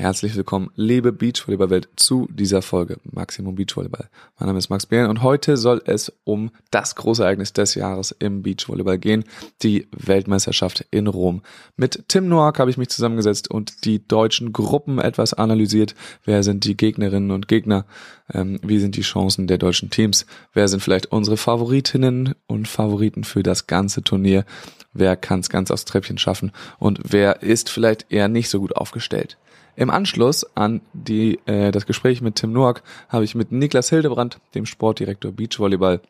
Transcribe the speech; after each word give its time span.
Herzlich 0.00 0.34
willkommen, 0.34 0.70
liebe 0.76 1.12
Beachvolleyball-Welt, 1.12 1.90
zu 1.94 2.26
dieser 2.32 2.62
Folge 2.62 2.96
Maximum 3.12 3.56
Beachvolleyball. 3.56 4.08
Mein 4.38 4.46
Name 4.46 4.58
ist 4.58 4.70
Max 4.70 4.86
Behren 4.86 5.10
und 5.10 5.22
heute 5.22 5.58
soll 5.58 5.82
es 5.84 6.10
um 6.24 6.52
das 6.70 6.96
große 6.96 7.22
Ereignis 7.22 7.52
des 7.52 7.74
Jahres 7.74 8.10
im 8.18 8.42
Beachvolleyball 8.42 8.96
gehen, 8.96 9.24
die 9.62 9.88
Weltmeisterschaft 9.92 10.86
in 10.90 11.06
Rom. 11.06 11.42
Mit 11.76 12.04
Tim 12.08 12.28
Noack 12.28 12.60
habe 12.60 12.70
ich 12.70 12.78
mich 12.78 12.88
zusammengesetzt 12.88 13.50
und 13.50 13.84
die 13.84 14.02
deutschen 14.08 14.54
Gruppen 14.54 14.98
etwas 14.98 15.34
analysiert. 15.34 15.94
Wer 16.24 16.44
sind 16.44 16.64
die 16.64 16.78
Gegnerinnen 16.78 17.30
und 17.30 17.46
Gegner? 17.46 17.84
Ähm, 18.32 18.58
wie 18.62 18.78
sind 18.78 18.96
die 18.96 19.02
Chancen 19.02 19.48
der 19.48 19.58
deutschen 19.58 19.90
Teams? 19.90 20.24
Wer 20.54 20.68
sind 20.68 20.80
vielleicht 20.82 21.12
unsere 21.12 21.36
Favoritinnen 21.36 22.34
und 22.46 22.68
Favoriten 22.68 23.22
für 23.22 23.42
das 23.42 23.66
ganze 23.66 24.02
Turnier? 24.02 24.46
Wer 24.94 25.14
kann 25.16 25.40
es 25.40 25.50
ganz 25.50 25.70
aufs 25.70 25.84
Treppchen 25.84 26.16
schaffen? 26.16 26.52
Und 26.78 27.00
wer 27.04 27.42
ist 27.42 27.68
vielleicht 27.68 28.10
eher 28.10 28.28
nicht 28.28 28.48
so 28.48 28.60
gut 28.60 28.74
aufgestellt? 28.74 29.36
Im 29.76 29.90
Anschluss 29.90 30.44
an 30.56 30.80
die, 30.92 31.38
äh, 31.46 31.70
das 31.70 31.86
Gespräch 31.86 32.20
mit 32.20 32.36
Tim 32.36 32.52
Noack 32.52 32.82
habe 33.08 33.24
ich 33.24 33.34
mit 33.34 33.52
Niklas 33.52 33.88
Hildebrand, 33.88 34.38
dem 34.54 34.66
Sportdirektor 34.66 35.32
Beachvolleyball, 35.32 36.00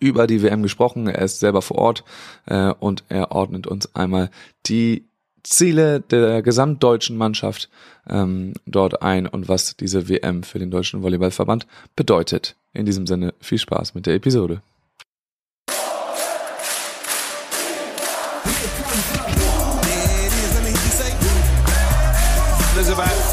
über 0.00 0.26
die 0.26 0.42
WM 0.42 0.62
gesprochen. 0.62 1.06
Er 1.06 1.22
ist 1.22 1.40
selber 1.40 1.62
vor 1.62 1.78
Ort 1.78 2.04
äh, 2.46 2.72
und 2.80 3.04
er 3.08 3.32
ordnet 3.32 3.66
uns 3.66 3.94
einmal 3.94 4.30
die 4.66 5.04
Ziele 5.42 6.00
der 6.00 6.42
gesamtdeutschen 6.42 7.16
Mannschaft 7.16 7.70
ähm, 8.08 8.52
dort 8.66 9.02
ein 9.02 9.26
und 9.26 9.48
was 9.48 9.76
diese 9.76 10.08
WM 10.08 10.42
für 10.42 10.58
den 10.58 10.70
Deutschen 10.70 11.02
Volleyballverband 11.02 11.66
bedeutet. 11.96 12.56
In 12.74 12.84
diesem 12.84 13.06
Sinne 13.06 13.34
viel 13.40 13.58
Spaß 13.58 13.94
mit 13.94 14.06
der 14.06 14.14
Episode. 14.14 14.60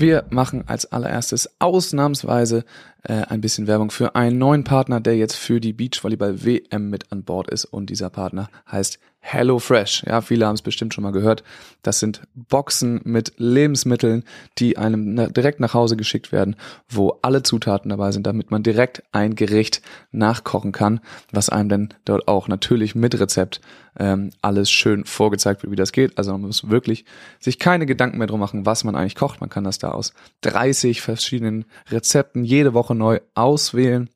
Wir 0.00 0.26
machen 0.30 0.62
als 0.68 0.92
allererstes 0.92 1.50
ausnahmsweise 1.58 2.64
äh, 3.02 3.14
ein 3.14 3.40
bisschen 3.40 3.66
Werbung 3.66 3.90
für 3.90 4.14
einen 4.14 4.38
neuen 4.38 4.62
Partner, 4.62 5.00
der 5.00 5.16
jetzt 5.16 5.34
für 5.34 5.58
die 5.58 5.72
Beachvolleyball 5.72 6.44
WM 6.44 6.88
mit 6.88 7.10
an 7.10 7.24
Bord 7.24 7.50
ist. 7.50 7.64
Und 7.64 7.90
dieser 7.90 8.08
Partner 8.08 8.48
heißt 8.70 9.00
HelloFresh. 9.20 10.04
Ja, 10.06 10.20
viele 10.20 10.46
haben 10.46 10.54
es 10.54 10.62
bestimmt 10.62 10.94
schon 10.94 11.04
mal 11.04 11.10
gehört. 11.10 11.42
Das 11.82 12.00
sind 12.00 12.22
Boxen 12.34 13.00
mit 13.04 13.32
Lebensmitteln, 13.36 14.24
die 14.58 14.78
einem 14.78 15.32
direkt 15.32 15.60
nach 15.60 15.74
Hause 15.74 15.96
geschickt 15.96 16.32
werden, 16.32 16.56
wo 16.88 17.18
alle 17.22 17.42
Zutaten 17.42 17.90
dabei 17.90 18.12
sind, 18.12 18.26
damit 18.26 18.50
man 18.50 18.62
direkt 18.62 19.02
ein 19.12 19.34
Gericht 19.34 19.82
nachkochen 20.12 20.72
kann, 20.72 21.00
was 21.32 21.50
einem 21.50 21.68
dann 21.68 21.94
dort 22.04 22.28
auch 22.28 22.48
natürlich 22.48 22.94
mit 22.94 23.18
Rezept 23.18 23.60
ähm, 23.98 24.30
alles 24.40 24.70
schön 24.70 25.04
vorgezeigt 25.04 25.62
wird, 25.62 25.72
wie 25.72 25.76
das 25.76 25.92
geht. 25.92 26.16
Also 26.16 26.32
man 26.32 26.42
muss 26.42 26.70
wirklich 26.70 27.04
sich 27.40 27.58
keine 27.58 27.86
Gedanken 27.86 28.18
mehr 28.18 28.28
drum 28.28 28.40
machen, 28.40 28.66
was 28.66 28.84
man 28.84 28.94
eigentlich 28.94 29.16
kocht. 29.16 29.40
Man 29.40 29.50
kann 29.50 29.64
das 29.64 29.78
da 29.78 29.90
aus 29.90 30.14
30 30.42 31.02
verschiedenen 31.02 31.64
Rezepten 31.90 32.44
jede 32.44 32.72
Woche 32.72 32.94
neu 32.94 33.20
auswählen 33.34 34.08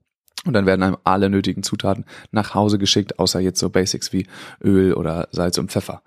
und 0.45 0.55
dann 0.55 0.67
werden 0.67 0.83
einem 0.83 0.97
alle 1.05 1.31
nötigen 1.31 1.62
Zutaten 1.62 2.05
nach 2.31 2.55
Hause 2.55 2.79
geschickt, 2.79 3.19
außer 3.19 3.41
jetzt 3.41 3.61
so 3.61 3.71
Basics 3.71 4.12
wie 4.12 4.27
Öl 4.62 4.95
oder 4.95 5.29
Salz 5.31 5.59
und 5.59 5.71
Pfeffer. 5.71 6.03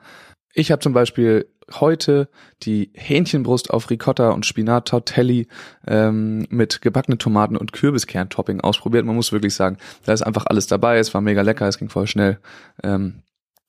Ich 0.54 0.72
habe 0.72 0.82
zum 0.82 0.94
Beispiel 0.94 1.48
heute 1.80 2.30
die 2.64 2.92
Hähnchenbrust 2.94 3.72
auf 3.72 3.90
Ricotta 3.90 4.30
und 4.30 4.46
Spinat 4.46 4.88
Tortelli 4.88 5.48
ähm, 5.88 6.46
mit 6.50 6.82
gebackenen 6.82 7.20
Tomaten 7.20 7.58
und 7.58 7.74
Kürbiskern-Topping 7.74 8.62
ausprobiert. 8.62 9.06
Man 9.06 9.16
muss 9.16 9.32
wirklich 9.32 9.54
sagen, 9.54 9.78
da 10.06 10.14
ist 10.14 10.22
einfach 10.22 10.46
alles 10.46 10.68
dabei. 10.68 10.98
Es 10.98 11.14
war 11.14 11.22
mega 11.22 11.42
lecker, 11.42 11.68
es 11.68 11.78
ging 11.78 11.90
voll 11.90 12.08
schnell. 12.08 12.40
Ähm, 12.84 13.24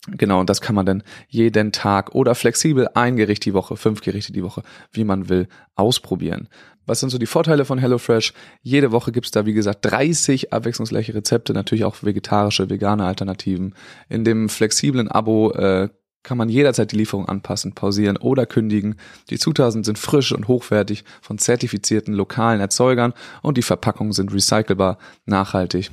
Genau, 0.09 0.39
und 0.39 0.49
das 0.49 0.61
kann 0.61 0.77
man 0.77 0.87
dann 0.87 1.03
jeden 1.29 1.73
Tag 1.73 2.15
oder 2.15 2.37
flexibel 2.37 2.89
ein 2.95 3.17
Gericht 3.17 3.45
die 3.45 3.55
Woche, 3.55 3.77
fünf 3.77 4.03
Gerichte 4.03 4.33
die 4.33 4.45
Woche, 4.45 4.63
wie 4.93 5.03
man 5.03 5.29
will, 5.29 5.49
ausprobieren. 5.75 6.49
Was 6.87 7.01
sind 7.01 7.11
so 7.11 7.19
die 7.19 7.27
Vorteile 7.27 7.65
von 7.65 7.79
HelloFresh? 7.79 8.33
Jede 8.63 8.93
Woche 8.93 9.13
gibt's 9.13 9.33
da, 9.33 9.45
wie 9.45 9.53
gesagt, 9.53 9.85
30 9.85 10.53
abwechslungsreiche 10.53 11.15
Rezepte, 11.15 11.53
natürlich 11.53 11.85
auch 11.85 11.97
vegetarische, 12.03 12.71
vegane 12.71 13.05
Alternativen. 13.05 13.75
In 14.09 14.25
dem 14.25 14.49
flexiblen 14.49 15.09
Abo 15.09 15.51
äh, 15.53 15.89
kann 16.23 16.39
man 16.39 16.49
jederzeit 16.49 16.91
die 16.93 16.97
Lieferung 16.97 17.29
anpassen, 17.29 17.75
pausieren 17.75 18.17
oder 18.17 18.47
kündigen. 18.47 18.97
Die 19.31 19.39
Zutaten 19.39 19.85
sind 19.85 19.99
frisch 19.99 20.33
und 20.33 20.49
hochwertig 20.49 21.05
von 21.23 21.39
zertifizierten 21.39 22.15
lokalen 22.15 22.61
Erzeugern 22.61 23.13
und 23.43 23.57
die 23.57 23.63
Verpackungen 23.63 24.13
sind 24.13 24.33
recycelbar, 24.33 24.99
nachhaltig 25.25 25.91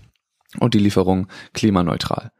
und 0.60 0.74
die 0.74 0.80
Lieferung 0.80 1.28
klimaneutral. 1.54 2.32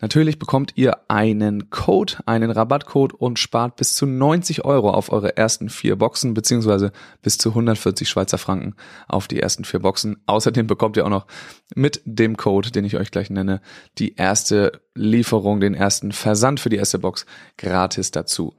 Natürlich 0.00 0.38
bekommt 0.38 0.74
ihr 0.76 0.96
einen 1.08 1.70
Code, 1.70 2.14
einen 2.24 2.52
Rabattcode 2.52 3.12
und 3.14 3.40
spart 3.40 3.74
bis 3.74 3.94
zu 3.94 4.06
90 4.06 4.64
Euro 4.64 4.90
auf 4.90 5.10
eure 5.10 5.36
ersten 5.36 5.68
vier 5.70 5.96
Boxen 5.96 6.34
beziehungsweise 6.34 6.92
bis 7.20 7.36
zu 7.36 7.48
140 7.48 8.08
Schweizer 8.08 8.38
Franken 8.38 8.76
auf 9.08 9.26
die 9.26 9.40
ersten 9.40 9.64
vier 9.64 9.80
Boxen. 9.80 10.22
Außerdem 10.26 10.68
bekommt 10.68 10.96
ihr 10.96 11.04
auch 11.04 11.10
noch 11.10 11.26
mit 11.74 12.00
dem 12.04 12.36
Code, 12.36 12.70
den 12.70 12.84
ich 12.84 12.96
euch 12.96 13.10
gleich 13.10 13.28
nenne, 13.28 13.60
die 13.98 14.14
erste 14.14 14.80
Lieferung, 14.94 15.58
den 15.58 15.74
ersten 15.74 16.12
Versand 16.12 16.60
für 16.60 16.68
die 16.68 16.76
erste 16.76 17.00
Box 17.00 17.26
gratis 17.56 18.12
dazu. 18.12 18.54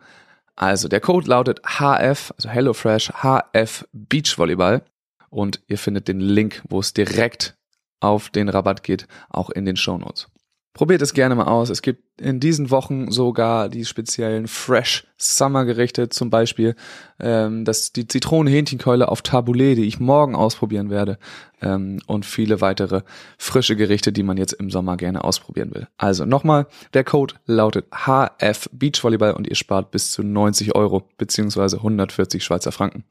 Also 0.58 0.90
der 0.90 1.00
Code 1.00 1.30
lautet 1.30 1.62
HF, 1.64 2.34
also 2.36 2.50
HelloFresh 2.50 3.14
HF 3.24 3.88
Beachvolleyball 3.94 4.84
und 5.30 5.62
ihr 5.68 5.78
findet 5.78 6.10
den 6.10 6.20
Link, 6.20 6.62
wo 6.68 6.82
es 6.82 6.94
direkt 6.94 7.56
auf 8.02 8.30
den 8.30 8.50
Rabatt 8.50 8.84
geht, 8.84 9.08
auch 9.30 9.50
in 9.50 9.64
den 9.64 9.78
Show 9.78 9.98
Notes. 9.98 10.28
Probiert 10.74 11.02
es 11.02 11.13
gerne 11.13 11.35
mal 11.35 11.47
aus. 11.47 11.69
Es 11.69 11.81
gibt 11.81 12.22
in 12.22 12.40
diesen 12.40 12.69
Wochen 12.69 13.12
sogar 13.12 13.69
die 13.69 13.85
speziellen 13.85 14.47
Fresh 14.47 15.07
Summer 15.18 15.66
Gerichte, 15.66 16.09
zum 16.09 16.30
Beispiel 16.30 16.75
ähm, 17.19 17.66
das, 17.66 17.91
die 17.91 18.07
Zitronen-Hähnchenkeule 18.07 19.09
auf 19.09 19.22
Taboulet, 19.22 19.78
die 19.78 19.85
ich 19.85 20.00
morgen 20.00 20.35
ausprobieren 20.35 20.90
werde 20.90 21.18
ähm, 21.62 22.00
und 22.06 22.25
viele 22.25 22.62
weitere 22.62 23.02
frische 23.38 23.75
Gerichte, 23.75 24.13
die 24.13 24.24
man 24.24 24.38
jetzt 24.38 24.53
im 24.53 24.69
Sommer 24.69 24.96
gerne 24.96 25.24
ausprobieren 25.24 25.74
will. 25.74 25.88
Also 25.97 26.25
nochmal, 26.25 26.68
der 26.94 27.03
Code 27.03 27.36
lautet 27.46 27.88
HF 27.91 28.69
Beachvolleyball 28.72 29.34
und 29.34 29.47
ihr 29.47 29.56
spart 29.56 29.91
bis 29.91 30.12
zu 30.12 30.24
90 30.24 30.75
Euro 30.75 31.03
beziehungsweise 31.18 31.78
140 31.78 32.44
Schweizer 32.44 32.72
Franken 32.72 33.03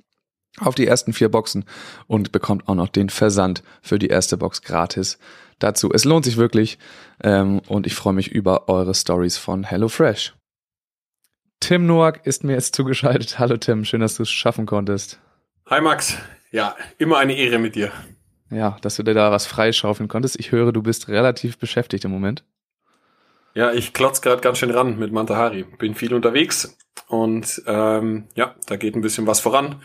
auf 0.60 0.74
die 0.74 0.86
ersten 0.86 1.12
vier 1.12 1.28
Boxen 1.28 1.64
und 2.06 2.32
bekommt 2.32 2.68
auch 2.68 2.74
noch 2.74 2.88
den 2.88 3.10
Versand 3.10 3.62
für 3.82 3.98
die 3.98 4.08
erste 4.08 4.36
Box 4.36 4.62
gratis 4.62 5.18
dazu. 5.58 5.90
Es 5.92 6.04
lohnt 6.04 6.24
sich 6.24 6.36
wirklich 6.36 6.78
ähm, 7.22 7.60
und 7.68 7.86
ich 7.86 7.94
freue 7.94 8.12
mich 8.12 8.30
über 8.30 8.68
eure 8.68 8.94
Stories 8.94 9.36
von 9.38 9.64
HelloFresh. 9.64 10.34
Tim 11.60 11.86
Noack 11.86 12.24
ist 12.24 12.44
mir 12.44 12.52
jetzt 12.52 12.74
zugeschaltet. 12.74 13.38
Hallo 13.38 13.56
Tim, 13.56 13.84
schön, 13.84 14.00
dass 14.00 14.16
du 14.16 14.22
es 14.22 14.30
schaffen 14.30 14.66
konntest. 14.66 15.18
Hi 15.66 15.80
Max, 15.80 16.16
ja, 16.50 16.76
immer 16.98 17.18
eine 17.18 17.36
Ehre 17.36 17.58
mit 17.58 17.74
dir. 17.74 17.92
Ja, 18.50 18.78
dass 18.80 18.96
du 18.96 19.02
dir 19.02 19.14
da 19.14 19.30
was 19.30 19.46
freischaufeln 19.46 20.08
konntest. 20.08 20.38
Ich 20.38 20.52
höre, 20.52 20.72
du 20.72 20.82
bist 20.82 21.08
relativ 21.08 21.58
beschäftigt 21.58 22.04
im 22.04 22.10
Moment. 22.10 22.44
Ja, 23.54 23.72
ich 23.72 23.92
klotz 23.92 24.22
gerade 24.22 24.40
ganz 24.40 24.58
schön 24.58 24.70
ran 24.70 24.98
mit 24.98 25.12
Mantahari. 25.12 25.64
Bin 25.78 25.94
viel 25.94 26.14
unterwegs 26.14 26.78
und 27.08 27.62
ähm, 27.66 28.28
ja, 28.34 28.54
da 28.66 28.76
geht 28.76 28.94
ein 28.94 29.00
bisschen 29.00 29.26
was 29.26 29.40
voran. 29.40 29.82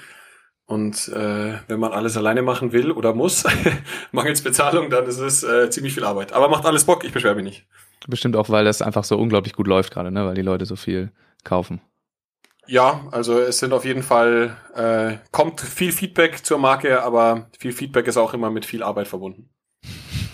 Und 0.66 1.09
äh, 1.09 1.59
wenn 1.68 1.79
man 1.79 1.91
alles 1.91 2.16
alleine 2.16 2.41
machen 2.41 2.72
will 2.72 2.91
oder 2.91 3.13
muss, 3.13 3.44
mangels 4.12 4.41
Bezahlung, 4.41 4.90
dann 4.90 5.06
ist 5.06 5.19
es 5.19 5.44
äh, 5.44 5.69
ziemlich 5.69 5.94
viel 5.94 6.06
Arbeit. 6.06 6.31
Aber 6.34 6.47
macht 6.47 6.66
alles 6.66 6.85
Bock, 6.85 7.03
ich 7.03 7.12
beschwere 7.12 7.35
mich 7.35 7.44
nicht. 7.44 7.68
Bestimmt 8.07 8.35
auch, 8.35 8.50
weil 8.50 8.66
das 8.66 8.81
einfach 8.81 9.03
so 9.03 9.18
unglaublich 9.18 9.53
gut 9.53 9.68
läuft 9.68 9.94
gerade, 9.94 10.11
ne? 10.11 10.26
weil 10.26 10.35
die 10.35 10.41
Leute 10.41 10.66
so 10.66 10.76
viel 10.76 11.11
kaufen. 11.43 11.82
Ja, 12.66 13.08
also 13.11 13.40
es 13.40 13.59
sind 13.59 13.73
auf 13.73 13.84
jeden 13.84 14.03
Fall, 14.03 14.55
äh, 14.73 15.17
kommt 15.32 15.59
viel 15.59 15.91
Feedback 15.91 16.46
zur 16.46 16.59
Marke, 16.59 17.03
aber 17.03 17.49
viel 17.59 17.73
Feedback 17.73 18.08
ist 18.08 18.17
auch 18.17 18.34
immer 18.34 18.49
mit 18.49 18.66
viel 18.66 18.84
Arbeit 18.84 19.09
verbunden. 19.09 19.49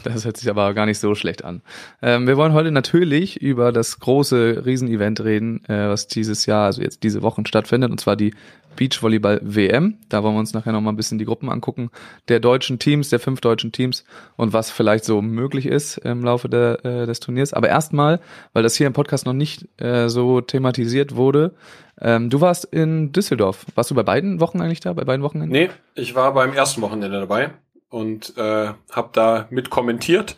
Das 0.04 0.26
hört 0.26 0.38
sich 0.38 0.50
aber 0.50 0.74
gar 0.74 0.86
nicht 0.86 1.00
so 1.00 1.16
schlecht 1.16 1.44
an. 1.44 1.62
Ähm, 2.02 2.28
wir 2.28 2.38
wollen 2.38 2.54
heute 2.54 2.72
natürlich 2.72 3.42
über 3.42 3.72
das 3.72 4.00
große 4.00 4.64
Riesenevent 4.66 5.22
reden, 5.22 5.64
äh, 5.66 5.90
was 5.90 6.08
dieses 6.08 6.46
Jahr, 6.46 6.66
also 6.66 6.82
jetzt 6.82 7.04
diese 7.04 7.22
Wochen 7.22 7.46
stattfindet, 7.46 7.92
und 7.92 8.00
zwar 8.00 8.16
die 8.16 8.34
Beachvolleyball 8.76 9.42
WM. 9.44 9.98
Da 10.08 10.24
wollen 10.24 10.36
wir 10.36 10.40
uns 10.40 10.54
nachher 10.54 10.72
nochmal 10.72 10.94
ein 10.94 10.96
bisschen 10.98 11.18
die 11.18 11.26
Gruppen 11.26 11.50
angucken, 11.50 11.90
der 12.30 12.40
deutschen 12.40 12.80
Teams, 12.80 13.10
der 13.10 13.20
fünf 13.20 13.42
deutschen 13.42 13.72
Teams 13.72 14.06
und 14.38 14.54
was 14.54 14.72
vielleicht 14.72 15.04
so 15.04 15.22
möglich 15.22 15.66
ist 15.66 15.98
im 15.98 16.24
Laufe 16.24 16.48
der, 16.48 16.86
äh, 16.86 17.06
des 17.06 17.20
Turniers. 17.20 17.54
Aber 17.54 17.68
erstmal, 17.68 18.22
weil 18.54 18.64
das 18.64 18.76
hier 18.76 18.88
im 18.88 18.94
Podcast 18.94 19.26
noch 19.26 19.34
nicht 19.34 19.68
äh, 19.82 20.08
so 20.08 20.40
thematisiert 20.40 21.16
wurde, 21.16 21.54
ähm, 22.02 22.30
du 22.30 22.40
warst 22.40 22.66
in 22.66 23.12
Düsseldorf. 23.12 23.66
Warst 23.76 23.92
du 23.92 23.96
bei 23.96 24.04
beiden 24.04 24.40
Wochen 24.40 24.62
eigentlich 24.62 24.80
da, 24.80 24.94
bei 24.94 25.04
beiden 25.04 25.24
Wochenenden? 25.24 25.52
Nee, 25.52 25.70
ich 25.96 26.16
war 26.16 26.34
beim 26.34 26.54
ersten 26.54 26.82
Wochenende 26.82 27.20
dabei 27.20 27.52
und 27.90 28.38
äh, 28.38 28.74
habe 28.92 29.10
da 29.14 29.48
mit 29.50 29.70
kommentiert 29.70 30.36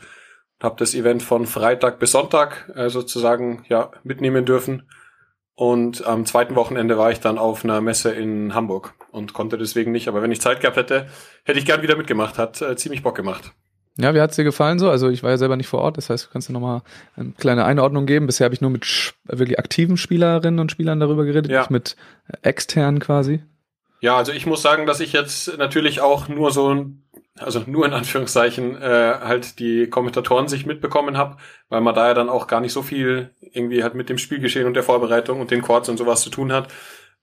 habe 0.61 0.75
das 0.77 0.93
Event 0.93 1.23
von 1.23 1.45
Freitag 1.45 1.99
bis 1.99 2.11
Sonntag 2.11 2.71
äh, 2.75 2.89
sozusagen 2.89 3.65
ja 3.67 3.91
mitnehmen 4.03 4.45
dürfen. 4.45 4.83
Und 5.55 6.05
am 6.07 6.25
zweiten 6.25 6.55
Wochenende 6.55 6.97
war 6.97 7.11
ich 7.11 7.19
dann 7.19 7.37
auf 7.37 7.63
einer 7.63 7.81
Messe 7.81 8.11
in 8.11 8.55
Hamburg 8.55 8.93
und 9.11 9.33
konnte 9.33 9.57
deswegen 9.57 9.91
nicht. 9.91 10.07
Aber 10.07 10.21
wenn 10.21 10.31
ich 10.31 10.41
Zeit 10.41 10.61
gehabt 10.61 10.77
hätte, 10.77 11.07
hätte 11.43 11.59
ich 11.59 11.65
gern 11.65 11.81
wieder 11.81 11.95
mitgemacht. 11.95 12.37
Hat 12.37 12.61
äh, 12.61 12.75
ziemlich 12.75 13.03
Bock 13.03 13.15
gemacht. 13.15 13.51
Ja, 13.97 14.15
wie 14.15 14.21
hat's 14.21 14.37
dir 14.37 14.45
gefallen 14.45 14.79
so? 14.79 14.89
Also 14.89 15.09
ich 15.09 15.21
war 15.21 15.31
ja 15.31 15.37
selber 15.37 15.57
nicht 15.57 15.67
vor 15.67 15.81
Ort, 15.81 15.97
das 15.97 16.09
heißt, 16.09 16.25
du 16.25 16.29
kannst 16.31 16.47
dir 16.47 16.53
nochmal 16.53 16.81
eine 17.17 17.33
kleine 17.33 17.65
Einordnung 17.65 18.05
geben. 18.05 18.25
Bisher 18.25 18.45
habe 18.45 18.55
ich 18.55 18.61
nur 18.61 18.69
mit 18.69 19.13
wirklich 19.25 19.59
aktiven 19.59 19.97
Spielerinnen 19.97 20.61
und 20.61 20.71
Spielern 20.71 21.01
darüber 21.01 21.25
geredet, 21.25 21.51
ja. 21.51 21.59
nicht 21.59 21.71
mit 21.71 21.97
externen 22.41 22.99
quasi. 22.99 23.43
Ja, 23.99 24.15
also 24.15 24.31
ich 24.31 24.45
muss 24.45 24.61
sagen, 24.61 24.85
dass 24.85 25.01
ich 25.01 25.11
jetzt 25.11 25.57
natürlich 25.57 25.99
auch 26.01 26.29
nur 26.29 26.51
so 26.51 26.85
also 27.37 27.63
nur 27.65 27.85
in 27.85 27.93
Anführungszeichen 27.93 28.81
äh, 28.81 29.15
halt 29.21 29.59
die 29.59 29.89
Kommentatoren 29.89 30.47
sich 30.47 30.65
mitbekommen 30.65 31.17
habe, 31.17 31.37
weil 31.69 31.81
man 31.81 31.95
da 31.95 32.07
ja 32.07 32.13
dann 32.13 32.29
auch 32.29 32.47
gar 32.47 32.61
nicht 32.61 32.73
so 32.73 32.81
viel 32.81 33.33
irgendwie 33.39 33.83
halt 33.83 33.95
mit 33.95 34.09
dem 34.09 34.17
Spielgeschehen 34.17 34.67
und 34.67 34.73
der 34.73 34.83
Vorbereitung 34.83 35.39
und 35.39 35.51
den 35.51 35.61
Chords 35.61 35.89
und 35.89 35.97
sowas 35.97 36.21
zu 36.21 36.29
tun 36.29 36.51
hat. 36.51 36.67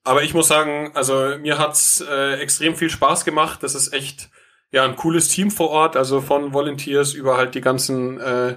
Aber 0.05 0.23
ich 0.23 0.33
muss 0.33 0.49
sagen, 0.49 0.93
also 0.95 1.37
mir 1.39 1.59
hat's 1.59 2.01
äh, 2.01 2.35
extrem 2.41 2.75
viel 2.75 2.91
Spaß 2.91 3.25
gemacht. 3.25 3.63
Das 3.63 3.75
ist 3.75 3.93
echt 3.93 4.31
ja 4.71 4.85
ein 4.85 4.97
cooles 4.97 5.29
Team 5.29 5.51
vor 5.51 5.71
Ort, 5.71 5.97
also 5.97 6.21
von 6.21 6.53
Volunteers 6.53 7.15
über 7.15 7.37
halt 7.37 7.55
die 7.55 7.61
ganzen 7.61 8.21
äh, 8.21 8.57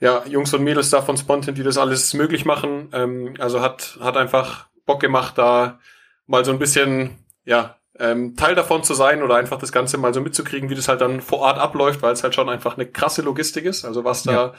ja, 0.00 0.24
Jungs 0.26 0.52
und 0.54 0.64
Mädels 0.64 0.90
da 0.90 1.02
von 1.02 1.16
Spontan, 1.16 1.54
die 1.54 1.62
das 1.62 1.78
alles 1.78 2.14
möglich 2.14 2.44
machen. 2.44 2.88
Ähm, 2.92 3.34
also 3.38 3.60
hat, 3.60 3.98
hat 4.00 4.16
einfach 4.16 4.68
Bock 4.86 5.00
gemacht, 5.00 5.38
da 5.38 5.78
mal 6.26 6.44
so 6.44 6.52
ein 6.52 6.58
bisschen, 6.58 7.18
ja, 7.44 7.76
ähm, 8.00 8.34
Teil 8.34 8.54
davon 8.54 8.82
zu 8.82 8.94
sein 8.94 9.22
oder 9.22 9.36
einfach 9.36 9.58
das 9.58 9.72
Ganze 9.72 9.98
mal 9.98 10.14
so 10.14 10.20
mitzukriegen, 10.20 10.70
wie 10.70 10.74
das 10.74 10.88
halt 10.88 11.00
dann 11.00 11.20
vor 11.20 11.40
Ort 11.40 11.58
abläuft, 11.58 12.02
weil 12.02 12.12
es 12.12 12.22
halt 12.22 12.34
schon 12.34 12.48
einfach 12.48 12.76
eine 12.76 12.86
krasse 12.86 13.22
Logistik 13.22 13.64
ist. 13.64 13.84
Also 13.84 14.04
was 14.04 14.22
da 14.22 14.32
ja. 14.32 14.54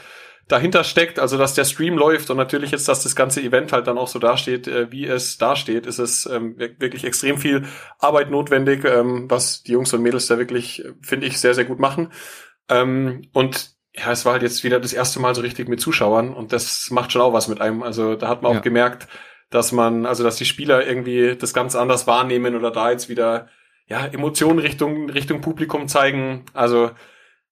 dahinter 0.47 0.83
steckt, 0.83 1.19
also 1.19 1.37
dass 1.37 1.55
der 1.55 1.65
Stream 1.65 1.97
läuft 1.97 2.29
und 2.29 2.37
natürlich 2.37 2.71
jetzt, 2.71 2.87
dass 2.87 3.03
das 3.03 3.15
ganze 3.15 3.41
Event 3.41 3.73
halt 3.73 3.87
dann 3.87 3.97
auch 3.97 4.07
so 4.07 4.19
dasteht, 4.19 4.67
äh, 4.67 4.91
wie 4.91 5.05
es 5.05 5.37
dasteht, 5.37 5.85
ist 5.85 5.99
es 5.99 6.27
ähm, 6.27 6.57
wirklich 6.57 7.03
extrem 7.03 7.37
viel 7.37 7.65
Arbeit 7.99 8.29
notwendig, 8.29 8.85
ähm, 8.85 9.29
was 9.29 9.63
die 9.63 9.71
Jungs 9.71 9.91
und 9.93 10.03
Mädels 10.03 10.27
da 10.27 10.37
wirklich, 10.37 10.83
finde 11.01 11.25
ich, 11.25 11.39
sehr, 11.39 11.55
sehr 11.55 11.65
gut 11.65 11.79
machen. 11.79 12.11
Ähm, 12.69 13.23
und 13.33 13.71
ja, 13.93 14.11
es 14.11 14.23
war 14.23 14.33
halt 14.33 14.43
jetzt 14.43 14.63
wieder 14.63 14.79
das 14.79 14.93
erste 14.93 15.19
Mal 15.19 15.35
so 15.35 15.41
richtig 15.41 15.67
mit 15.67 15.81
Zuschauern 15.81 16.33
und 16.33 16.53
das 16.53 16.91
macht 16.91 17.11
schon 17.11 17.21
auch 17.21 17.33
was 17.33 17.47
mit 17.47 17.59
einem. 17.59 17.83
Also 17.83 18.15
da 18.15 18.29
hat 18.29 18.41
man 18.41 18.51
auch 18.51 18.55
ja. 18.55 18.61
gemerkt, 18.61 19.07
dass 19.51 19.71
man, 19.71 20.07
also 20.07 20.23
dass 20.23 20.37
die 20.37 20.45
Spieler 20.45 20.87
irgendwie 20.87 21.35
das 21.35 21.53
ganz 21.53 21.75
anders 21.75 22.07
wahrnehmen 22.07 22.55
oder 22.55 22.71
da 22.71 22.89
jetzt 22.89 23.09
wieder 23.09 23.47
ja 23.85 24.05
Emotionen 24.05 24.59
Richtung 24.59 25.09
Richtung 25.09 25.41
Publikum 25.41 25.87
zeigen. 25.87 26.45
Also 26.53 26.91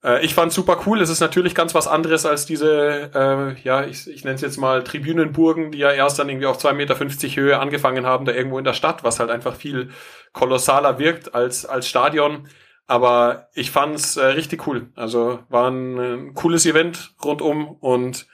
äh, 0.04 0.24
ich 0.25 0.34
fand 0.34 0.51
super 0.51 0.81
cool. 0.86 1.01
Es 1.01 1.10
ist 1.10 1.19
natürlich 1.19 1.54
ganz 1.56 1.75
was 1.75 1.88
anderes 1.88 2.25
als 2.25 2.46
diese, 2.46 3.12
äh, 3.13 3.62
ja, 3.62 3.86
ich, 3.86 4.10
ich 4.10 4.24
nenne 4.24 4.36
es 4.36 4.42
jetzt 4.42 4.57
mal 4.57 4.84
Tribünenburgen, 4.84 5.72
die 5.72 5.80
ja 5.80 5.92
erst 5.92 6.19
dann 6.19 6.30
irgendwie 6.30 6.48
auf 6.48 6.57
2,50 6.57 6.74
Meter 6.74 7.42
Höhe 7.42 7.60
angefangen 7.60 8.06
haben, 8.06 8.25
da 8.25 8.31
irgendwo 8.31 8.57
in 8.57 8.63
der 8.63 8.74
Stadt, 8.74 9.04
was 9.04 9.19
halt 9.19 9.30
einfach 9.30 9.56
viel 9.56 9.90
kolossaler 10.34 11.00
wirkt 11.00 11.36
als, 11.36 11.66
als 11.66 11.88
Stadion. 11.88 12.48
Aber 12.88 13.50
ich 13.54 13.72
fand's 13.72 14.18
äh, 14.18 14.25
richtig 14.25 14.66
cool. 14.68 14.88
Also 14.95 15.40
war 15.50 15.69
ein, 15.69 16.00
ein 16.00 16.34
cooles 16.34 16.66
Event 16.66 17.13
rundum 17.24 17.68
und 17.68 18.25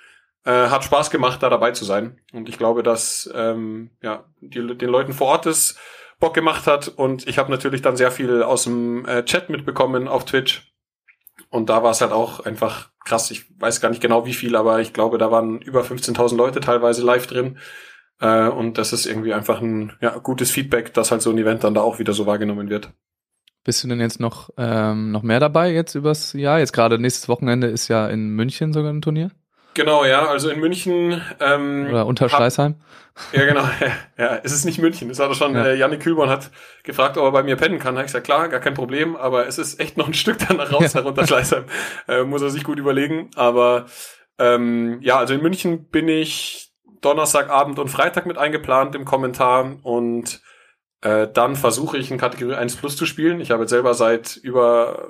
äh, 0.45 0.69
hat 0.69 0.83
Spaß 0.83 1.09
gemacht, 1.09 1.43
da 1.43 1.49
dabei 1.49 1.71
zu 1.71 1.85
sein. 1.85 2.19
Und 2.31 2.47
ich 2.49 2.57
glaube, 2.57 2.83
dass 2.83 3.29
ähm, 3.33 3.89
ja, 4.01 4.25
die, 4.41 4.77
den 4.77 4.89
Leuten 4.89 5.13
vor 5.13 5.27
Ort 5.27 5.45
es 5.47 5.77
Bock 6.19 6.33
gemacht 6.33 6.67
hat. 6.67 6.87
Und 6.87 7.27
ich 7.27 7.37
habe 7.37 7.51
natürlich 7.51 7.81
dann 7.81 7.97
sehr 7.97 8.11
viel 8.11 8.43
aus 8.43 8.63
dem 8.63 9.05
äh, 9.05 9.25
Chat 9.25 9.49
mitbekommen 9.49 10.07
auf 10.07 10.25
Twitch. 10.25 10.71
Und 11.49 11.69
da 11.69 11.83
war 11.83 11.91
es 11.91 12.01
halt 12.01 12.11
auch 12.11 12.39
einfach 12.41 12.89
krass. 13.03 13.31
Ich 13.31 13.45
weiß 13.59 13.81
gar 13.81 13.89
nicht 13.89 14.01
genau 14.01 14.25
wie 14.25 14.33
viel, 14.33 14.55
aber 14.55 14.79
ich 14.79 14.93
glaube, 14.93 15.17
da 15.17 15.31
waren 15.31 15.61
über 15.61 15.81
15.000 15.81 16.35
Leute 16.35 16.59
teilweise 16.59 17.03
live 17.03 17.27
drin. 17.27 17.57
Äh, 18.19 18.47
und 18.47 18.77
das 18.77 18.93
ist 18.93 19.05
irgendwie 19.05 19.33
einfach 19.33 19.61
ein 19.61 19.93
ja, 20.01 20.17
gutes 20.17 20.51
Feedback, 20.51 20.93
dass 20.93 21.11
halt 21.11 21.21
so 21.21 21.31
ein 21.31 21.37
Event 21.37 21.63
dann 21.63 21.73
da 21.73 21.81
auch 21.81 21.99
wieder 21.99 22.13
so 22.13 22.25
wahrgenommen 22.25 22.69
wird. 22.69 22.91
Bist 23.63 23.83
du 23.83 23.87
denn 23.87 23.99
jetzt 23.99 24.19
noch, 24.19 24.51
ähm, 24.57 25.11
noch 25.11 25.23
mehr 25.23 25.39
dabei 25.39 25.71
jetzt 25.73 25.95
übers 25.95 26.33
Jahr? 26.33 26.59
Jetzt 26.59 26.71
gerade 26.71 26.99
nächstes 26.99 27.27
Wochenende 27.27 27.67
ist 27.67 27.87
ja 27.87 28.07
in 28.07 28.29
München 28.29 28.73
sogar 28.73 28.93
ein 28.93 29.01
Turnier. 29.01 29.31
Genau, 29.75 30.05
ja, 30.05 30.25
also 30.25 30.49
in 30.49 30.59
München. 30.59 31.21
Ähm, 31.39 31.87
Oder 31.89 32.05
unter 32.05 32.29
Schleißheim. 32.29 32.75
Ja, 33.33 33.45
genau. 33.45 33.63
Ja, 34.17 34.39
es 34.43 34.53
ist 34.53 34.63
nicht 34.63 34.79
München. 34.79 35.09
Das 35.09 35.19
hat 35.19 35.29
er 35.29 35.35
schon, 35.35 35.53
ja. 35.53 35.65
äh, 35.65 35.75
Janik 35.75 36.01
Kühlborn 36.01 36.29
hat 36.29 36.49
gefragt, 36.83 37.17
ob 37.17 37.25
er 37.25 37.31
bei 37.31 37.43
mir 37.43 37.57
pennen 37.57 37.77
kann. 37.77 37.93
Da 37.93 37.99
habe 37.99 38.05
ich 38.05 38.13
gesagt, 38.13 38.25
klar, 38.25 38.47
gar 38.47 38.61
kein 38.61 38.73
Problem, 38.73 39.17
aber 39.17 39.45
es 39.45 39.57
ist 39.57 39.79
echt 39.79 39.97
noch 39.97 40.07
ein 40.07 40.13
Stück 40.15 40.39
dann 40.47 40.59
raus, 40.59 40.93
ja. 40.93 41.01
unter 41.01 41.27
Schleißheim. 41.27 41.65
Äh, 42.07 42.23
muss 42.23 42.41
er 42.41 42.49
sich 42.49 42.63
gut 42.63 42.79
überlegen. 42.79 43.29
Aber 43.35 43.85
ähm, 44.39 44.99
ja, 45.01 45.17
also 45.19 45.33
in 45.33 45.41
München 45.41 45.89
bin 45.89 46.07
ich 46.07 46.71
Donnerstagabend 47.01 47.77
und 47.77 47.89
Freitag 47.89 48.25
mit 48.25 48.37
eingeplant 48.37 48.95
im 48.95 49.03
Kommentar 49.03 49.75
und 49.83 50.41
äh, 51.01 51.27
dann 51.27 51.57
versuche 51.57 51.97
ich 51.97 52.09
in 52.09 52.17
Kategorie 52.17 52.55
1 52.55 52.77
Plus 52.77 52.95
zu 52.95 53.05
spielen. 53.05 53.41
Ich 53.41 53.51
habe 53.51 53.63
jetzt 53.63 53.71
selber 53.71 53.93
seit 53.93 54.37
über 54.37 55.09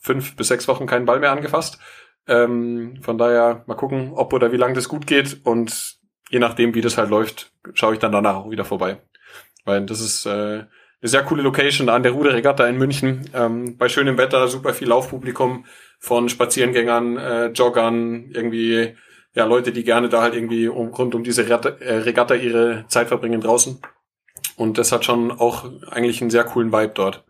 fünf 0.00 0.36
bis 0.36 0.48
sechs 0.48 0.66
Wochen 0.66 0.86
keinen 0.86 1.06
Ball 1.06 1.20
mehr 1.20 1.30
angefasst. 1.32 1.78
Ähm, 2.26 2.98
von 3.02 3.18
daher 3.18 3.64
mal 3.66 3.74
gucken, 3.74 4.12
ob 4.14 4.32
oder 4.32 4.52
wie 4.52 4.56
lange 4.56 4.74
das 4.74 4.88
gut 4.88 5.06
geht 5.06 5.40
und 5.44 5.98
je 6.30 6.38
nachdem, 6.38 6.74
wie 6.74 6.80
das 6.80 6.96
halt 6.96 7.10
läuft, 7.10 7.52
schaue 7.74 7.94
ich 7.94 7.98
dann 7.98 8.12
danach 8.12 8.36
auch 8.36 8.50
wieder 8.50 8.64
vorbei. 8.64 8.98
Weil 9.64 9.84
das 9.84 10.00
ist 10.00 10.26
äh, 10.26 10.30
eine 10.30 10.66
sehr 11.02 11.22
coole 11.22 11.42
Location 11.42 11.88
an 11.88 12.02
der 12.02 12.12
Ruderregatta 12.12 12.66
in 12.66 12.78
München. 12.78 13.28
Ähm, 13.34 13.76
bei 13.76 13.88
schönem 13.88 14.16
Wetter, 14.16 14.48
super 14.48 14.72
viel 14.72 14.88
Laufpublikum 14.88 15.66
von 15.98 16.28
Spazierengängern, 16.28 17.16
äh, 17.16 17.46
Joggern, 17.48 18.30
irgendwie 18.32 18.96
ja 19.34 19.44
Leute, 19.44 19.72
die 19.72 19.84
gerne 19.84 20.08
da 20.08 20.22
halt 20.22 20.34
irgendwie 20.34 20.68
um, 20.68 20.88
rund 20.88 21.14
um 21.14 21.24
diese 21.24 21.44
Regatta, 21.44 21.70
äh, 21.80 21.98
Regatta 21.98 22.34
ihre 22.34 22.84
Zeit 22.88 23.08
verbringen 23.08 23.40
draußen. 23.40 23.80
Und 24.56 24.78
das 24.78 24.92
hat 24.92 25.04
schon 25.04 25.30
auch 25.32 25.64
eigentlich 25.90 26.20
einen 26.20 26.30
sehr 26.30 26.44
coolen 26.44 26.72
Vibe 26.72 26.92
dort. 26.94 27.24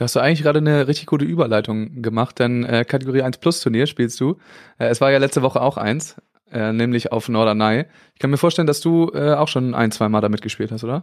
Da 0.00 0.04
hast 0.04 0.16
du 0.16 0.20
eigentlich 0.20 0.42
gerade 0.42 0.60
eine 0.60 0.88
richtig 0.88 1.04
gute 1.04 1.26
Überleitung 1.26 2.00
gemacht, 2.00 2.38
denn 2.38 2.64
äh, 2.64 2.86
Kategorie 2.86 3.20
1 3.20 3.36
Plus 3.36 3.60
Turnier 3.60 3.86
spielst 3.86 4.18
du. 4.18 4.38
Äh, 4.78 4.86
es 4.86 5.02
war 5.02 5.12
ja 5.12 5.18
letzte 5.18 5.42
Woche 5.42 5.60
auch 5.60 5.76
eins, 5.76 6.16
äh, 6.50 6.72
nämlich 6.72 7.12
auf 7.12 7.28
Norderney. 7.28 7.84
Ich 8.14 8.18
kann 8.18 8.30
mir 8.30 8.38
vorstellen, 8.38 8.66
dass 8.66 8.80
du 8.80 9.10
äh, 9.12 9.34
auch 9.34 9.48
schon 9.48 9.74
ein, 9.74 9.92
zwei 9.92 10.08
Mal 10.08 10.22
damit 10.22 10.40
gespielt 10.40 10.72
hast, 10.72 10.84
oder? 10.84 11.02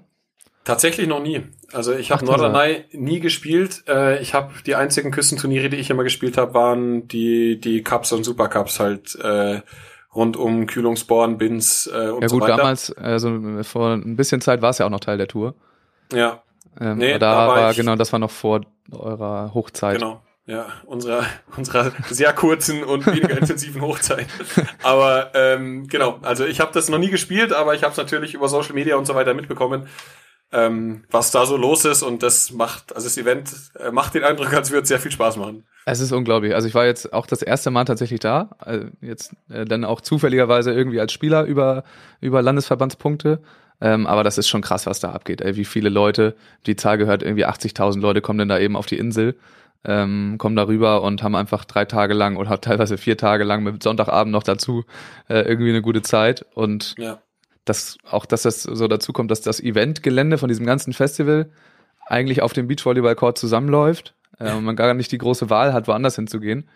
Tatsächlich 0.64 1.08
noch 1.08 1.22
nie. 1.22 1.44
Also 1.72 1.94
ich 1.94 2.10
habe 2.10 2.26
Norderney 2.26 2.86
nie 2.92 3.20
gespielt. 3.20 3.84
Äh, 3.88 4.20
ich 4.20 4.34
habe 4.34 4.52
die 4.66 4.74
einzigen 4.74 5.12
Küstenturniere, 5.12 5.70
die 5.70 5.78
ich 5.78 5.92
immer 5.92 6.04
gespielt 6.04 6.36
habe, 6.36 6.56
waren 6.56 7.08
die 7.08 7.60
die 7.60 7.84
Cups 7.84 8.12
und 8.14 8.24
Supercups 8.24 8.80
halt 8.80 9.14
äh, 9.22 9.62
rund 10.16 10.38
um 10.38 10.66
Kühlungsborn, 10.66 11.38
Bins 11.38 11.86
äh, 11.86 12.10
und 12.10 12.28
so 12.28 12.38
weiter. 12.38 12.48
Ja 12.48 12.56
gut, 12.56 12.64
damals, 12.64 12.98
also 12.98 13.62
vor 13.62 13.94
ein 13.94 14.16
bisschen 14.16 14.42
Zeit 14.42 14.64
war 14.64 14.72
es 14.72 14.80
ja 14.80 14.88
auch 14.88 14.90
noch 14.90 15.02
Teil 15.02 15.20
der 15.20 15.28
Tour. 15.28 15.54
Ja, 16.12 16.42
ähm, 16.80 16.98
nee, 16.98 17.14
da, 17.14 17.18
da 17.20 17.48
war, 17.48 17.56
war 17.58 17.74
genau, 17.74 17.96
das 17.96 18.12
war 18.12 18.20
noch 18.20 18.32
vor 18.32 18.62
eurer 18.92 19.54
Hochzeit. 19.54 20.00
Genau. 20.00 20.22
Ja, 20.48 20.68
unserer, 20.86 21.26
unserer 21.58 21.92
sehr 22.10 22.32
kurzen 22.32 22.86
und 22.86 23.06
weniger 23.06 23.38
intensiven 23.42 23.82
Hochzeit. 23.82 24.28
Aber 24.82 25.32
ähm, 25.36 25.88
genau, 25.88 26.20
also 26.22 26.46
ich 26.46 26.62
habe 26.62 26.72
das 26.74 26.88
noch 26.88 27.00
nie 27.00 27.10
gespielt, 27.10 27.52
aber 27.52 27.76
ich 27.76 27.84
habe 27.84 27.92
es 27.92 27.98
natürlich 27.98 28.34
über 28.34 28.48
Social 28.48 28.74
Media 28.74 28.96
und 28.96 29.06
so 29.06 29.14
weiter 29.14 29.34
mitbekommen, 29.34 29.90
ähm, 30.54 31.04
was 31.12 31.32
da 31.32 31.46
so 31.46 31.58
los 31.58 31.84
ist. 31.84 32.02
Und 32.02 32.24
das 32.24 32.52
macht, 32.52 32.96
also 32.96 33.06
das 33.08 33.18
Event 33.18 33.52
äh, 33.78 33.92
macht 33.92 34.14
den 34.14 34.24
Eindruck, 34.24 34.54
als 34.54 34.72
würde 34.72 34.84
es 34.84 34.88
sehr 34.88 35.02
viel 35.02 35.12
Spaß 35.12 35.36
machen. 35.36 35.66
Es 35.86 36.00
ist 36.00 36.14
unglaublich. 36.14 36.56
Also 36.56 36.70
ich 36.70 36.74
war 36.74 36.86
jetzt 36.86 37.12
auch 37.12 37.26
das 37.26 37.42
erste 37.42 37.70
Mal 37.70 37.84
tatsächlich 37.84 38.22
da, 38.22 38.52
also 38.60 38.88
jetzt 39.02 39.36
äh, 39.50 39.66
dann 39.66 39.84
auch 39.84 40.00
zufälligerweise 40.00 40.72
irgendwie 40.72 41.02
als 41.02 41.12
Spieler 41.12 41.44
über, 41.44 41.84
über 42.22 42.42
Landesverbandspunkte. 42.42 43.42
Ähm, 43.80 44.08
aber 44.08 44.24
das 44.24 44.38
ist 44.38 44.48
schon 44.48 44.62
krass, 44.62 44.86
was 44.86 45.00
da 45.00 45.12
abgeht. 45.12 45.42
Ey, 45.42 45.56
wie 45.56 45.66
viele 45.66 45.90
Leute, 45.90 46.36
die 46.66 46.76
Zahl 46.76 46.98
gehört, 46.98 47.22
irgendwie 47.22 47.46
80.000 47.46 48.00
Leute 48.00 48.22
kommen 48.22 48.40
dann 48.40 48.50
da 48.50 48.60
eben 48.60 48.76
auf 48.76 48.88
die 48.88 48.98
Insel, 48.98 49.38
ähm, 49.86 50.36
kommen 50.38 50.56
da 50.56 50.66
rüber 50.66 51.04
und 51.04 51.22
haben 51.22 51.36
einfach 51.36 51.64
drei 51.66 51.86
Tage 51.86 52.14
lang 52.14 52.38
oder 52.38 52.60
teilweise 52.62 52.98
vier 52.98 53.18
Tage 53.18 53.44
lang 53.44 53.64
mit 53.64 53.84
Sonntagabend 53.84 54.32
noch 54.32 54.44
dazu 54.44 54.84
äh, 55.30 55.42
irgendwie 55.42 55.70
eine 55.70 55.82
gute 55.82 56.02
Zeit. 56.02 56.46
Und 56.56 56.96
ja. 56.98 57.20
das, 57.66 57.98
auch, 58.10 58.26
dass 58.26 58.42
das 58.42 58.64
so 58.64 58.88
dazu 58.88 59.14
kommt, 59.14 59.30
dass 59.30 59.42
das 59.42 59.60
Eventgelände 59.60 60.38
von 60.38 60.50
diesem 60.50 60.66
ganzen 60.66 60.94
Festival 60.94 61.52
eigentlich 62.08 62.42
auf 62.42 62.54
dem 62.54 62.68
Beachvolleyball-Court 62.68 63.38
zusammenläuft 63.38 64.16
äh, 64.40 64.54
und 64.54 64.64
man 64.64 64.76
gar 64.76 64.94
nicht 64.94 65.12
die 65.12 65.18
große 65.18 65.50
Wahl 65.50 65.74
hat, 65.74 65.88
woanders 65.88 66.16
hinzugehen. 66.16 66.68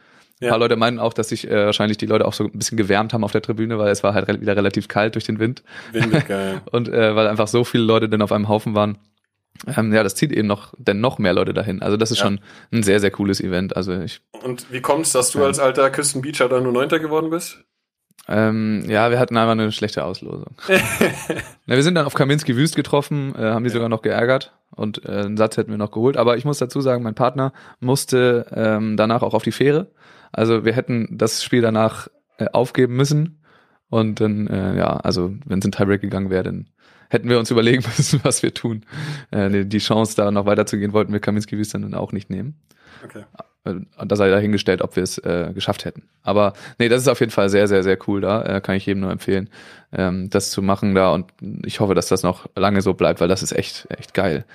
Ein 0.41 0.50
paar 0.50 0.57
Leute 0.57 0.75
meinen 0.75 1.00
auch, 1.00 1.13
dass 1.13 1.29
sich 1.29 1.50
äh, 1.50 1.65
wahrscheinlich 1.65 1.98
die 1.98 2.05
Leute 2.05 2.25
auch 2.25 2.33
so 2.33 2.45
ein 2.45 2.51
bisschen 2.51 2.77
gewärmt 2.77 3.13
haben 3.13 3.24
auf 3.24 3.31
der 3.31 3.41
Tribüne, 3.41 3.77
weil 3.77 3.89
es 3.89 4.03
war 4.03 4.13
halt 4.13 4.27
re 4.27 4.41
wieder 4.41 4.55
relativ 4.55 4.88
kalt 4.88 5.15
durch 5.15 5.25
den 5.25 5.39
Wind. 5.39 5.63
Windig, 5.91 6.27
geil. 6.27 6.62
Und 6.71 6.89
äh, 6.89 7.15
weil 7.15 7.27
einfach 7.27 7.48
so 7.48 7.63
viele 7.63 7.83
Leute 7.83 8.10
dann 8.10 8.21
auf 8.21 8.31
einem 8.31 8.48
Haufen 8.48 8.74
waren. 8.74 8.98
Ähm, 9.67 9.93
ja, 9.93 10.01
das 10.01 10.15
zieht 10.15 10.31
eben 10.31 10.48
noch, 10.48 10.74
denn 10.77 11.00
noch 11.00 11.19
mehr 11.19 11.33
Leute 11.33 11.53
dahin. 11.53 11.81
Also 11.81 11.98
das 11.98 12.12
ist 12.12 12.19
ja. 12.19 12.25
schon 12.25 12.39
ein 12.71 12.83
sehr, 12.83 13.00
sehr 13.00 13.12
cooles 13.12 13.39
Event. 13.41 13.75
Also 13.75 13.93
ich. 13.93 14.21
Und 14.43 14.71
wie 14.71 14.81
kommt's, 14.81 15.12
dass 15.12 15.31
du 15.31 15.39
ja. 15.39 15.45
als 15.45 15.60
alter 15.60 15.89
Küstenbeacher 15.89 16.50
da 16.50 16.60
nur 16.60 16.74
Neunter 16.74 17.00
geworden 17.00 17.29
bist? 17.29 17.63
Ähm, 18.27 18.83
ja, 18.88 19.12
wir 19.12 19.19
hatten 19.19 19.36
einfach 19.36 19.51
eine 19.51 19.71
schlechte 19.71 20.03
Auslosung. 20.03 20.55
Na, 21.65 21.75
wir 21.75 21.83
sind 21.83 21.95
dann 21.95 22.05
auf 22.05 22.13
Kaminski 22.13 22.55
Wüst 22.55 22.75
getroffen, 22.75 23.33
äh, 23.36 23.41
haben 23.41 23.63
die 23.63 23.69
ja. 23.69 23.74
sogar 23.74 23.89
noch 23.89 24.03
geärgert 24.03 24.53
und 24.75 25.05
äh, 25.05 25.24
einen 25.24 25.38
Satz 25.38 25.57
hätten 25.57 25.71
wir 25.71 25.77
noch 25.77 25.91
geholt. 25.91 26.17
Aber 26.17 26.38
ich 26.38 26.45
muss 26.45 26.60
dazu 26.60 26.81
sagen, 26.81 27.03
mein 27.03 27.15
Partner 27.15 27.51
musste 27.79 28.45
ähm, 28.53 28.95
danach 28.95 29.21
auch 29.21 29.33
auf 29.33 29.43
die 29.43 29.51
Fähre 29.51 29.88
Also 30.31 30.65
wir 30.65 30.73
hätten 30.73 31.07
das 31.11 31.43
Spiel 31.43 31.61
danach 31.61 32.07
äh, 32.38 32.47
aufgeben 32.51 32.95
müssen 32.95 33.41
und 33.89 34.19
dann, 34.21 34.47
äh, 34.47 34.77
ja, 34.77 34.97
also 34.97 35.33
wenn 35.45 35.59
es 35.59 35.65
in 35.65 35.71
Tiebreak 35.71 36.01
gegangen 36.01 36.29
wäre, 36.29 36.43
dann 36.43 36.67
hätten 37.09 37.29
wir 37.29 37.39
uns 37.39 37.51
überlegen 37.51 37.83
müssen, 37.97 38.19
was 38.23 38.43
wir 38.43 38.53
tun. 38.53 38.85
Äh, 39.31 39.65
die 39.65 39.79
Chance, 39.79 40.15
da 40.15 40.31
noch 40.31 40.45
weiterzugehen, 40.45 40.93
wollten 40.93 41.13
wir 41.13 41.19
Kaminski 41.19 41.57
Wüst 41.57 41.73
dann 41.73 41.93
auch 41.93 42.11
nicht 42.11 42.29
nehmen. 42.29 42.55
Okay. 43.03 43.23
Und 43.63 44.11
da 44.11 44.15
sei 44.15 44.29
dahingestellt, 44.29 44.81
ob 44.81 44.95
wir 44.95 45.03
es 45.03 45.19
äh, 45.19 45.51
geschafft 45.53 45.85
hätten. 45.85 46.09
Aber 46.23 46.53
nee, 46.79 46.89
das 46.89 47.03
ist 47.03 47.07
auf 47.07 47.19
jeden 47.19 47.31
Fall 47.31 47.47
sehr, 47.50 47.67
sehr, 47.67 47.83
sehr 47.83 47.97
cool 48.07 48.19
da. 48.19 48.41
Äh, 48.41 48.61
kann 48.61 48.75
ich 48.75 48.88
jedem 48.88 49.01
nur 49.01 49.11
empfehlen, 49.11 49.50
ähm, 49.91 50.31
das 50.31 50.50
zu 50.50 50.63
machen 50.63 50.95
da. 50.95 51.11
Und 51.11 51.31
ich 51.63 51.79
hoffe, 51.79 51.93
dass 51.93 52.07
das 52.07 52.23
noch 52.23 52.50
lange 52.55 52.81
so 52.81 52.95
bleibt, 52.95 53.21
weil 53.21 53.27
das 53.27 53.43
ist 53.43 53.51
echt, 53.51 53.88
echt 53.91 54.15
geil. 54.15 54.45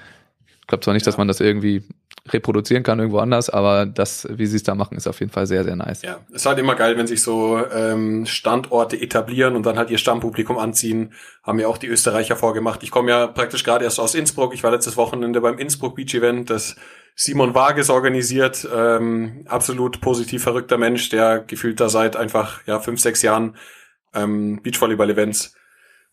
Ich 0.66 0.68
glaube 0.68 0.82
zwar 0.82 0.94
nicht, 0.94 1.06
Ja. 1.06 1.12
dass 1.12 1.16
man 1.16 1.28
das 1.28 1.38
irgendwie 1.38 1.84
reproduzieren 2.28 2.82
kann 2.82 2.98
irgendwo 2.98 3.18
anders, 3.20 3.48
aber 3.50 3.86
das, 3.86 4.26
wie 4.28 4.46
sie 4.46 4.56
es 4.56 4.64
da 4.64 4.74
machen, 4.74 4.96
ist 4.96 5.06
auf 5.06 5.20
jeden 5.20 5.30
Fall 5.30 5.46
sehr, 5.46 5.62
sehr 5.62 5.76
nice. 5.76 6.02
Ja, 6.02 6.18
ist 6.32 6.44
halt 6.44 6.58
immer 6.58 6.74
geil, 6.74 6.96
wenn 6.98 7.06
sich 7.06 7.22
so 7.22 7.64
ähm, 7.72 8.26
Standorte 8.26 9.00
etablieren 9.00 9.54
und 9.54 9.64
dann 9.64 9.78
halt 9.78 9.90
ihr 9.90 9.98
Stammpublikum 9.98 10.58
anziehen. 10.58 11.12
Haben 11.44 11.60
ja 11.60 11.68
auch 11.68 11.78
die 11.78 11.86
Österreicher 11.86 12.34
vorgemacht. 12.34 12.82
Ich 12.82 12.90
komme 12.90 13.10
ja 13.10 13.28
praktisch 13.28 13.62
gerade 13.62 13.84
erst 13.84 14.00
aus 14.00 14.16
Innsbruck. 14.16 14.54
Ich 14.54 14.64
war 14.64 14.72
letztes 14.72 14.96
Wochenende 14.96 15.40
beim 15.40 15.56
Innsbruck 15.58 15.94
Beach 15.94 16.14
Event, 16.14 16.50
das 16.50 16.74
Simon 17.14 17.54
Wages 17.54 17.88
organisiert. 17.88 18.66
Ähm, 18.74 19.44
absolut 19.46 20.00
positiv 20.00 20.42
verrückter 20.42 20.78
Mensch, 20.78 21.10
der 21.10 21.38
gefühlt 21.46 21.78
da 21.78 21.88
seit 21.88 22.16
einfach 22.16 22.60
ja 22.66 22.80
fünf, 22.80 23.00
sechs 23.00 23.22
Jahren 23.22 23.54
ähm, 24.14 24.60
Beachvolleyball-Events 24.64 25.54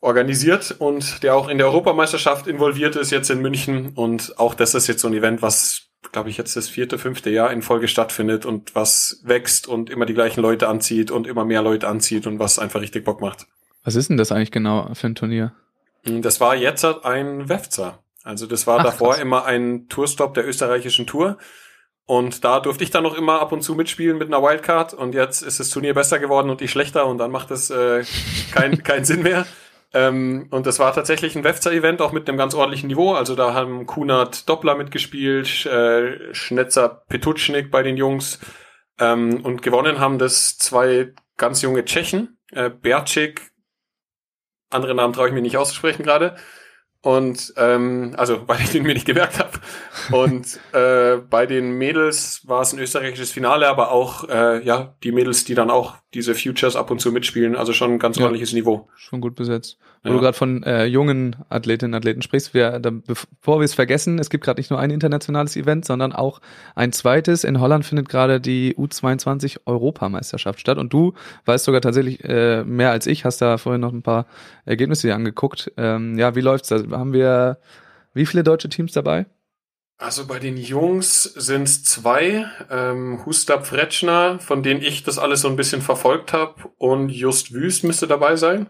organisiert 0.04 0.76
und 0.78 1.24
der 1.24 1.34
auch 1.34 1.48
in 1.48 1.58
der 1.58 1.68
Europameisterschaft 1.68 2.46
involviert 2.46 2.98
ist, 2.98 3.10
jetzt 3.10 3.30
in 3.30 3.42
München. 3.42 3.94
Und 3.96 4.38
auch 4.38 4.54
das 4.54 4.76
ist 4.76 4.88
jetzt 4.88 5.02
so 5.02 5.08
ein 5.08 5.14
Event, 5.14 5.42
was, 5.42 5.84
glaube 6.12 6.30
ich, 6.30 6.38
jetzt 6.38 6.58
das 6.58 6.68
vierte, 6.68 6.98
fünfte 6.98 7.30
Jahr 7.30 7.52
in 7.52 7.62
Folge 7.62 7.88
stattfindet 7.88 8.46
und 8.46 8.76
was 8.76 9.22
wächst 9.24 9.66
und 9.66 9.90
immer 9.90 10.06
die 10.06 10.14
gleichen 10.14 10.42
Leute 10.42 10.68
anzieht 10.68 11.10
und 11.10 11.26
immer 11.26 11.46
mehr 11.46 11.62
Leute 11.62 11.88
anzieht 11.88 12.28
und 12.28 12.38
was 12.38 12.60
einfach 12.60 12.82
richtig 12.82 13.06
Bock 13.06 13.22
macht. 13.22 13.48
Was 13.86 13.96
ist 13.96 14.10
denn 14.10 14.18
das 14.18 14.34
eigentlich 14.34 14.52
genau 14.52 14.94
für 14.94 15.08
ein 15.08 15.16
Turnier? 15.16 15.54
Das 16.04 16.42
war 16.42 16.54
jetzt 16.56 16.84
ein 16.84 17.48
WEFZA. 17.48 18.00
Also 18.24 18.46
das 18.46 18.68
war 18.68 18.80
Ach, 18.80 18.84
davor 18.84 19.14
krass. 19.14 19.22
immer 19.22 19.46
ein 19.46 19.88
Tourstop 19.88 20.34
der 20.34 20.46
österreichischen 20.46 21.08
Tour. 21.08 21.38
Und 22.06 22.44
da 22.44 22.60
durfte 22.60 22.84
ich 22.84 22.92
dann 22.92 23.04
noch 23.04 23.18
immer 23.18 23.40
ab 23.40 23.54
und 23.54 23.62
zu 23.62 23.76
mitspielen 23.76 24.18
mit 24.18 24.28
einer 24.28 24.44
Wildcard. 24.44 24.94
Und 24.94 25.16
jetzt 25.16 25.42
ist 25.42 25.62
das 25.62 25.70
Turnier 25.70 25.94
besser 25.94 26.20
geworden 26.20 26.50
und 26.50 26.62
ich 26.62 26.72
schlechter 26.72 27.06
und 27.06 27.20
dann 27.20 27.32
macht 27.32 27.52
es 27.52 27.70
äh, 27.70 28.04
keinen 28.52 28.84
keinen 28.84 29.06
Sinn 29.06 29.24
mehr. 29.24 29.46
Ähm, 29.94 30.48
und 30.50 30.66
das 30.66 30.80
war 30.80 30.94
tatsächlich 30.94 31.36
ein 31.36 31.44
WEFZA-Event, 31.44 32.02
auch 32.02 32.12
mit 32.12 32.28
einem 32.28 32.38
ganz 32.38 32.56
ordentlichen 32.56 32.88
Niveau. 32.88 33.14
Also 33.14 33.36
da 33.36 33.54
haben 33.54 33.86
Kunert 33.86 34.50
Doppler 34.50 34.76
mitgespielt, 34.76 35.66
äh, 35.66 36.34
Schnetzer 36.34 37.04
Petutschnik 37.08 37.70
bei 37.70 37.84
den 37.84 37.98
Jungs. 37.98 38.40
Ähm, 39.00 39.42
und 39.44 39.62
gewonnen 39.62 40.00
haben 40.00 40.20
das 40.20 40.58
zwei 40.58 41.14
ganz 41.38 41.62
junge 41.62 41.86
Tschechen, 41.86 42.38
äh, 42.52 42.70
Bercik, 42.70 43.54
andere 44.74 44.96
Namen 44.96 45.14
traue 45.14 45.28
ich 45.28 45.34
mir 45.34 45.42
nicht 45.42 45.58
auszusprechen 45.58 46.04
gerade. 46.04 46.36
Und 47.02 47.54
ähm, 47.58 48.14
also, 48.18 48.44
weil 48.48 48.62
ich 48.62 48.72
den 48.72 48.84
mir 48.84 48.94
nicht 48.94 49.06
gemerkt 49.06 49.40
habe. 49.40 49.60
Und 50.12 50.60
äh, 50.74 51.18
bei 51.18 51.46
den 51.46 51.78
Mädels 51.78 52.42
war 52.48 52.62
es 52.62 52.74
ein 52.74 52.80
österreichisches 52.80 53.32
Finale, 53.32 53.68
aber 53.68 53.92
auch 53.92 54.28
äh, 54.30 54.64
ja 54.66 54.96
die 55.04 55.12
Mädels, 55.12 55.44
die 55.44 55.56
dann 55.56 55.70
auch 55.70 55.96
diese 56.14 56.36
Futures 56.36 56.76
ab 56.76 56.92
und 56.92 57.00
zu 57.00 57.12
mitspielen. 57.12 57.56
Also 57.56 57.74
schon 57.74 57.92
ein 57.94 58.00
ganz 58.00 58.18
Ja. 58.18 58.24
ordentliches 58.26 58.54
Niveau. 58.54 58.88
Schon 58.96 59.22
gut 59.22 59.36
besetzt. 59.36 59.78
Wo 60.04 60.10
Ja. 60.10 60.16
du 60.16 60.22
gerade 60.22 60.38
von 60.38 60.64
äh, 60.64 60.86
jungen 60.86 61.36
Athletinnen 61.50 61.94
und 61.94 61.98
Athleten 61.98 62.22
sprichst, 62.22 62.54
wir, 62.54 62.80
da, 62.80 62.92
bevor 62.92 63.60
wir 63.60 63.66
es 63.66 63.74
vergessen, 63.74 64.20
es 64.20 64.30
gibt 64.30 64.44
gerade 64.44 64.60
nicht 64.60 64.70
nur 64.70 64.80
ein 64.80 64.92
internationales 64.92 65.56
Event, 65.56 65.86
sondern 65.86 66.14
auch 66.14 66.42
ein 66.76 66.92
zweites. 66.92 67.44
In 67.44 67.60
Holland 67.60 67.86
findet 67.86 68.10
gerade 68.10 68.40
die 68.42 68.76
U22 68.76 69.60
Europameisterschaft 69.66 70.60
statt 70.60 70.78
und 70.78 70.94
du 70.94 71.14
weißt 71.46 71.66
sogar 71.66 71.82
tatsächlich 71.82 72.24
äh, 72.24 72.64
mehr 72.64 72.92
als 72.92 73.08
ich, 73.08 73.26
hast 73.26 73.42
da 73.42 73.58
vorhin 73.58 73.82
noch 73.82 73.94
ein 73.94 74.02
paar 74.04 74.26
Ergebnisse 74.66 75.08
dir 75.08 75.16
angeguckt. 75.16 75.72
Ähm, 75.78 76.18
ja, 76.18 76.36
wie 76.36 76.42
läuft's 76.42 76.70
da? 76.70 76.82
Haben 76.92 77.14
wir 77.14 77.58
wie 78.14 78.26
viele 78.26 78.44
deutsche 78.44 78.70
Teams 78.70 78.92
dabei? 78.92 79.26
Also 80.04 80.28
bei 80.28 80.38
den 80.38 80.58
Jungs 80.58 81.24
sind 81.24 81.64
es 81.64 81.86
zwei, 81.86 82.46
ähm, 82.70 83.26
Hustab 83.26 83.66
Fretschner, 83.66 84.38
von 84.40 84.62
denen 84.62 84.82
ich 84.82 85.04
das 85.04 85.18
alles 85.18 85.40
so 85.40 85.48
ein 85.48 85.56
bisschen 85.56 85.82
verfolgt 85.82 86.34
habe, 86.34 86.56
und 86.78 87.08
Just 87.08 87.54
Wüst 87.54 87.86
müsste 87.86 88.06
dabei 88.06 88.36
sein. 88.36 88.68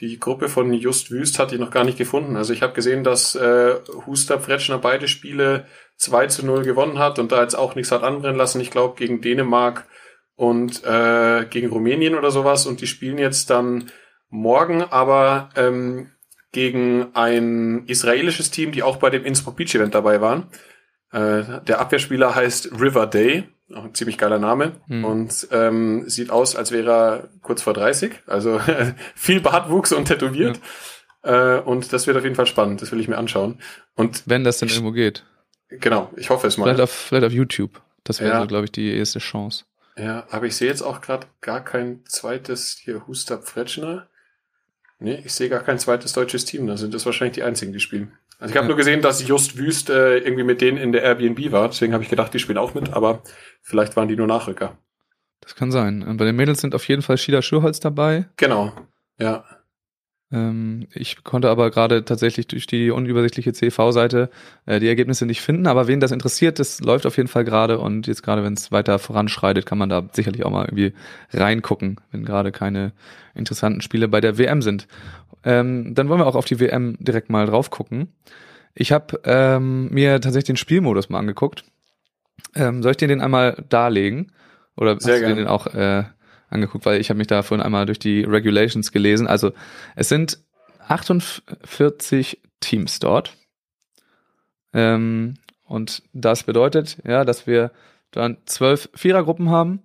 Die 0.00 0.20
Gruppe 0.20 0.50
von 0.50 0.74
Just 0.74 1.10
Wüst 1.10 1.38
hatte 1.38 1.54
ich 1.54 1.60
noch 1.62 1.70
gar 1.70 1.84
nicht 1.84 1.96
gefunden. 1.96 2.36
Also 2.36 2.52
ich 2.52 2.60
habe 2.60 2.74
gesehen, 2.74 3.04
dass 3.04 3.34
äh, 3.34 3.76
Hustab 4.06 4.44
Fretschner 4.44 4.76
beide 4.76 5.08
Spiele 5.08 5.64
2 5.96 6.26
zu 6.26 6.44
0 6.44 6.62
gewonnen 6.62 6.98
hat 6.98 7.18
und 7.18 7.32
da 7.32 7.40
jetzt 7.40 7.54
auch 7.54 7.74
nichts 7.74 7.90
hat 7.90 8.02
anbrennen 8.02 8.36
lassen. 8.36 8.60
Ich 8.60 8.70
glaube 8.70 8.98
gegen 8.98 9.22
Dänemark 9.22 9.86
und 10.34 10.84
äh, 10.84 11.46
gegen 11.48 11.70
Rumänien 11.70 12.16
oder 12.16 12.30
sowas. 12.30 12.66
Und 12.66 12.82
die 12.82 12.86
spielen 12.86 13.16
jetzt 13.16 13.48
dann 13.48 13.90
morgen, 14.28 14.82
aber 14.82 15.48
ähm, 15.56 16.10
gegen 16.52 17.08
ein 17.14 17.84
israelisches 17.86 18.50
Team, 18.50 18.72
die 18.72 18.82
auch 18.82 18.96
bei 18.96 19.10
dem 19.10 19.24
Innsbruck 19.24 19.56
Beach 19.56 19.74
Event 19.74 19.94
dabei 19.94 20.20
waren. 20.20 20.48
Äh, 21.12 21.60
der 21.66 21.80
Abwehrspieler 21.80 22.34
heißt 22.34 22.72
River 22.80 23.06
Day, 23.06 23.44
auch 23.74 23.84
ein 23.84 23.94
ziemlich 23.94 24.16
geiler 24.18 24.38
Name 24.38 24.72
Hm. 24.88 25.04
und 25.04 25.48
ähm, 25.50 26.08
sieht 26.08 26.30
aus, 26.30 26.56
als 26.56 26.70
wäre 26.72 26.90
er 26.90 27.28
kurz 27.42 27.62
vor 27.62 27.74
30, 27.74 28.12
also 28.26 28.60
viel 29.14 29.40
Bartwuchs 29.40 29.92
und 29.92 30.06
tätowiert. 30.06 30.60
Äh, 31.22 31.58
und 31.58 31.92
das 31.92 32.06
wird 32.06 32.16
auf 32.16 32.22
jeden 32.24 32.36
Fall 32.36 32.46
spannend, 32.46 32.80
das 32.82 32.92
will 32.92 33.00
ich 33.00 33.08
mir 33.08 33.18
anschauen. 33.18 33.58
Und 33.94 34.22
Wenn 34.26 34.44
das 34.44 34.58
denn 34.58 34.68
irgendwo 34.68 34.92
geht. 34.92 35.24
genau, 35.68 36.10
ich 36.16 36.30
hoffe 36.30 36.46
es 36.46 36.56
mal. 36.58 36.64
Vielleicht 36.66 36.80
auf, 36.80 36.90
vielleicht 36.90 37.24
auf 37.26 37.32
YouTube. 37.32 37.82
Das 38.04 38.20
wäre 38.20 38.30
Ja. 38.34 38.40
so, 38.40 38.46
glaube 38.46 38.64
ich, 38.66 38.72
die 38.72 38.96
erste 38.96 39.18
Chance. 39.18 39.64
Ja, 39.96 40.26
aber 40.30 40.46
ich 40.46 40.54
sehe 40.56 40.68
jetzt 40.68 40.82
auch 40.82 41.00
gerade 41.00 41.26
gar 41.40 41.64
kein 41.64 42.04
zweites 42.06 42.78
hier 42.80 43.06
Hustab 43.08 43.48
Fretschner. 43.48 44.06
Nee, 44.98 45.20
ich 45.24 45.34
sehe 45.34 45.48
gar 45.50 45.60
kein 45.62 45.78
zweites 45.78 46.12
deutsches 46.14 46.44
Team. 46.46 46.66
Da 46.66 46.76
sind 46.76 46.94
das 46.94 47.04
wahrscheinlich 47.04 47.34
die 47.34 47.42
einzigen, 47.42 47.72
die 47.72 47.80
spielen. 47.80 48.12
Also 48.38 48.52
ich 48.52 48.56
habe 48.56 48.64
Ja. 48.64 48.68
nur 48.68 48.76
gesehen, 48.76 49.02
dass 49.02 49.26
Just 49.26 49.58
Wüst 49.58 49.90
äh, 49.90 50.18
irgendwie 50.18 50.42
mit 50.44 50.60
denen 50.60 50.78
in 50.78 50.92
der 50.92 51.02
Airbnb 51.02 51.52
war. 51.52 51.68
Deswegen 51.68 51.92
habe 51.92 52.02
ich 52.02 52.08
gedacht, 52.10 52.32
die 52.32 52.38
spielen 52.38 52.58
auch 52.58 52.74
mit. 52.74 52.92
Aber 52.94 53.22
vielleicht 53.62 53.96
waren 53.96 54.08
die 54.08 54.16
nur 54.16 54.26
Nachrücker. 54.26 54.78
Das 55.40 55.54
kann 55.54 55.70
sein. 55.70 56.02
Und 56.02 56.16
bei 56.16 56.24
den 56.24 56.34
Mädels 56.36 56.60
sind 56.60 56.74
auf 56.74 56.88
jeden 56.88 57.02
Fall 57.02 57.18
Shida 57.18 57.42
Schurholz 57.42 57.78
dabei. 57.78 58.26
Genau. 58.36 58.72
Ja. 59.18 59.44
Ähm, 60.32 60.86
ich 60.92 61.22
konnte 61.22 61.50
aber 61.50 61.70
gerade 61.70 62.04
tatsächlich 62.04 62.48
durch 62.48 62.66
die 62.66 62.90
unübersichtliche 62.90 63.52
CV-Seite 63.52 64.30
äh, 64.66 64.80
die 64.80 64.88
Ergebnisse 64.88 65.26
nicht 65.26 65.40
finden. 65.40 65.66
Aber 65.66 65.86
wen 65.86 66.00
das 66.00 66.10
interessiert, 66.10 66.58
das 66.58 66.80
läuft 66.80 67.06
auf 67.06 67.16
jeden 67.16 67.28
Fall 67.28 67.44
gerade. 67.44 67.78
Und 67.78 68.06
jetzt 68.06 68.22
gerade, 68.22 68.42
wenn 68.42 68.54
es 68.54 68.72
weiter 68.72 68.98
voranschreitet, 68.98 69.66
kann 69.66 69.78
man 69.78 69.88
da 69.88 70.08
sicherlich 70.12 70.44
auch 70.44 70.50
mal 70.50 70.64
irgendwie 70.64 70.94
reingucken, 71.32 72.00
wenn 72.10 72.24
gerade 72.24 72.52
keine 72.52 72.92
interessanten 73.34 73.80
Spiele 73.80 74.08
bei 74.08 74.20
der 74.20 74.38
WM 74.38 74.62
sind. 74.62 74.88
Ähm, 75.44 75.94
dann 75.94 76.08
wollen 76.08 76.20
wir 76.20 76.26
auch 76.26 76.34
auf 76.34 76.46
die 76.46 76.58
WM 76.58 76.96
direkt 76.98 77.30
mal 77.30 77.46
drauf 77.46 77.70
gucken. 77.70 78.08
Ich 78.74 78.92
habe 78.92 79.20
ähm, 79.24 79.88
mir 79.90 80.20
tatsächlich 80.20 80.44
den 80.48 80.56
Spielmodus 80.56 81.08
mal 81.08 81.20
angeguckt. 81.20 81.64
Ähm, 82.54 82.82
soll 82.82 82.92
ich 82.92 82.96
dir 82.96 83.08
den 83.08 83.20
einmal 83.20 83.64
darlegen? 83.68 84.32
Oder 84.76 85.00
Sehr 85.00 85.14
hast 85.14 85.20
du 85.22 85.26
dir 85.26 85.34
gerne. 85.34 85.34
den 85.36 85.48
auch 85.48 85.66
äh, 85.68 86.04
angeguckt, 86.48 86.86
weil 86.86 87.00
ich 87.00 87.10
habe 87.10 87.18
mich 87.18 87.26
da 87.26 87.42
vorhin 87.42 87.64
einmal 87.64 87.86
durch 87.86 87.98
die 87.98 88.22
Regulations 88.22 88.92
gelesen. 88.92 89.26
Also 89.26 89.52
es 89.94 90.08
sind 90.08 90.38
48 90.88 92.40
Teams 92.60 92.98
dort. 92.98 93.36
Ähm, 94.72 95.34
und 95.64 96.02
das 96.12 96.44
bedeutet, 96.44 96.98
ja, 97.04 97.24
dass 97.24 97.46
wir 97.46 97.72
dann 98.10 98.38
zwölf 98.46 98.88
Vierergruppen 98.94 99.50
haben. 99.50 99.82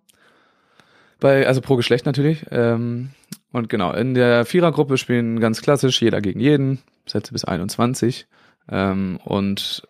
Bei, 1.20 1.48
also 1.48 1.62
pro 1.62 1.76
Geschlecht 1.76 2.06
natürlich. 2.06 2.46
Ähm, 2.52 3.10
und 3.52 3.70
genau, 3.70 3.94
in 3.94 4.14
der 4.14 4.46
Vierergruppe 4.46 4.98
spielen 4.98 5.40
ganz 5.40 5.62
klassisch 5.62 6.02
jeder 6.02 6.22
gegen 6.22 6.40
jeden, 6.40 6.80
Sätze 7.06 7.34
bis 7.34 7.46
21. 7.46 8.28
Ähm, 8.70 9.20
und 9.24 9.84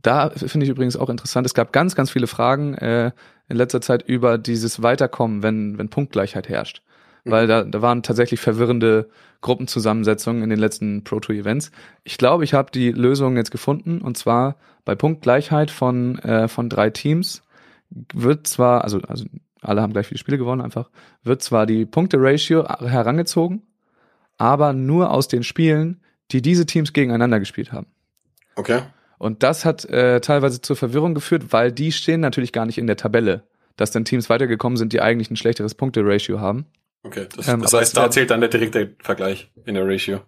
da 0.00 0.30
finde 0.30 0.64
ich 0.64 0.70
übrigens 0.70 0.96
auch 0.96 1.10
interessant, 1.10 1.46
es 1.46 1.54
gab 1.54 1.72
ganz, 1.72 1.94
ganz 1.94 2.10
viele 2.10 2.26
Fragen 2.26 2.74
äh, 2.74 3.10
in 3.48 3.56
letzter 3.56 3.80
Zeit 3.80 4.02
über 4.02 4.38
dieses 4.38 4.82
Weiterkommen, 4.82 5.42
wenn, 5.42 5.78
wenn 5.78 5.88
Punktgleichheit 5.88 6.48
herrscht. 6.48 6.82
Weil 7.24 7.46
da, 7.46 7.64
da 7.64 7.82
waren 7.82 8.02
tatsächlich 8.02 8.40
verwirrende 8.40 9.10
Gruppenzusammensetzungen 9.42 10.42
in 10.42 10.50
den 10.50 10.58
letzten 10.58 11.04
Pro 11.04 11.20
Tour 11.20 11.36
Events. 11.36 11.70
Ich 12.02 12.16
glaube, 12.16 12.44
ich 12.44 12.54
habe 12.54 12.70
die 12.70 12.90
Lösung 12.90 13.36
jetzt 13.36 13.50
gefunden 13.50 14.00
und 14.00 14.16
zwar 14.16 14.56
bei 14.84 14.94
Punktgleichheit 14.94 15.70
von, 15.70 16.18
äh, 16.20 16.48
von 16.48 16.68
drei 16.70 16.90
Teams 16.90 17.42
wird 17.90 18.46
zwar, 18.46 18.84
also, 18.84 19.00
also 19.02 19.26
alle 19.60 19.82
haben 19.82 19.92
gleich 19.92 20.06
viele 20.06 20.18
Spiele 20.18 20.38
gewonnen 20.38 20.60
einfach, 20.60 20.90
wird 21.22 21.42
zwar 21.42 21.66
die 21.66 21.84
Punkte-Ratio 21.86 22.66
herangezogen, 22.80 23.62
aber 24.36 24.72
nur 24.72 25.10
aus 25.10 25.28
den 25.28 25.42
Spielen, 25.42 26.00
die 26.30 26.42
diese 26.42 26.66
Teams 26.66 26.92
gegeneinander 26.92 27.40
gespielt 27.40 27.72
haben. 27.72 27.86
Okay. 28.56 28.82
Und 29.18 29.42
das 29.42 29.64
hat 29.64 29.84
äh, 29.86 30.20
teilweise 30.20 30.60
zur 30.60 30.76
Verwirrung 30.76 31.14
geführt, 31.14 31.52
weil 31.52 31.72
die 31.72 31.92
stehen 31.92 32.20
natürlich 32.20 32.52
gar 32.52 32.66
nicht 32.66 32.78
in 32.78 32.86
der 32.86 32.96
Tabelle, 32.96 33.42
dass 33.76 33.90
dann 33.90 34.04
Teams 34.04 34.30
weitergekommen 34.30 34.76
sind, 34.76 34.92
die 34.92 35.00
eigentlich 35.00 35.30
ein 35.30 35.36
schlechteres 35.36 35.74
Punkte-Ratio 35.74 36.40
haben. 36.40 36.66
Okay. 37.02 37.26
Das, 37.34 37.48
Ähm, 37.48 37.62
das 37.62 37.72
heißt, 37.72 37.96
da 37.96 38.10
zählt 38.10 38.30
dann 38.30 38.40
der 38.40 38.50
direkte 38.50 38.94
Vergleich 39.00 39.50
in 39.64 39.74
der 39.74 39.86
Ratio. 39.86 40.20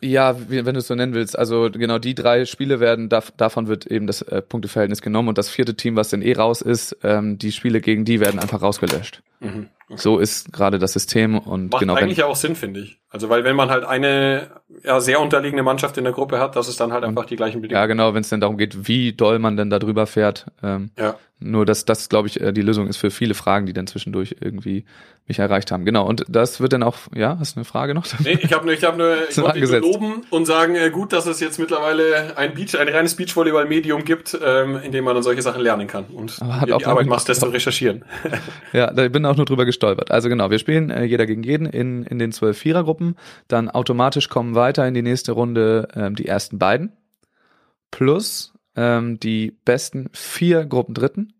Ja, 0.00 0.36
wenn 0.48 0.74
du 0.74 0.78
es 0.78 0.88
so 0.88 0.94
nennen 0.94 1.14
willst. 1.14 1.38
Also 1.38 1.70
genau 1.70 1.98
die 1.98 2.14
drei 2.14 2.44
Spiele 2.44 2.80
werden, 2.80 3.08
dav 3.08 3.32
davon 3.36 3.68
wird 3.68 3.86
eben 3.86 4.06
das 4.06 4.22
äh, 4.22 4.42
Punkteverhältnis 4.42 5.00
genommen 5.00 5.28
und 5.28 5.38
das 5.38 5.48
vierte 5.48 5.74
Team, 5.74 5.96
was 5.96 6.10
dann 6.10 6.22
eh 6.22 6.34
raus 6.34 6.60
ist, 6.60 6.96
ähm, 7.02 7.38
die 7.38 7.52
Spiele 7.52 7.80
gegen 7.80 8.04
die 8.04 8.20
werden 8.20 8.40
einfach 8.40 8.62
rausgelöscht. 8.62 9.22
Mhm. 9.40 9.68
Okay. 9.88 10.00
So 10.00 10.18
ist 10.18 10.52
gerade 10.52 10.80
das 10.80 10.94
System 10.94 11.38
und 11.38 11.70
Macht 11.70 11.80
genau. 11.80 11.94
eigentlich 11.94 12.18
ja 12.18 12.26
auch 12.26 12.34
Sinn, 12.34 12.56
finde 12.56 12.80
ich. 12.80 12.98
Also 13.08 13.28
weil 13.28 13.44
wenn 13.44 13.54
man 13.54 13.70
halt 13.70 13.84
eine 13.84 14.50
ja, 14.82 14.98
sehr 15.00 15.20
unterlegene 15.20 15.62
Mannschaft 15.62 15.96
in 15.96 16.02
der 16.02 16.12
Gruppe 16.12 16.40
hat, 16.40 16.56
dass 16.56 16.66
es 16.66 16.76
dann 16.76 16.92
halt 16.92 17.04
einfach 17.04 17.24
die 17.24 17.36
gleichen 17.36 17.58
Ja, 17.58 17.62
Bedingungen. 17.62 17.88
genau, 17.88 18.14
wenn 18.14 18.22
es 18.22 18.28
dann 18.28 18.40
darum 18.40 18.56
geht, 18.58 18.88
wie 18.88 19.12
doll 19.12 19.38
man 19.38 19.56
denn 19.56 19.70
da 19.70 19.78
drüber 19.78 20.06
fährt. 20.08 20.46
Ähm, 20.62 20.90
Ja. 20.98 21.14
Nur, 21.38 21.66
dass 21.66 21.84
das, 21.84 22.08
glaube 22.08 22.28
ich, 22.28 22.40
äh, 22.40 22.50
die 22.54 22.62
Lösung 22.62 22.88
ist 22.88 22.96
für 22.96 23.10
viele 23.10 23.34
Fragen, 23.34 23.66
die 23.66 23.74
dann 23.74 23.86
zwischendurch 23.86 24.36
irgendwie 24.40 24.86
mich 25.28 25.38
erreicht 25.38 25.70
haben. 25.70 25.84
Genau, 25.84 26.06
und 26.06 26.24
das 26.28 26.60
wird 26.62 26.72
dann 26.72 26.82
auch, 26.82 26.96
ja, 27.14 27.36
hast 27.38 27.56
du 27.56 27.58
eine 27.58 27.66
Frage 27.66 27.92
noch? 27.92 28.06
Nee, 28.20 28.38
ich 28.40 28.54
habe 28.54 28.64
nur, 28.64 28.72
ich 28.72 28.82
habe 28.84 28.96
nur, 28.96 29.16
ich 29.28 29.36
wollte 29.36 29.60
nur 29.60 29.80
loben 29.80 30.22
und 30.30 30.46
sagen, 30.46 30.76
äh, 30.76 30.88
gut, 30.88 31.12
dass 31.12 31.26
es 31.26 31.38
jetzt 31.40 31.58
mittlerweile 31.58 32.38
ein 32.38 32.54
Beach, 32.54 32.78
ein 32.78 32.88
reines 32.88 33.16
Beachvolleyball-Medium 33.16 34.06
gibt, 34.06 34.38
ähm, 34.42 34.80
in 34.82 34.92
dem 34.92 35.04
man 35.04 35.12
dann 35.12 35.22
solche 35.22 35.42
Sachen 35.42 35.60
lernen 35.60 35.86
kann 35.88 36.04
und 36.06 36.40
auch 36.40 36.64
die 36.78 36.86
Arbeit 36.86 37.06
machst, 37.06 37.28
das 37.28 37.40
zu 37.40 37.46
recherchieren. 37.46 38.06
Ja, 38.72 38.90
da 38.90 39.06
bin 39.08 39.25
auch 39.26 39.36
nur 39.36 39.46
drüber 39.46 39.64
gestolpert. 39.64 40.10
Also 40.10 40.28
genau, 40.28 40.50
wir 40.50 40.58
spielen 40.58 40.90
äh, 40.90 41.04
jeder 41.04 41.26
gegen 41.26 41.42
jeden 41.42 41.66
in, 41.66 42.04
in 42.04 42.18
den 42.18 42.32
zwölf 42.32 42.58
Vierergruppen. 42.58 43.16
Dann 43.48 43.68
automatisch 43.68 44.28
kommen 44.28 44.54
weiter 44.54 44.86
in 44.86 44.94
die 44.94 45.02
nächste 45.02 45.32
Runde 45.32 45.88
ähm, 45.94 46.14
die 46.14 46.26
ersten 46.26 46.58
beiden. 46.58 46.92
Plus 47.90 48.54
ähm, 48.76 49.18
die 49.20 49.56
besten 49.64 50.08
vier 50.12 50.64
Gruppen 50.66 50.94
Dritten. 50.94 51.32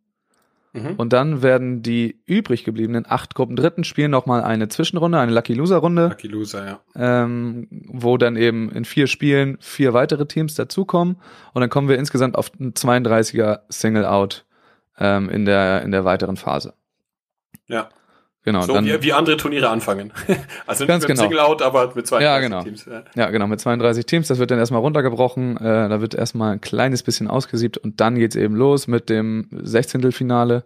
Mhm. 0.76 0.94
Und 0.96 1.12
dann 1.12 1.42
werden 1.42 1.82
die 1.82 2.20
übrig 2.26 2.64
gebliebenen 2.64 3.06
acht 3.08 3.34
Gruppen 3.34 3.56
Dritten 3.56 3.84
spielen 3.84 4.10
nochmal 4.10 4.42
eine 4.42 4.68
Zwischenrunde, 4.68 5.18
eine 5.18 5.32
Lucky 5.32 5.54
Loser 5.54 5.78
Runde. 5.78 6.08
Lucky 6.08 6.28
Loser, 6.28 6.66
ja. 6.66 6.80
ähm, 6.94 7.66
wo 7.70 8.18
dann 8.18 8.36
eben 8.36 8.70
in 8.70 8.84
vier 8.84 9.06
Spielen 9.06 9.56
vier 9.60 9.94
weitere 9.94 10.26
Teams 10.26 10.54
dazukommen 10.54 11.16
und 11.54 11.60
dann 11.60 11.70
kommen 11.70 11.88
wir 11.88 11.98
insgesamt 11.98 12.36
auf 12.36 12.50
ein 12.60 12.74
32er 12.74 13.60
Single 13.68 14.04
Out 14.04 14.44
ähm, 14.98 15.30
in 15.30 15.46
der 15.46 15.82
in 15.82 15.92
der 15.92 16.04
weiteren 16.04 16.36
Phase. 16.36 16.74
Ja. 17.68 17.88
Genau, 18.46 18.62
so 18.62 18.74
dann 18.74 18.86
wie, 18.86 19.02
wie 19.02 19.12
andere 19.12 19.36
Turniere 19.36 19.68
anfangen. 19.70 20.12
also 20.68 20.84
nicht 20.84 20.88
Ganz 20.88 21.02
mit 21.02 21.08
genau. 21.08 21.22
Single-Out, 21.22 21.62
aber 21.62 21.92
mit 21.96 22.06
zwei 22.06 22.22
Ja, 22.22 22.38
genau. 22.38 22.62
Teams. 22.62 22.84
Ja. 22.84 23.02
ja 23.16 23.30
genau 23.30 23.48
mit 23.48 23.60
32 23.60 24.06
Teams, 24.06 24.28
das 24.28 24.38
wird 24.38 24.52
dann 24.52 24.60
erstmal 24.60 24.82
runtergebrochen, 24.82 25.56
äh, 25.56 25.88
da 25.88 26.00
wird 26.00 26.14
erstmal 26.14 26.52
ein 26.52 26.60
kleines 26.60 27.02
bisschen 27.02 27.26
ausgesiebt 27.26 27.76
und 27.76 28.00
dann 28.00 28.14
geht's 28.14 28.36
eben 28.36 28.54
los 28.54 28.86
mit 28.86 29.10
dem 29.10 29.48
16. 29.50 30.12
Finale. 30.12 30.64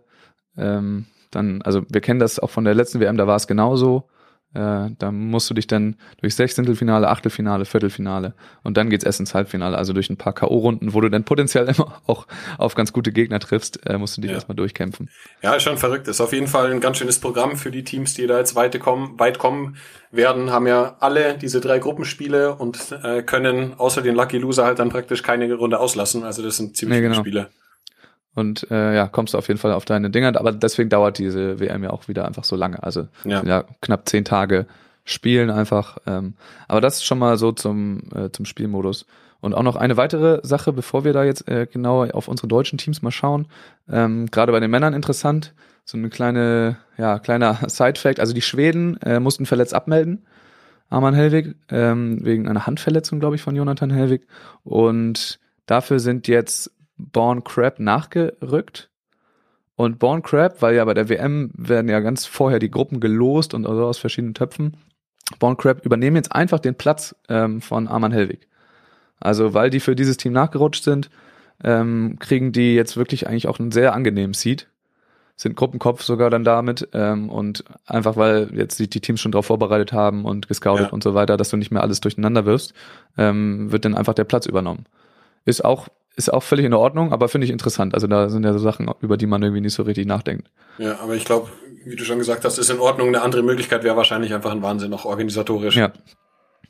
Ähm, 0.58 1.06
dann 1.30 1.62
also 1.62 1.82
wir 1.88 2.02
kennen 2.02 2.20
das 2.20 2.38
auch 2.38 2.50
von 2.50 2.64
der 2.64 2.74
letzten 2.74 3.00
WM, 3.00 3.16
da 3.16 3.26
war 3.26 3.36
es 3.36 3.46
genauso. 3.46 4.10
Äh, 4.52 4.90
da 4.98 5.12
musst 5.12 5.48
du 5.48 5.54
dich 5.54 5.68
dann 5.68 5.94
durch 6.20 6.34
Sechzehntelfinale, 6.34 7.08
Achtelfinale, 7.08 7.64
Viertelfinale 7.64 8.34
und 8.64 8.76
dann 8.76 8.90
geht's 8.90 9.04
erst 9.04 9.20
ins 9.20 9.32
Halbfinale, 9.32 9.78
also 9.78 9.92
durch 9.92 10.10
ein 10.10 10.16
paar 10.16 10.32
K.O.-Runden, 10.32 10.92
wo 10.92 11.00
du 11.00 11.08
dann 11.08 11.22
potenziell 11.22 11.68
immer 11.76 12.00
auch 12.06 12.26
auf 12.58 12.74
ganz 12.74 12.92
gute 12.92 13.12
Gegner 13.12 13.38
triffst, 13.38 13.86
äh, 13.86 13.96
musst 13.96 14.16
du 14.16 14.22
dich 14.22 14.30
Ja. 14.30 14.36
erstmal 14.36 14.56
durchkämpfen. 14.56 15.08
Ja, 15.42 15.54
ist 15.54 15.62
schon 15.62 15.78
verrückt. 15.78 16.08
Ist 16.08 16.20
auf 16.20 16.32
jeden 16.32 16.48
Fall 16.48 16.72
ein 16.72 16.80
ganz 16.80 16.98
schönes 16.98 17.20
Programm 17.20 17.56
für 17.56 17.70
die 17.70 17.84
Teams, 17.84 18.14
die 18.14 18.26
da 18.26 18.38
jetzt 18.38 18.56
weit 18.56 18.78
kommen, 18.80 19.18
weit 19.20 19.38
kommen 19.38 19.76
werden, 20.10 20.50
haben 20.50 20.66
ja 20.66 20.96
alle 20.98 21.38
diese 21.38 21.60
drei 21.60 21.78
Gruppenspiele 21.78 22.54
und 22.56 22.78
äh, 23.04 23.22
können 23.22 23.74
außer 23.74 24.02
den 24.02 24.16
Lucky 24.16 24.38
Loser 24.38 24.64
halt 24.64 24.80
dann 24.80 24.88
praktisch 24.88 25.22
keine 25.22 25.52
Runde 25.54 25.78
auslassen. 25.78 26.24
Also 26.24 26.42
das 26.42 26.56
sind 26.56 26.76
ziemlich 26.76 26.98
viele 26.98 27.08
genau. 27.10 27.20
Spiele. 27.20 27.48
Und 28.40 28.70
äh, 28.70 28.94
ja, 28.94 29.06
kommst 29.06 29.34
du 29.34 29.38
auf 29.38 29.48
jeden 29.48 29.60
Fall 29.60 29.72
auf 29.72 29.84
deine 29.84 30.10
Dinger, 30.10 30.38
aber 30.38 30.52
deswegen 30.52 30.88
dauert 30.88 31.18
diese 31.18 31.60
WM 31.60 31.84
ja 31.84 31.90
auch 31.90 32.08
wieder 32.08 32.26
einfach 32.26 32.44
so 32.44 32.56
lange. 32.56 32.82
Also 32.82 33.06
Ja. 33.24 33.42
ja, 33.44 33.64
knapp 33.80 34.08
zehn 34.08 34.24
Tage 34.24 34.66
spielen 35.04 35.50
einfach. 35.50 35.98
Ähm, 36.06 36.34
aber 36.68 36.80
das 36.80 36.96
ist 36.96 37.04
schon 37.04 37.18
mal 37.18 37.36
so 37.36 37.52
zum, 37.52 38.00
äh, 38.14 38.30
zum 38.30 38.44
Spielmodus. 38.44 39.06
Und 39.40 39.54
auch 39.54 39.62
noch 39.62 39.76
eine 39.76 39.96
weitere 39.96 40.40
Sache, 40.42 40.72
bevor 40.72 41.04
wir 41.04 41.12
da 41.12 41.24
jetzt 41.24 41.48
äh, 41.48 41.66
genau 41.70 42.04
auf 42.04 42.28
unsere 42.28 42.48
deutschen 42.48 42.78
Teams 42.78 43.00
mal 43.02 43.10
schauen. 43.10 43.46
Ähm, 43.90 44.26
Gerade 44.30 44.52
bei 44.52 44.60
den 44.60 44.70
Männern 44.70 44.92
interessant, 44.92 45.54
so 45.84 45.96
eine 45.96 46.10
kleine, 46.10 46.76
ja, 46.98 47.18
kleiner 47.18 47.58
Side-Fact. 47.66 48.20
Also 48.20 48.34
die 48.34 48.42
Schweden 48.42 48.96
äh, 49.02 49.20
mussten 49.20 49.46
verletzt 49.46 49.74
abmelden. 49.74 50.26
Arman 50.90 51.14
Helwig, 51.14 51.54
ähm, 51.70 52.18
wegen 52.24 52.48
einer 52.48 52.66
Handverletzung, 52.66 53.20
glaube 53.20 53.36
ich, 53.36 53.42
von 53.42 53.54
Jonathan 53.54 53.90
Helwig. 53.90 54.26
Und 54.64 55.38
dafür 55.66 56.00
sind 56.00 56.26
jetzt 56.28 56.70
Born 57.12 57.44
Crab 57.44 57.78
nachgerückt. 57.80 58.90
Und 59.76 59.98
Born 59.98 60.22
Crab, 60.22 60.60
weil 60.60 60.74
ja 60.74 60.84
bei 60.84 60.94
der 60.94 61.08
WM 61.08 61.50
werden 61.54 61.88
ja 61.88 62.00
ganz 62.00 62.26
vorher 62.26 62.58
die 62.58 62.70
Gruppen 62.70 63.00
gelost 63.00 63.54
und 63.54 63.66
also 63.66 63.86
aus 63.86 63.98
verschiedenen 63.98 64.34
Töpfen. 64.34 64.76
Born 65.38 65.56
Crab 65.56 65.84
übernehmen 65.86 66.16
jetzt 66.16 66.32
einfach 66.32 66.58
den 66.58 66.74
Platz 66.74 67.14
ähm, 67.28 67.62
von 67.62 67.88
Arman 67.88 68.12
Helwig. 68.12 68.46
Also 69.20 69.54
weil 69.54 69.70
die 69.70 69.80
für 69.80 69.96
dieses 69.96 70.16
Team 70.16 70.32
nachgerutscht 70.32 70.84
sind, 70.84 71.10
ähm, 71.62 72.16
kriegen 72.18 72.52
die 72.52 72.74
jetzt 72.74 72.96
wirklich 72.96 73.26
eigentlich 73.26 73.46
auch 73.48 73.58
einen 73.58 73.70
sehr 73.70 73.94
angenehmen 73.94 74.34
Seed. 74.34 74.66
Sind 75.36 75.56
Gruppenkopf 75.56 76.02
sogar 76.02 76.28
dann 76.28 76.44
damit 76.44 76.88
ähm, 76.92 77.30
und 77.30 77.64
einfach 77.86 78.16
weil 78.16 78.50
jetzt 78.54 78.76
sich 78.76 78.90
die 78.90 79.00
Teams 79.00 79.20
schon 79.20 79.32
darauf 79.32 79.46
vorbereitet 79.46 79.92
haben 79.92 80.26
und 80.26 80.48
gescoutet 80.48 80.88
Ja. 80.88 80.92
und 80.92 81.02
so 81.02 81.14
weiter, 81.14 81.38
dass 81.38 81.48
du 81.48 81.56
nicht 81.56 81.70
mehr 81.70 81.82
alles 81.82 82.00
durcheinander 82.00 82.44
wirfst, 82.44 82.74
ähm, 83.16 83.72
wird 83.72 83.86
dann 83.86 83.94
einfach 83.94 84.14
der 84.14 84.24
Platz 84.24 84.44
übernommen. 84.44 84.84
Ist 85.46 85.64
auch 85.64 85.88
ist 86.16 86.32
auch 86.32 86.42
völlig 86.42 86.66
in 86.66 86.74
Ordnung, 86.74 87.12
aber 87.12 87.28
finde 87.28 87.46
ich 87.46 87.50
interessant. 87.50 87.94
Also 87.94 88.06
da 88.06 88.28
sind 88.28 88.44
ja 88.44 88.52
so 88.52 88.58
Sachen, 88.58 88.90
über 89.00 89.16
die 89.16 89.26
man 89.26 89.42
irgendwie 89.42 89.60
nicht 89.60 89.74
so 89.74 89.82
richtig 89.82 90.06
nachdenkt. 90.06 90.50
Ja, 90.78 90.98
aber 91.00 91.14
ich 91.14 91.24
glaube, 91.24 91.48
wie 91.84 91.96
du 91.96 92.04
schon 92.04 92.18
gesagt 92.18 92.44
hast, 92.44 92.58
ist 92.58 92.70
in 92.70 92.78
Ordnung. 92.78 93.08
Eine 93.08 93.22
andere 93.22 93.42
Möglichkeit 93.42 93.84
wäre 93.84 93.96
wahrscheinlich 93.96 94.34
einfach 94.34 94.52
ein 94.52 94.62
Wahnsinn, 94.62 94.92
auch 94.92 95.04
organisatorisch. 95.04 95.76
Ja. 95.76 95.92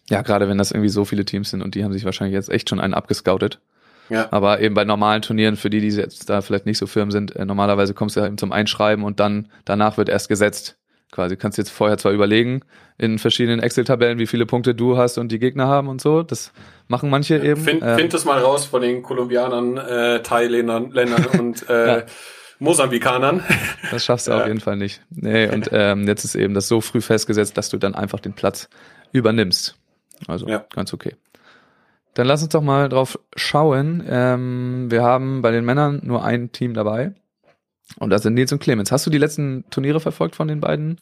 Ja, 0.09 0.23
gerade 0.23 0.49
wenn 0.49 0.59
das 0.59 0.73
irgendwie 0.73 0.89
so 0.89 1.05
viele 1.05 1.25
Teams 1.25 1.51
sind 1.51 1.63
und 1.63 1.75
die 1.75 1.85
haben 1.85 1.93
sich 1.93 2.05
wahrscheinlich 2.05 2.35
jetzt 2.35 2.51
echt 2.51 2.69
schon 2.69 2.81
einen 2.81 2.95
abgescoutet. 2.95 3.61
Ja. 4.09 4.27
Aber 4.33 4.61
eben 4.61 4.75
bei 4.75 4.85
normalen 4.85 5.23
Turnieren, 5.23 5.57
für 5.57 5.71
die, 5.71 5.81
die 5.81 5.89
jetzt 5.89 6.29
da 6.29 6.41
vielleicht 6.43 6.67
nicht 6.67 6.79
so 6.79 6.87
firm 6.87 7.13
sind, 7.13 7.37
äh, 7.37 7.45
normalerweise 7.45 7.95
kommst 7.95 8.17
du 8.17 8.21
ja 8.21 8.27
eben 8.27 8.39
zum 8.39 8.51
Einschreiben 8.51 9.05
und 9.05 9.21
dann 9.21 9.49
danach 9.65 9.97
wird 9.97 10.09
erst 10.09 10.29
gesetzt. 10.29 10.80
Quasi 11.11 11.37
kannst 11.37 11.59
jetzt 11.59 11.71
vorher 11.71 11.99
zwar 11.99 12.13
überlegen 12.13 12.61
in 12.99 13.19
verschiedenen 13.19 13.61
Excel-Tabellen, 13.61 14.19
wie 14.19 14.27
viele 14.27 14.47
Punkte 14.47 14.75
du 14.75 14.97
hast 14.97 15.19
und 15.19 15.33
die 15.33 15.39
Gegner 15.39 15.67
haben 15.67 15.89
und 15.89 16.01
so. 16.01 16.23
Das 16.23 16.53
machen 16.89 17.11
manche 17.11 17.39
eben. 17.39 17.61
Find, 17.61 17.83
Ähm, 17.83 17.99
find 17.99 18.15
es 18.15 18.25
mal 18.25 18.39
raus 18.39 18.65
von 18.67 18.83
den 18.83 19.03
Kolumbianern, 19.03 19.77
äh, 19.79 20.23
Thailändern 20.23 20.91
Ländern 20.93 21.27
und 21.39 21.69
äh, 21.69 21.87
Ja. 21.99 22.03
Mosambikanern. 22.59 23.43
Das 23.91 24.05
schaffst 24.05 24.27
du 24.29 24.33
Ja. 24.33 24.43
auf 24.43 24.47
jeden 24.47 24.61
Fall 24.61 24.77
nicht. 24.77 25.01
Nee, 25.11 25.49
und 25.49 25.69
ähm, 25.73 26.07
jetzt 26.07 26.25
ist 26.25 26.35
eben 26.35 26.53
das 26.55 26.69
so 26.69 26.81
früh 26.81 27.01
festgesetzt, 27.01 27.57
dass 27.57 27.71
du 27.71 27.79
dann 27.79 27.95
einfach 27.95 28.21
den 28.21 28.35
Platz 28.35 28.69
übernimmst. 29.13 29.77
Also 30.29 30.47
Ja. 30.47 30.65
ganz 30.75 30.93
okay. 30.93 31.17
Dann 32.15 32.27
lass 32.27 32.43
uns 32.43 32.53
doch 32.53 32.61
mal 32.63 32.89
drauf 32.89 33.19
schauen. 33.37 34.05
Ähm, 34.09 34.87
wir 34.91 35.03
haben 35.03 35.43
bei 35.43 35.53
den 35.53 35.65
Männern 35.65 36.01
nur 36.05 36.23
ein 36.25 36.53
Team 36.53 36.75
dabei. 36.75 37.13
Und 37.99 38.17
sind 38.19 38.35
Nils 38.35 38.53
und 38.53 38.61
Clemens. 38.61 38.93
Hast 38.93 39.07
du 39.07 39.11
die 39.11 39.19
letzten 39.19 39.65
Turniere 39.71 40.01
verfolgt 40.01 40.37
von 40.37 40.49
den 40.49 40.61
beiden? 40.61 41.01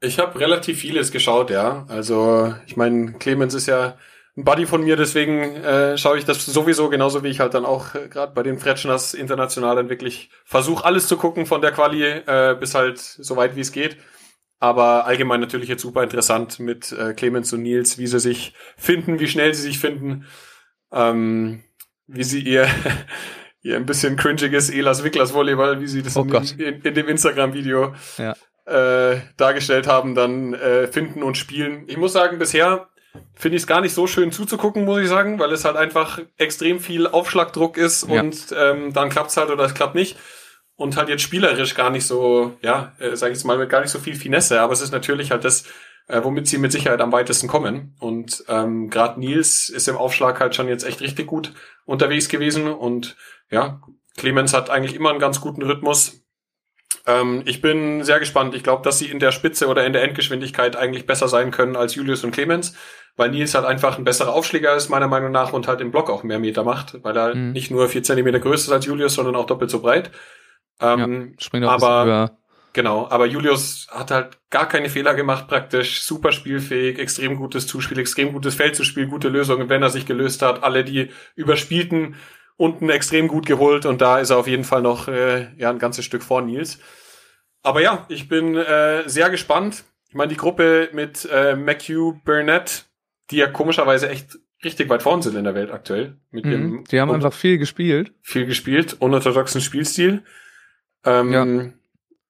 Ich 0.00 0.18
habe 0.18 0.38
relativ 0.38 0.78
vieles 0.78 1.10
geschaut, 1.10 1.50
ja. 1.50 1.84
Also 1.88 2.54
ich 2.66 2.76
meine, 2.76 3.12
Clemens 3.14 3.54
ist 3.54 3.66
ja 3.66 3.96
ein 4.36 4.44
Buddy 4.44 4.66
von 4.66 4.84
mir, 4.84 4.96
deswegen 4.96 5.56
äh, 5.56 5.98
schaue 5.98 6.18
ich 6.18 6.24
das 6.24 6.46
sowieso 6.46 6.88
genauso 6.88 7.24
wie 7.24 7.28
ich 7.28 7.40
halt 7.40 7.54
dann 7.54 7.64
auch 7.64 7.96
äh, 7.96 8.08
gerade 8.08 8.32
bei 8.32 8.44
den 8.44 8.58
Fretschners 8.58 9.14
international 9.14 9.74
dann 9.74 9.88
wirklich 9.88 10.30
versuche 10.44 10.84
alles 10.84 11.08
zu 11.08 11.16
gucken 11.16 11.44
von 11.44 11.60
der 11.60 11.72
Quali 11.72 12.04
äh, 12.04 12.56
bis 12.58 12.76
halt 12.76 12.98
so 12.98 13.36
weit 13.36 13.56
wie 13.56 13.60
es 13.60 13.72
geht. 13.72 13.96
Aber 14.60 15.06
allgemein 15.06 15.40
natürlich 15.40 15.68
jetzt 15.68 15.82
super 15.82 16.02
interessant 16.04 16.60
mit 16.60 16.92
äh, 16.92 17.14
Clemens 17.14 17.52
und 17.52 17.62
Nils, 17.62 17.98
wie 17.98 18.06
sie 18.06 18.20
sich 18.20 18.54
finden, 18.76 19.18
wie 19.18 19.28
schnell 19.28 19.54
sie 19.54 19.62
sich 19.62 19.78
finden, 19.80 20.26
ähm, 20.92 21.64
wie 22.06 22.24
sie 22.24 22.40
ihr 22.40 22.68
ihr 23.62 23.76
ein 23.76 23.86
bisschen 23.86 24.16
cringiges 24.16 24.70
Elas 24.70 25.04
Wicklers 25.04 25.34
Volleyball, 25.34 25.80
wie 25.80 25.86
sie 25.86 26.02
das 26.02 26.16
Oh 26.16 26.22
in, 26.22 26.60
in, 26.60 26.82
in 26.82 26.94
dem 26.94 27.08
Instagram-Video 27.08 27.94
Ja. 28.16 28.34
äh, 28.66 29.20
dargestellt 29.36 29.86
haben, 29.86 30.14
dann 30.14 30.54
äh, 30.54 30.86
finden 30.86 31.22
und 31.22 31.36
spielen. 31.36 31.84
Ich 31.86 31.96
muss 31.96 32.12
sagen, 32.12 32.38
bisher 32.38 32.88
finde 33.34 33.56
ich 33.56 33.62
es 33.62 33.66
gar 33.66 33.80
nicht 33.80 33.94
so 33.94 34.06
schön 34.06 34.30
zuzugucken, 34.32 34.84
muss 34.84 35.00
ich 35.00 35.08
sagen, 35.08 35.38
weil 35.38 35.50
es 35.52 35.64
halt 35.64 35.76
einfach 35.76 36.20
extrem 36.36 36.78
viel 36.78 37.06
Aufschlagdruck 37.06 37.76
ist 37.76 38.08
Ja. 38.08 38.20
und 38.20 38.36
ähm, 38.56 38.92
dann 38.92 39.08
klappt's 39.08 39.36
halt 39.36 39.50
oder 39.50 39.64
es 39.64 39.74
klappt 39.74 39.94
nicht. 39.94 40.16
Und 40.76 40.96
halt 40.96 41.08
jetzt 41.08 41.22
spielerisch 41.22 41.74
gar 41.74 41.90
nicht 41.90 42.06
so, 42.06 42.56
ja, 42.62 42.92
äh, 43.00 43.16
sage 43.16 43.32
ich 43.32 43.38
jetzt 43.38 43.44
mal, 43.44 43.58
mit 43.58 43.68
gar 43.68 43.80
nicht 43.80 43.90
so 43.90 43.98
viel 43.98 44.14
Finesse, 44.14 44.60
aber 44.60 44.72
es 44.72 44.80
ist 44.80 44.92
natürlich 44.92 45.32
halt 45.32 45.44
das, 45.44 45.64
äh, 46.06 46.20
womit 46.22 46.46
sie 46.46 46.58
mit 46.58 46.70
Sicherheit 46.70 47.00
am 47.00 47.10
weitesten 47.10 47.48
kommen. 47.48 47.96
Und 47.98 48.44
ähm, 48.48 48.88
gerade 48.88 49.18
Nils 49.18 49.70
ist 49.70 49.88
im 49.88 49.96
Aufschlag 49.96 50.38
halt 50.38 50.54
schon 50.54 50.68
jetzt 50.68 50.86
echt 50.86 51.00
richtig 51.00 51.26
gut 51.26 51.52
unterwegs 51.84 52.28
gewesen 52.28 52.68
und 52.68 53.16
ja, 53.50 53.80
Clemens 54.16 54.52
hat 54.52 54.70
eigentlich 54.70 54.94
immer 54.94 55.10
einen 55.10 55.18
ganz 55.20 55.40
guten 55.40 55.62
Rhythmus. 55.62 56.24
Ähm, 57.06 57.42
ich 57.46 57.60
bin 57.60 58.02
sehr 58.04 58.18
gespannt. 58.18 58.54
Ich 58.54 58.62
glaube, 58.62 58.82
dass 58.82 58.98
sie 58.98 59.06
in 59.10 59.18
der 59.18 59.32
Spitze 59.32 59.68
oder 59.68 59.86
in 59.86 59.92
der 59.92 60.02
Endgeschwindigkeit 60.02 60.76
eigentlich 60.76 61.06
besser 61.06 61.28
sein 61.28 61.50
können 61.50 61.76
als 61.76 61.94
Julius 61.94 62.24
und 62.24 62.32
Clemens, 62.32 62.74
weil 63.16 63.30
Nils 63.30 63.54
halt 63.54 63.64
einfach 63.64 63.96
ein 63.98 64.04
besserer 64.04 64.32
Aufschläger 64.34 64.74
ist, 64.74 64.88
meiner 64.88 65.08
Meinung 65.08 65.30
nach, 65.30 65.52
und 65.52 65.68
halt 65.68 65.80
im 65.80 65.90
Block 65.90 66.10
auch 66.10 66.22
mehr 66.22 66.38
Meter 66.38 66.64
macht, 66.64 67.02
weil 67.04 67.16
er 67.16 67.34
Mhm. 67.34 67.52
nicht 67.52 67.70
nur 67.70 67.88
vier 67.88 68.02
Zentimeter 68.02 68.40
größer 68.40 68.68
ist 68.68 68.72
als 68.72 68.86
Julius, 68.86 69.14
sondern 69.14 69.36
auch 69.36 69.46
doppelt 69.46 69.70
so 69.70 69.80
breit. 69.80 70.10
Ähm, 70.80 71.34
Springt 71.38 71.64
auch 71.66 71.72
aber- 71.72 72.04
höher. 72.04 72.38
Genau, 72.74 73.08
aber 73.10 73.26
Julius 73.26 73.88
hat 73.90 74.10
halt 74.10 74.38
gar 74.50 74.68
keine 74.68 74.88
Fehler 74.90 75.14
gemacht 75.14 75.48
praktisch, 75.48 76.02
super 76.02 76.30
spielfähig, 76.32 76.98
extrem 76.98 77.36
gutes 77.36 77.66
Zuspiel, 77.66 77.98
extrem 77.98 78.32
gutes 78.32 78.54
Feldzuspiel, 78.54 79.06
gute 79.08 79.28
Lösungen, 79.30 79.68
wenn 79.68 79.82
er 79.82 79.88
sich 79.90 80.06
gelöst 80.06 80.42
hat, 80.42 80.62
alle 80.62 80.84
die 80.84 81.10
überspielten 81.34 82.16
unten 82.58 82.90
extrem 82.90 83.26
gut 83.28 83.46
geholt 83.46 83.86
und 83.86 84.02
da 84.02 84.18
ist 84.18 84.28
er 84.30 84.36
auf 84.36 84.46
jeden 84.46 84.64
Fall 84.64 84.82
noch 84.82 85.08
äh, 85.08 85.48
ja 85.56 85.70
ein 85.70 85.78
ganzes 85.78 86.04
Stück 86.04 86.22
vor 86.22 86.42
Nils. 86.42 86.78
aber 87.62 87.80
ja, 87.80 88.04
ich 88.10 88.28
bin 88.28 88.54
äh, 88.56 89.08
sehr 89.08 89.30
gespannt. 89.30 89.84
Ich 90.08 90.14
meine, 90.14 90.28
die 90.28 90.36
Gruppe 90.36 90.90
mit 90.92 91.26
äh, 91.32 91.54
McHugh 91.56 92.20
Burnett, 92.24 92.84
die 93.30 93.36
ja 93.36 93.46
komischerweise 93.46 94.08
echt 94.10 94.38
richtig 94.64 94.88
weit 94.88 95.02
vorn 95.02 95.22
sind 95.22 95.36
in 95.36 95.44
der 95.44 95.54
Welt 95.54 95.70
aktuell. 95.70 96.16
Mit 96.30 96.44
Mhm. 96.46 96.50
ihrem 96.52 96.84
Die 96.90 97.00
haben 97.00 97.10
einfach 97.12 97.32
viel 97.32 97.58
gespielt. 97.58 98.12
viel 98.22 98.44
gespielt, 98.46 98.96
unorthodoxen 99.00 99.60
Spielstil. 99.60 100.22
Ähm, 101.04 101.72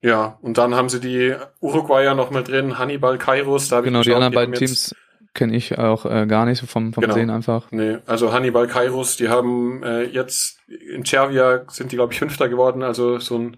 ja. 0.03 0.09
ja, 0.11 0.38
und 0.43 0.59
dann 0.59 0.75
haben 0.75 0.88
sie 0.91 1.01
die 1.01 1.35
Uruguayer 1.61 2.14
noch 2.14 2.31
mal 2.31 2.43
drin, 2.45 2.79
Hannibal, 2.79 3.17
Kairos. 3.17 3.69
Da 3.69 3.77
hab 3.77 3.85
ich 3.85 3.88
Genau, 3.88 4.01
die 4.03 4.09
geschaut, 4.09 4.23
anderen 4.23 4.35
beiden 4.35 4.55
Teams 4.55 4.95
kenne 5.35 5.57
ich 5.57 5.79
auch 5.79 6.05
äh, 6.05 6.27
gar 6.27 6.47
nicht 6.47 6.61
vom, 6.69 6.93
vom 6.93 7.03
Genau. 7.03 7.14
Sehen 7.14 7.31
einfach. 7.31 7.71
Nee, 7.71 7.99
also 8.07 8.33
Hannibal, 8.33 8.67
Kairos, 8.67 9.17
die 9.17 9.29
haben 9.29 9.83
äh, 9.83 10.05
jetzt 10.05 10.59
in 10.67 11.05
Cervia 11.05 11.64
sind 11.69 11.93
die, 11.93 11.97
glaube 11.97 12.12
ich, 12.12 12.19
Fünfter 12.21 12.49
geworden. 12.49 12.83
Also 12.83 13.19
so 13.19 13.38
ein, 13.38 13.57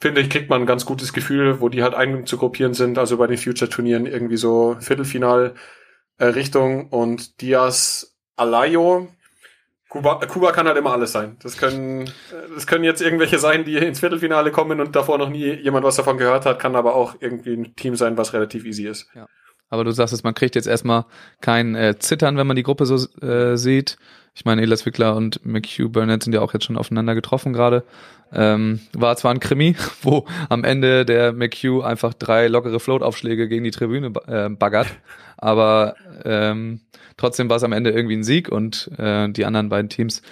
finde 0.00 0.20
ich, 0.20 0.30
kriegt 0.30 0.50
man 0.50 0.62
ein 0.62 0.66
ganz 0.66 0.84
gutes 0.84 1.12
Gefühl, 1.12 1.60
wo 1.60 1.68
die 1.68 1.82
halt 1.82 1.94
einzugruppieren 1.94 2.74
sind. 2.74 2.98
Also 2.98 3.16
bei 3.16 3.26
den 3.26 3.38
Future-Turnieren 3.38 4.06
irgendwie 4.06 4.36
so 4.36 4.76
Viertelfinal 4.80 5.54
äh, 6.18 6.26
Richtung 6.26 6.88
und 6.88 7.40
Diaz 7.40 8.16
Alayo. 8.36 9.08
Kuba, 9.88 10.16
Kuba 10.26 10.52
kann 10.52 10.66
halt 10.66 10.76
immer 10.76 10.92
alles 10.92 11.12
sein. 11.12 11.36
Das 11.42 11.56
können, 11.56 12.02
äh, 12.02 12.54
das 12.54 12.66
können 12.66 12.84
jetzt 12.84 13.00
irgendwelche 13.00 13.38
sein, 13.38 13.64
die 13.64 13.76
ins 13.76 14.00
Viertelfinale 14.00 14.50
kommen 14.50 14.80
und 14.80 14.96
davor 14.96 15.16
noch 15.16 15.30
nie 15.30 15.54
jemand 15.54 15.84
was 15.84 15.96
davon 15.96 16.18
gehört 16.18 16.44
hat, 16.44 16.58
kann 16.58 16.76
aber 16.76 16.94
auch 16.94 17.14
irgendwie 17.20 17.54
ein 17.54 17.76
Team 17.76 17.96
sein, 17.96 18.18
was 18.18 18.32
relativ 18.32 18.64
easy 18.66 18.86
ist. 18.86 19.08
Aber 19.68 19.84
du 19.84 19.90
sagst 19.90 20.14
es, 20.14 20.22
man 20.22 20.34
kriegt 20.34 20.54
jetzt 20.54 20.66
erstmal 20.66 21.06
kein 21.40 21.74
äh, 21.74 21.98
Zittern, 21.98 22.36
wenn 22.36 22.46
man 22.46 22.56
die 22.56 22.62
Gruppe 22.62 22.86
so 22.86 22.96
äh, 23.20 23.56
sieht. 23.56 23.98
Ich 24.34 24.44
meine, 24.44 24.62
Elas 24.62 24.84
Wickler 24.84 25.16
und 25.16 25.44
McHugh 25.46 25.88
Burnett 25.88 26.22
sind 26.22 26.34
ja 26.34 26.42
auch 26.42 26.52
jetzt 26.52 26.66
schon 26.66 26.76
aufeinander 26.76 27.14
getroffen 27.14 27.52
gerade. 27.52 27.84
Ähm, 28.32 28.80
war 28.92 29.16
zwar 29.16 29.32
ein 29.32 29.40
Krimi, 29.40 29.76
wo 30.02 30.26
am 30.48 30.64
Ende 30.64 31.04
der 31.04 31.32
McHugh 31.32 31.82
einfach 31.82 32.12
drei 32.12 32.48
lockere 32.48 32.80
Float-Aufschläge 32.80 33.48
gegen 33.48 33.64
die 33.64 33.70
Tribüne 33.70 34.12
äh, 34.26 34.50
baggert, 34.50 34.88
aber 35.36 35.94
ähm, 36.24 36.80
trotzdem 37.16 37.48
war 37.48 37.56
es 37.56 37.62
am 37.62 37.72
Ende 37.72 37.90
irgendwie 37.90 38.16
ein 38.16 38.24
Sieg 38.24 38.48
und 38.50 38.90
äh, 38.98 39.28
die 39.30 39.44
anderen 39.44 39.68
beiden 39.68 39.88
Teams, 39.88 40.22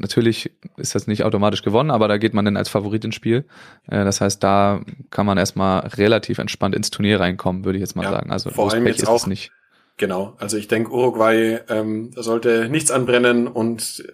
natürlich 0.00 0.50
ist 0.76 0.94
das 0.94 1.06
nicht 1.06 1.22
automatisch 1.24 1.62
gewonnen, 1.62 1.90
aber 1.90 2.08
da 2.08 2.18
geht 2.18 2.34
man 2.34 2.44
dann 2.44 2.56
als 2.56 2.68
Favorit 2.68 3.04
ins 3.04 3.14
Spiel. 3.14 3.44
Äh, 3.88 4.04
das 4.04 4.20
heißt, 4.20 4.42
da 4.42 4.80
kann 5.10 5.26
man 5.26 5.38
erstmal 5.38 5.86
relativ 5.86 6.38
entspannt 6.38 6.74
ins 6.74 6.90
Turnier 6.90 7.20
reinkommen, 7.20 7.64
würde 7.64 7.78
ich 7.78 7.80
jetzt 7.82 7.94
mal 7.96 8.04
Ja, 8.04 8.10
sagen. 8.10 8.30
Also 8.30 8.50
vor 8.50 8.70
allem 8.72 8.84
Pech 8.84 8.94
jetzt 8.96 9.02
ist 9.02 9.08
auch- 9.08 9.26
nicht. 9.26 9.52
Genau, 9.96 10.34
also 10.38 10.56
ich 10.56 10.66
denke, 10.66 10.92
Uruguay, 10.92 11.58
ähm, 11.68 12.10
sollte 12.16 12.68
nichts 12.70 12.90
anbrennen 12.90 13.46
und 13.46 14.02
äh, 14.06 14.12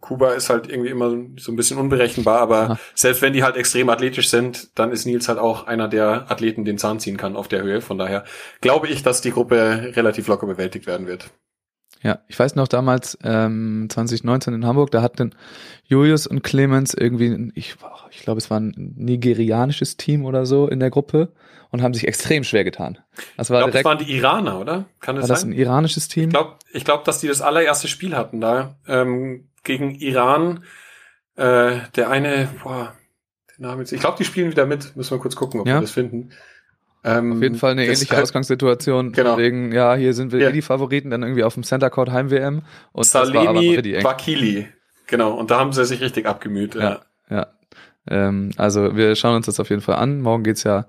Kuba 0.00 0.32
ist 0.32 0.50
halt 0.50 0.68
irgendwie 0.68 0.90
immer 0.90 1.10
so 1.38 1.52
ein 1.52 1.56
bisschen 1.56 1.78
unberechenbar, 1.78 2.40
aber 2.40 2.58
Aha. 2.62 2.78
selbst 2.96 3.22
wenn 3.22 3.32
die 3.32 3.44
halt 3.44 3.54
extrem 3.56 3.88
athletisch 3.88 4.28
sind, 4.30 4.76
dann 4.76 4.90
ist 4.90 5.06
Nils 5.06 5.28
halt 5.28 5.38
auch 5.38 5.68
einer 5.68 5.86
der 5.86 6.28
Athleten, 6.28 6.64
den 6.64 6.76
Zahn 6.76 6.98
ziehen 6.98 7.16
kann 7.16 7.36
auf 7.36 7.46
der 7.46 7.62
Höhe. 7.62 7.80
Von 7.80 7.98
daher 7.98 8.24
glaube 8.60 8.88
ich, 8.88 9.04
dass 9.04 9.20
die 9.20 9.30
Gruppe 9.30 9.92
relativ 9.94 10.26
locker 10.26 10.48
bewältigt 10.48 10.88
werden 10.88 11.06
wird. 11.06 11.30
Ja, 12.02 12.18
ich 12.26 12.38
weiß 12.38 12.56
noch 12.56 12.66
damals, 12.68 13.16
ähm, 13.22 13.86
2019 13.88 14.54
in 14.54 14.66
Hamburg, 14.66 14.90
da 14.90 15.02
hatten 15.02 15.34
Julius 15.84 16.26
und 16.26 16.42
Clemens 16.42 16.94
irgendwie, 16.94 17.52
ich, 17.54 17.76
ich 18.10 18.20
glaube, 18.22 18.38
es 18.38 18.50
war 18.50 18.58
ein 18.58 18.94
nigerianisches 18.96 19.96
Team 19.96 20.24
oder 20.24 20.44
so 20.44 20.66
in 20.68 20.80
der 20.80 20.90
Gruppe 20.90 21.32
und 21.70 21.80
haben 21.82 21.94
sich 21.94 22.06
extrem 22.08 22.42
schwer 22.44 22.64
getan. 22.64 22.98
Das 23.36 23.48
Ich 23.48 23.50
war 23.50 23.60
glaube, 23.60 23.72
das 23.72 23.82
direkt, 23.82 23.84
waren 23.84 23.98
die 23.98 24.12
Iraner, 24.16 24.58
oder? 24.60 24.84
Kann 25.00 25.14
war 25.16 25.20
das 25.20 25.28
das 25.28 25.44
ein 25.44 25.50
sein? 25.50 25.58
iranisches 25.58 26.08
Team? 26.08 26.24
Ich 26.24 26.30
glaube, 26.30 26.56
ich 26.72 26.84
glaub, 26.84 27.04
dass 27.04 27.20
die 27.20 27.28
das 27.28 27.40
allererste 27.40 27.86
Spiel 27.88 28.16
hatten 28.16 28.40
da 28.40 28.76
ähm, 28.88 29.48
gegen 29.62 29.94
Iran. 29.94 30.64
Äh, 31.36 31.78
der 31.96 32.10
eine, 32.10 32.48
boah, 32.62 32.94
der 33.58 33.68
Name 33.68 33.80
jetzt. 33.82 33.92
Ich 33.92 34.00
glaube, 34.00 34.16
die 34.18 34.24
spielen 34.24 34.50
wieder 34.50 34.66
mit. 34.66 34.96
Müssen 34.96 35.12
wir 35.12 35.18
kurz 35.20 35.36
gucken, 35.36 35.60
ob 35.60 35.66
Ja. 35.68 35.76
wir 35.76 35.80
das 35.82 35.92
finden. 35.92 36.30
Ähm, 37.04 37.32
Auf 37.32 37.42
jeden 37.42 37.56
Fall 37.56 37.72
eine 37.72 37.84
ähnliche 37.84 38.06
könnt- 38.06 38.22
Ausgangssituation. 38.22 39.12
Genau. 39.12 39.36
Wegen, 39.36 39.72
ja, 39.72 39.94
hier 39.94 40.14
sind 40.14 40.30
wir 40.32 40.38
Ja. 40.40 40.48
eh 40.50 40.52
die 40.52 40.62
Favoriten, 40.62 41.10
dann 41.10 41.22
irgendwie 41.22 41.42
auf 41.42 41.54
dem 41.54 41.64
Center 41.64 41.90
Court 41.90 42.10
Heim 42.12 42.30
WM. 42.30 42.62
Und 42.92 43.04
das 43.06 43.14
war 43.14 43.22
aber 43.22 43.32
Salemi 43.54 43.74
richtig 43.74 43.94
eng. 43.96 44.04
Wakili. 44.04 44.68
Genau, 45.08 45.32
und 45.34 45.50
da 45.50 45.58
haben 45.58 45.72
sie 45.72 45.84
sich 45.84 46.00
richtig 46.00 46.26
abgemüht. 46.26 46.74
Ja. 46.76 47.00
Ja, 47.28 47.36
ja. 47.36 47.46
Ähm, 48.08 48.50
also 48.56 48.96
wir 48.96 49.14
schauen 49.16 49.36
uns 49.36 49.46
das 49.46 49.58
auf 49.60 49.68
jeden 49.70 49.82
Fall 49.82 49.96
an. 49.96 50.20
Morgen 50.20 50.42
geht's 50.44 50.62
ja, 50.64 50.86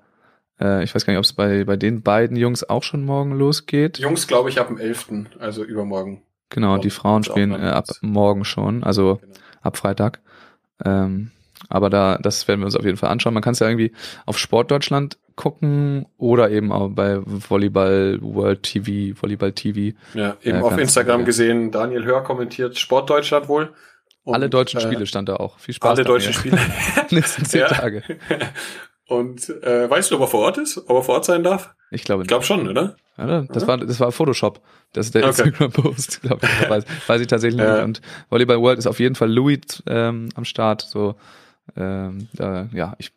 äh, 0.62 0.84
ich 0.84 0.93
weiß 0.93 1.06
gar 1.06 1.13
nicht, 1.13 1.17
ob 1.19 1.26
es 1.26 1.34
bei, 1.34 1.63
bei 1.63 1.78
den 1.78 2.04
beiden 2.04 2.38
Jungs 2.38 2.63
auch 2.67 2.84
schon 2.84 3.04
morgen 3.06 3.32
losgeht. 3.34 3.97
Jungs, 3.97 4.28
glaube 4.28 4.49
ich, 4.49 4.60
ab 4.60 4.67
dem 4.67 4.78
11., 4.78 5.10
also 5.39 5.63
übermorgen. 5.63 6.21
Genau, 6.49 6.78
die 6.78 6.91
Frauen 6.91 7.23
spielen 7.23 7.52
äh, 7.54 7.69
ab 7.69 7.88
morgen 8.02 8.45
schon, 8.45 8.84
also 8.84 9.15
Genau. 9.21 9.34
ab 9.63 9.78
Freitag. 9.78 10.21
Ähm, 10.86 11.32
aber 11.69 11.89
da, 11.89 12.17
das 12.21 12.47
werden 12.47 12.62
wir 12.62 12.65
uns 12.65 12.76
auf 12.76 12.86
jeden 12.86 12.97
Fall 12.97 13.10
anschauen. 13.10 13.34
Man 13.34 13.41
kann 13.41 13.54
es 13.54 13.60
ja 13.60 13.67
irgendwie 13.67 13.93
auf 14.28 14.38
Sport 14.38 14.69
Deutschland 14.69 15.17
gucken 15.36 16.06
oder 16.17 16.50
eben 16.52 16.72
auch 16.72 16.89
bei 16.89 17.19
Volleyball 17.26 18.19
World 18.22 18.63
TV, 18.63 19.19
Volleyball 19.22 19.52
TV. 19.52 19.96
Ja, 20.13 20.38
eben 20.43 20.58
Ja, 20.60 20.63
auf 20.63 20.78
Instagram 20.78 21.22
ja. 21.22 21.26
gesehen, 21.26 21.72
Daniel 21.72 22.06
Hör 22.06 22.22
kommentiert 22.24 22.78
Sportdeutschland 22.78 23.48
wohl. 23.48 23.74
Und, 24.24 24.36
alle 24.36 24.50
deutschen 24.50 24.80
äh, 24.80 24.84
Spiele 24.84 25.06
stand 25.06 25.28
da 25.30 25.36
auch. 25.36 25.60
Viel 25.60 25.74
Spaß. 25.74 25.98
Alle 25.98 26.04
deutschen. 26.06 26.34
Spiele. 26.34 26.58
Nächsten 27.12 27.46
zehn 27.46 27.62
Ja. 27.62 27.67
Tage. 27.67 28.04
Und 29.08 29.50
äh, 29.63 29.89
weißt 29.89 30.12
du, 30.12 30.15
ob 30.15 30.22
er 30.22 30.28
vor 30.28 30.39
Ort 30.41 30.58
ist? 30.58 30.78
Ob 30.78 30.89
er 30.98 31.04
vor 31.04 31.15
Ort 31.15 31.26
sein 31.26 31.43
darf? 31.43 31.76
Ich 31.91 32.04
glaube 32.04 32.24
Ich 32.24 32.28
glaube 32.30 32.46
schon, 32.46 32.67
oder? 32.67 32.96
Oder? 33.17 33.43
Das 33.43 33.67
war, 33.67 33.78
das 33.78 34.00
war 34.00 34.12
Photoshop. 34.12 34.62
Das 34.93 35.08
ist 35.08 35.15
der 35.15 35.24
Okay. 35.28 35.43
Instagram-Post, 35.50 36.22
glaube 36.24 36.39
ich. 36.48 36.69
Weiß, 36.69 36.86
weiß 37.08 37.22
ich 37.22 37.28
tatsächlich 37.28 37.62
Ja. 37.62 37.76
nicht. 37.76 37.84
Und 37.84 38.02
Volleyball 38.30 38.62
World 38.62 38.80
ist 38.80 38.88
auf 38.88 39.00
jeden 39.00 39.15
Fall 39.15 39.32
Louis 39.32 39.60
ähm, 39.88 40.30
am 40.36 40.46
Start. 40.46 40.82
So, 40.82 41.15
ähm, 41.76 42.30
da, 42.34 42.69
ja, 42.74 42.96
ich 42.98 43.12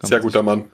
Sehr 0.00 0.20
guter 0.20 0.42
Mann. 0.42 0.64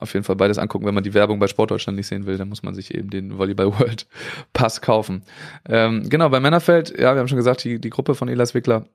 Auf 0.00 0.12
jeden 0.14 0.24
Fall 0.24 0.36
beides 0.36 0.58
angucken. 0.58 0.86
Wenn 0.86 0.94
man 0.94 1.04
die 1.04 1.14
Werbung 1.14 1.38
bei 1.38 1.46
Sportdeutschland 1.46 1.96
nicht 1.96 2.06
sehen 2.08 2.26
will, 2.26 2.36
dann 2.38 2.48
muss 2.48 2.62
man 2.62 2.74
sich 2.74 2.94
eben 2.94 3.10
den 3.10 3.38
Volleyball 3.38 3.66
World 3.78 4.06
Pass 4.52 4.80
kaufen. 4.80 5.22
Ähm, 5.68 6.08
genau, 6.08 6.28
bei 6.30 6.40
Männerfeld, 6.40 6.90
ja, 6.98 7.14
wir 7.14 7.20
haben 7.20 7.28
schon 7.28 7.36
gesagt, 7.36 7.64
die, 7.64 7.78
die 7.80 7.90
Gruppe 7.90 8.14
von 8.14 8.28
Elas 8.28 8.54
Wickler 8.54 8.86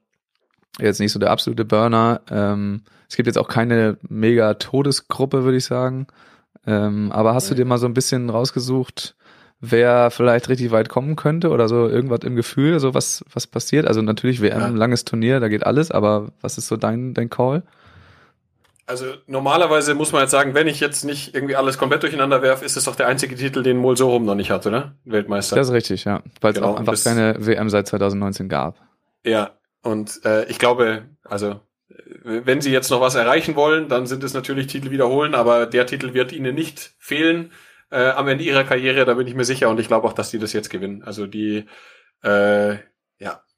jetzt 0.80 1.00
nicht 1.00 1.12
so 1.14 1.20
der 1.20 1.32
absolute 1.32 1.64
Burner. 1.64 2.22
Ähm, 2.30 2.82
es 3.10 3.16
gibt 3.16 3.28
jetzt 3.28 3.38
auch 3.38 3.48
keine 3.48 3.98
mega 4.10 4.56
Todesgruppe, 4.56 5.44
würde 5.44 5.58
ich 5.58 5.66
sagen. 5.66 6.08
Ähm, 6.68 7.12
aber 7.12 7.34
hast 7.34 7.50
du 7.50 7.56
dir 7.56 7.66
mal 7.66 7.78
so 7.78 7.86
ein 7.86 7.94
bisschen 7.94 8.30
rausgesucht, 8.30 9.16
wer 9.62 10.12
vielleicht 10.12 10.50
richtig 10.50 10.72
weit 10.72 10.90
kommen 10.90 11.16
könnte 11.16 11.50
oder 11.50 11.70
so 11.70 11.88
irgendwas 11.88 12.22
im 12.26 12.36
Gefühl, 12.36 12.80
so 12.80 12.94
was, 12.94 13.24
was 13.32 13.48
passiert? 13.48 13.88
Also 13.88 14.02
natürlich 14.02 14.42
WM, 14.42 14.60
Ja. 14.60 14.68
langes 14.68 15.06
Turnier, 15.06 15.40
da 15.40 15.48
geht 15.48 15.66
alles, 15.66 15.92
aber 15.92 16.30
was 16.42 16.58
ist 16.58 16.68
so 16.68 16.76
dein, 16.76 17.14
dein 17.14 17.30
Call? 17.30 17.64
Also 18.88 19.06
normalerweise 19.26 19.96
muss 19.96 20.12
man 20.12 20.22
jetzt 20.22 20.32
sagen, 20.32 20.54
wenn 20.54 20.68
ich 20.68 20.80
jetzt 20.80 21.06
nicht 21.06 21.34
irgendwie 21.34 21.56
alles 21.56 21.78
komplett 21.78 22.04
durcheinander 22.04 22.42
werfe, 22.44 22.66
ist 22.66 22.78
es 22.78 22.84
doch 22.84 22.96
der 22.96 23.08
einzige 23.08 23.36
Titel, 23.36 23.64
den 23.64 23.78
Mol 23.78 23.98
Sorum 23.98 24.26
noch 24.26 24.36
nicht 24.36 24.52
hatte, 24.52 24.70
ne? 24.70 24.96
Weltmeister. 25.06 25.56
Das 25.56 25.68
ist 25.68 25.74
richtig, 25.74 26.06
ja. 26.06 26.22
Weil 26.42 26.52
es 26.52 26.56
Genau, 26.56 26.74
auch 26.74 26.80
einfach 26.80 27.02
keine 27.04 27.36
WM 27.40 27.70
seit 27.70 27.88
2019 27.88 28.48
gab. 28.48 28.80
Ja, 29.26 29.58
und 29.82 30.24
äh, 30.24 30.46
ich 30.46 30.60
glaube, 30.60 31.06
also 31.24 31.62
wenn 32.24 32.62
sie 32.62 32.72
jetzt 32.72 32.92
noch 32.92 33.02
was 33.02 33.16
erreichen 33.16 33.56
wollen, 33.56 33.90
dann 33.90 34.06
sind 34.06 34.24
es 34.24 34.34
natürlich 34.34 34.68
Titel 34.68 34.92
wiederholen, 34.92 35.34
aber 35.34 35.66
der 35.66 35.86
Titel 35.86 36.14
wird 36.14 36.32
ihnen 36.32 36.54
nicht 36.54 36.94
fehlen 37.00 37.52
äh, 37.92 38.10
am 38.10 38.28
Ende 38.28 38.44
ihrer 38.44 38.64
Karriere, 38.64 39.06
da 39.06 39.14
bin 39.14 39.28
ich 39.28 39.36
mir 39.36 39.46
sicher 39.46 39.70
und 39.70 39.80
ich 39.80 39.88
glaube 39.88 40.08
auch, 40.08 40.14
dass 40.14 40.32
die 40.32 40.40
das 40.40 40.54
jetzt 40.54 40.70
gewinnen. 40.70 41.04
Also 41.04 41.28
die, 41.28 41.66
äh, 42.22 42.76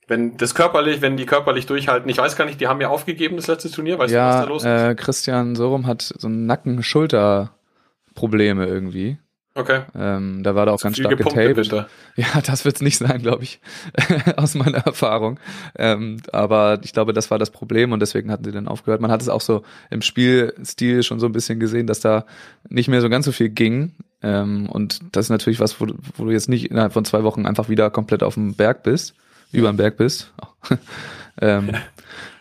wenn 0.08 0.38
das 0.38 0.56
körperlich, 0.56 1.02
wenn 1.02 1.18
die 1.18 1.26
körperlich 1.26 1.66
durchhalten, 1.66 2.10
ich 2.10 2.18
weiß 2.18 2.38
gar 2.38 2.46
nicht, 2.46 2.62
die 2.62 2.68
haben 2.68 2.80
ja 2.82 2.90
aufgegeben 2.90 3.36
das 3.36 3.48
letzte 3.48 3.70
Turnier, 3.70 4.00
weißt 4.00 4.14
du, 4.14 4.18
was 4.18 4.36
da 4.36 4.42
ja, 4.42 4.48
los 4.48 4.64
ist? 4.64 4.70
äh, 4.70 4.96
Christian 4.96 5.56
Sorum 5.56 5.86
hat 5.86 6.14
so 6.18 6.30
Nacken-Schulter-Probleme 6.30 8.66
irgendwie. 8.66 9.18
Okay. 9.58 9.82
Ähm, 9.96 10.44
da 10.44 10.54
war 10.54 10.68
er 10.68 10.74
auch 10.74 10.82
ganz 10.82 10.98
stark 10.98 11.18
getaped. 11.18 11.74
Ja, 12.16 12.42
das 12.46 12.64
wird's 12.64 12.82
nicht 12.82 13.00
sein, 13.00 13.24
glaube 13.24 13.44
ich, 13.44 13.60
aus 14.38 14.54
meiner 14.54 14.78
Erfahrung. 14.78 15.40
Ähm, 15.76 16.18
aber 16.32 16.80
ich 16.84 16.94
glaube, 16.94 17.12
das 17.12 17.32
war 17.32 17.40
das 17.40 17.50
Problem 17.50 17.92
und 17.92 18.00
deswegen 18.00 18.32
hatten 18.32 18.44
sie 18.44 18.52
dann 18.52 18.68
aufgehört. 18.68 19.02
Man 19.02 19.10
hat 19.10 19.24
es 19.24 19.30
auch 19.30 19.42
so 19.42 19.64
im 19.90 20.04
Spielstil 20.04 21.02
schon 21.02 21.20
so 21.20 21.26
ein 21.26 21.32
bisschen 21.32 21.60
gesehen, 21.60 21.88
dass 21.88 22.02
da 22.02 22.26
nicht 22.70 22.88
mehr 22.88 23.02
so 23.02 23.10
ganz 23.10 23.26
so 23.26 23.32
viel 23.32 23.50
ging. 23.50 23.96
Ähm, 24.22 24.70
und 24.70 25.00
das 25.16 25.26
ist 25.26 25.32
natürlich 25.32 25.60
was, 25.60 25.82
wo, 25.82 25.88
wo 26.16 26.26
du 26.26 26.32
jetzt 26.32 26.50
nicht 26.50 26.70
innerhalb 26.70 26.94
von 26.94 27.04
zwei 27.04 27.24
Wochen 27.24 27.48
einfach 27.48 27.68
wieder 27.68 27.90
komplett 27.90 28.22
auf 28.22 28.36
dem 28.36 28.54
Berg 28.54 28.84
bist, 28.84 29.16
über 29.52 29.70
dem 29.70 29.78
Berg 29.78 29.98
bist. 29.98 30.34
ähm, 31.42 31.76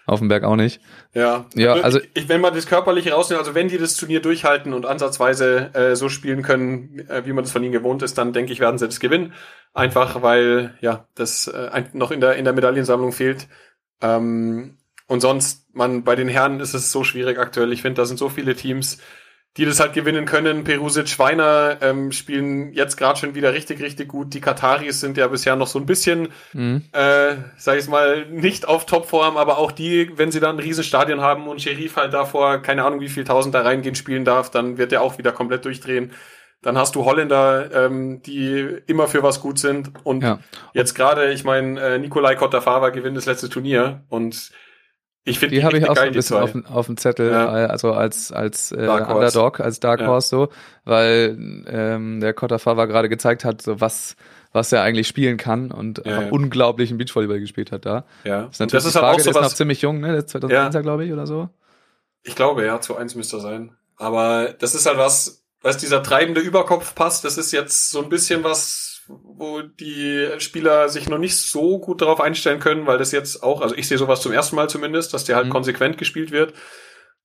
auf 0.07 0.21
dem 0.21 0.29
Berg 0.29 0.45
auch 0.45 0.57
nicht. 0.57 0.81
Ja, 1.15 1.47
Ja, 1.55 1.75
also- 1.75 2.01
ich, 2.15 2.29
wenn 2.29 2.41
man 2.41 2.55
das 2.55 2.67
körperliche 2.67 3.13
rausnimmt, 3.13 3.41
also 3.41 3.55
wenn 3.55 3.69
die 3.69 3.79
das 3.79 3.97
Turnier 3.97 4.21
durchhalten 4.21 4.73
und 4.73 4.87
ansatzweise 4.87 5.75
äh, 5.75 5.97
so 5.97 6.09
spielen 6.09 6.43
können, 6.43 7.01
äh, 7.09 7.27
wie 7.27 7.33
man 7.33 7.43
das 7.45 7.53
von 7.53 7.63
ihnen 7.65 7.73
gewohnt 7.73 8.03
ist, 8.03 8.17
dann 8.19 8.33
denke 8.33 8.53
ich, 8.53 8.61
werden 8.61 8.79
sie 8.79 8.87
das 8.87 9.01
gewinnen. 9.01 9.33
Einfach 9.75 10.23
weil 10.23 10.75
ja 10.81 11.07
das 11.15 11.49
äh, 11.49 11.85
noch 11.93 12.11
in 12.11 12.21
der 12.21 12.37
in 12.37 12.45
der 12.45 12.55
Medaillensammlung 12.55 13.13
fehlt. 13.13 13.49
Ähm, 14.01 14.79
und 15.09 15.21
sonst, 15.21 15.67
man 15.75 16.05
bei 16.05 16.17
den 16.17 16.29
Herren 16.29 16.61
ist 16.61 16.75
es 16.75 16.91
so 16.93 17.05
schwierig 17.05 17.39
aktuell. 17.39 17.73
Ich 17.73 17.83
finde, 17.83 18.01
da 18.01 18.07
sind 18.07 18.19
so 18.19 18.29
viele 18.29 18.55
Teams, 18.55 18.99
die 19.57 19.65
das 19.65 19.81
halt 19.81 19.95
gewinnen 19.95 20.27
können. 20.27 20.65
Perusic, 20.65 21.09
Schweiner 21.09 21.79
ähm, 21.81 22.13
spielen 22.13 22.73
jetzt 22.73 22.97
gerade 22.97 23.19
schon 23.19 23.35
wieder 23.35 23.55
richtig, 23.55 23.81
richtig 23.81 24.09
gut. 24.09 24.35
Die 24.35 24.41
Kataris 24.41 25.01
sind 25.01 25.17
ja 25.17 25.29
bisher 25.29 25.57
noch 25.57 25.67
so 25.67 25.79
ein 25.79 25.87
bisschen, 25.87 26.29
mhm. 26.53 26.83
äh, 26.93 27.37
sag 27.57 27.79
ich 27.79 27.89
mal, 27.89 28.27
nicht 28.27 28.69
auf 28.69 28.85
Topform, 28.87 29.37
aber 29.37 29.59
auch 29.59 29.73
die, 29.73 30.11
wenn 30.17 30.31
sie 30.31 30.41
dann 30.41 30.57
ein 30.57 30.63
Riesenstadion 30.63 31.21
haben 31.21 31.49
und 31.49 31.63
Sheriff 31.63 31.97
halt 31.97 32.13
davor, 32.13 32.59
keine 32.59 32.85
Ahnung, 32.85 33.01
wie 33.01 33.09
viel 33.09 33.25
tausend 33.25 33.55
da 33.55 33.63
reingehen, 33.63 33.95
spielen 33.95 34.25
darf, 34.25 34.51
dann 34.51 34.77
wird 34.77 34.93
er 34.93 35.03
auch 35.03 35.19
wieder 35.19 35.33
komplett 35.33 35.65
durchdrehen. 35.65 36.13
Dann 36.63 36.77
hast 36.77 36.95
du 36.95 37.05
Holländer, 37.05 37.71
ähm, 37.73 38.23
die 38.23 38.79
immer 38.87 39.09
für 39.09 39.23
was 39.23 39.41
gut 39.41 39.59
sind. 39.59 39.91
Und 40.05 40.23
ja. 40.23 40.41
jetzt 40.75 40.95
gerade, 40.95 41.33
ich 41.33 41.45
meine, 41.45 41.81
äh, 41.81 41.99
Nikolai 41.99 42.35
Kottafava 42.35 42.91
gewinnt 42.91 43.17
das 43.17 43.27
letzte 43.27 43.49
Turnier 43.49 44.05
und 44.09 44.51
ich 45.27 45.39
finde 45.39 45.55
die, 45.55 45.61
die 45.61 45.65
habe 45.67 45.77
ich 45.77 45.89
auch 45.89 45.97
so 45.97 46.03
ein 46.03 46.13
bisschen 46.13 46.37
auf, 46.37 46.55
auf 46.71 46.87
dem 46.87 46.97
Zettel, 46.97 47.31
ja. 47.31 47.65
Äh, 47.65 47.67
also 47.67 47.93
als 47.93 48.33
als 48.33 48.73
äh, 48.73 48.87
Underdog, 48.87 49.61
als 49.61 49.81
Dark 49.81 50.01
Horse 50.01 50.29
so, 50.29 50.49
weil 50.85 51.37
ähm, 51.69 52.21
der 52.21 52.33
Kottafawa 52.33 52.87
gerade 52.87 53.09
gezeigt 53.09 53.45
hat, 53.45 53.61
so 53.61 53.81
was 53.81 54.17
was 54.53 54.73
er 54.73 54.83
eigentlich 54.83 55.07
spielen 55.07 55.37
kann 55.37 55.71
und 55.71 56.03
ja, 56.07 56.23
ja. 56.23 56.29
unglaublichen 56.31 56.97
Beachvolleyball 56.97 57.41
gespielt 57.41 57.73
hat 57.73 57.85
da. 57.85 58.05
Ja. 58.25 58.43
Das 58.43 58.53
ist 58.53 58.61
natürlich 58.61 58.71
das 58.71 58.85
ist 58.87 58.95
die 58.95 58.99
Frage, 58.99 59.07
halt 59.07 59.21
auch 59.21 59.25
so 59.25 59.33
der 59.33 59.43
ist 59.43 59.49
noch 59.49 59.57
ziemlich 59.57 59.83
jung, 59.83 60.01
ne? 60.01 60.09
Der 60.09 60.19
ist 60.19 60.31
2001 60.31 60.75
ja. 60.75 60.81
glaube 60.81 61.05
ich 61.05 61.13
oder 61.13 61.27
so. 61.27 61.51
Ich 62.23 62.35
glaube, 62.35 62.65
ja, 62.65 62.81
zu 62.81 62.97
eins 62.97 63.15
müsste 63.15 63.37
er 63.37 63.41
sein. 63.41 63.77
Aber 63.97 64.55
das 64.59 64.75
ist 64.75 64.87
halt 64.87 64.99
was, 64.99 65.45
was 65.63 65.77
dieser 65.77 66.03
treibende 66.03 66.41
Überkopf 66.41 66.95
passt. 66.95 67.25
Das 67.25 67.39
ist 67.39 67.53
jetzt 67.53 67.91
so 67.91 68.03
ein 68.03 68.09
bisschen 68.09 68.45
was, 68.45 68.96
wo 69.09 69.63
die 69.63 70.29
Spieler 70.39 70.89
sich 70.89 71.09
noch 71.09 71.19
nicht 71.19 71.37
so 71.37 71.79
gut 71.79 72.03
darauf 72.03 72.21
einstellen 72.21 72.61
können, 72.61 72.87
weil 72.87 72.99
das 72.99 73.13
jetzt 73.13 73.43
auch, 73.43 73.61
also 73.61 73.75
ich 73.75 73.89
sehe 73.89 73.99
sowas 73.99 74.21
zum 74.21 74.33
ersten 74.33 74.57
Mal 74.57 74.69
zumindest, 74.69 75.15
dass 75.15 75.25
der 75.25 75.37
halt 75.37 75.47
mhm. 75.47 75.51
konsequent 75.51 75.99
gespielt 75.99 76.31
wird. 76.31 76.55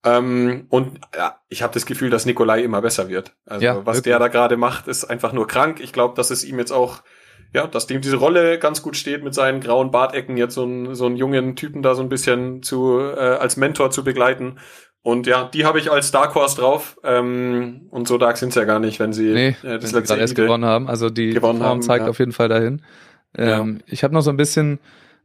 Ähm, 0.04 0.66
und 0.68 1.00
ja, 1.14 1.40
ich 1.48 1.62
habe 1.62 1.74
das 1.74 1.86
Gefühl, 1.86 2.10
dass 2.10 2.26
Nikolai 2.26 2.62
immer 2.62 2.82
besser 2.82 3.08
wird. 3.08 3.34
Also 3.46 3.64
ja, 3.64 3.76
was 3.86 3.98
wirklich. 3.98 4.02
der 4.12 4.18
da 4.18 4.28
gerade 4.28 4.56
macht, 4.56 4.88
ist 4.88 5.04
einfach 5.04 5.32
nur 5.32 5.46
krank. 5.46 5.80
Ich 5.80 5.92
glaube, 5.92 6.14
dass 6.16 6.30
es 6.30 6.44
ihm 6.44 6.58
jetzt 6.58 6.72
auch, 6.72 7.02
ja, 7.52 7.66
dass 7.66 7.86
dem 7.86 8.00
diese 8.00 8.16
Rolle 8.16 8.58
ganz 8.58 8.82
gut 8.82 8.96
steht 8.96 9.22
mit 9.22 9.34
seinen 9.34 9.60
grauen 9.60 9.90
Bartecken, 9.90 10.36
jetzt 10.36 10.54
so 10.54 10.64
einen, 10.64 10.94
so 10.94 11.06
einen 11.06 11.16
jungen 11.16 11.54
Typen 11.54 11.82
da 11.82 11.94
so 11.94 12.02
ein 12.02 12.08
bisschen 12.08 12.62
zu 12.62 12.98
äh, 12.98 13.36
als 13.36 13.56
Mentor 13.56 13.90
zu 13.90 14.02
begleiten. 14.02 14.58
Und 15.02 15.26
ja, 15.26 15.44
die 15.44 15.64
habe 15.64 15.80
ich 15.80 15.90
als 15.90 16.12
Dark 16.12 16.34
Horse 16.34 16.56
drauf. 16.56 16.96
Ähm, 17.02 17.88
und 17.90 18.06
so 18.06 18.18
dark 18.18 18.36
sind 18.36 18.52
sie 18.52 18.60
ja 18.60 18.64
gar 18.64 18.78
nicht, 18.78 19.00
wenn 19.00 19.12
sie 19.12 19.32
nee, 19.32 19.48
äh, 19.48 19.78
das 19.78 19.92
wenn 19.92 20.00
letzte 20.00 20.16
erst 20.16 20.34
gewonnen 20.36 20.64
haben. 20.64 20.88
Also 20.88 21.10
die 21.10 21.38
Form 21.38 21.62
haben, 21.62 21.82
zeigt 21.82 22.04
ja. 22.04 22.10
auf 22.10 22.18
jeden 22.20 22.32
Fall 22.32 22.48
dahin. 22.48 22.82
Ähm, 23.36 23.78
ja. 23.78 23.84
Ich 23.86 24.04
habe 24.04 24.14
noch 24.14 24.20
so 24.20 24.30
ein 24.30 24.36
bisschen, 24.36 24.78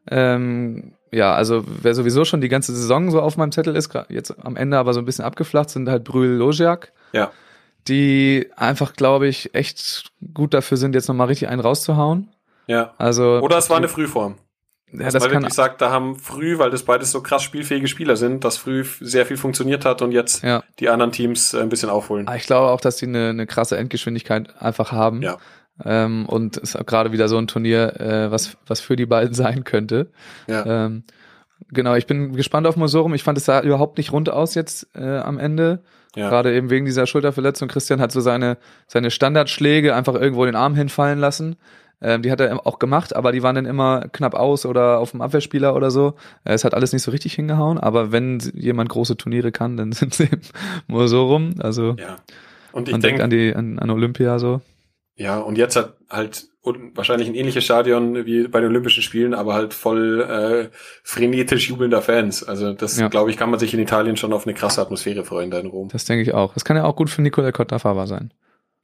ähm, 0.10 0.94
ja, 1.12 1.34
also 1.34 1.64
wer 1.68 1.94
sowieso 1.94 2.26
schon 2.26 2.42
die 2.42 2.50
ganze 2.50 2.76
Saison 2.76 3.12
so 3.12 3.22
auf 3.22 3.38
meinem 3.38 3.52
Zettel 3.52 3.76
ist, 3.76 3.94
jetzt 4.10 4.34
am 4.44 4.56
Ende 4.56 4.78
aber 4.78 4.94
so 4.94 5.00
ein 5.00 5.06
bisschen 5.06 5.26
abgeflacht, 5.26 5.70
sind 5.70 5.90
halt 5.90 6.04
Brühl 6.04 6.30
Logiak. 6.30 6.92
Ja. 7.14 7.32
Die 7.88 8.50
einfach, 8.56 8.94
glaube 8.94 9.28
ich, 9.28 9.54
echt 9.54 10.12
gut 10.34 10.54
dafür 10.54 10.78
sind, 10.78 10.96
jetzt 10.96 11.08
nochmal 11.08 11.28
richtig 11.28 11.50
einen 11.50 11.62
rauszuhauen. 11.62 12.30
Ja. 12.66 12.94
Also. 12.98 13.40
Oder 13.42 13.60
es 13.60 13.70
war 13.70 13.78
eine 13.78 13.88
Frühform. 13.88 14.36
Ja, 14.92 15.00
das, 15.00 15.14
das 15.14 15.24
man 15.24 15.32
wirklich 15.34 15.54
sagt, 15.54 15.82
da 15.82 15.92
haben 15.92 16.16
früh, 16.16 16.60
weil 16.60 16.70
das 16.70 16.84
beides 16.84 17.12
so 17.12 17.22
krass 17.22 17.44
spielfähige 17.44 17.88
Spieler 17.88 18.16
sind, 18.16 18.46
dass 18.46 18.58
früh 18.58 18.86
sehr 19.02 19.26
viel 19.26 19.36
funktioniert 19.36 19.84
hat 19.84 20.02
und 20.02 20.12
jetzt 20.12 20.44
ja. 20.44 20.64
die 20.80 20.88
anderen 20.88 21.12
Teams 21.12 21.54
äh, 21.54 21.60
ein 21.60 21.70
bisschen 21.70 21.90
aufholen. 21.90 22.28
Ah, 22.28 22.36
ich 22.36 22.46
glaube 22.46 22.72
auch, 22.72 22.80
dass 22.80 22.96
die 22.96 23.06
eine, 23.06 23.30
eine 23.30 23.48
krasse 23.48 23.78
Endgeschwindigkeit 23.78 24.62
einfach 24.62 24.94
haben. 24.94 25.22
Ja. 25.22 25.38
Ähm, 25.84 26.26
und 26.28 26.58
es 26.58 26.76
ist 26.76 26.88
gerade 26.88 27.12
wieder 27.12 27.28
so 27.28 27.38
ein 27.38 27.48
Turnier, 27.48 28.00
äh, 28.00 28.32
was, 28.32 28.58
was 28.66 28.80
für 28.80 28.96
die 28.96 29.06
beiden 29.06 29.34
sein 29.34 29.66
könnte. 29.66 30.10
Ja. 30.48 30.86
Ähm, 30.86 31.04
genau, 31.70 31.96
ich 31.96 32.08
bin 32.08 32.34
gespannt 32.34 32.66
auf 32.66 32.78
Mosorum. 32.78 33.14
Ich 33.14 33.24
fand 33.24 33.38
es 33.38 33.46
sah 33.46 33.62
überhaupt 33.62 33.98
nicht 33.98 34.14
rund 34.14 34.30
aus 34.30 34.56
jetzt 34.56 34.88
äh, 34.96 35.18
am 35.18 35.38
Ende. 35.38 35.84
Ja. 36.16 36.30
Gerade 36.30 36.56
eben 36.56 36.70
wegen 36.70 36.86
dieser 36.86 37.06
Schulterverletzung. 37.06 37.68
Christian 37.68 38.00
hat 38.00 38.12
so 38.12 38.22
seine, 38.22 38.58
seine 38.88 39.12
Standardschläge 39.12 39.94
einfach 39.94 40.16
irgendwo 40.16 40.46
den 40.46 40.56
Arm 40.56 40.74
hinfallen 40.76 41.20
lassen. 41.20 41.58
Ähm, 42.02 42.22
die 42.22 42.32
hat 42.32 42.40
er 42.40 42.66
auch 42.66 42.80
gemacht, 42.80 43.16
aber 43.16 43.32
die 43.32 43.42
waren 43.42 43.56
dann 43.56 43.66
immer 43.66 44.08
knapp 44.12 44.36
aus 44.36 44.66
oder 44.66 45.00
auf 45.00 45.12
dem 45.12 45.22
Abwehrspieler 45.22 45.76
oder 45.76 45.90
so. 45.90 46.14
Äh, 46.44 46.54
es 46.54 46.64
hat 46.64 46.74
alles 46.74 46.94
nicht 46.94 47.02
so 47.02 47.12
richtig 47.12 47.34
hingehauen, 47.34 47.78
aber 47.80 48.12
wenn 48.12 48.40
jemand 48.54 48.90
große 48.90 49.18
Turniere 49.18 49.52
kann, 49.52 49.78
dann 49.78 49.92
sind 49.94 50.14
sie 50.14 50.30
nur 50.88 51.08
so 51.08 51.28
rum. 51.28 51.56
Also 51.60 51.96
ja. 51.98 52.18
und 52.72 52.88
ich 52.88 52.92
man 52.92 53.02
denkt 53.02 53.22
an 53.22 53.30
die 53.30 53.56
an, 53.56 53.80
an 53.80 53.90
Olympia 53.90 54.38
so. 54.40 54.62
Ja, 55.16 55.40
und 55.40 55.58
jetzt 55.58 55.76
hat 55.76 55.96
halt 56.10 56.48
wahrscheinlich 56.94 57.28
ein 57.28 57.34
ähnliches 57.34 57.64
Stadion 57.64 58.26
wie 58.26 58.48
bei 58.48 58.60
den 58.60 58.70
Olympischen 58.70 59.02
Spielen, 59.02 59.34
aber 59.34 59.54
halt 59.54 59.74
voll 59.74 60.22
äh, 60.22 60.70
frenetisch 61.04 61.70
jubelnder 61.70 62.02
Fans. 62.02 62.44
Also 62.44 62.74
das, 62.74 63.00
ja. 63.00 63.08
glaube 63.08 63.32
ich, 63.32 63.38
kann 63.38 63.50
man 63.50 63.60
sich 63.60 63.74
in 63.74 63.80
Italien 63.80 64.18
schon 64.18 64.34
auf 64.34 64.46
eine 64.46 64.54
krasse 64.54 64.82
Atmosphäre 64.82 65.24
freuen 65.24 65.50
da 65.50 65.60
in 65.60 65.68
Rom. 65.68 65.90
Das 65.90 66.06
denke 66.06 66.22
ich 66.22 66.34
auch. 66.34 66.54
Das 66.54 66.66
kann 66.66 66.78
ja 66.78 66.84
auch 66.84 66.96
gut 66.96 67.10
für 67.10 67.22
Nicola 67.22 67.52
Cottafava 67.52 68.06
sein. 68.06 68.32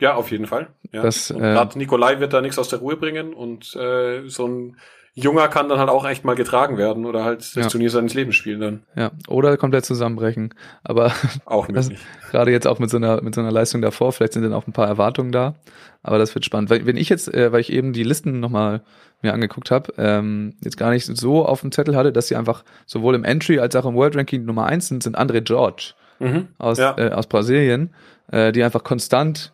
Ja, 0.04 0.16
auf 0.16 0.32
jeden 0.32 0.48
Fall. 0.48 0.68
Ja. 0.92 1.02
Das, 1.02 1.32
äh, 1.32 1.36
Gerade 1.36 1.78
Nikolai 1.78 2.20
wird 2.20 2.34
da 2.34 2.42
nichts 2.42 2.60
aus 2.60 2.68
der 2.68 2.80
Ruhe 2.80 2.98
bringen 2.98 3.34
und 3.34 3.74
äh, 3.78 4.28
so 4.28 4.46
ein 4.46 4.76
Junger 5.14 5.48
kann 5.48 5.70
dann 5.70 5.80
halt 5.80 5.90
auch 5.90 6.06
echt 6.06 6.26
mal 6.26 6.36
getragen 6.36 6.78
werden 6.78 7.06
oder 7.06 7.24
halt 7.24 7.40
das 7.40 7.56
ja. 7.56 7.68
Turnier 7.70 7.90
seines 7.90 8.14
Lebens 8.14 8.36
spielen 8.36 8.60
dann. 8.60 8.84
Ja, 8.98 9.12
oder 9.30 9.56
komplett 9.56 9.86
zusammenbrechen. 9.86 10.56
Aber 10.84 11.14
auch 11.46 11.70
möglich. 11.70 11.98
Gerade 12.32 12.52
jetzt 12.52 12.68
auch 12.68 12.80
mit 12.80 12.90
so 12.90 12.98
einer 12.98 13.22
mit 13.22 13.34
so 13.34 13.40
einer 13.40 13.52
Leistung 13.52 13.82
davor, 13.82 14.12
vielleicht 14.12 14.34
sind 14.34 14.44
dann 14.44 14.52
auch 14.52 14.68
ein 14.68 14.74
paar 14.74 14.90
Erwartungen 14.90 15.32
da. 15.32 15.56
Aber 16.02 16.18
das 16.18 16.36
wird 16.36 16.44
spannend. 16.44 16.70
Wenn 16.70 16.98
ich 16.98 17.08
jetzt, 17.08 17.34
äh, 17.34 17.54
weil 17.54 17.62
ich 17.62 17.72
eben 17.72 17.94
die 17.94 18.04
Listen 18.04 18.42
nochmal 18.42 18.82
mir 19.22 19.34
angeguckt 19.34 19.72
habe, 19.72 19.94
ähm, 19.98 20.56
jetzt 20.66 20.76
gar 20.76 20.90
nicht 20.90 21.06
so 21.06 21.46
auf 21.46 21.62
dem 21.62 21.72
Zettel 21.72 21.96
hatte, 21.96 22.12
dass 22.12 22.28
sie 22.28 22.36
einfach 22.36 22.66
sowohl 22.86 23.16
im 23.16 23.24
Entry 23.24 23.60
als 23.60 23.74
auch 23.78 23.86
im 23.86 23.96
World 23.96 24.18
Ranking 24.18 24.44
Nummer 24.44 24.66
eins 24.66 24.90
sind, 24.90 25.02
sind 25.02 25.18
André 25.18 25.40
George 25.40 25.94
mhm, 26.20 26.50
aus, 26.58 26.78
ja. 26.78 26.94
äh, 26.98 27.12
aus 27.12 27.28
Brasilien, 27.28 27.94
äh, 28.34 28.52
die 28.52 28.64
einfach 28.64 28.84
konstant 28.84 29.54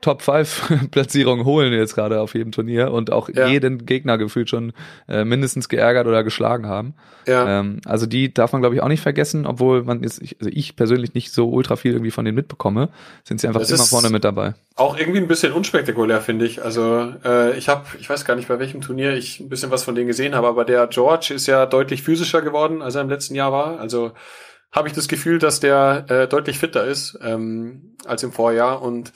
Top 0.00 0.22
5 0.22 0.88
Platzierungen 0.90 1.44
holen 1.44 1.72
jetzt 1.72 1.94
gerade 1.94 2.20
auf 2.20 2.34
jedem 2.34 2.52
Turnier 2.52 2.92
und 2.92 3.12
auch 3.12 3.28
ja. 3.28 3.48
jeden 3.48 3.84
Gegner 3.84 4.18
gefühlt 4.18 4.48
schon 4.48 4.72
äh, 5.08 5.24
mindestens 5.24 5.68
geärgert 5.68 6.06
oder 6.06 6.22
geschlagen 6.24 6.66
haben. 6.66 6.94
Ja. 7.26 7.60
Ähm, 7.60 7.80
also 7.84 8.06
die 8.06 8.32
darf 8.32 8.52
man 8.52 8.62
glaube 8.62 8.74
ich 8.74 8.82
auch 8.82 8.88
nicht 8.88 9.02
vergessen, 9.02 9.46
obwohl 9.46 9.82
man 9.82 10.02
jetzt, 10.02 10.20
also 10.20 10.50
ich 10.52 10.76
persönlich 10.76 11.14
nicht 11.14 11.32
so 11.32 11.48
ultra 11.48 11.76
viel 11.76 11.92
irgendwie 11.92 12.10
von 12.10 12.24
denen 12.24 12.36
mitbekomme, 12.36 12.90
sind 13.24 13.40
sie 13.40 13.48
einfach 13.48 13.60
das 13.60 13.70
immer 13.70 13.84
vorne 13.84 14.10
mit 14.10 14.24
dabei. 14.24 14.54
Auch 14.76 14.96
irgendwie 14.96 15.18
ein 15.18 15.28
bisschen 15.28 15.52
unspektakulär 15.52 16.20
finde 16.20 16.46
ich. 16.46 16.62
Also 16.62 17.12
äh, 17.24 17.56
ich 17.56 17.68
habe, 17.68 17.84
ich 17.98 18.08
weiß 18.08 18.24
gar 18.24 18.36
nicht 18.36 18.48
bei 18.48 18.58
welchem 18.58 18.80
Turnier 18.80 19.14
ich 19.14 19.40
ein 19.40 19.48
bisschen 19.48 19.70
was 19.70 19.82
von 19.82 19.94
denen 19.94 20.06
gesehen 20.06 20.34
habe, 20.34 20.46
aber 20.46 20.64
der 20.64 20.86
George 20.86 21.32
ist 21.34 21.46
ja 21.46 21.66
deutlich 21.66 22.02
physischer 22.02 22.42
geworden, 22.42 22.82
als 22.82 22.94
er 22.94 23.02
im 23.02 23.08
letzten 23.08 23.34
Jahr 23.34 23.52
war. 23.52 23.80
Also 23.80 24.12
habe 24.70 24.88
ich 24.88 24.94
das 24.94 25.08
Gefühl, 25.08 25.38
dass 25.38 25.60
der 25.60 26.04
äh, 26.08 26.28
deutlich 26.28 26.58
fitter 26.58 26.84
ist 26.84 27.18
ähm, 27.22 27.96
als 28.04 28.22
im 28.22 28.32
Vorjahr 28.32 28.82
und 28.82 29.12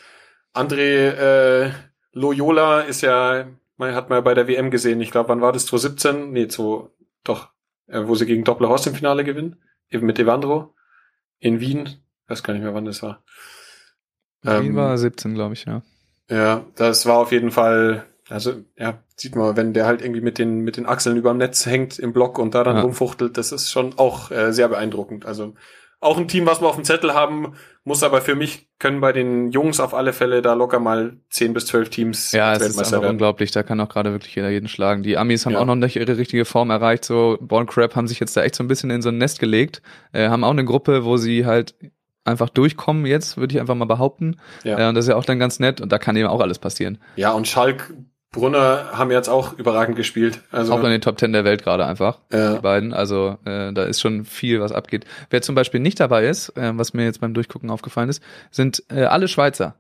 André 0.54 1.08
äh, 1.08 1.70
Loyola 2.12 2.80
ist 2.80 3.00
ja, 3.00 3.46
man 3.76 3.94
hat 3.94 4.10
mal 4.10 4.22
bei 4.22 4.34
der 4.34 4.48
WM 4.48 4.70
gesehen, 4.70 5.00
ich 5.00 5.10
glaube, 5.10 5.30
wann 5.30 5.40
war 5.40 5.52
das? 5.52 5.66
2017? 5.66 6.32
Nee, 6.32 6.48
zu, 6.48 6.90
doch, 7.24 7.48
äh, 7.86 8.02
wo 8.06 8.14
sie 8.14 8.26
gegen 8.26 8.44
Dopplerhorst 8.44 8.86
im 8.86 8.94
Finale 8.94 9.24
gewinnen, 9.24 9.56
eben 9.90 10.06
mit 10.06 10.18
Evandro 10.18 10.74
in 11.38 11.60
Wien, 11.60 11.88
weiß 12.28 12.42
gar 12.42 12.52
nicht 12.52 12.62
mehr, 12.62 12.74
wann 12.74 12.84
das 12.84 13.02
war. 13.02 13.22
Wien 14.42 14.66
ähm, 14.66 14.76
war 14.76 14.96
17, 14.98 15.34
glaube 15.34 15.54
ich, 15.54 15.64
ja. 15.64 15.82
Ja, 16.28 16.64
das 16.76 17.06
war 17.06 17.18
auf 17.18 17.32
jeden 17.32 17.50
Fall, 17.50 18.06
also 18.28 18.54
ja, 18.76 19.02
sieht 19.16 19.36
man, 19.36 19.56
wenn 19.56 19.72
der 19.72 19.86
halt 19.86 20.02
irgendwie 20.02 20.20
mit 20.20 20.38
den 20.38 20.60
mit 20.60 20.76
den 20.76 20.86
Achseln 20.86 21.16
überm 21.16 21.38
Netz 21.38 21.66
hängt 21.66 21.98
im 21.98 22.12
Block 22.12 22.38
und 22.38 22.54
da 22.54 22.64
dann 22.64 22.76
ja. 22.76 22.82
rumfuchtelt, 22.82 23.36
das 23.36 23.52
ist 23.52 23.70
schon 23.70 23.98
auch 23.98 24.30
äh, 24.30 24.52
sehr 24.52 24.68
beeindruckend. 24.68 25.26
Also 25.26 25.54
auch 26.02 26.18
ein 26.18 26.26
Team, 26.26 26.46
was 26.46 26.60
wir 26.60 26.68
auf 26.68 26.74
dem 26.74 26.84
Zettel 26.84 27.14
haben, 27.14 27.54
muss 27.84 28.02
aber 28.02 28.20
für 28.20 28.34
mich 28.34 28.68
können 28.78 29.00
bei 29.00 29.12
den 29.12 29.52
Jungs 29.52 29.78
auf 29.78 29.94
alle 29.94 30.12
Fälle 30.12 30.42
da 30.42 30.54
locker 30.54 30.80
mal 30.80 31.16
10 31.30 31.54
bis 31.54 31.66
12 31.66 31.90
Teams 31.90 32.32
Ja, 32.32 32.52
es 32.54 32.62
ist 32.62 32.78
einfach 32.78 32.92
werden. 32.92 33.10
unglaublich, 33.12 33.52
da 33.52 33.62
kann 33.62 33.80
auch 33.80 33.88
gerade 33.88 34.10
wirklich 34.10 34.34
jeder 34.34 34.50
jeden 34.50 34.68
schlagen. 34.68 35.04
Die 35.04 35.16
Amis 35.16 35.46
haben 35.46 35.52
ja. 35.52 35.60
auch 35.60 35.64
noch 35.64 35.76
nicht 35.76 35.96
ihre 35.96 36.18
richtige 36.18 36.44
Form 36.44 36.70
erreicht, 36.70 37.04
so 37.04 37.38
Born 37.40 37.66
Crab 37.66 37.94
haben 37.94 38.08
sich 38.08 38.18
jetzt 38.18 38.36
da 38.36 38.42
echt 38.42 38.56
so 38.56 38.64
ein 38.64 38.68
bisschen 38.68 38.90
in 38.90 39.00
so 39.00 39.10
ein 39.10 39.18
Nest 39.18 39.38
gelegt, 39.38 39.80
äh, 40.12 40.28
haben 40.28 40.42
auch 40.42 40.50
eine 40.50 40.64
Gruppe, 40.64 41.04
wo 41.04 41.16
sie 41.16 41.46
halt 41.46 41.76
einfach 42.24 42.48
durchkommen 42.48 43.06
jetzt, 43.06 43.36
würde 43.36 43.54
ich 43.54 43.60
einfach 43.60 43.74
mal 43.76 43.84
behaupten. 43.84 44.36
Ja. 44.64 44.78
Äh, 44.78 44.88
und 44.88 44.96
das 44.96 45.04
ist 45.04 45.08
ja 45.10 45.16
auch 45.16 45.24
dann 45.24 45.38
ganz 45.38 45.60
nett 45.60 45.80
und 45.80 45.92
da 45.92 45.98
kann 45.98 46.16
eben 46.16 46.28
auch 46.28 46.40
alles 46.40 46.58
passieren. 46.58 46.98
Ja, 47.14 47.32
und 47.32 47.46
Schalk 47.46 47.94
Brunner 48.32 48.86
haben 48.92 49.10
jetzt 49.10 49.28
auch 49.28 49.58
überragend 49.58 49.94
gespielt. 49.96 50.40
Also 50.50 50.72
auch 50.72 50.82
in 50.82 50.90
den 50.90 51.02
Top 51.02 51.18
Ten 51.18 51.34
der 51.34 51.44
Welt 51.44 51.62
gerade 51.62 51.84
einfach, 51.84 52.18
ja. 52.32 52.54
die 52.54 52.60
beiden. 52.60 52.94
Also 52.94 53.36
äh, 53.44 53.72
da 53.72 53.84
ist 53.84 54.00
schon 54.00 54.24
viel, 54.24 54.60
was 54.60 54.72
abgeht. 54.72 55.04
Wer 55.28 55.42
zum 55.42 55.54
Beispiel 55.54 55.80
nicht 55.80 56.00
dabei 56.00 56.26
ist, 56.26 56.48
äh, 56.56 56.72
was 56.74 56.94
mir 56.94 57.04
jetzt 57.04 57.20
beim 57.20 57.34
Durchgucken 57.34 57.70
aufgefallen 57.70 58.08
ist, 58.08 58.22
sind 58.50 58.82
äh, 58.90 59.04
alle 59.04 59.28
Schweizer. 59.28 59.74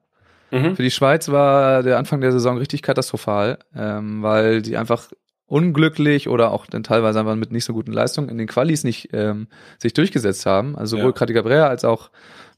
Mhm. 0.50 0.76
Für 0.76 0.82
die 0.82 0.90
Schweiz 0.90 1.30
war 1.30 1.82
der 1.82 1.96
Anfang 1.96 2.20
der 2.20 2.30
Saison 2.30 2.58
richtig 2.58 2.82
katastrophal, 2.82 3.58
ähm, 3.74 4.22
weil 4.22 4.60
die 4.60 4.76
einfach 4.76 5.08
unglücklich 5.46 6.28
oder 6.28 6.50
auch 6.50 6.66
dann 6.66 6.82
teilweise 6.82 7.20
einfach 7.20 7.36
mit 7.36 7.52
nicht 7.52 7.64
so 7.64 7.72
guten 7.72 7.92
Leistungen 7.92 8.28
in 8.28 8.36
den 8.36 8.48
Qualis 8.48 8.84
nicht 8.84 9.10
ähm, 9.14 9.48
sich 9.78 9.94
durchgesetzt 9.94 10.44
haben. 10.44 10.76
Also 10.76 10.98
sowohl 10.98 11.10
ja. 11.10 11.16
Kratika 11.16 11.40
Brea 11.40 11.68
als 11.68 11.86
auch 11.86 12.10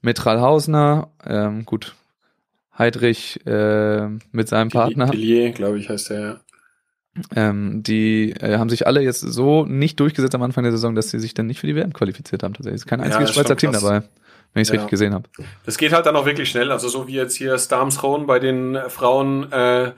Metral 0.02 0.40
Hausner. 0.40 1.09
Ähm, 1.24 1.64
gut, 1.64 1.94
Heidrich 2.78 3.40
äh, 3.46 4.08
mit 4.32 4.48
seinem 4.48 4.70
Partner. 4.70 5.06
Pilier, 5.10 5.50
glaube 5.52 5.78
ich, 5.78 5.88
heißt 5.88 6.10
der, 6.10 6.20
ja. 6.20 6.40
Ähm, 7.37 7.82
die 7.84 8.32
äh, 8.40 8.58
haben 8.58 8.68
sich 8.68 8.88
alle 8.88 9.00
jetzt 9.00 9.20
so 9.20 9.64
nicht 9.64 10.00
durchgesetzt 10.00 10.34
am 10.34 10.42
Anfang 10.42 10.64
der 10.64 10.72
Saison, 10.72 10.96
dass 10.96 11.10
sie 11.10 11.20
sich 11.20 11.32
dann 11.32 11.46
nicht 11.46 11.60
für 11.60 11.68
die 11.68 11.76
WM 11.76 11.92
qualifiziert 11.92 12.42
haben. 12.42 12.54
Tatsächlich 12.54 12.80
ist 12.82 12.87
kein 12.87 13.00
einziges 13.00 13.28
ja, 13.28 13.34
Schweizer 13.34 13.56
Team 13.56 13.70
dabei. 13.70 14.02
wenn 14.52 14.62
ich 14.62 14.68
es 14.68 14.68
Ja. 14.68 14.74
richtig 14.74 14.90
gesehen 14.90 15.14
habe. 15.14 15.28
Das 15.64 15.78
geht 15.78 15.92
halt 15.92 16.06
dann 16.06 16.16
auch 16.16 16.26
wirklich 16.26 16.48
schnell. 16.50 16.72
Also 16.72 16.88
so 16.88 17.06
wie 17.06 17.14
jetzt 17.14 17.37
hier 17.37 17.56
Starms 17.58 18.02
Rohn 18.02 18.26
bei 18.26 18.40
den 18.40 18.76
Frauen 18.88 19.50
äh, 19.52 19.92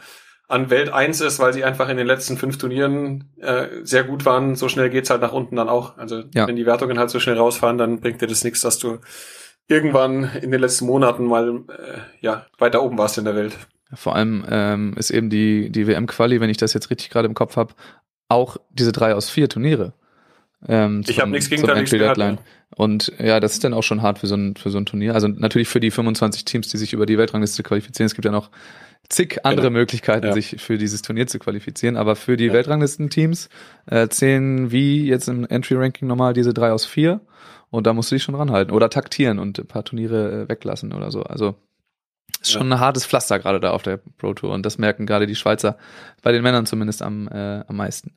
an 0.48 0.68
Welt 0.70 0.90
1 0.92 1.22
ist, 1.22 1.38
weil 1.38 1.52
sie 1.54 1.64
einfach 1.64 1.88
in 1.88 1.96
den 1.96 2.06
letzten 2.06 2.36
fünf 2.36 2.58
Turnieren 2.58 3.24
äh, 3.40 3.66
sehr 3.82 4.04
gut 4.04 4.24
waren, 4.26 4.54
so 4.54 4.68
schnell 4.68 4.90
geht's 4.90 5.08
halt 5.10 5.22
nach 5.22 5.32
unten 5.32 5.56
dann 5.56 5.68
auch. 5.70 5.96
Also 5.96 6.22
Ja. 6.34 6.46
wenn 6.46 6.56
die 6.56 6.66
Wertungen 6.66 6.98
halt 6.98 7.08
so 7.10 7.18
schnell 7.18 7.36
rausfahren, 7.38 7.78
dann 7.78 8.00
bringt 8.00 8.20
dir 8.20 8.28
das 8.28 8.44
nichts, 8.44 8.60
dass 8.60 8.78
du 8.78 8.98
irgendwann 9.68 10.30
in 10.42 10.50
den 10.50 10.60
letzten 10.60 10.86
Monaten 10.86 11.26
mal 11.26 11.48
äh, 11.68 11.98
ja 12.20 12.46
weiter 12.58 12.82
oben 12.82 12.98
warst 12.98 13.18
in 13.18 13.24
der 13.24 13.34
Welt. 13.34 13.56
Vor 13.94 14.16
allem 14.16 14.44
ähm, 14.50 14.94
ist 14.96 15.10
eben 15.10 15.30
die, 15.30 15.70
die 15.70 15.86
WM-Quali, 15.86 16.40
wenn 16.40 16.50
ich 16.50 16.56
das 16.56 16.72
jetzt 16.74 16.90
richtig 16.90 17.10
gerade 17.10 17.28
im 17.28 17.34
Kopf 17.34 17.56
habe, 17.56 17.74
auch 18.28 18.56
diese 18.70 18.92
drei 18.92 19.14
aus 19.14 19.30
vier 19.30 19.48
Turniere. 19.48 19.92
Ähm, 20.66 21.00
Ich 21.06 21.14
zum- 21.14 21.22
hab 21.22 21.28
nichts 21.28 21.48
gegen 21.48 21.62
Deadline. 21.66 22.38
Und 22.74 23.12
ja, 23.20 23.38
das 23.38 23.52
ist 23.52 23.62
dann 23.62 23.74
auch 23.74 23.84
schon 23.84 24.02
hart 24.02 24.18
für 24.18 24.26
so 24.26 24.34
ein, 24.34 24.56
für 24.56 24.70
so 24.70 24.78
ein 24.78 24.86
Turnier. 24.86 25.14
Also 25.14 25.28
natürlich 25.28 25.68
für 25.68 25.78
die 25.78 25.92
25 25.92 26.44
Teams, 26.44 26.66
die 26.68 26.78
sich 26.78 26.92
über 26.92 27.06
die 27.06 27.16
Weltrangliste 27.16 27.62
qualifizieren. 27.62 28.06
Es 28.06 28.14
gibt 28.14 28.24
ja 28.24 28.32
noch 28.32 28.50
zig 29.08 29.44
andere 29.44 29.68
Genau. 29.68 29.78
Möglichkeiten, 29.78 30.26
Ja. 30.26 30.32
sich 30.32 30.56
für 30.60 30.76
dieses 30.76 31.02
Turnier 31.02 31.28
zu 31.28 31.38
qualifizieren. 31.38 31.96
Aber 31.96 32.16
für 32.16 32.36
die 32.36 32.46
Ja. 32.46 32.52
Weltranglistenteams 32.54 33.48
äh, 33.88 34.08
zählen 34.08 34.72
wie 34.72 35.06
jetzt 35.06 35.28
im 35.28 35.46
Entry-Ranking 35.46 36.08
normal 36.08 36.32
diese 36.32 36.52
drei 36.52 36.72
aus 36.72 36.84
vier. 36.84 37.20
Und 37.70 37.86
da 37.86 37.92
musst 37.92 38.10
du 38.10 38.14
dich 38.14 38.22
schon 38.22 38.34
ranhalten. 38.34 38.72
Oder 38.72 38.90
taktieren 38.90 39.38
und 39.38 39.58
ein 39.58 39.66
paar 39.66 39.84
Turniere 39.84 40.42
äh, 40.42 40.48
weglassen 40.48 40.92
oder 40.92 41.10
so. 41.10 41.22
Also 41.22 41.56
ist 42.40 42.52
Ja. 42.52 42.58
schon 42.58 42.72
ein 42.72 42.80
hartes 42.80 43.06
Pflaster 43.06 43.38
gerade 43.38 43.60
da 43.60 43.70
auf 43.72 43.82
der 43.82 43.98
Pro 44.18 44.34
Tour. 44.34 44.52
Und 44.52 44.64
das 44.64 44.78
merken 44.78 45.06
gerade 45.06 45.26
die 45.26 45.34
Schweizer, 45.36 45.76
bei 46.22 46.32
den 46.32 46.42
Männern 46.42 46.66
zumindest 46.66 47.02
am, 47.02 47.28
äh, 47.28 47.64
am 47.66 47.76
meisten. 47.76 48.14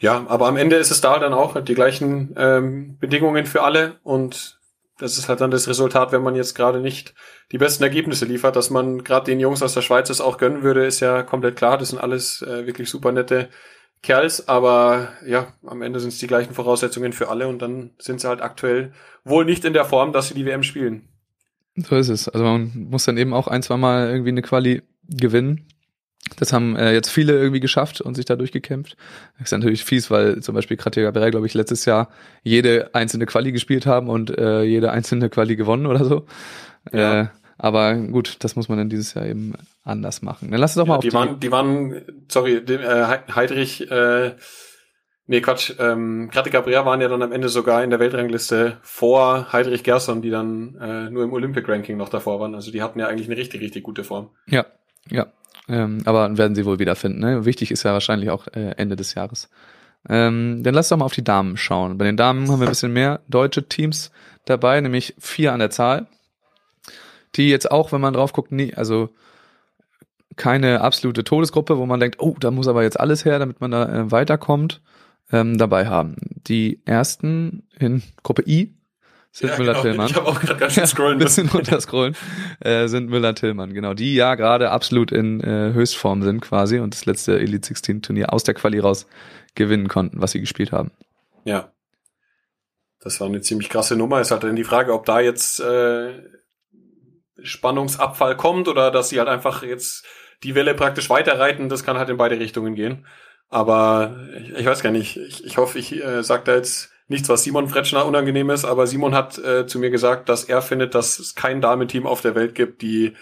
Ja, 0.00 0.24
aber 0.28 0.48
am 0.48 0.56
Ende 0.56 0.76
ist 0.76 0.90
es 0.90 1.00
da 1.00 1.18
dann 1.18 1.32
auch 1.32 1.60
die 1.62 1.74
gleichen 1.74 2.34
ähm, 2.36 2.98
Bedingungen 2.98 3.46
für 3.46 3.62
alle 3.62 3.96
und 4.02 4.58
das 4.98 5.18
ist 5.18 5.28
halt 5.28 5.40
dann 5.40 5.50
das 5.50 5.66
Resultat, 5.66 6.12
wenn 6.12 6.22
man 6.22 6.36
jetzt 6.36 6.54
gerade 6.54 6.78
nicht 6.80 7.14
die 7.50 7.58
besten 7.58 7.82
Ergebnisse 7.82 8.26
liefert, 8.26 8.54
dass 8.54 8.70
man 8.70 9.02
gerade 9.02 9.26
den 9.26 9.40
Jungs 9.40 9.62
aus 9.62 9.74
der 9.74 9.82
Schweiz 9.82 10.08
es 10.08 10.20
auch 10.20 10.38
gönnen 10.38 10.62
würde, 10.62 10.86
ist 10.86 11.00
ja 11.00 11.22
komplett 11.24 11.56
klar. 11.56 11.78
Das 11.78 11.88
sind 11.90 11.98
alles 11.98 12.42
äh, 12.42 12.66
wirklich 12.66 12.88
super 12.90 13.10
nette 13.10 13.48
Kerls, 14.04 14.48
aber 14.48 15.08
ja, 15.26 15.48
am 15.66 15.80
Ende 15.80 15.98
sind 15.98 16.10
es 16.10 16.18
die 16.18 16.26
gleichen 16.26 16.54
Voraussetzungen 16.54 17.12
für 17.12 17.28
alle 17.28 17.48
und 17.48 17.60
dann 17.62 17.90
sind 17.98 18.20
sie 18.20 18.28
halt 18.28 18.42
aktuell 18.42 18.92
wohl 19.24 19.46
nicht 19.46 19.64
in 19.64 19.72
der 19.72 19.86
Form, 19.86 20.12
dass 20.12 20.28
sie 20.28 20.34
die 20.34 20.44
WM 20.44 20.62
spielen. 20.62 21.08
So 21.76 21.96
ist 21.96 22.10
es. 22.10 22.28
Also 22.28 22.44
man 22.44 22.70
muss 22.90 23.06
dann 23.06 23.16
eben 23.16 23.32
auch 23.32 23.48
ein, 23.48 23.62
zwei 23.62 23.78
Mal 23.78 24.10
irgendwie 24.10 24.28
eine 24.28 24.42
Quali 24.42 24.82
gewinnen. 25.08 25.66
Das 26.36 26.52
haben 26.52 26.76
äh, 26.76 26.92
jetzt 26.92 27.08
viele 27.08 27.32
irgendwie 27.32 27.60
geschafft 27.60 28.02
und 28.02 28.14
sich 28.14 28.26
da 28.26 28.36
durchgekämpft. 28.36 28.96
Das 29.38 29.48
ist 29.48 29.52
natürlich 29.52 29.84
fies, 29.84 30.10
weil 30.10 30.40
zum 30.40 30.54
Beispiel 30.54 30.76
Kratia 30.76 31.02
Gabriel, 31.02 31.30
glaube 31.30 31.46
ich, 31.46 31.54
letztes 31.54 31.86
Jahr 31.86 32.10
jede 32.42 32.94
einzelne 32.94 33.24
Quali 33.26 33.52
gespielt 33.52 33.86
haben 33.86 34.08
und 34.08 34.36
äh, 34.36 34.62
jede 34.62 34.90
einzelne 34.92 35.30
Quali 35.30 35.56
gewonnen 35.56 35.86
oder 35.86 36.04
so. 36.04 36.26
Ja. 36.92 37.22
Äh, 37.22 37.26
aber 37.58 37.94
gut, 37.94 38.36
das 38.40 38.56
muss 38.56 38.68
man 38.68 38.78
dann 38.78 38.88
dieses 38.88 39.14
Jahr 39.14 39.26
eben 39.26 39.54
anders 39.84 40.22
machen. 40.22 40.50
Dann 40.50 40.60
lass 40.60 40.76
uns 40.76 40.82
doch 40.82 40.86
mal 40.86 40.94
Ja, 40.94 40.98
auf 40.98 41.04
die, 41.04 41.12
waren, 41.12 41.40
die 41.40 41.50
waren, 41.52 42.02
sorry, 42.28 42.64
die, 42.64 42.74
äh, 42.74 43.06
He- 43.06 43.32
Heidrich, 43.34 43.90
äh, 43.90 44.34
nee, 45.26 45.40
Quatsch, 45.40 45.72
ähm, 45.78 46.28
Grate 46.30 46.50
Gabriel 46.50 46.84
waren 46.84 47.00
ja 47.00 47.08
dann 47.08 47.22
am 47.22 47.32
Ende 47.32 47.48
sogar 47.48 47.82
in 47.84 47.90
der 47.90 48.00
Weltrangliste 48.00 48.78
vor 48.82 49.52
Heidrich 49.52 49.82
Gerson, 49.84 50.22
die 50.22 50.30
dann 50.30 50.76
äh, 50.80 51.10
nur 51.10 51.24
im 51.24 51.32
Olympic 51.32 51.70
Ranking 51.70 51.96
noch 51.96 52.08
davor 52.08 52.40
waren. 52.40 52.54
Also 52.54 52.70
die 52.70 52.82
hatten 52.82 52.98
ja 52.98 53.06
eigentlich 53.06 53.28
eine 53.28 53.36
richtig, 53.36 53.60
richtig 53.60 53.82
gute 53.82 54.04
Form. 54.04 54.30
Ja, 54.46 54.66
ja. 55.10 55.26
Ähm, 55.66 56.02
aber 56.04 56.36
werden 56.36 56.54
sie 56.54 56.66
wohl 56.66 56.78
wiederfinden. 56.78 57.20
Ne? 57.20 57.46
Wichtig 57.46 57.70
ist 57.70 57.84
ja 57.84 57.94
wahrscheinlich 57.94 58.28
auch 58.28 58.46
äh, 58.48 58.74
Ende 58.76 58.96
des 58.96 59.14
Jahres. 59.14 59.48
Ähm, 60.06 60.62
dann 60.62 60.74
lass 60.74 60.90
doch 60.90 60.98
mal 60.98 61.06
auf 61.06 61.14
die 61.14 61.24
Damen 61.24 61.56
schauen. 61.56 61.96
Bei 61.96 62.04
den 62.04 62.18
Damen 62.18 62.50
haben 62.50 62.60
wir 62.60 62.66
ein 62.66 62.70
bisschen 62.70 62.92
mehr 62.92 63.20
deutsche 63.28 63.66
Teams 63.66 64.10
dabei, 64.44 64.78
nämlich 64.82 65.14
vier 65.18 65.54
an 65.54 65.60
der 65.60 65.70
Zahl. 65.70 66.06
Die 67.36 67.48
jetzt 67.48 67.70
auch, 67.70 67.92
wenn 67.92 68.00
man 68.00 68.14
drauf 68.14 68.32
guckt, 68.32 68.52
nie, 68.52 68.74
also 68.74 69.10
keine 70.36 70.80
absolute 70.80 71.24
Todesgruppe, 71.24 71.78
wo 71.78 71.86
man 71.86 72.00
denkt, 72.00 72.16
oh, 72.20 72.36
da 72.38 72.50
muss 72.50 72.68
aber 72.68 72.82
jetzt 72.82 72.98
alles 72.98 73.24
her, 73.24 73.38
damit 73.38 73.60
man 73.60 73.70
da 73.70 73.84
äh, 73.84 74.10
weiterkommt, 74.10 74.80
ähm, 75.32 75.58
dabei 75.58 75.86
haben. 75.86 76.16
Die 76.46 76.80
ersten 76.84 77.66
in 77.78 78.02
Gruppe 78.22 78.42
I 78.46 78.74
sind 79.30 79.50
Ja, 79.50 79.58
Müller-Tillmann. 79.58 80.06
Ich 80.08 80.16
habe 80.16 80.26
auch 80.26 80.40
gerade 80.40 80.58
ganz 80.58 80.74
schön 80.74 80.82
Ja, 80.84 80.86
scrollen 80.86 81.18
ein 81.18 81.24
bisschen 81.24 81.48
runterscrollen, 81.48 82.16
äh, 82.60 82.88
sind 82.88 83.10
Müller-Tillmann, 83.10 83.74
genau. 83.74 83.94
Die 83.94 84.14
ja 84.14 84.34
gerade 84.34 84.70
absolut 84.70 85.12
in 85.12 85.40
äh, 85.40 85.72
Höchstform 85.72 86.22
sind 86.22 86.40
quasi 86.40 86.78
und 86.78 86.94
das 86.94 87.06
letzte 87.06 87.38
Elite 87.38 87.66
16 87.66 88.02
Turnier 88.02 88.32
aus 88.32 88.44
der 88.44 88.54
Quali 88.54 88.78
raus 88.78 89.06
gewinnen 89.54 89.88
konnten, 89.88 90.20
was 90.20 90.32
sie 90.32 90.40
gespielt 90.40 90.72
haben. 90.72 90.90
Ja. 91.44 91.70
Das 93.00 93.20
war 93.20 93.28
eine 93.28 93.42
ziemlich 93.42 93.68
krasse 93.68 93.96
Nummer. 93.96 94.20
Ist 94.20 94.30
halt 94.30 94.44
dann 94.44 94.56
die 94.56 94.64
Frage, 94.64 94.94
ob 94.94 95.04
da 95.04 95.20
jetzt 95.20 95.60
äh, 95.60 96.22
Spannungsabfall 97.42 98.36
kommt 98.36 98.68
oder 98.68 98.90
dass 98.90 99.08
sie 99.08 99.18
halt 99.18 99.28
einfach 99.28 99.62
jetzt 99.62 100.04
die 100.42 100.54
Welle 100.54 100.74
praktisch 100.74 101.10
weiterreiten. 101.10 101.68
Das 101.68 101.84
kann 101.84 101.98
halt 101.98 102.08
in 102.08 102.16
beide 102.16 102.38
Richtungen 102.38 102.74
gehen. 102.74 103.06
Aber 103.48 104.16
ich, 104.38 104.50
ich 104.50 104.66
weiß 104.66 104.82
gar 104.82 104.90
nicht. 104.90 105.16
Ich, 105.16 105.44
ich 105.44 105.56
hoffe, 105.58 105.78
ich 105.78 106.02
äh, 106.02 106.22
sage 106.22 106.44
da 106.44 106.54
jetzt 106.54 106.90
nichts, 107.08 107.28
was 107.28 107.42
Simon 107.42 107.68
Fretschner 107.68 108.06
unangenehm 108.06 108.50
ist. 108.50 108.64
Aber 108.64 108.86
Simon 108.86 109.14
hat 109.14 109.38
äh, 109.38 109.66
zu 109.66 109.78
mir 109.78 109.90
gesagt, 109.90 110.28
dass 110.28 110.44
er 110.44 110.62
findet, 110.62 110.94
dass 110.94 111.18
es 111.18 111.34
kein 111.34 111.60
Damenteam 111.60 112.06
auf 112.06 112.20
der 112.20 112.34
Welt 112.34 112.54
gibt, 112.54 112.82
die 112.82 113.14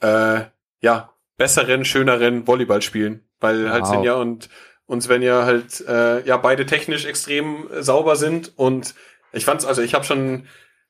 äh, 0.00 0.40
ja 0.80 1.12
besseren, 1.36 1.84
schöneren 1.84 2.46
Volleyball 2.46 2.82
spielen. 2.82 3.24
Weil 3.40 3.70
halt 3.70 3.84
Wow. 3.84 3.90
Sinja 3.90 4.14
und 4.14 4.48
und 4.86 5.02
Svenja 5.02 5.44
halt 5.44 5.86
äh, 5.86 6.26
ja 6.26 6.38
beide 6.38 6.66
technisch 6.66 7.04
extrem 7.04 7.70
äh, 7.70 7.82
sauber 7.82 8.16
sind 8.16 8.52
und 8.56 8.94
ich 9.32 9.44
fand's 9.44 9.66
also 9.66 9.82
ich 9.82 9.94
habe 9.94 10.04
schon 10.06 10.46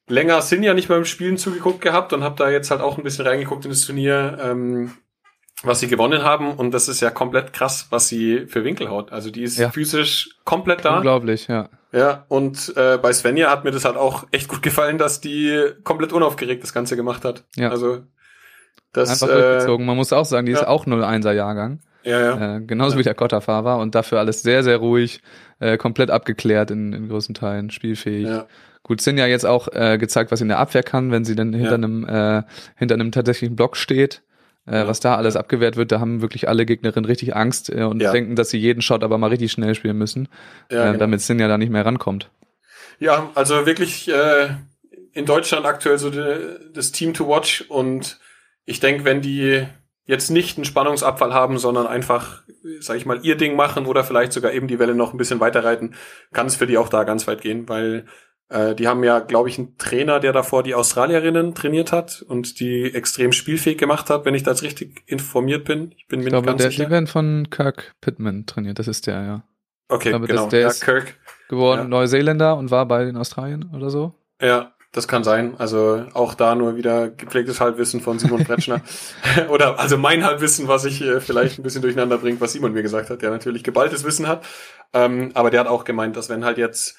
länger 0.09 0.40
Sinja 0.42 0.75
nicht 0.75 0.88
beim 0.88 1.05
Spielen 1.05 1.37
zugeguckt 1.38 1.81
gehabt 1.81 2.12
und 2.12 2.25
habe 2.25 2.37
da 2.37 2.51
jetzt 2.51 2.71
halt 2.71 2.81
auch 2.81 2.97
ein 2.99 3.05
bisschen 3.05 3.27
reingeguckt 3.27 3.64
in 3.64 3.71
das 3.71 3.83
Turnier, 3.83 4.38
ähm, 4.42 4.92
was 5.62 5.81
sie 5.81 5.88
gewonnen 5.88 6.23
haben 6.23 6.53
und 6.53 6.73
das 6.73 6.88
ist 6.88 7.01
ja 7.01 7.11
komplett 7.11 7.53
krass, 7.53 7.88
was 7.90 8.09
sie 8.09 8.47
für 8.47 8.64
Winkel 8.64 8.88
haut. 8.90 9.11
Also 9.12 9.31
die 9.31 9.42
ist 9.42 9.59
Ja. 9.59 9.71
physisch 9.71 10.31
komplett 10.44 10.85
da. 10.85 10.97
Unglaublich, 10.97 11.49
ja. 11.49 11.68
Ja, 11.92 12.25
und 12.29 12.75
äh, 12.77 12.99
bei 12.99 13.12
Svenja 13.12 13.51
hat 13.51 13.64
mir 13.64 13.71
das 13.71 13.85
halt 13.85 13.97
auch 13.97 14.25
echt 14.31 14.49
gut 14.49 14.62
gefallen, 14.62 14.99
dass 14.99 15.21
die 15.21 15.71
komplett 15.85 16.12
unaufgeregt 16.12 16.62
das 16.62 16.73
Ganze 16.75 16.97
gemacht 16.97 17.25
hat. 17.25 17.44
Ja. 17.57 17.71
Also 17.71 18.03
das 18.92 19.11
Einfach 19.11 19.35
äh, 19.35 19.40
durchgezogen. 19.40 19.85
Man 19.87 19.97
muss 19.97 20.12
auch 20.12 20.25
sagen, 20.25 20.47
die 20.47 20.53
ist 20.53 20.62
ja. 20.62 20.68
auch 20.68 20.87
01er 20.87 21.33
Jahrgang. 21.33 21.81
ja, 22.05 22.21
ja. 22.21 22.57
Äh, 22.57 22.61
genauso 22.61 22.92
Ja. 22.94 22.99
wie 23.01 23.03
der 23.05 23.14
Kotterfahrer 23.14 23.64
war 23.64 23.79
und 23.79 23.94
dafür 23.94 24.18
alles 24.18 24.42
sehr, 24.42 24.62
sehr 24.62 24.77
ruhig, 24.77 25.21
äh, 25.61 25.77
komplett 25.77 26.11
abgeklärt 26.11 26.71
in, 26.71 26.92
in 26.92 27.09
großen 27.09 27.35
Teilen, 27.35 27.71
spielfähig. 27.71 28.27
ja. 28.29 28.47
Gut, 28.83 29.01
Sin 29.01 29.19
ja 29.19 29.27
jetzt 29.27 29.45
auch 29.47 29.69
äh, 29.73 29.99
gezeigt, 29.99 30.31
was 30.31 30.38
sie 30.38 30.45
in 30.45 30.49
der 30.49 30.59
Abwehr 30.59 30.83
kann, 30.83 31.11
wenn 31.11 31.25
sie 31.25 31.35
dann 31.37 31.53
hinter 31.53 31.71
Ja. 31.71 31.75
einem 31.77 32.05
äh, 32.09 32.43
hinter 32.77 32.95
einem 32.95 33.12
tatsächlichen 33.12 33.57
Block 33.57 33.77
steht. 33.77 34.23
Äh, 34.67 34.79
Ja. 34.79 34.88
Was 34.88 35.01
da 35.01 35.17
alles 35.17 35.37
abgewehrt 35.37 35.77
wird, 35.77 35.93
da 35.93 36.01
haben 36.01 36.21
wirklich 36.23 36.49
alle 36.49 36.64
Gegnerinnen 36.67 37.05
richtig 37.07 37.35
Angst 37.37 37.71
äh, 37.71 37.83
und 37.85 38.01
Ja. 38.03 38.12
denken, 38.12 38.37
dass 38.37 38.51
sie 38.51 38.59
jeden 38.59 38.83
Shot 38.83 39.03
aber 39.03 39.19
mal 39.19 39.29
richtig 39.29 39.53
schnell 39.53 39.75
spielen 39.75 39.99
müssen, 39.99 40.29
Ja, 40.71 40.83
äh, 40.85 40.87
genau. 40.88 40.99
damit 40.99 41.21
Sin 41.21 41.38
ja 41.38 41.49
da 41.49 41.59
nicht 41.59 41.71
mehr 41.71 41.85
rankommt. 41.85 42.31
Ja, 42.99 43.31
also 43.35 43.64
wirklich 43.67 44.09
äh, 44.09 44.49
in 45.12 45.25
Deutschland 45.27 45.67
aktuell 45.67 45.99
so 45.99 46.11
de, 46.11 46.59
das 46.73 46.93
Team 46.93 47.14
to 47.14 47.29
watch 47.29 47.64
und 47.69 48.19
ich 48.64 48.81
denke, 48.81 49.05
wenn 49.05 49.21
die 49.23 49.67
jetzt 50.05 50.31
nicht 50.31 50.57
einen 50.57 50.64
Spannungsabfall 50.64 51.33
haben, 51.35 51.59
sondern 51.59 51.87
einfach, 51.87 52.43
sag 52.81 52.97
ich 52.97 53.05
mal, 53.07 53.21
ihr 53.23 53.37
Ding 53.37 53.57
machen 53.57 53.87
oder 53.87 54.05
vielleicht 54.05 54.33
sogar 54.33 54.53
eben 54.53 54.67
die 54.69 54.79
Welle 54.79 54.95
noch 54.95 55.12
ein 55.12 55.19
bisschen 55.19 55.41
weiterreiten, 55.41 55.95
kann 56.33 56.47
es 56.47 56.57
für 56.57 56.67
die 56.67 56.79
auch 56.79 56.88
da 56.88 57.05
ganz 57.05 57.27
weit 57.27 57.41
gehen, 57.43 57.69
weil 57.69 58.05
äh, 58.51 58.75
die 58.75 58.89
haben 58.89 59.03
ja, 59.05 59.19
glaube 59.21 59.49
ich, 59.49 59.59
einen 59.59 59.77
Trainer, 59.79 60.21
der 60.21 60.33
davor 60.33 60.63
die 60.63 60.75
Australierinnen 60.75 61.55
trainiert 61.55 61.93
hat 61.93 62.23
und 62.27 62.61
die 62.61 62.93
extrem 62.95 63.33
spielfähig 63.33 63.79
gemacht 63.79 64.11
hat, 64.11 64.25
wenn 64.25 64.35
ich 64.35 64.43
da 64.43 64.51
jetzt 64.53 64.63
richtig 64.63 65.03
informiert 65.07 65.65
bin. 65.65 65.93
Ich 65.97 66.07
bin 66.09 66.21
mir 66.21 66.27
Ich 66.27 66.31
glaube, 66.31 66.47
nicht 66.47 66.53
ganz 66.53 66.63
der, 66.63 66.71
sicher. 66.71 66.85
die 66.87 66.91
werden 66.91 67.07
von 67.07 67.49
Kirk 67.51 67.95
Pittman 68.01 68.47
trainiert, 68.47 68.79
das 68.79 68.89
ist 68.89 69.07
der, 69.07 69.23
ja. 69.23 69.43
okay, 69.89 70.13
aber 70.13 70.27
das- 70.27 70.37
genau. 70.37 70.49
der 70.49 70.61
ja, 70.61 70.69
ist- 70.69 70.85
Kirk. 70.85 71.15
Geboren 71.49 71.79
Ja. 71.79 71.85
Neuseeländer 71.85 72.57
und 72.59 72.71
war 72.71 72.87
bei 72.87 73.05
den 73.07 73.17
Australien 73.17 73.71
oder 73.75 73.89
so. 73.89 74.15
Ja, 74.41 74.73
das 74.93 75.09
kann 75.09 75.25
sein. 75.25 75.55
Also 75.59 76.05
auch 76.13 76.35
da 76.35 76.55
nur 76.55 76.77
wieder 76.77 77.09
gepflegtes 77.11 77.59
Halbwissen 77.61 78.01
von 78.03 78.19
Simon 78.19 78.45
Pretschner. 78.45 78.83
Oder 79.49 79.79
also 79.79 79.97
mein 79.99 80.25
Halbwissen, 80.25 80.69
was 80.69 80.85
ich 80.85 81.01
äh, 81.03 81.21
vielleicht 81.21 81.59
ein 81.59 81.63
bisschen 81.63 81.81
durcheinander 81.83 82.19
bringt, 82.19 82.41
was 82.43 82.53
Simon 82.53 82.73
mir 82.73 82.83
gesagt 82.83 83.09
hat, 83.11 83.21
der 83.23 83.31
natürlich 83.31 83.65
geballtes 83.65 84.05
Wissen 84.05 84.29
hat. 84.29 84.45
Ähm, 84.93 85.31
aber 85.35 85.51
der 85.51 85.61
hat 85.61 85.67
auch 85.69 85.85
gemeint, 85.85 86.17
dass 86.17 86.29
wenn 86.29 86.45
halt 86.45 86.59
jetzt 86.59 86.97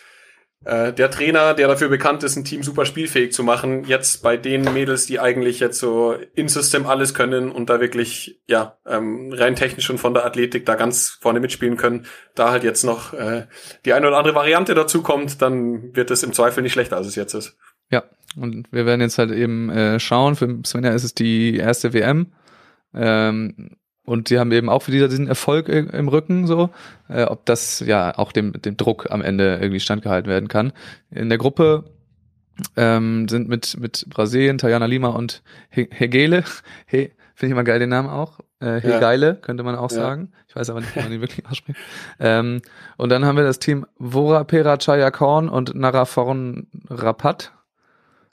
äh, 0.65 0.91
der 0.91 1.09
Trainer, 1.09 1.53
der 1.53 1.67
dafür 1.69 1.87
bekannt 1.87 2.23
ist, 2.23 2.35
ein 2.35 2.43
Team 2.43 2.63
super 2.63 2.85
spielfähig 2.85 3.31
zu 3.31 3.43
machen, 3.43 3.85
jetzt 3.85 4.21
bei 4.21 4.35
den 4.35 4.63
Mädels, 4.73 5.05
die 5.05 5.19
eigentlich 5.19 5.59
jetzt 5.59 5.79
so 5.79 6.15
in 6.35 6.49
System 6.49 6.85
alles 6.85 7.13
können 7.13 7.51
und 7.51 7.69
da 7.69 7.79
wirklich, 7.79 8.41
ja, 8.47 8.77
ähm, 8.85 9.31
rein 9.33 9.55
technisch 9.55 9.89
und 9.89 9.99
von 9.99 10.13
der 10.13 10.25
Athletik 10.25 10.65
da 10.65 10.75
ganz 10.75 11.17
vorne 11.21 11.39
mitspielen 11.39 11.77
können, 11.77 12.05
da 12.35 12.51
halt 12.51 12.63
jetzt 12.63 12.83
noch 12.83 13.13
äh, 13.13 13.47
die 13.85 13.93
eine 13.93 14.07
oder 14.07 14.17
andere 14.17 14.35
Variante 14.35 14.75
dazu 14.75 15.01
kommt, 15.01 15.41
dann 15.41 15.95
wird 15.95 16.11
es 16.11 16.23
im 16.23 16.33
Zweifel 16.33 16.61
nicht 16.61 16.73
schlechter, 16.73 16.97
als 16.97 17.07
es 17.07 17.15
jetzt 17.15 17.33
ist. 17.33 17.57
Ja, 17.89 18.03
und 18.35 18.71
wir 18.71 18.85
werden 18.85 19.01
jetzt 19.01 19.17
halt 19.17 19.31
eben 19.31 19.69
äh, 19.69 19.99
schauen. 19.99 20.35
Für 20.35 20.59
Svenja 20.65 20.91
ist 20.91 21.05
es 21.05 21.15
die 21.15 21.55
erste 21.55 21.93
WM. 21.93 22.33
Ähm, 22.93 23.77
und 24.09 24.27
sie 24.27 24.39
haben 24.39 24.51
eben 24.51 24.69
auch 24.69 24.87
wieder 24.87 25.07
diesen 25.07 25.27
Erfolg 25.27 25.69
im 25.69 26.07
Rücken, 26.07 26.47
so, 26.47 26.69
äh, 27.09 27.23
ob 27.23 27.45
das 27.45 27.79
ja 27.85 28.17
auch 28.17 28.31
dem, 28.31 28.53
dem 28.53 28.75
Druck 28.75 29.07
am 29.11 29.21
Ende 29.21 29.57
irgendwie 29.61 29.79
standgehalten 29.79 30.29
werden 30.29 30.49
kann. 30.49 30.73
In 31.11 31.29
der 31.29 31.37
Gruppe 31.37 31.85
ähm, 32.75 33.27
sind 33.29 33.47
mit, 33.47 33.77
mit 33.79 34.05
Brasilien, 34.09 34.57
Tajana 34.57 34.85
Lima 34.85 35.09
und 35.09 35.43
He 35.69 35.87
Hegele. 35.91 36.43
He, 36.87 37.11
Finde 37.35 37.51
ich 37.51 37.51
immer 37.51 37.63
geil 37.63 37.79
den 37.79 37.89
Namen 37.89 38.09
auch. 38.09 38.39
Äh, 38.59 38.81
Hegeile, 38.81 39.35
könnte 39.35 39.63
man 39.63 39.75
auch 39.75 39.91
Ja. 39.91 39.97
sagen. 39.97 40.33
Ich 40.49 40.55
weiß 40.57 40.69
aber 40.71 40.81
nicht, 40.81 40.93
wie 40.95 40.99
man 40.99 41.11
ihn 41.13 41.21
wirklich 41.21 41.45
ausspricht. 41.49 41.79
Ähm, 42.19 42.61
und 42.97 43.09
dann 43.09 43.23
haben 43.23 43.37
wir 43.37 43.45
das 43.45 43.59
Team 43.59 43.85
Vora 43.97 44.43
Chayakorn 44.45 45.47
und 45.47 45.73
Naraforn 45.75 46.67
Rapat. 46.89 47.53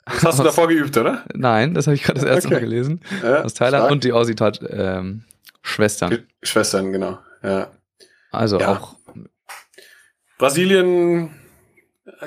Das 0.05 0.23
hast 0.23 0.39
du 0.39 0.43
davor 0.43 0.67
geübt, 0.67 0.97
oder? 0.97 1.23
Nein, 1.33 1.73
das 1.73 1.87
habe 1.87 1.95
ich 1.95 2.03
gerade 2.03 2.19
das 2.19 2.29
erste 2.29 2.47
Okay. 2.47 2.55
Mal 2.55 2.61
gelesen. 2.61 3.01
Ja, 3.23 3.43
Aus 3.43 3.53
Thailand 3.53 3.81
stark. 3.81 3.91
und 3.91 4.03
die 4.03 4.11
Aussie 4.13 4.35
ähm, 4.69 5.23
Schwestern. 5.67 6.25
Schwestern, 6.41 6.91
genau. 6.91 7.19
Ja. 7.43 7.71
Also 8.31 8.59
Ja. 8.59 8.71
auch 8.73 8.95
Brasilien 10.37 11.33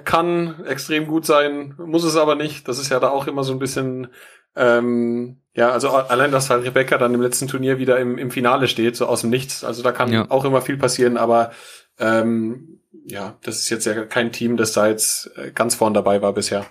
kann 0.05 0.65
extrem 0.67 1.07
gut 1.07 1.25
sein, 1.27 1.75
muss 1.79 2.05
es 2.05 2.17
aber 2.17 2.35
nicht. 2.35 2.69
Das 2.69 2.79
ist 2.79 2.91
ja 2.91 3.01
da 3.01 3.09
auch 3.09 3.27
immer 3.27 3.45
so 3.45 3.53
ein 3.53 3.59
bisschen, 3.59 4.09
ähm, 4.57 5.41
ja, 5.55 5.71
also 5.71 5.91
allein, 5.91 6.33
dass 6.33 6.51
halt 6.51 6.65
Rebecca 6.65 6.99
dann 6.99 7.15
im 7.15 7.23
letzten 7.23 7.49
Turnier 7.49 7.79
wieder 7.79 7.99
im, 7.99 8.19
im 8.19 8.31
Finale 8.31 8.69
steht, 8.69 8.97
so 8.97 9.07
aus 9.07 9.23
dem 9.23 9.31
Nichts. 9.31 9.65
Also 9.65 9.83
da 9.83 9.93
kann 9.93 10.13
Ja. 10.13 10.27
auch 10.29 10.45
immer 10.45 10.61
viel 10.61 10.77
passieren, 10.77 11.17
aber 11.17 11.53
ähm, 11.99 12.81
ja, 13.05 13.39
das 13.43 13.59
ist 13.59 13.71
jetzt 13.71 13.87
ja 13.87 14.05
kein 14.05 14.33
Team, 14.33 14.57
das 14.57 14.73
da 14.73 14.87
jetzt 14.89 15.31
äh, 15.37 15.51
ganz 15.53 15.75
vorn 15.75 15.95
dabei 15.95 16.21
war 16.21 16.33
bisher. 16.35 16.67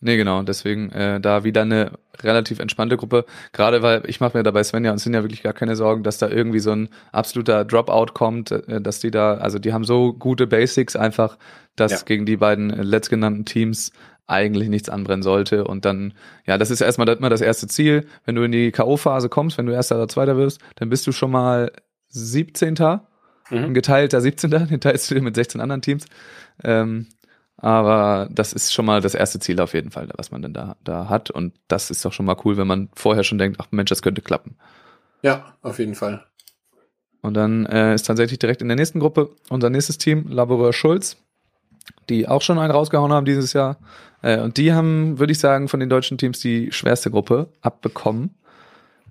Nee, 0.00 0.16
genau. 0.18 0.42
Deswegen 0.42 0.90
äh, 0.92 1.20
da 1.20 1.42
wieder 1.44 1.62
eine 1.62 1.92
relativ 2.22 2.58
entspannte 2.58 2.96
Gruppe. 2.96 3.24
Gerade 3.52 3.82
weil 3.82 4.02
ich 4.06 4.20
mache 4.20 4.36
mir 4.36 4.42
dabei 4.42 4.62
Svenja 4.62 4.92
und 4.92 4.98
Sinja 4.98 5.22
wirklich 5.22 5.42
gar 5.42 5.54
keine 5.54 5.74
Sorgen, 5.74 6.02
dass 6.02 6.18
da 6.18 6.28
irgendwie 6.28 6.58
so 6.58 6.72
ein 6.72 6.88
absoluter 7.12 7.64
Dropout 7.64 8.12
kommt, 8.12 8.50
äh, 8.50 8.80
dass 8.80 9.00
die 9.00 9.10
da, 9.10 9.34
also 9.38 9.58
die 9.58 9.72
haben 9.72 9.84
so 9.84 10.12
gute 10.12 10.46
Basics 10.46 10.96
einfach, 10.96 11.38
dass 11.76 11.92
Ja. 11.92 11.98
gegen 12.04 12.26
die 12.26 12.36
beiden 12.36 12.70
äh, 12.70 12.82
letztgenannten 12.82 13.44
Teams 13.46 13.90
eigentlich 14.26 14.68
nichts 14.68 14.88
anbrennen 14.88 15.22
sollte. 15.22 15.64
Und 15.64 15.84
dann, 15.84 16.12
ja, 16.46 16.58
das 16.58 16.70
ist 16.70 16.80
erstmal 16.82 17.08
immer 17.08 17.30
das 17.30 17.40
erste 17.40 17.66
Ziel. 17.68 18.06
Wenn 18.24 18.34
du 18.34 18.42
in 18.42 18.52
die 18.52 18.72
K.O.-Phase 18.72 19.28
kommst, 19.28 19.56
wenn 19.56 19.66
du 19.66 19.72
erster 19.72 19.96
oder 19.96 20.08
zweiter 20.08 20.36
wirst, 20.36 20.60
dann 20.76 20.88
bist 20.90 21.06
du 21.06 21.12
schon 21.12 21.30
mal 21.30 21.70
17. 22.08 22.74
Mhm. 23.50 23.58
Ein 23.58 23.74
geteilter 23.74 24.20
17. 24.20 24.50
Den 24.50 24.80
teilst 24.80 25.10
du 25.10 25.14
dir 25.14 25.22
mit 25.22 25.36
16 25.36 25.60
anderen 25.60 25.80
Teams. 25.82 26.06
Ähm, 26.64 27.06
aber 27.58 28.28
das 28.30 28.52
ist 28.52 28.72
schon 28.72 28.84
mal 28.84 29.00
das 29.00 29.14
erste 29.14 29.38
Ziel 29.38 29.60
auf 29.60 29.74
jeden 29.74 29.90
Fall, 29.90 30.08
was 30.16 30.30
man 30.30 30.42
denn 30.42 30.52
da, 30.52 30.76
da 30.84 31.08
hat. 31.08 31.30
Und 31.30 31.54
das 31.68 31.90
ist 31.90 32.04
doch 32.04 32.12
schon 32.12 32.26
mal 32.26 32.36
cool, 32.44 32.56
wenn 32.56 32.66
man 32.66 32.88
vorher 32.94 33.24
schon 33.24 33.38
denkt, 33.38 33.58
ach 33.60 33.68
Mensch, 33.70 33.88
das 33.88 34.02
könnte 34.02 34.20
klappen. 34.20 34.56
Ja, 35.22 35.54
auf 35.62 35.78
jeden 35.78 35.94
Fall. 35.94 36.24
Und 37.22 37.34
dann 37.34 37.66
äh, 37.66 37.94
ist 37.94 38.04
tatsächlich 38.04 38.38
direkt 38.38 38.62
in 38.62 38.68
der 38.68 38.76
nächsten 38.76 39.00
Gruppe 39.00 39.30
unser 39.48 39.70
nächstes 39.70 39.98
Team, 39.98 40.26
Laboureur 40.28 40.72
Schulz, 40.72 41.16
die 42.08 42.28
auch 42.28 42.42
schon 42.42 42.58
einen 42.58 42.70
rausgehauen 42.70 43.12
haben 43.12 43.24
dieses 43.26 43.52
Jahr. 43.52 43.78
Äh, 44.22 44.40
und 44.40 44.58
die 44.58 44.72
haben, 44.72 45.18
würde 45.18 45.32
ich 45.32 45.38
sagen, 45.38 45.68
von 45.68 45.80
den 45.80 45.88
deutschen 45.88 46.18
Teams 46.18 46.40
die 46.40 46.70
schwerste 46.72 47.10
Gruppe 47.10 47.48
abbekommen. 47.62 48.36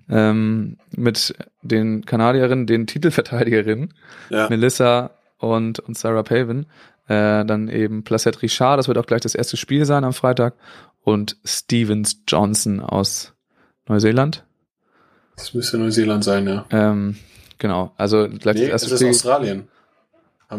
Ähm, 0.08 0.78
mit 0.96 1.34
den 1.62 2.06
Kanadierinnen, 2.06 2.66
den 2.68 2.86
Titelverteidigerinnen, 2.86 3.92
Ja. 4.30 4.48
Melissa 4.48 5.10
und, 5.38 5.80
und 5.80 5.98
Sarah 5.98 6.22
Paven. 6.22 6.66
Äh, 7.08 7.44
dann 7.44 7.68
eben 7.68 8.02
Placette 8.04 8.42
Richard, 8.42 8.78
das 8.78 8.88
wird 8.88 8.98
auch 8.98 9.06
gleich 9.06 9.20
das 9.20 9.34
erste 9.34 9.56
Spiel 9.56 9.84
sein 9.84 10.04
am 10.04 10.12
Freitag. 10.12 10.54
Und 11.02 11.36
Stevens 11.44 12.22
Johnson 12.26 12.80
aus 12.80 13.32
Neuseeland. 13.88 14.44
Das 15.36 15.54
müsste 15.54 15.78
Neuseeland 15.78 16.24
sein, 16.24 16.48
ja. 16.48 16.64
Ähm, 16.70 17.16
genau, 17.58 17.92
also 17.96 18.26
gleich 18.28 18.56
Nee, 18.56 18.68
das 18.68 18.82
es 18.82 18.90
erste 18.90 18.94
ist 18.94 19.00
Spiel. 19.00 19.08
Australien. 19.10 19.68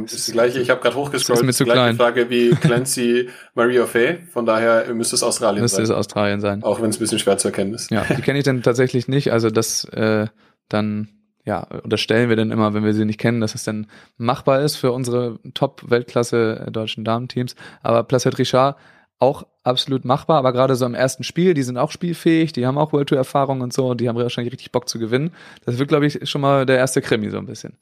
Ist 0.05 0.27
die 0.27 0.33
gleiche, 0.33 0.59
ich 0.59 0.69
habe 0.69 0.81
gerade 0.81 0.97
hochgescrollt, 0.97 1.39
ist 1.39 1.45
mir 1.45 1.53
zu 1.53 1.63
gleiche 1.63 1.79
klein. 1.79 1.95
Frage 1.95 2.29
wie 2.29 2.49
Clancy 2.61 3.29
Maria 3.55 3.85
Fay. 3.85 4.19
Von 4.33 4.45
daher 4.45 4.93
müsste 4.93 5.15
es 5.15 5.23
Australien 5.23 5.61
Müsste 5.61 5.81
es 5.81 5.87
sein. 5.87 5.97
Australien 5.97 6.41
sein. 6.41 6.61
Auch 6.63 6.81
wenn 6.81 6.89
es 6.89 6.97
ein 6.97 6.99
bisschen 6.99 7.19
schwer 7.19 7.37
zu 7.37 7.47
erkennen 7.47 7.73
ist. 7.73 7.89
Ja, 7.89 8.03
die 8.03 8.21
kenne 8.21 8.37
ich 8.37 8.43
dann 8.43 8.61
tatsächlich 8.63 9.07
nicht. 9.07 9.31
Also 9.31 9.49
das 9.49 9.85
äh, 9.85 10.27
dann, 10.67 11.07
ja, 11.47 11.61
unterstellen 11.83 12.27
wir 12.27 12.35
dann 12.35 12.51
immer, 12.51 12.73
wenn 12.73 12.83
wir 12.83 12.93
sie 12.93 13.05
nicht 13.05 13.21
kennen, 13.21 13.39
dass 13.39 13.55
es 13.55 13.63
dann 13.63 13.87
machbar 14.17 14.61
ist 14.61 14.75
für 14.75 14.91
unsere 14.91 15.39
Top-Weltklasse 15.53 16.65
äh, 16.67 16.71
deutschen 16.71 17.05
Damenteams. 17.05 17.55
Aber 17.81 18.03
Placette 18.03 18.37
Richard 18.37 18.75
auch 19.17 19.47
absolut 19.63 20.03
machbar, 20.03 20.39
aber 20.39 20.51
gerade 20.51 20.75
so 20.75 20.85
im 20.85 20.93
ersten 20.93 21.23
Spiel, 21.23 21.53
die 21.53 21.63
sind 21.63 21.77
auch 21.77 21.89
spielfähig, 21.89 22.51
die 22.51 22.67
haben 22.67 22.77
auch 22.77 22.91
World 22.91 23.09
Tour 23.09 23.17
Erfahrung 23.17 23.61
und 23.61 23.71
so 23.71 23.87
und 23.87 24.01
die 24.01 24.09
haben 24.09 24.17
wahrscheinlich 24.17 24.51
richtig 24.51 24.73
Bock 24.73 24.89
zu 24.89 24.99
gewinnen. 24.99 25.33
Das 25.65 25.79
wird, 25.79 25.87
glaube 25.87 26.05
ich, 26.05 26.29
schon 26.29 26.41
mal 26.41 26.65
der 26.65 26.77
erste 26.77 27.01
Krimi 27.01 27.29
so 27.29 27.37
ein 27.37 27.45
bisschen. 27.45 27.77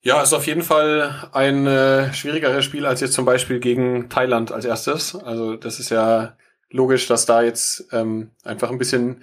Ja, 0.00 0.22
ist 0.22 0.32
auf 0.32 0.46
jeden 0.46 0.62
Fall 0.62 1.28
ein 1.32 1.66
äh, 1.66 2.12
schwierigeres 2.14 2.64
Spiel 2.64 2.86
als 2.86 3.02
jetzt 3.02 3.12
zum 3.12 3.26
Beispiel 3.26 3.60
gegen 3.60 4.08
Thailand 4.08 4.50
als 4.50 4.64
erstes. 4.64 5.14
Also 5.14 5.56
das 5.56 5.78
ist 5.78 5.90
ja 5.90 6.36
logisch, 6.70 7.06
dass 7.06 7.26
da 7.26 7.42
jetzt 7.42 7.92
ähm, 7.92 8.30
einfach 8.44 8.70
ein 8.70 8.78
bisschen 8.78 9.22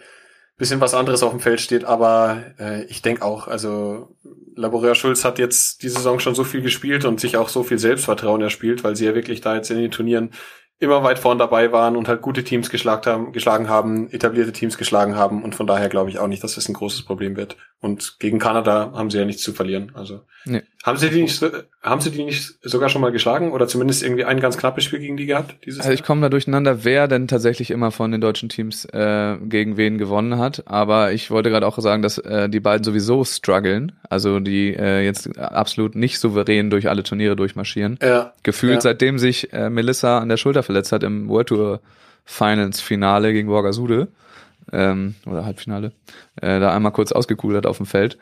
bisschen 0.64 0.82
was 0.82 0.94
anderes 0.94 1.22
auf 1.24 1.32
dem 1.32 1.40
Feld 1.40 1.60
steht, 1.62 1.84
aber 1.84 2.44
äh, 2.60 2.84
ich 2.86 3.02
denke 3.02 3.22
auch, 3.24 3.48
also 3.48 4.16
Laboureur 4.56 4.96
Schulz 4.96 5.26
hat 5.26 5.38
jetzt 5.40 5.84
die 5.84 5.90
Saison 5.90 6.20
schon 6.20 6.36
so 6.36 6.44
viel 6.44 6.62
gespielt 6.62 7.06
und 7.06 7.20
sich 7.20 7.38
auch 7.38 7.50
so 7.50 7.64
viel 7.64 7.80
Selbstvertrauen 7.80 8.42
erspielt, 8.42 8.84
weil 8.84 8.96
sie 8.96 9.06
ja 9.06 9.14
wirklich 9.16 9.42
da 9.42 9.56
jetzt 9.56 9.70
in 9.72 9.78
den 9.78 9.92
Turnieren 9.92 10.32
immer 10.80 11.04
weit 11.04 11.20
vorn 11.20 11.38
dabei 11.38 11.72
waren 11.72 11.96
und 11.96 12.08
halt 12.08 12.22
gute 12.22 12.44
Teams 12.44 12.70
geschlagen 12.70 13.06
haben, 13.06 13.32
geschlagen 13.32 13.70
haben, 13.70 14.10
etablierte 14.12 14.52
Teams 14.52 14.78
geschlagen 14.78 15.16
haben 15.16 15.44
und 15.44 15.56
von 15.56 15.66
daher 15.68 15.88
glaube 15.90 16.10
ich 16.10 16.20
auch 16.20 16.28
nicht, 16.28 16.44
dass 16.44 16.56
das 16.56 16.68
ein 16.68 16.74
großes 16.74 17.04
Problem 17.04 17.36
wird. 17.38 17.56
Und 17.80 18.18
gegen 18.20 18.38
Kanada 18.40 18.92
haben 18.94 19.10
sie 19.10 19.18
ja 19.20 19.26
nichts 19.26 19.44
zu 19.44 19.54
verlieren. 19.54 19.92
Also 19.96 20.22
Nee. 20.46 20.64
haben 20.84 20.98
sie 20.98 21.10
die 21.10 21.22
nicht, 21.22 21.36
so- 21.38 21.50
haben 21.84 22.00
sie 22.00 22.12
die 22.12 22.24
nicht 22.24 22.56
sogar 22.62 22.88
schon 22.88 23.02
mal 23.02 23.12
geschlagen 23.12 23.52
oder 23.52 23.68
zumindest 23.68 24.04
irgendwie 24.04 24.24
ein 24.24 24.40
ganz 24.40 24.58
knappes 24.58 24.86
Spiel 24.86 25.00
gegen 25.00 25.18
die 25.18 25.26
gehabt? 25.26 25.56
Dieses 25.66 25.82
Also 25.82 25.92
ich 25.92 26.02
komme 26.04 26.22
da 26.22 26.30
durcheinander, 26.30 26.86
wer 26.86 27.10
denn 27.10 27.28
tatsächlich 27.28 27.72
immer 27.72 27.92
von 27.92 28.12
den 28.12 28.22
deutschen 28.22 28.48
Teams 28.50 28.86
äh, 28.86 29.36
gegen 29.44 29.76
wen 29.76 29.98
gewonnen 29.98 30.38
hat. 30.38 30.64
Aber 30.66 31.12
ich 31.12 31.30
wollte 31.30 31.50
gerade 31.50 31.68
auch 31.68 31.78
sagen, 31.80 32.02
dass 32.02 32.18
äh, 32.20 32.48
die 32.48 32.62
beiden 32.62 32.84
sowieso 32.86 33.26
strugglen. 33.26 33.92
Also 34.10 34.40
die 34.40 34.74
äh, 34.74 35.04
jetzt 35.04 35.38
absolut 35.38 35.96
nicht 35.96 36.20
souverän 36.20 36.70
durch 36.70 36.88
alle 36.90 37.04
Turniere 37.04 37.36
durchmarschieren. 37.36 38.00
ja, 38.02 38.34
Gefühlt 38.44 38.76
Ja. 38.76 38.82
seitdem 38.82 39.20
sich 39.20 39.52
äh, 39.52 39.70
Melissa 39.70 40.20
an 40.20 40.30
der 40.30 40.38
Schulter 40.38 40.64
verletzt 40.64 40.94
hat 40.94 41.04
im 41.04 41.28
World 41.28 41.48
Tour 41.50 41.82
Finals 42.26 42.80
Finale 42.80 43.34
gegen 43.34 43.50
Borgasude 43.50 44.08
ähm, 44.72 45.16
oder 45.26 45.44
Halbfinale, 45.46 45.92
äh, 46.42 46.62
da 46.62 46.74
einmal 46.74 46.94
kurz 46.94 47.12
ausgekugelt 47.12 47.58
hat 47.58 47.66
auf 47.66 47.78
dem 47.78 47.86
Feld. 47.86 48.18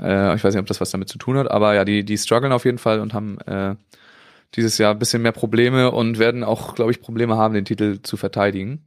Äh, 0.00 0.34
ich 0.36 0.44
weiß 0.44 0.54
nicht, 0.54 0.60
ob 0.60 0.66
das 0.66 0.80
was 0.80 0.90
damit 0.90 1.08
zu 1.08 1.18
tun 1.18 1.36
hat, 1.38 1.50
aber 1.50 1.74
ja, 1.74 1.84
die, 1.84 2.04
die 2.04 2.18
strugglen 2.18 2.52
auf 2.52 2.64
jeden 2.64 2.78
Fall 2.78 3.00
und 3.00 3.14
haben 3.14 3.38
äh, 3.40 3.74
dieses 4.54 4.78
Jahr 4.78 4.92
ein 4.92 4.98
bisschen 4.98 5.22
mehr 5.22 5.32
Probleme 5.32 5.90
und 5.90 6.18
werden 6.18 6.44
auch, 6.44 6.74
glaube 6.74 6.90
ich, 6.90 7.00
Probleme 7.00 7.36
haben, 7.36 7.54
den 7.54 7.64
Titel 7.64 8.00
zu 8.02 8.16
verteidigen. 8.16 8.84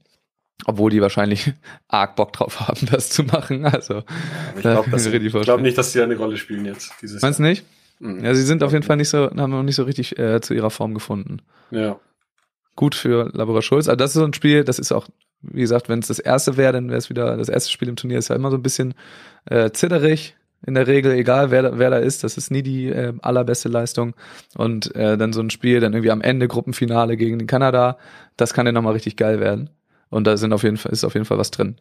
Obwohl 0.66 0.92
die 0.92 1.02
wahrscheinlich 1.02 1.54
arg 1.88 2.16
Bock 2.16 2.34
drauf 2.34 2.60
haben, 2.60 2.86
das 2.92 3.10
zu 3.10 3.24
machen. 3.24 3.66
Also, 3.66 4.04
ich 4.56 4.62
glaube 4.62 4.90
glaub 5.46 5.62
nicht, 5.62 5.78
dass 5.78 5.94
die 5.94 6.02
eine 6.02 6.18
Rolle 6.18 6.38
spielen 6.38 6.66
jetzt. 6.66 6.92
Dieses 7.02 7.22
meinst 7.22 7.40
du 7.40 7.44
nicht? 7.44 7.66
Mhm. 8.00 8.24
Ja, 8.26 8.34
sie 8.34 8.44
sind 8.44 8.64
auf 8.64 8.72
jeden 8.74 8.84
Fall 8.84 8.98
nicht 8.98 9.10
so, 9.10 9.30
haben 9.30 9.52
noch 9.52 9.64
nicht 9.64 9.76
so 9.76 9.84
richtig 9.84 10.18
äh, 10.20 10.42
zu 10.42 10.54
ihrer 10.54 10.70
Form 10.70 10.94
gefunden. 10.94 11.42
Ja. 11.72 12.00
gut 12.76 12.96
für 12.96 13.30
Laborer 13.34 13.62
Schulz. 13.62 13.88
Also 13.88 13.98
das 13.98 14.12
ist 14.12 14.16
so 14.16 14.26
ein 14.26 14.34
Spiel, 14.34 14.64
das 14.64 14.80
ist 14.80 14.92
auch, 14.92 15.08
wie 15.42 15.62
gesagt, 15.62 15.88
wenn 15.90 16.00
es 16.00 16.08
das 16.08 16.20
erste 16.20 16.58
wäre, 16.58 16.74
dann 16.74 16.88
wäre 16.90 16.98
es 16.98 17.10
wieder, 17.10 17.38
das 17.38 17.50
erste 17.50 17.72
Spiel 17.72 17.88
im 17.90 17.96
Turnier 17.96 18.20
ist 18.20 18.30
ja 18.30 18.36
immer 18.36 18.52
so 18.52 18.58
ein 18.58 18.64
bisschen 18.64 18.94
äh, 19.46 19.72
zitterig. 19.72 20.36
In 20.66 20.74
der 20.76 20.88
Regel, 20.88 21.14
egal 21.14 21.52
wer, 21.52 21.62
da- 21.62 21.80
wer 21.80 21.90
da 21.90 21.98
ist, 21.98 22.24
das 22.24 22.36
ist 22.38 22.52
nie 22.52 22.62
die 22.64 22.88
äh, 22.88 23.14
allerbeste 23.22 23.70
Leistung. 23.70 24.14
Und 24.58 24.94
äh, 24.96 25.18
dann 25.18 25.32
so 25.34 25.42
ein 25.42 25.50
Spiel, 25.50 25.80
dann 25.80 25.94
irgendwie 25.94 26.12
am 26.12 26.22
Ende 26.22 26.48
Gruppenfinale 26.48 27.16
gegen 27.18 27.40
den 27.40 27.48
Kanada, 27.48 27.98
das 28.38 28.54
kann 28.54 28.66
ja 28.66 28.72
nochmal 28.72 28.94
richtig 28.94 29.16
geil 29.16 29.40
werden. 29.40 29.70
Und 30.10 30.26
da 30.28 30.36
sind 30.38 30.52
auf 30.54 30.64
jeden 30.64 30.78
Fall, 30.78 30.92
ist 30.92 31.04
auf 31.06 31.14
jeden 31.14 31.26
Fall 31.26 31.38
was 31.38 31.52
drin. 31.52 31.78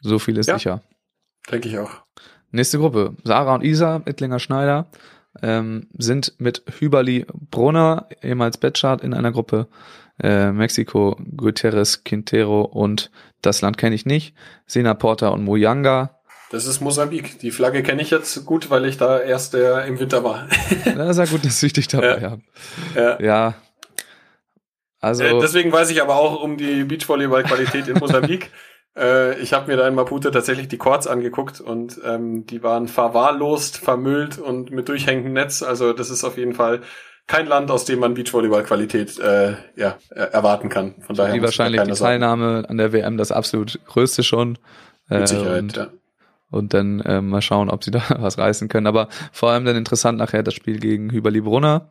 So 0.00 0.18
viel 0.18 0.38
ist 0.38 0.46
Ja. 0.48 0.58
sicher. 0.58 0.82
Denke 1.50 1.68
ich 1.68 1.78
auch. 1.78 1.90
Nächste 2.50 2.78
Gruppe. 2.78 3.14
Sarah 3.24 3.54
und 3.54 3.62
Isa, 3.64 4.02
Ittlinger 4.06 4.38
Schneider, 4.38 4.86
ähm, 5.42 5.88
sind 5.96 6.34
mit 6.38 6.62
Hüberli 6.78 7.26
Brunner, 7.50 8.08
ehemals 8.22 8.58
Betschart, 8.58 9.02
in 9.02 9.14
einer 9.14 9.30
Gruppe. 9.32 9.68
Äh, 10.22 10.52
Mexiko, 10.52 11.16
Gutierrez, 11.36 12.04
Quintero 12.04 12.62
und 12.62 13.10
das 13.40 13.62
Land 13.62 13.78
kenne 13.78 13.94
ich 13.94 14.04
nicht. 14.04 14.34
Sena 14.66 14.94
Porter 14.94 15.32
und 15.32 15.44
Mojanga. 15.44 16.19
Das 16.50 16.66
ist 16.66 16.80
Mosambik. 16.80 17.38
Die 17.38 17.52
Flagge 17.52 17.82
kenne 17.82 18.02
ich 18.02 18.10
jetzt 18.10 18.44
gut, 18.44 18.70
weil 18.70 18.84
ich 18.84 18.98
da 18.98 19.20
erst 19.20 19.54
äh, 19.54 19.86
im 19.86 19.98
Winter 20.00 20.24
war. 20.24 20.48
Das 20.84 21.10
ist 21.10 21.18
ja 21.18 21.24
gut, 21.26 21.44
dass 21.44 21.62
ich 21.62 21.72
dich 21.72 21.88
dabei 21.88 22.20
Ja. 22.20 22.30
habe. 22.32 22.42
ja. 22.94 23.20
Ja. 23.20 23.54
Also, 25.00 25.22
Äh, 25.24 25.40
deswegen 25.40 25.72
weiß 25.72 25.90
ich 25.90 26.02
aber 26.02 26.16
auch 26.16 26.42
um 26.42 26.56
die 26.56 26.84
Beachvolleyball-Qualität 26.84 27.88
in 27.88 27.98
Mosambik. 27.98 28.50
äh, 28.98 29.38
ich 29.40 29.52
habe 29.52 29.70
mir 29.70 29.76
da 29.76 29.86
in 29.88 29.94
Maputo 29.94 30.30
tatsächlich 30.30 30.68
die 30.68 30.76
Courts 30.76 31.06
angeguckt 31.06 31.60
und 31.60 32.00
ähm, 32.04 32.44
die 32.46 32.62
waren 32.62 32.88
verwahrlost, 32.88 33.78
vermüllt 33.78 34.38
und 34.38 34.70
mit 34.72 34.88
durchhängendem 34.88 35.32
Netz. 35.32 35.62
Also 35.62 35.92
das 35.92 36.10
ist 36.10 36.24
auf 36.24 36.36
jeden 36.36 36.54
Fall 36.54 36.80
kein 37.28 37.46
Land, 37.46 37.70
aus 37.70 37.84
dem 37.84 38.00
man 38.00 38.14
Beachvolleyball-Qualität 38.14 39.20
äh, 39.20 39.54
ja, 39.76 39.96
äh, 40.10 40.20
erwarten 40.20 40.68
kann. 40.68 40.96
Von 41.00 41.14
daher 41.14 41.32
die 41.32 41.42
wahrscheinlich 41.42 41.80
die 41.82 41.92
Teilnahme 41.92 42.64
an 42.68 42.76
der 42.76 42.92
WM 42.92 43.16
das 43.16 43.30
absolut 43.30 43.78
größte 43.86 44.24
schon. 44.24 44.58
Äh, 45.08 45.20
Mit 45.20 45.28
Sicherheit, 45.28 45.62
und, 45.62 45.76
ja. 45.76 45.88
Und 46.50 46.74
dann 46.74 47.00
äh, 47.00 47.20
mal 47.20 47.42
schauen, 47.42 47.70
ob 47.70 47.84
sie 47.84 47.90
da 47.92 48.02
was 48.18 48.38
reißen 48.38 48.68
können. 48.68 48.86
Aber 48.86 49.08
vor 49.32 49.50
allem 49.50 49.64
dann 49.64 49.76
interessant 49.76 50.18
nachher 50.18 50.42
das 50.42 50.54
Spiel 50.54 50.78
gegen 50.78 51.10
Hüberli 51.10 51.40
Brunner. 51.40 51.88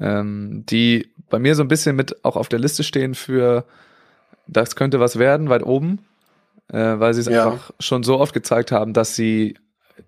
ähm, 0.00 0.64
die 0.68 1.10
bei 1.28 1.38
mir 1.38 1.54
so 1.54 1.62
ein 1.62 1.68
bisschen 1.68 1.94
mit 1.94 2.24
auch 2.24 2.36
auf 2.36 2.48
der 2.48 2.58
Liste 2.58 2.82
stehen 2.84 3.14
für, 3.14 3.64
das 4.46 4.74
könnte 4.74 4.98
was 4.98 5.18
werden, 5.18 5.48
weit 5.50 5.62
oben, 5.62 5.98
äh, 6.72 6.78
weil 6.98 7.12
sie 7.14 7.20
es 7.20 7.26
Ja. 7.26 7.44
einfach 7.44 7.70
schon 7.78 8.02
so 8.02 8.18
oft 8.18 8.32
gezeigt 8.32 8.72
haben, 8.72 8.94
dass 8.94 9.14
sie 9.14 9.56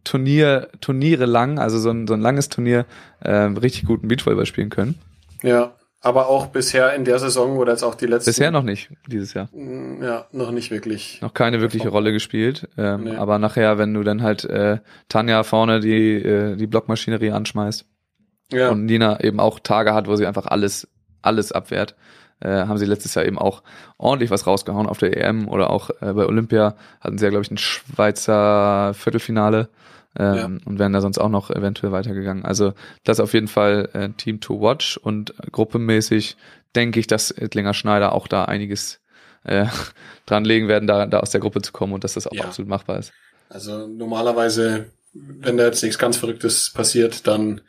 Turnier, 0.04 0.68
Turniere 0.80 1.26
lang, 1.26 1.58
also 1.58 1.78
so 1.78 1.90
ein, 1.90 2.06
so 2.06 2.14
ein 2.14 2.20
langes 2.22 2.48
Turnier, 2.48 2.86
äh, 3.20 3.30
richtig 3.34 3.84
guten 3.84 4.08
Beachvolleyball 4.08 4.46
spielen 4.46 4.70
können. 4.70 4.94
Ja, 5.42 5.74
aber 6.02 6.26
auch 6.28 6.46
bisher 6.48 6.92
in 6.94 7.04
der 7.04 7.18
Saison 7.20 7.56
oder 7.56 7.72
jetzt 7.72 7.84
auch 7.84 7.94
die 7.94 8.06
letzten. 8.06 8.28
Bisher 8.30 8.50
noch 8.50 8.64
nicht, 8.64 8.90
dieses 9.06 9.34
Jahr. 9.34 9.48
Mm, 9.52 10.02
Ja, 10.02 10.26
noch 10.32 10.50
nicht 10.50 10.70
wirklich. 10.70 11.20
Noch 11.22 11.32
keine 11.32 11.60
wirkliche. 11.60 11.88
Rolle 11.88 12.12
gespielt. 12.12 12.68
Ähm, 12.76 13.04
Nee. 13.04 13.16
Aber 13.16 13.38
nachher, 13.38 13.78
wenn 13.78 13.94
du 13.94 14.02
dann 14.02 14.22
halt 14.22 14.44
äh, 14.44 14.78
Tanja 15.08 15.42
vorne 15.44 15.80
die, 15.80 16.14
äh, 16.16 16.56
die 16.56 16.66
Blockmaschinerie 16.66 17.30
anschmeißt 17.30 17.84
Ja, 18.52 18.70
und 18.70 18.84
Nina 18.86 19.20
eben 19.20 19.38
auch 19.40 19.60
Tage 19.60 19.94
hat, 19.94 20.08
wo 20.08 20.16
sie 20.16 20.26
einfach 20.26 20.46
alles, 20.46 20.88
alles 21.22 21.52
abwehrt, 21.52 21.94
äh, 22.40 22.48
haben 22.66 22.78
sie 22.78 22.86
letztes 22.86 23.14
Jahr 23.14 23.24
eben 23.24 23.38
auch 23.38 23.62
ordentlich 23.96 24.30
was 24.30 24.46
rausgehauen 24.48 24.88
auf 24.88 24.98
der 24.98 25.16
EM 25.16 25.46
oder 25.48 25.70
auch 25.70 25.90
äh, 26.00 26.12
bei 26.12 26.26
Olympia 26.26 26.74
hatten 27.00 27.16
sie 27.18 27.24
ja, 27.26 27.30
glaube 27.30 27.44
ich, 27.44 27.50
ein 27.52 27.58
Schweizer 27.58 28.92
Viertelfinale 28.94 29.68
ähm, 30.18 30.34
Ja. 30.36 30.44
und 30.64 30.78
wären 30.78 30.92
da 30.92 31.00
sonst 31.00 31.18
auch 31.18 31.28
noch 31.28 31.50
eventuell 31.50 31.92
weitergegangen. 31.92 32.44
Also 32.44 32.74
das 33.04 33.20
auf 33.20 33.32
jeden 33.34 33.48
Fall 33.48 33.88
äh, 33.92 34.08
Team 34.10 34.40
to 34.40 34.60
watch 34.60 34.96
und 34.96 35.34
gruppenmäßig 35.52 36.36
denke 36.74 37.00
ich, 37.00 37.06
dass 37.06 37.30
Ettlinger 37.30 37.74
Schneider 37.74 38.12
auch 38.12 38.26
da 38.28 38.44
einiges 38.44 39.00
äh, 39.44 39.66
dran 40.26 40.44
legen 40.44 40.68
werden, 40.68 40.86
da, 40.86 41.06
da 41.06 41.20
aus 41.20 41.30
der 41.30 41.40
Gruppe 41.40 41.62
zu 41.62 41.72
kommen 41.72 41.92
und 41.92 42.04
dass 42.04 42.14
das 42.14 42.26
auch 42.26 42.32
Ja. 42.34 42.44
absolut 42.44 42.68
machbar 42.68 42.98
ist. 42.98 43.12
also 43.48 43.86
normalerweise, 43.86 44.86
wenn 45.14 45.56
da 45.56 45.64
jetzt 45.64 45.82
nichts 45.82 45.98
ganz 45.98 46.16
Verrücktes 46.16 46.72
passiert, 46.72 47.26
dann 47.26 47.60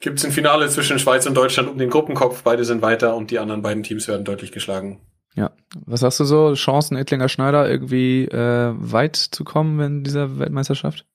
gibt 0.00 0.18
es 0.18 0.24
ein 0.24 0.32
Finale 0.32 0.68
zwischen 0.68 0.98
Schweiz 0.98 1.26
und 1.26 1.34
Deutschland 1.34 1.68
um 1.68 1.78
den 1.78 1.90
Gruppenkopf. 1.90 2.42
Beide 2.42 2.64
sind 2.64 2.82
weiter 2.82 3.14
und 3.16 3.30
die 3.30 3.38
anderen 3.38 3.62
beiden 3.62 3.82
Teams 3.82 4.06
werden 4.08 4.24
deutlich 4.24 4.52
geschlagen. 4.52 5.00
Ja. 5.34 5.50
Was 5.86 6.02
hast 6.02 6.20
du 6.20 6.24
so? 6.24 6.54
Chancen, 6.54 6.96
Ettlinger 6.96 7.28
Schneider 7.28 7.68
irgendwie 7.68 8.24
äh, 8.26 8.72
weit 8.76 9.16
zu 9.16 9.44
kommen 9.44 9.80
in 9.80 10.04
dieser 10.04 10.38
Weltmeisterschaft? 10.38 11.06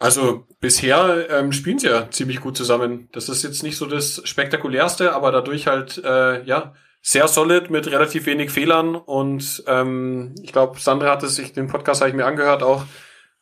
Also 0.00 0.46
bisher 0.60 1.28
ähm, 1.30 1.52
spielen 1.52 1.78
sie 1.78 1.88
ja 1.88 2.10
ziemlich 2.10 2.40
gut 2.40 2.56
zusammen. 2.56 3.08
Das 3.12 3.28
ist 3.28 3.42
jetzt 3.44 3.62
nicht 3.62 3.76
so 3.76 3.84
das 3.84 4.22
spektakulärste, 4.24 5.12
aber 5.14 5.30
dadurch 5.30 5.66
halt 5.66 6.02
äh, 6.02 6.42
ja 6.42 6.74
sehr 7.02 7.28
solid 7.28 7.70
mit 7.70 7.86
relativ 7.86 8.24
wenig 8.26 8.50
Fehlern 8.50 8.94
und 8.94 9.62
ähm, 9.66 10.34
ich 10.42 10.52
glaube, 10.52 10.80
Sandra 10.80 11.10
hat 11.10 11.22
es 11.22 11.36
sich 11.36 11.52
den 11.52 11.68
Podcast 11.68 12.00
habe 12.00 12.10
ich 12.10 12.16
mir 12.16 12.26
angehört 12.26 12.62
auch 12.62 12.84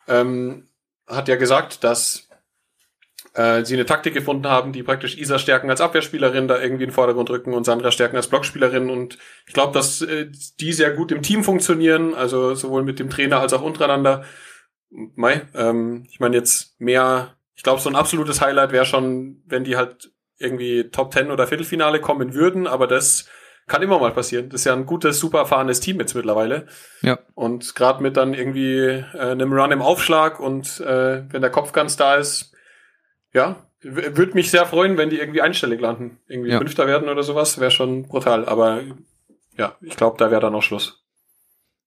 ähm, 0.08 0.68
hat 1.06 1.28
ja 1.28 1.36
gesagt, 1.36 1.84
dass 1.84 2.28
äh, 3.34 3.64
sie 3.64 3.74
eine 3.74 3.86
Taktik 3.86 4.14
gefunden 4.14 4.48
haben, 4.48 4.72
die 4.72 4.82
praktisch 4.82 5.16
Isa 5.16 5.38
stärken 5.38 5.70
als 5.70 5.80
Abwehrspielerin 5.80 6.48
da 6.48 6.60
irgendwie 6.60 6.84
in 6.84 6.90
den 6.90 6.94
Vordergrund 6.94 7.30
rücken 7.30 7.54
und 7.54 7.64
Sandra 7.64 7.92
stärken 7.92 8.16
als 8.16 8.28
Blockspielerin 8.28 8.90
und 8.90 9.18
ich 9.46 9.54
glaube, 9.54 9.72
dass 9.72 10.02
äh, 10.02 10.26
die 10.60 10.72
sehr 10.72 10.92
gut 10.92 11.12
im 11.12 11.22
Team 11.22 11.44
funktionieren, 11.44 12.14
also 12.14 12.54
sowohl 12.54 12.82
mit 12.82 12.98
dem 12.98 13.10
Trainer 13.10 13.40
als 13.40 13.52
auch 13.52 13.62
untereinander. 13.62 14.24
Mei, 14.90 15.42
ähm, 15.54 16.04
ich 16.08 16.20
meine 16.20 16.36
jetzt 16.36 16.80
mehr, 16.80 17.36
ich 17.54 17.62
glaube, 17.62 17.80
so 17.80 17.88
ein 17.88 17.96
absolutes 17.96 18.40
Highlight 18.40 18.72
wäre 18.72 18.86
schon, 18.86 19.42
wenn 19.46 19.64
die 19.64 19.76
halt 19.76 20.10
irgendwie 20.38 20.90
Top 20.90 21.12
10 21.12 21.30
oder 21.30 21.46
Viertelfinale 21.46 22.00
kommen 22.00 22.34
würden, 22.34 22.66
aber 22.66 22.86
das 22.86 23.28
kann 23.66 23.82
immer 23.82 23.98
mal 23.98 24.12
passieren. 24.12 24.48
Das 24.48 24.62
ist 24.62 24.64
ja 24.64 24.72
ein 24.72 24.86
gutes, 24.86 25.20
super 25.20 25.40
erfahrenes 25.40 25.80
Team 25.80 26.00
jetzt 26.00 26.14
mittlerweile. 26.14 26.66
Ja. 27.02 27.18
Und 27.34 27.74
gerade 27.74 28.02
mit 28.02 28.16
dann 28.16 28.32
irgendwie 28.34 28.78
äh, 28.78 29.04
einem 29.18 29.52
Run 29.52 29.72
im 29.72 29.82
Aufschlag 29.82 30.40
und 30.40 30.80
äh, 30.80 31.30
wenn 31.30 31.42
der 31.42 31.50
Kopf 31.50 31.72
ganz 31.72 31.96
da 31.96 32.16
ist, 32.16 32.52
ja, 33.32 33.66
würde 33.80 34.34
mich 34.34 34.50
sehr 34.50 34.66
freuen, 34.66 34.96
wenn 34.96 35.10
die 35.10 35.18
irgendwie 35.18 35.42
einstellig 35.42 35.80
landen. 35.80 36.18
Irgendwie 36.26 36.50
Ja. 36.50 36.58
Fünfter 36.58 36.86
werden 36.86 37.08
oder 37.08 37.22
sowas, 37.22 37.60
wäre 37.60 37.70
schon 37.70 38.08
brutal. 38.08 38.46
Aber 38.46 38.80
ja, 39.56 39.76
ich 39.80 39.96
glaube, 39.96 40.16
da 40.18 40.30
wäre 40.30 40.40
dann 40.40 40.54
auch 40.54 40.62
Schluss. 40.62 41.04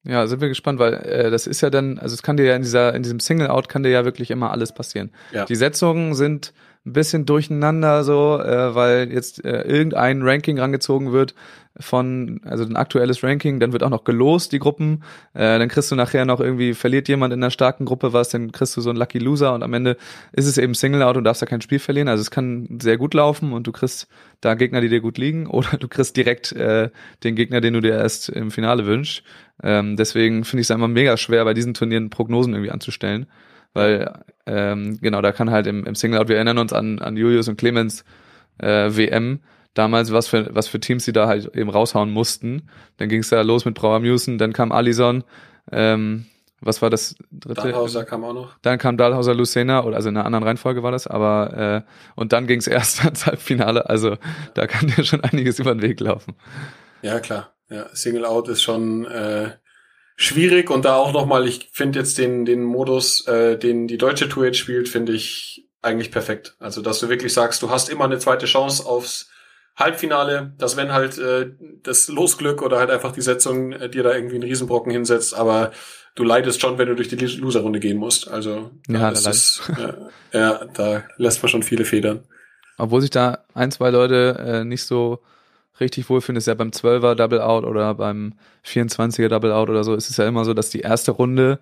Ja, 0.04 0.26
sind 0.26 0.42
wir 0.42 0.50
gespannt, 0.50 0.80
weil 0.80 0.94
äh, 0.94 1.30
das 1.30 1.46
ist 1.46 1.62
ja 1.62 1.70
dann, 1.70 2.00
also 2.00 2.14
es 2.14 2.24
kann 2.24 2.38
dir 2.38 2.46
ja 2.46 2.56
in 2.56 2.64
dieser, 2.64 2.96
in 2.96 3.04
diesem 3.04 3.20
Single-Out 3.20 3.70
kann 3.70 3.84
dir 3.84 3.90
ja 3.90 4.04
wirklich 4.04 4.32
immer 4.32 4.52
alles 4.52 4.74
passieren. 4.74 5.12
Ja. 5.32 5.46
Die 5.46 5.56
Setzungen 5.56 6.16
sind 6.16 6.54
ein 6.86 6.94
bisschen 6.94 7.28
durcheinander 7.28 8.04
so, 8.04 8.40
äh, 8.40 8.74
weil 8.74 9.12
jetzt 9.12 9.46
äh, 9.46 9.62
irgendein 9.62 10.24
Ranking 10.24 10.58
rangezogen 10.58 11.12
wird 11.12 11.36
von, 11.80 12.42
also 12.44 12.66
ein 12.66 12.76
aktuelles 12.76 13.24
Ranking, 13.24 13.60
dann 13.60 13.72
wird 13.72 13.84
auch 13.84 13.90
noch 13.90 14.04
gelost, 14.04 14.52
die 14.52 14.60
Gruppen, 14.60 15.04
äh, 15.34 15.58
dann 15.58 15.70
kriegst 15.70 15.92
du 15.92 15.96
nachher 15.96 16.26
noch 16.26 16.40
irgendwie, 16.40 16.74
verliert 16.74 17.08
jemand 17.08 17.34
in 17.34 17.42
einer 17.42 17.52
starken 17.52 17.86
Gruppe 17.86 18.14
was, 18.14 18.30
dann 18.30 18.52
kriegst 18.52 18.76
du 18.76 18.82
so 18.82 18.90
einen 18.90 19.00
Lucky 19.00 19.20
Loser 19.20 19.54
und 19.54 19.64
am 19.64 19.74
Ende 19.74 19.98
ist 20.34 20.48
es 20.48 20.58
eben 20.58 20.74
Single-Out 20.74 21.18
und 21.18 21.24
darfst 21.24 21.42
da 21.42 21.46
kein 21.46 21.62
Spiel 21.62 21.80
verlieren, 21.80 22.10
also 22.10 22.22
es 22.22 22.32
kann 22.32 22.80
sehr 22.82 22.98
gut 22.98 23.14
laufen 23.14 23.54
und 23.54 23.68
du 23.68 23.72
kriegst 23.72 24.08
da 24.42 24.56
Gegner, 24.56 24.82
die 24.82 24.90
dir 24.90 25.02
gut 25.02 25.18
liegen 25.18 25.48
oder 25.48 25.78
du 25.78 25.88
kriegst 25.88 26.18
direkt 26.18 26.52
äh, 26.52 26.90
den 27.24 27.36
Gegner, 27.36 27.62
den 27.62 27.74
du 27.74 27.82
dir 27.82 27.94
erst 27.94 28.30
im 28.30 28.52
Finale 28.52 28.86
wünschst. 28.86 29.24
Ähm, 29.64 29.96
deswegen 29.96 30.44
finde 30.44 30.62
ich 30.62 30.70
es 30.70 30.76
immer 30.76 30.88
mega 30.88 31.18
schwer, 31.18 31.46
bei 31.46 31.54
diesen 31.54 31.74
Turnieren 31.74 32.10
Prognosen 32.10 32.54
irgendwie 32.54 32.72
anzustellen. 32.72 33.28
Weil, 33.74 34.12
ähm, 34.46 35.00
genau, 35.02 35.22
da 35.22 35.32
kann 35.32 35.52
halt 35.52 35.68
im, 35.68 35.86
im 35.86 35.96
Single-Out, 35.96 36.28
wir 36.28 36.36
erinnern 36.36 36.58
uns 36.58 36.74
an, 36.74 37.00
an 37.00 37.16
Julius 37.16 37.48
und 37.48 37.58
Clemens 37.58 38.04
äh, 38.58 38.90
WM, 38.96 39.40
damals, 39.74 40.12
was 40.12 40.28
für, 40.28 40.54
was 40.54 40.68
für 40.68 40.80
Teams 40.80 41.06
sie 41.06 41.14
da 41.14 41.28
halt 41.28 41.56
eben 41.56 41.70
raushauen 41.70 42.12
mussten. 42.12 42.70
Dann 42.98 43.10
ging 43.10 43.22
es 43.22 43.30
ja 43.30 43.42
los 43.42 43.66
mit 43.66 43.76
Brauer 43.76 44.00
Musen, 44.00 44.38
dann 44.38 44.54
kam 44.54 44.72
Alison, 44.72 45.24
ähm, 45.72 46.26
was 46.60 46.82
war 46.82 46.92
das 46.92 47.16
dritte? 47.32 47.62
Dahlhauser 47.62 48.06
kam 48.06 48.24
auch 48.24 48.34
noch. 48.34 48.56
Dann 48.62 48.78
kam 48.78 48.96
Dahlhauser 48.96 49.34
Lucena, 49.34 49.84
oder 49.84 49.96
also 49.96 50.10
in 50.10 50.18
einer 50.18 50.26
anderen 50.26 50.44
Reihenfolge 50.44 50.84
war 50.84 50.92
das, 50.92 51.08
aber 51.08 51.86
äh, 51.86 51.92
und 52.16 52.34
dann 52.34 52.46
ging 52.48 52.60
es 52.60 52.68
erst 52.68 53.04
ans 53.04 53.26
Halbfinale, 53.26 53.90
also 53.90 54.18
da 54.54 54.68
kann 54.68 54.88
dir 54.88 55.04
schon 55.04 55.22
einiges 55.22 55.60
über 55.60 55.74
den 55.74 55.82
Weg 55.82 56.00
laufen. 56.00 56.36
Ja, 57.02 57.20
klar. 57.20 57.54
Ja, 57.70 57.88
Single 57.94 58.26
Out 58.26 58.50
ist 58.50 58.62
schon 58.62 59.06
äh, 59.06 59.52
schwierig 60.18 60.70
und 60.70 60.86
da 60.86 60.98
auch 60.98 61.14
nochmal, 61.14 61.48
ich 61.48 61.70
finde 61.72 62.00
jetzt 62.00 62.18
den, 62.18 62.46
den 62.46 62.64
Modus, 62.64 63.26
äh, 63.28 63.58
den 63.58 63.88
die 63.88 63.98
deutsche 63.98 64.30
Tour 64.30 64.46
jetzt 64.46 64.58
spielt, 64.58 64.90
finde 64.90 65.14
ich 65.14 65.68
eigentlich 65.82 66.12
perfekt. 66.12 66.56
Also, 66.60 66.82
dass 66.82 67.00
du 67.00 67.10
wirklich 67.10 67.34
sagst, 67.34 67.62
du 67.64 67.70
hast 67.70 67.90
immer 67.90 68.06
eine 68.06 68.20
zweite 68.20 68.46
Chance 68.46 68.86
aufs 68.86 69.32
Halbfinale, 69.76 70.54
dass 70.58 70.78
wenn 70.78 70.92
halt 70.92 71.18
äh, 71.18 71.52
das 71.84 72.08
Losglück 72.08 72.62
oder 72.62 72.78
halt 72.78 72.90
einfach 72.90 73.12
die 73.12 73.22
Setzung 73.22 73.72
äh, 73.72 73.90
dir 73.90 74.04
da 74.04 74.14
irgendwie 74.14 74.36
einen 74.36 74.44
Riesenbrocken 74.44 74.92
hinsetzt, 74.92 75.34
aber 75.34 75.72
du 76.16 76.24
leidest 76.24 76.62
schon, 76.62 76.78
wenn 76.78 76.88
du 76.88 76.96
durch 76.96 77.08
die 77.08 77.16
Loserrunde 77.16 77.80
gehen 77.80 77.98
musst. 77.98 78.30
Also 78.30 78.72
Ja, 78.88 79.10
das 79.12 79.24
da 79.24 79.30
ist, 79.30 79.62
äh, 79.78 80.38
ja, 80.38 80.66
da 80.74 81.04
lässt 81.18 81.42
man 81.42 81.50
schon 81.50 81.64
viele 81.64 81.86
Federn. 81.86 82.22
Obwohl 82.78 83.02
sich 83.02 83.10
da 83.10 83.40
ein, 83.54 83.72
zwei 83.72 83.90
Leute 83.90 84.38
äh, 84.40 84.64
nicht 84.64 84.84
so 84.84 85.20
richtig 85.80 86.10
wohlfühlen, 86.10 86.38
ist 86.38 86.48
ja 86.48 86.54
beim 86.54 86.70
12er 86.70 87.16
Double 87.16 87.42
Out 87.42 87.64
oder 87.66 87.94
beim 87.96 88.34
24er 88.66 89.30
Double 89.30 89.52
Out 89.52 89.70
oder 89.70 89.84
so, 89.84 89.96
ist 89.96 90.10
es 90.10 90.18
ja 90.18 90.28
immer 90.28 90.46
so, 90.46 90.54
dass 90.54 90.70
die 90.70 90.82
erste 90.82 91.12
Runde 91.12 91.60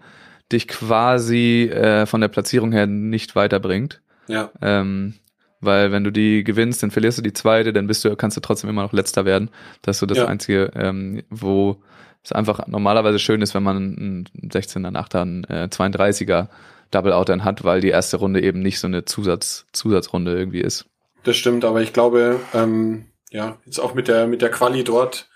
dich 0.52 0.68
quasi 0.68 1.70
äh, 1.72 2.06
von 2.06 2.22
der 2.22 2.28
Platzierung 2.28 2.72
her 2.72 2.88
nicht 2.88 3.36
weiterbringt. 3.36 4.02
Ja, 4.28 4.52
Ähm, 4.62 5.16
weil 5.62 5.92
wenn 5.92 6.04
du 6.04 6.12
die 6.12 6.44
gewinnst, 6.44 6.84
dann 6.84 6.92
verlierst 6.92 7.18
du 7.18 7.22
die 7.22 7.34
zweite, 7.34 7.74
dann 7.74 7.88
bist 7.88 8.06
du, 8.06 8.16
kannst 8.16 8.38
du 8.38 8.42
trotzdem 8.42 8.70
immer 8.70 8.84
noch 8.84 8.94
letzter 8.94 9.26
werden. 9.26 9.50
Das 9.82 9.98
ist 9.98 10.00
so 10.00 10.06
das 10.06 10.20
Ja. 10.20 10.28
Einzige, 10.28 10.72
ähm, 10.76 11.24
wo 11.30 11.82
es 12.24 12.32
einfach 12.32 12.68
normalerweise 12.68 13.20
schön 13.20 13.42
ist, 13.42 13.54
wenn 13.54 13.64
man 13.64 13.78
einen 13.78 14.30
16er, 14.50 14.92
8er, 14.94 15.22
einen 15.22 15.44
äh, 15.46 15.68
32er 15.72 16.48
Double 16.92 17.14
Out 17.14 17.30
dann 17.30 17.44
hat, 17.44 17.64
weil 17.64 17.82
die 17.82 17.90
erste 17.90 18.18
Runde 18.18 18.42
eben 18.42 18.62
nicht 18.62 18.80
so 18.80 18.88
eine 18.88 19.06
Zusatz, 19.06 19.66
Zusatzrunde 19.74 20.36
irgendwie 20.38 20.62
ist. 20.62 20.86
Das 21.24 21.38
stimmt, 21.38 21.66
aber 21.66 21.82
ich 21.82 21.94
glaube, 21.94 22.40
ähm, 22.54 23.06
ja, 23.32 23.58
jetzt 23.66 23.80
auch 23.80 23.94
mit 23.94 24.08
der, 24.08 24.28
mit 24.28 24.42
der 24.42 24.50
Quali 24.50 24.84
dort 24.84 25.30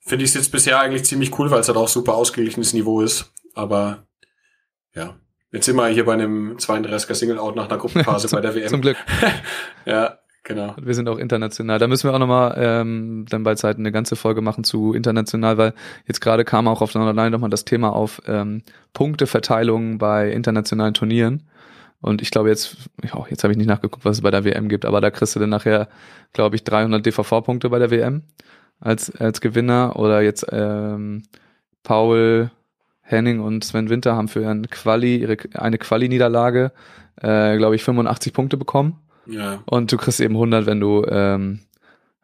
finde 0.00 0.24
ich 0.24 0.30
es 0.30 0.34
jetzt 0.36 0.52
bisher 0.52 0.80
eigentlich 0.80 1.04
ziemlich 1.04 1.38
cool, 1.38 1.50
weil 1.50 1.60
es 1.60 1.68
halt 1.68 1.76
auch 1.76 1.88
super 1.88 2.14
ausgeglichenes 2.14 2.72
Niveau 2.72 3.02
ist. 3.02 3.32
Aber 3.54 4.06
ja, 4.94 5.16
jetzt 5.52 5.66
sind 5.66 5.76
wir 5.76 5.88
hier 5.88 6.04
bei 6.04 6.14
einem 6.14 6.56
32er 6.56 7.14
Single-Out 7.14 7.56
nach 7.56 7.68
einer 7.68 7.78
Gruppenphase 7.78 8.28
bei 8.32 8.40
der 8.40 8.54
WM. 8.54 8.68
Zum 8.68 8.80
Glück. 8.80 8.96
Ja, 9.86 10.18
genau. 10.44 10.74
Wir 10.80 10.94
sind 10.94 11.08
auch 11.08 11.18
international. 11.18 11.78
Da 11.78 11.86
müssen 11.86 12.08
wir 12.08 12.14
auch 12.14 12.18
nochmal 12.18 12.54
ähm, 12.58 13.24
dann 13.30 13.42
bei 13.42 13.54
Zeiten 13.54 13.80
eine 13.80 13.92
ganze 13.92 14.14
Folge 14.14 14.42
machen 14.42 14.62
zu 14.62 14.92
international, 14.92 15.56
weil 15.56 15.74
jetzt 16.06 16.20
gerade 16.20 16.44
kam 16.44 16.68
auch 16.68 16.82
auf 16.82 16.92
der 16.92 17.00
Online 17.00 17.30
nochmal 17.30 17.50
das 17.50 17.64
Thema 17.64 17.94
auf 17.94 18.20
ähm, 18.26 18.62
Punkteverteilung 18.92 19.96
bei 19.98 20.30
internationalen 20.30 20.92
Turnieren. 20.92 21.48
Und 22.02 22.22
ich 22.22 22.30
glaube 22.30 22.48
jetzt, 22.48 22.76
ja, 23.02 23.24
jetzt 23.28 23.42
habe 23.42 23.52
ich 23.52 23.58
nicht 23.58 23.66
nachgeguckt, 23.66 24.04
was 24.04 24.18
es 24.18 24.22
bei 24.22 24.30
der 24.30 24.44
WM 24.44 24.68
gibt, 24.68 24.84
aber 24.84 25.00
da 25.00 25.10
kriegst 25.10 25.34
du 25.34 25.40
dann 25.40 25.50
nachher, 25.50 25.88
glaube 26.32 26.56
ich, 26.56 26.64
300 26.64 27.04
DVV-Punkte 27.04 27.68
bei 27.70 27.78
der 27.78 27.90
WM 27.90 28.22
als, 28.80 29.14
als 29.16 29.40
Gewinner. 29.40 29.96
Oder 29.96 30.22
jetzt 30.22 30.46
ähm, 30.50 31.24
Paul 31.82 32.50
Henning 33.10 33.40
und 33.40 33.64
Sven 33.64 33.88
Winter 33.90 34.14
haben 34.16 34.28
für 34.28 34.42
ihren 34.42 34.68
Quali, 34.70 35.16
ihre, 35.16 35.36
eine 35.54 35.78
Quali-Niederlage, 35.78 36.72
äh, 37.20 37.56
glaube 37.56 37.74
ich, 37.76 37.82
85 37.82 38.32
Punkte 38.32 38.56
bekommen. 38.56 38.96
Ja, 39.26 39.60
Und 39.66 39.92
du 39.92 39.96
kriegst 39.96 40.20
eben 40.20 40.34
100, 40.34 40.66
wenn 40.66 40.80
du, 40.80 41.04
ähm, 41.08 41.60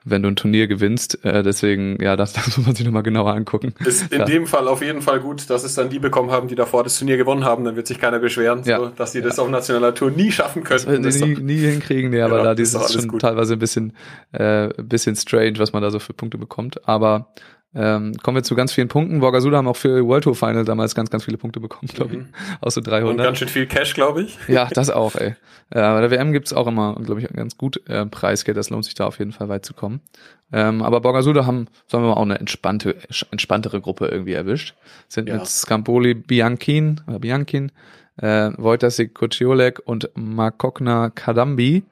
wenn 0.04 0.22
du 0.22 0.28
ein 0.28 0.36
Turnier 0.36 0.68
gewinnst. 0.68 1.24
Äh, 1.24 1.42
deswegen, 1.42 2.00
ja, 2.00 2.16
das, 2.16 2.32
das 2.34 2.56
muss 2.56 2.66
man 2.66 2.74
sich 2.76 2.84
nochmal 2.86 3.02
genauer 3.02 3.32
angucken. 3.34 3.74
Ist 3.84 4.12
in 4.12 4.20
ja. 4.20 4.24
dem 4.24 4.46
Fall 4.46 4.68
auf 4.68 4.80
jeden 4.82 5.02
Fall 5.02 5.20
gut, 5.20 5.50
dass 5.50 5.64
es 5.64 5.74
dann 5.74 5.88
die 5.88 5.98
bekommen 5.98 6.30
haben, 6.30 6.46
die 6.48 6.54
davor 6.54 6.84
das 6.84 6.98
Turnier 6.98 7.16
gewonnen 7.16 7.44
haben. 7.44 7.64
Dann 7.64 7.74
wird 7.76 7.86
sich 7.88 7.98
keiner 7.98 8.18
beschweren, 8.20 8.62
Ja. 8.64 8.78
so, 8.78 8.86
dass 8.88 9.12
die 9.12 9.20
das 9.22 9.38
auf 9.40 9.50
nationaler 9.50 9.94
Tour 9.94 10.10
nie 10.12 10.30
schaffen 10.30 10.62
könnten. 10.64 11.02
Das 11.02 11.20
nie, 11.20 11.34
nie 11.36 11.58
hinkriegen, 11.58 12.10
nee, 12.12 12.20
aber 12.22 12.38
Ja, 12.38 12.54
da 12.54 12.62
ist 12.62 12.74
alles 12.76 12.92
schon 12.94 13.08
gut. 13.08 13.20
teilweise 13.22 13.54
ein 13.54 13.58
bisschen, 13.58 13.92
äh, 14.32 14.68
ein 14.68 14.88
bisschen 14.88 15.16
strange, 15.16 15.58
was 15.58 15.72
man 15.72 15.82
da 15.82 15.90
so 15.90 15.98
für 15.98 16.12
Punkte 16.12 16.38
bekommt. 16.38 16.86
Aber 16.88 17.32
ähm, 17.74 18.16
kommen 18.22 18.36
wir 18.36 18.42
zu 18.42 18.54
ganz 18.54 18.72
vielen 18.72 18.88
Punkten. 18.88 19.20
Borgasuda 19.20 19.58
haben 19.58 19.68
auch 19.68 19.76
für 19.76 20.06
World 20.06 20.24
Tour 20.24 20.34
Final 20.34 20.64
damals 20.64 20.94
ganz, 20.94 21.10
ganz 21.10 21.24
viele 21.24 21.36
Punkte 21.36 21.60
bekommen, 21.60 21.90
glaube 21.94 22.12
ich. 22.14 22.20
Mhm. 22.20 22.28
Aus 22.60 22.74
so 22.74 22.80
Und 22.80 22.86
300. 22.86 23.18
ganz 23.26 23.38
schön 23.38 23.48
viel 23.48 23.66
Cash, 23.66 23.94
glaube 23.94 24.22
ich. 24.22 24.38
Ja, 24.48 24.68
das 24.72 24.88
auch, 24.90 25.14
ey. 25.16 25.30
Äh, 25.30 25.34
bei 25.70 26.00
der 26.00 26.10
WM 26.10 26.32
gibt's 26.32 26.52
auch 26.52 26.66
immer, 26.66 26.94
glaube 27.02 27.20
ich, 27.20 27.28
ganz 27.28 27.58
gut 27.58 27.82
äh, 27.88 28.06
Preisgeld. 28.06 28.56
Das 28.56 28.70
lohnt 28.70 28.84
sich 28.84 28.94
da 28.94 29.06
auf 29.06 29.18
jeden 29.18 29.32
Fall 29.32 29.48
weit 29.48 29.66
zu 29.66 29.74
kommen. 29.74 30.00
Ähm, 30.52 30.80
aber 30.82 31.00
Borgasuda 31.00 31.44
haben, 31.44 31.66
sagen 31.86 32.04
wir 32.04 32.08
mal, 32.08 32.14
auch 32.14 32.22
eine 32.22 32.38
entspannte, 32.38 32.96
entspanntere 33.30 33.80
Gruppe 33.80 34.06
irgendwie 34.06 34.32
erwischt. 34.32 34.74
Sind 35.08 35.28
Ja. 35.28 35.34
mit 35.36 35.46
Scampoli 35.46 36.14
Bianchin, 36.14 37.00
oder 37.08 37.18
Bianchin, 37.18 37.72
äh, 38.18 38.52
Wojtasik 38.56 39.12
Kociolek 39.12 39.82
und 39.84 40.08
Makokna 40.14 41.10
Kadambi. 41.10 41.82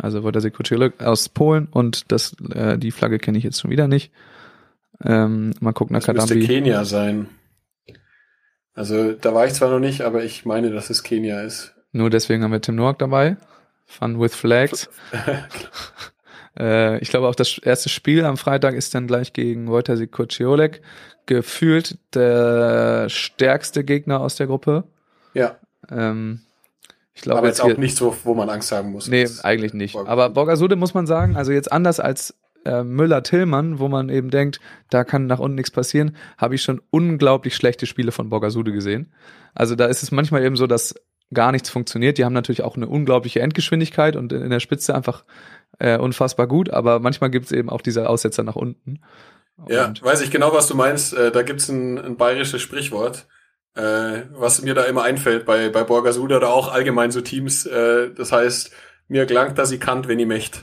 Also 0.00 0.22
Wojtasik 0.22 0.54
Kociolek 0.54 1.02
aus 1.02 1.28
Polen 1.28 1.68
und 1.70 2.10
das, 2.10 2.34
äh, 2.54 2.78
die 2.78 2.90
Flagge 2.92 3.18
kenne 3.18 3.36
ich 3.36 3.44
jetzt 3.44 3.60
schon 3.60 3.70
wieder 3.70 3.88
nicht. 3.88 4.10
Ähm, 5.04 5.52
Makokna 5.60 5.98
Das 6.00 6.08
müsste 6.08 6.34
Kadambi. 6.34 6.46
Kenia 6.46 6.84
sein. 6.84 7.28
Also 8.74 9.12
da 9.12 9.34
war 9.34 9.46
ich 9.46 9.54
zwar 9.54 9.70
noch 9.70 9.80
nicht, 9.80 10.02
aber 10.02 10.22
ich 10.24 10.44
meine, 10.44 10.70
dass 10.70 10.90
es 10.90 11.02
Kenia 11.02 11.40
ist. 11.42 11.74
Nur 11.92 12.10
deswegen 12.10 12.42
haben 12.44 12.52
wir 12.52 12.60
Tim 12.60 12.76
Noack 12.76 12.98
dabei. 12.98 13.36
Fun 13.86 14.20
with 14.20 14.34
Flags. 14.34 14.88
Äh, 16.58 16.98
ich 16.98 17.10
glaube 17.10 17.28
auch 17.28 17.36
das 17.36 17.58
erste 17.58 17.88
Spiel 17.88 18.24
am 18.24 18.36
Freitag 18.36 18.74
ist 18.74 18.92
dann 18.92 19.06
gleich 19.06 19.32
gegen 19.32 19.68
Wojtasik 19.68 20.10
Kociolek. 20.10 20.80
Gefühlt 21.26 21.98
der 22.16 23.08
stärkste 23.08 23.84
Gegner 23.84 24.20
aus 24.20 24.34
der 24.34 24.48
Gruppe. 24.48 24.82
ja, 25.34 25.56
Ähm, 25.88 26.40
ich 27.14 27.22
glaube 27.22 27.38
aber 27.38 27.46
jetzt 27.46 27.58
jetzt 27.58 27.64
auch 27.64 27.68
hier, 27.68 27.78
nicht 27.78 27.96
so, 27.96 28.16
wo 28.24 28.34
man 28.34 28.50
Angst 28.50 28.72
haben 28.72 28.90
muss. 28.90 29.06
Nee, 29.06 29.22
Das- 29.22 29.44
eigentlich 29.44 29.72
nicht. 29.72 29.94
Aber 29.96 30.30
Borgasude 30.30 30.74
muss 30.74 30.94
man 30.94 31.06
sagen, 31.06 31.36
also 31.36 31.52
jetzt 31.52 31.70
anders 31.70 32.00
als 32.00 32.34
äh, 32.68 32.84
Müller-Tillmann, 32.84 33.78
wo 33.78 33.88
man 33.88 34.08
eben 34.08 34.30
denkt, 34.30 34.60
da 34.90 35.04
kann 35.04 35.26
nach 35.26 35.38
unten 35.38 35.54
nichts 35.56 35.70
passieren, 35.70 36.16
habe 36.36 36.54
ich 36.54 36.62
schon 36.62 36.80
unglaublich 36.90 37.56
schlechte 37.56 37.86
Spiele 37.86 38.12
von 38.12 38.28
Borgasude 38.28 38.72
gesehen. 38.72 39.12
Also 39.54 39.74
da 39.74 39.86
ist 39.86 40.02
es 40.02 40.10
manchmal 40.10 40.44
eben 40.44 40.56
so, 40.56 40.66
dass 40.66 40.94
gar 41.32 41.52
nichts 41.52 41.70
funktioniert. 41.70 42.18
Die 42.18 42.24
haben 42.24 42.32
natürlich 42.32 42.62
auch 42.62 42.76
eine 42.76 42.86
unglaubliche 42.88 43.40
Endgeschwindigkeit 43.40 44.16
und 44.16 44.32
in 44.32 44.50
der 44.50 44.60
Spitze 44.60 44.94
einfach 44.94 45.24
äh, 45.78 45.98
unfassbar 45.98 46.46
gut, 46.46 46.70
aber 46.70 47.00
manchmal 47.00 47.30
gibt 47.30 47.46
es 47.46 47.52
eben 47.52 47.68
auch 47.70 47.82
diese 47.82 48.08
Aussetzer 48.08 48.42
nach 48.42 48.56
unten. 48.56 49.00
Ja, 49.68 49.86
Und- 49.86 50.02
weiß 50.02 50.20
ich 50.22 50.30
genau, 50.30 50.52
was 50.52 50.68
du 50.68 50.74
meinst. 50.74 51.14
Äh, 51.14 51.32
da 51.32 51.42
gibt's 51.42 51.68
ein, 51.68 51.98
ein 51.98 52.16
bayerisches 52.16 52.62
Sprichwort, 52.62 53.26
äh, 53.74 54.22
was 54.32 54.62
mir 54.62 54.74
da 54.74 54.84
immer 54.84 55.02
einfällt 55.02 55.44
bei, 55.44 55.68
bei 55.68 55.84
Borgasude 55.84 56.36
oder 56.36 56.50
auch 56.50 56.72
allgemein 56.72 57.10
so 57.10 57.20
Teams. 57.20 57.66
Äh, 57.66 58.10
das 58.14 58.32
heißt, 58.32 58.70
mir 59.08 59.26
gelangt, 59.26 59.58
dass 59.58 59.72
ich 59.72 59.80
kann, 59.80 60.06
wenn 60.08 60.18
ich 60.18 60.26
möchte. 60.26 60.60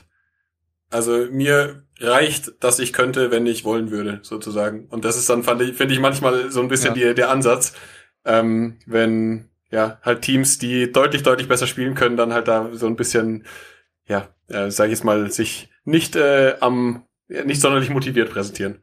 Also 0.90 1.26
mir 1.30 1.84
reicht, 2.00 2.62
dass 2.62 2.78
ich 2.78 2.92
könnte, 2.92 3.30
wenn 3.30 3.46
ich 3.46 3.64
wollen 3.64 3.90
würde, 3.90 4.20
sozusagen. 4.22 4.86
Und 4.86 5.04
das 5.04 5.16
ist 5.16 5.28
dann, 5.28 5.42
fand 5.42 5.62
ich, 5.62 5.76
finde 5.76 5.94
ich 5.94 6.00
manchmal 6.00 6.50
so 6.50 6.60
ein 6.60 6.68
bisschen 6.68 6.94
Ja. 6.94 7.08
die, 7.08 7.14
der 7.14 7.30
Ansatz, 7.30 7.74
ähm, 8.24 8.78
wenn 8.86 9.48
ja 9.70 9.98
halt 10.02 10.22
Teams, 10.22 10.58
die 10.58 10.92
deutlich, 10.92 11.22
deutlich 11.22 11.48
besser 11.48 11.66
spielen 11.66 11.94
können, 11.94 12.16
dann 12.16 12.32
halt 12.32 12.48
da 12.48 12.70
so 12.72 12.86
ein 12.86 12.96
bisschen, 12.96 13.44
ja, 14.06 14.28
äh, 14.48 14.70
sag 14.70 14.86
ich 14.86 14.92
jetzt 14.92 15.04
mal, 15.04 15.30
sich 15.30 15.70
nicht 15.84 16.16
äh, 16.16 16.54
am 16.60 17.04
nicht 17.28 17.60
sonderlich 17.60 17.90
motiviert 17.90 18.30
präsentieren. 18.30 18.80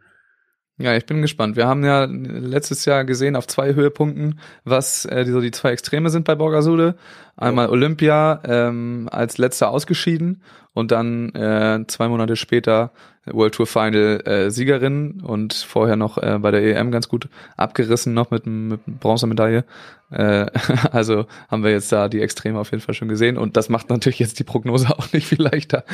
Ja, 0.79 0.95
ich 0.95 1.05
bin 1.05 1.21
gespannt. 1.21 1.55
Wir 1.55 1.67
haben 1.67 1.85
ja 1.85 2.05
letztes 2.05 2.85
Jahr 2.85 3.05
gesehen 3.05 3.35
auf 3.35 3.45
zwei 3.45 3.75
Höhepunkten, 3.75 4.39
was 4.63 5.05
äh, 5.05 5.23
die, 5.23 5.31
so 5.31 5.39
die 5.39 5.51
zwei 5.51 5.71
Extreme 5.71 6.09
sind 6.09 6.25
bei 6.25 6.33
Borgasude. 6.33 6.95
Einmal 7.37 7.69
Olympia 7.69 8.41
ähm, 8.43 9.07
als 9.11 9.37
letzter 9.37 9.69
ausgeschieden 9.69 10.41
und 10.73 10.91
dann 10.91 11.29
äh, 11.35 11.85
zwei 11.87 12.07
Monate 12.07 12.35
später 12.35 12.91
World 13.25 13.53
Tour 13.53 13.67
Final 13.67 14.21
äh, 14.25 14.49
Siegerin 14.49 15.21
und 15.21 15.53
vorher 15.53 15.95
noch 15.95 16.17
äh, 16.17 16.39
bei 16.39 16.49
der 16.49 16.63
EM 16.63 16.89
ganz 16.91 17.07
gut 17.07 17.29
abgerissen 17.55 18.15
noch 18.15 18.31
mit, 18.31 18.47
mit 18.47 18.81
Bronzemedaille. 18.99 19.65
Äh, 20.09 20.47
also 20.91 21.27
haben 21.49 21.63
wir 21.63 21.71
jetzt 21.71 21.91
da 21.91 22.09
die 22.09 22.21
Extreme 22.21 22.59
auf 22.59 22.71
jeden 22.71 22.81
Fall 22.81 22.95
schon 22.95 23.09
gesehen 23.09 23.37
und 23.37 23.57
das 23.57 23.69
macht 23.69 23.91
natürlich 23.91 24.19
jetzt 24.19 24.39
die 24.39 24.43
Prognose 24.43 24.89
auch 24.89 25.13
nicht 25.13 25.27
viel 25.27 25.41
leichter. 25.41 25.85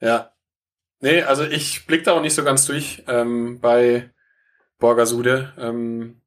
Ja. 0.00 0.30
Nee, 1.00 1.22
also 1.22 1.44
ich 1.44 1.86
blick 1.86 2.04
da 2.04 2.12
auch 2.12 2.22
nicht 2.22 2.34
so 2.34 2.44
ganz 2.44 2.64
durch 2.64 3.04
ähm, 3.06 3.60
bei 3.60 4.10
Borgasude. 4.78 5.52
Ähm, 5.58 6.20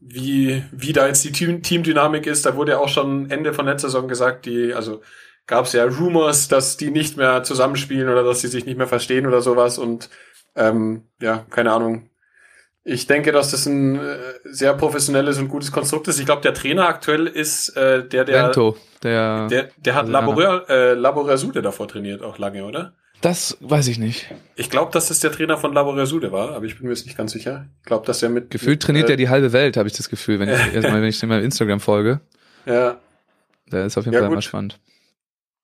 wie, 0.00 0.64
wie 0.72 0.92
da 0.92 1.06
jetzt 1.06 1.24
die 1.24 1.32
Team 1.32 1.62
Teamdynamik 1.62 2.26
ist, 2.26 2.46
da 2.46 2.56
wurde 2.56 2.72
ja 2.72 2.78
auch 2.78 2.88
schon 2.88 3.30
Ende 3.30 3.52
von 3.52 3.66
letzter 3.66 3.88
Saison 3.88 4.08
gesagt, 4.08 4.46
die, 4.46 4.72
also 4.72 5.02
gab 5.46 5.66
es 5.66 5.72
ja 5.74 5.84
Rumors, 5.84 6.48
dass 6.48 6.76
die 6.76 6.90
nicht 6.90 7.16
mehr 7.16 7.42
zusammenspielen 7.42 8.08
oder 8.08 8.22
dass 8.24 8.40
sie 8.40 8.48
sich 8.48 8.64
nicht 8.64 8.78
mehr 8.78 8.86
verstehen 8.86 9.26
oder 9.26 9.42
sowas 9.42 9.78
und 9.78 10.08
ähm, 10.56 11.04
ja, 11.20 11.44
keine 11.50 11.72
Ahnung. 11.72 12.08
Ich 12.82 13.06
denke, 13.06 13.30
dass 13.30 13.50
das 13.50 13.66
ein 13.66 13.96
äh, 13.96 14.16
sehr 14.44 14.72
professionelles 14.72 15.38
und 15.38 15.48
gutes 15.48 15.70
Konstrukt 15.70 16.08
ist. 16.08 16.18
Ich 16.18 16.24
glaube, 16.24 16.40
der 16.40 16.54
Trainer 16.54 16.88
aktuell 16.88 17.26
ist 17.26 17.76
äh, 17.76 18.08
der, 18.08 18.24
der, 18.24 18.46
Vento, 18.46 18.76
der, 19.02 19.48
der, 19.48 19.68
der 19.76 19.94
hat. 19.94 20.08
Laboreur, 20.08 20.68
äh, 20.70 20.94
Laborasude 20.94 21.60
davor 21.60 21.88
trainiert, 21.88 22.22
auch 22.22 22.38
lange, 22.38 22.64
oder? 22.64 22.94
Das 23.20 23.58
weiß 23.60 23.88
ich 23.88 23.98
nicht. 23.98 24.32
Ich 24.56 24.70
glaube, 24.70 24.92
dass 24.92 25.08
das 25.08 25.20
der 25.20 25.32
Trainer 25.32 25.58
von 25.58 25.72
Laborasude 25.72 26.32
war, 26.32 26.52
aber 26.54 26.64
ich 26.66 26.76
bin 26.78 26.86
mir 26.86 26.92
jetzt 26.94 27.06
nicht 27.06 27.16
ganz 27.18 27.32
sicher. 27.32 27.66
Ich 27.80 27.86
glaube, 27.86 28.06
dass 28.06 28.22
er 28.22 28.28
mit 28.30 28.50
Gefühlt 28.50 28.82
trainiert 28.82 29.08
äh, 29.08 29.12
er 29.12 29.16
die 29.16 29.28
halbe 29.28 29.52
Welt, 29.52 29.76
habe 29.76 29.88
ich 29.88 29.96
das 29.96 30.08
Gefühl, 30.08 30.38
wenn 30.40 30.48
ich 30.48 30.54
erstmal, 30.74 31.02
wenn 31.02 31.08
ich 31.08 31.20
dem 31.20 31.28
mal 31.28 31.42
Instagram 31.42 31.80
folge. 31.80 32.20
Ja, 32.66 32.98
Der 33.70 33.86
ist 33.86 33.96
auf 33.98 34.04
jeden 34.04 34.14
Ja, 34.14 34.20
Fall 34.20 34.28
gut. 34.28 34.34
immer 34.34 34.42
spannend. 34.42 34.78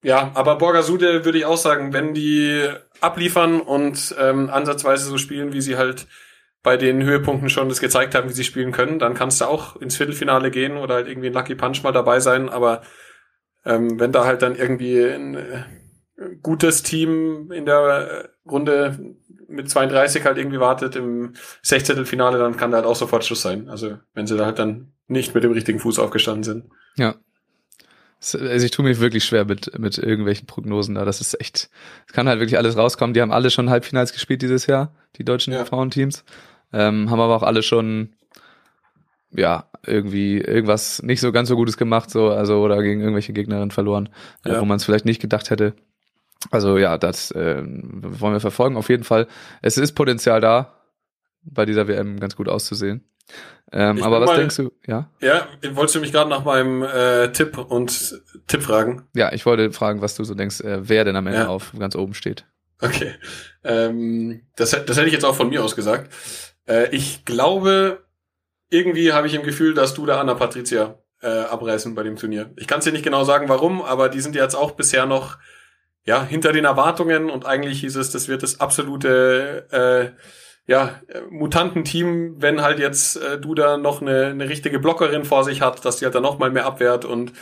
ja, 0.02 0.30
aber 0.34 0.56
Borgasude 0.56 1.24
würde 1.24 1.38
ich 1.38 1.44
auch 1.44 1.56
sagen, 1.58 1.92
wenn 1.92 2.14
die 2.14 2.68
abliefern 3.00 3.60
und 3.60 4.14
ähm, 4.18 4.48
ansatzweise 4.50 5.08
so 5.08 5.18
spielen, 5.18 5.52
wie 5.52 5.60
sie 5.60 5.76
halt 5.76 6.06
bei 6.62 6.76
den 6.76 7.02
Höhepunkten 7.02 7.48
schon 7.50 7.68
das 7.68 7.80
gezeigt 7.80 8.14
haben, 8.14 8.28
wie 8.28 8.32
sie 8.34 8.42
spielen 8.44 8.72
können, 8.72 8.98
dann 8.98 9.14
kannst 9.14 9.40
du 9.40 9.44
auch 9.44 9.76
ins 9.76 9.96
Viertelfinale 9.96 10.50
gehen 10.50 10.76
oder 10.78 10.96
halt 10.96 11.06
irgendwie 11.08 11.28
ein 11.28 11.32
Lucky 11.34 11.54
Punch 11.54 11.82
mal 11.84 11.92
dabei 11.92 12.18
sein. 12.18 12.48
Aber 12.48 12.82
ähm, 13.64 14.00
wenn 14.00 14.10
da 14.12 14.24
halt 14.24 14.42
dann 14.42 14.56
irgendwie 14.56 15.00
ein 15.04 15.34
äh, 15.36 15.62
gutes 16.42 16.82
Team 16.82 17.50
in 17.52 17.66
der 17.66 18.24
äh, 18.24 18.48
Runde 18.50 19.14
mit 19.48 19.70
32 19.70 20.24
halt 20.24 20.38
irgendwie 20.38 20.60
wartet 20.60 20.96
im 20.96 21.34
Sechzehntelfinale, 21.62 22.38
dann 22.38 22.56
kann 22.56 22.70
da 22.70 22.78
halt 22.78 22.86
auch 22.86 22.96
sofort 22.96 23.24
Schluss 23.24 23.42
sein. 23.42 23.68
Also 23.68 23.98
wenn 24.14 24.26
sie 24.26 24.36
da 24.36 24.44
halt 24.46 24.58
dann 24.58 24.92
nicht 25.08 25.34
mit 25.34 25.44
dem 25.44 25.52
richtigen 25.52 25.78
Fuß 25.78 25.98
aufgestanden 25.98 26.42
sind. 26.42 26.64
Ja. 26.96 27.14
Also 28.20 28.64
ich 28.64 28.70
tue 28.70 28.84
mir 28.84 28.98
wirklich 28.98 29.24
schwer 29.24 29.44
mit, 29.44 29.78
mit 29.78 29.98
irgendwelchen 29.98 30.46
Prognosen 30.46 30.94
da. 30.96 31.04
Das 31.04 31.20
ist 31.20 31.38
echt, 31.40 31.68
es 32.08 32.12
kann 32.12 32.28
halt 32.28 32.40
wirklich 32.40 32.58
alles 32.58 32.76
rauskommen. 32.76 33.14
Die 33.14 33.20
haben 33.20 33.30
alle 33.30 33.50
schon 33.50 33.70
Halbfinals 33.70 34.12
gespielt 34.12 34.42
dieses 34.42 34.66
Jahr, 34.66 34.94
die 35.16 35.24
deutschen 35.24 35.52
Ja. 35.52 35.64
Frauenteams. 35.64 36.24
Ähm, 36.72 37.10
haben 37.10 37.20
aber 37.20 37.36
auch 37.36 37.42
alle 37.44 37.62
schon, 37.62 38.14
ja, 39.30 39.70
irgendwie 39.86 40.38
irgendwas 40.40 41.02
nicht 41.02 41.20
so 41.20 41.30
ganz 41.30 41.48
so 41.48 41.56
Gutes 41.56 41.76
gemacht, 41.76 42.10
so, 42.10 42.30
also, 42.30 42.60
oder 42.62 42.82
gegen 42.82 43.00
irgendwelche 43.00 43.32
Gegnerinnen 43.32 43.70
verloren, 43.70 44.08
äh, 44.44 44.52
Ja. 44.52 44.60
wo 44.60 44.64
man 44.64 44.76
es 44.78 44.84
vielleicht 44.84 45.04
nicht 45.04 45.20
gedacht 45.20 45.50
hätte. 45.50 45.74
Also 46.50 46.78
ja, 46.78 46.98
das 46.98 47.30
äh, 47.32 47.62
wollen 47.64 48.32
wir 48.34 48.40
verfolgen. 48.40 48.76
Auf 48.76 48.88
jeden 48.88 49.04
Fall, 49.04 49.26
es 49.62 49.76
ist 49.78 49.92
Potenzial 49.92 50.40
da, 50.40 50.72
bei 51.42 51.64
dieser 51.66 51.88
WM 51.88 52.18
ganz 52.20 52.36
gut 52.36 52.48
auszusehen. 52.48 53.04
Ähm, 53.72 54.02
aber 54.02 54.20
was 54.20 54.28
mal- 54.30 54.36
denkst 54.36 54.56
du? 54.56 54.70
Ja, 54.86 55.10
Ja, 55.20 55.48
wolltest 55.72 55.96
du 55.96 56.00
mich 56.00 56.12
gerade 56.12 56.30
nach 56.30 56.44
meinem 56.44 56.82
äh, 56.82 57.32
Tipp 57.32 57.58
und 57.58 58.22
Tipp 58.46 58.62
fragen? 58.62 59.08
ja, 59.14 59.32
ich 59.32 59.44
wollte 59.46 59.72
fragen, 59.72 60.00
was 60.02 60.14
du 60.14 60.22
so 60.24 60.34
denkst, 60.34 60.60
äh, 60.60 60.88
wer 60.88 61.04
denn 61.04 61.16
am 61.16 61.26
Ende 61.26 61.40
Ja. 61.40 61.48
auf 61.48 61.72
ganz 61.78 61.96
oben 61.96 62.14
steht. 62.14 62.46
Okay. 62.80 63.14
Ähm, 63.64 64.42
das, 64.56 64.70
das 64.70 64.96
hätte 64.96 65.06
ich 65.06 65.12
jetzt 65.12 65.24
auch 65.24 65.34
von 65.34 65.48
mir 65.48 65.64
aus 65.64 65.74
gesagt. 65.74 66.12
Äh, 66.68 66.88
ich 66.94 67.24
glaube, 67.24 68.04
irgendwie 68.70 69.12
habe 69.12 69.26
ich 69.26 69.34
im 69.34 69.42
Gefühl, 69.42 69.74
dass 69.74 69.94
du 69.94 70.06
da 70.06 70.20
Anna 70.20 70.34
Patricia 70.34 70.98
äh, 71.22 71.26
abreißen 71.28 71.94
bei 71.94 72.02
dem 72.02 72.16
Turnier. 72.16 72.52
Ich 72.56 72.66
kann 72.66 72.78
es 72.80 72.84
dir 72.84 72.92
nicht 72.92 73.04
genau 73.04 73.24
sagen, 73.24 73.48
warum, 73.48 73.82
aber 73.82 74.08
die 74.08 74.20
sind 74.20 74.34
jetzt 74.36 74.54
auch 74.54 74.72
bisher 74.72 75.06
noch 75.06 75.38
ja 76.06 76.24
hinter 76.24 76.52
den 76.52 76.64
Erwartungen 76.64 77.28
und 77.30 77.44
eigentlich 77.44 77.80
hieß 77.80 77.96
es, 77.96 78.10
das 78.10 78.28
wird 78.28 78.42
das 78.42 78.60
absolute 78.60 79.66
äh, 79.70 80.20
ja, 80.70 81.00
Mutantenteam, 81.30 82.36
wenn 82.40 82.62
halt 82.62 82.78
jetzt 82.78 83.16
äh, 83.16 83.38
Duda 83.38 83.76
noch 83.76 84.00
eine, 84.00 84.26
eine 84.26 84.48
richtige 84.48 84.78
Blockerin 84.78 85.24
vor 85.24 85.44
sich 85.44 85.60
hat, 85.60 85.84
dass 85.84 85.98
die 85.98 86.04
halt 86.04 86.14
dann 86.14 86.22
noch 86.22 86.38
mal 86.38 86.50
mehr 86.50 86.66
abwehrt 86.66 87.04
und 87.04 87.32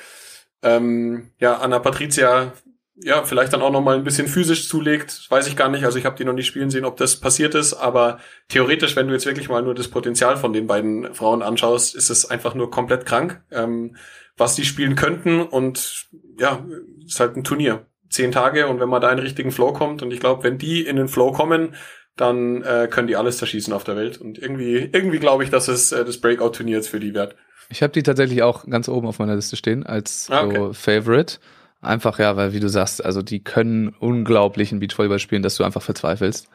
ähm, 0.62 1.30
ja, 1.38 1.58
Anna 1.58 1.78
Patricia 1.78 2.52
ja, 2.96 3.24
vielleicht 3.24 3.52
dann 3.52 3.62
auch 3.62 3.72
noch 3.72 3.80
mal 3.80 3.96
ein 3.96 4.04
bisschen 4.04 4.28
physisch 4.28 4.68
zulegt, 4.68 5.28
weiß 5.28 5.48
ich 5.48 5.56
gar 5.56 5.68
nicht. 5.68 5.84
Also 5.84 5.98
ich 5.98 6.04
habe 6.04 6.16
die 6.16 6.24
noch 6.24 6.32
nicht 6.32 6.46
spielen 6.46 6.70
sehen, 6.70 6.84
ob 6.84 6.96
das 6.96 7.18
passiert 7.18 7.54
ist, 7.54 7.74
aber 7.74 8.20
theoretisch, 8.48 8.94
wenn 8.94 9.08
du 9.08 9.12
jetzt 9.12 9.26
wirklich 9.26 9.48
mal 9.48 9.62
nur 9.62 9.74
das 9.74 9.88
Potenzial 9.88 10.36
von 10.36 10.52
den 10.52 10.68
beiden 10.68 11.12
Frauen 11.12 11.42
anschaust, 11.42 11.96
ist 11.96 12.10
es 12.10 12.30
einfach 12.30 12.54
nur 12.54 12.70
komplett 12.70 13.04
krank, 13.04 13.42
ähm, 13.50 13.96
was 14.36 14.54
die 14.54 14.64
spielen 14.64 14.94
könnten 14.94 15.42
und 15.42 16.06
ja, 16.38 16.64
ist 17.04 17.18
halt 17.18 17.36
ein 17.36 17.44
Turnier. 17.44 17.86
Zehn 18.14 18.32
Tage 18.32 18.66
und 18.68 18.80
wenn 18.80 18.88
man 18.88 19.02
da 19.02 19.10
in 19.10 19.18
den 19.18 19.24
richtigen 19.24 19.50
Flow 19.50 19.72
kommt 19.72 20.02
und 20.02 20.12
ich 20.12 20.20
glaube, 20.20 20.44
wenn 20.44 20.58
die 20.58 20.86
in 20.86 20.96
den 20.96 21.08
Flow 21.08 21.32
kommen, 21.32 21.74
dann 22.16 22.62
äh, 22.62 22.88
können 22.90 23.08
die 23.08 23.16
alles 23.16 23.38
zerschießen 23.38 23.72
auf 23.72 23.84
der 23.84 23.96
Welt. 23.96 24.18
Und 24.18 24.38
irgendwie, 24.38 24.88
irgendwie 24.92 25.18
glaube 25.18 25.44
ich, 25.44 25.50
dass 25.50 25.68
es 25.68 25.92
äh, 25.92 26.04
das 26.04 26.18
Breakout-Turnier 26.18 26.76
jetzt 26.76 26.88
für 26.88 27.00
die 27.00 27.12
wird. 27.12 27.34
Ich 27.70 27.82
habe 27.82 27.92
die 27.92 28.02
tatsächlich 28.02 28.42
auch 28.42 28.66
ganz 28.66 28.88
oben 28.88 29.06
auf 29.06 29.18
meiner 29.18 29.34
Liste 29.34 29.56
stehen 29.56 29.84
als 29.84 30.28
Ah, 30.30 30.44
okay. 30.44 30.56
so 30.56 30.72
Favorite. 30.72 31.38
Einfach 31.80 32.18
ja, 32.18 32.36
weil 32.36 32.52
wie 32.52 32.60
du 32.60 32.68
sagst, 32.68 33.04
also 33.04 33.20
die 33.20 33.42
können 33.42 33.88
unglaublichen 33.88 34.80
Beachvolleyball 34.80 35.18
spielen, 35.18 35.42
dass 35.42 35.56
du 35.56 35.64
einfach 35.64 35.82
verzweifelst. 35.82 36.48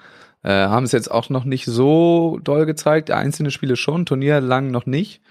Äh, 0.43 0.49
haben 0.49 0.86
es 0.86 0.91
jetzt 0.93 1.12
auch 1.12 1.30
noch 1.30 1.43
nicht 1.43 1.66
so 1.66 2.39
doll 2.43 2.66
gezeigt, 2.66 3.12
einzelne 3.12 3.51
Spiele 3.51 3.76
schon, 3.76 4.05
Turnier 4.05 4.39
lang 4.39 4.72
noch 4.72 4.86
nicht. 4.86 5.22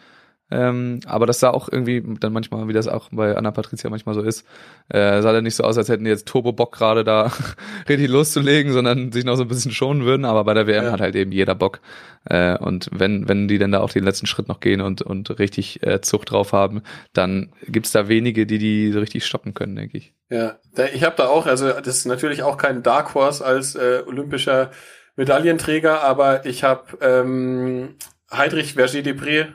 Ähm, 0.50 1.00
aber 1.06 1.26
das 1.26 1.40
sah 1.40 1.50
auch 1.50 1.68
irgendwie 1.70 2.02
dann 2.20 2.32
manchmal, 2.32 2.66
wie 2.68 2.72
das 2.72 2.88
auch 2.88 3.08
bei 3.12 3.36
Anna 3.36 3.50
Patricia 3.50 3.90
manchmal 3.90 4.14
so 4.14 4.22
ist, 4.22 4.46
äh, 4.88 5.20
sah 5.20 5.32
dann 5.32 5.44
nicht 5.44 5.54
so 5.56 5.64
aus, 5.64 5.76
als 5.76 5.88
hätten 5.88 6.04
die 6.04 6.10
jetzt 6.10 6.26
Turbo 6.26 6.52
Bock 6.52 6.72
gerade 6.72 7.04
da 7.04 7.30
richtig 7.88 8.08
loszulegen, 8.08 8.72
sondern 8.72 9.12
sich 9.12 9.24
noch 9.24 9.36
so 9.36 9.42
ein 9.42 9.48
bisschen 9.48 9.72
schonen 9.72 10.04
würden. 10.04 10.24
Aber 10.24 10.44
bei 10.44 10.54
der 10.54 10.66
WM 10.66 10.84
Ja. 10.84 10.92
hat 10.92 11.00
halt 11.00 11.16
eben 11.16 11.32
jeder 11.32 11.54
Bock. 11.54 11.80
Äh, 12.24 12.56
und 12.58 12.88
wenn, 12.92 13.28
wenn 13.28 13.48
die 13.48 13.58
dann 13.58 13.72
da 13.72 13.80
auch 13.80 13.90
den 13.90 14.04
letzten 14.04 14.26
Schritt 14.26 14.48
noch 14.48 14.60
gehen 14.60 14.80
und, 14.80 15.02
und 15.02 15.38
richtig 15.38 15.82
äh, 15.86 16.00
Zucht 16.00 16.30
drauf 16.30 16.52
haben, 16.52 16.82
dann 17.12 17.52
gibt's 17.66 17.92
da 17.92 18.08
wenige, 18.08 18.46
die 18.46 18.58
die 18.58 18.92
so 18.92 19.00
richtig 19.00 19.26
stoppen 19.26 19.54
können, 19.54 19.76
denke 19.76 19.98
ich. 19.98 20.14
Ja, 20.30 20.56
ich 20.94 21.04
habe 21.04 21.16
da 21.16 21.28
auch, 21.28 21.46
also 21.46 21.68
das 21.72 21.88
ist 21.98 22.06
natürlich 22.06 22.42
auch 22.42 22.56
kein 22.58 22.82
Dark 22.82 23.14
Horse 23.14 23.44
als 23.44 23.74
äh, 23.74 24.02
olympischer 24.06 24.70
Medaillenträger, 25.16 26.02
aber 26.02 26.46
ich 26.46 26.64
habe 26.64 26.98
ähm, 27.00 27.96
Heidrich 28.30 28.74
Verger-Depré, 28.74 29.40
äh, 29.40 29.46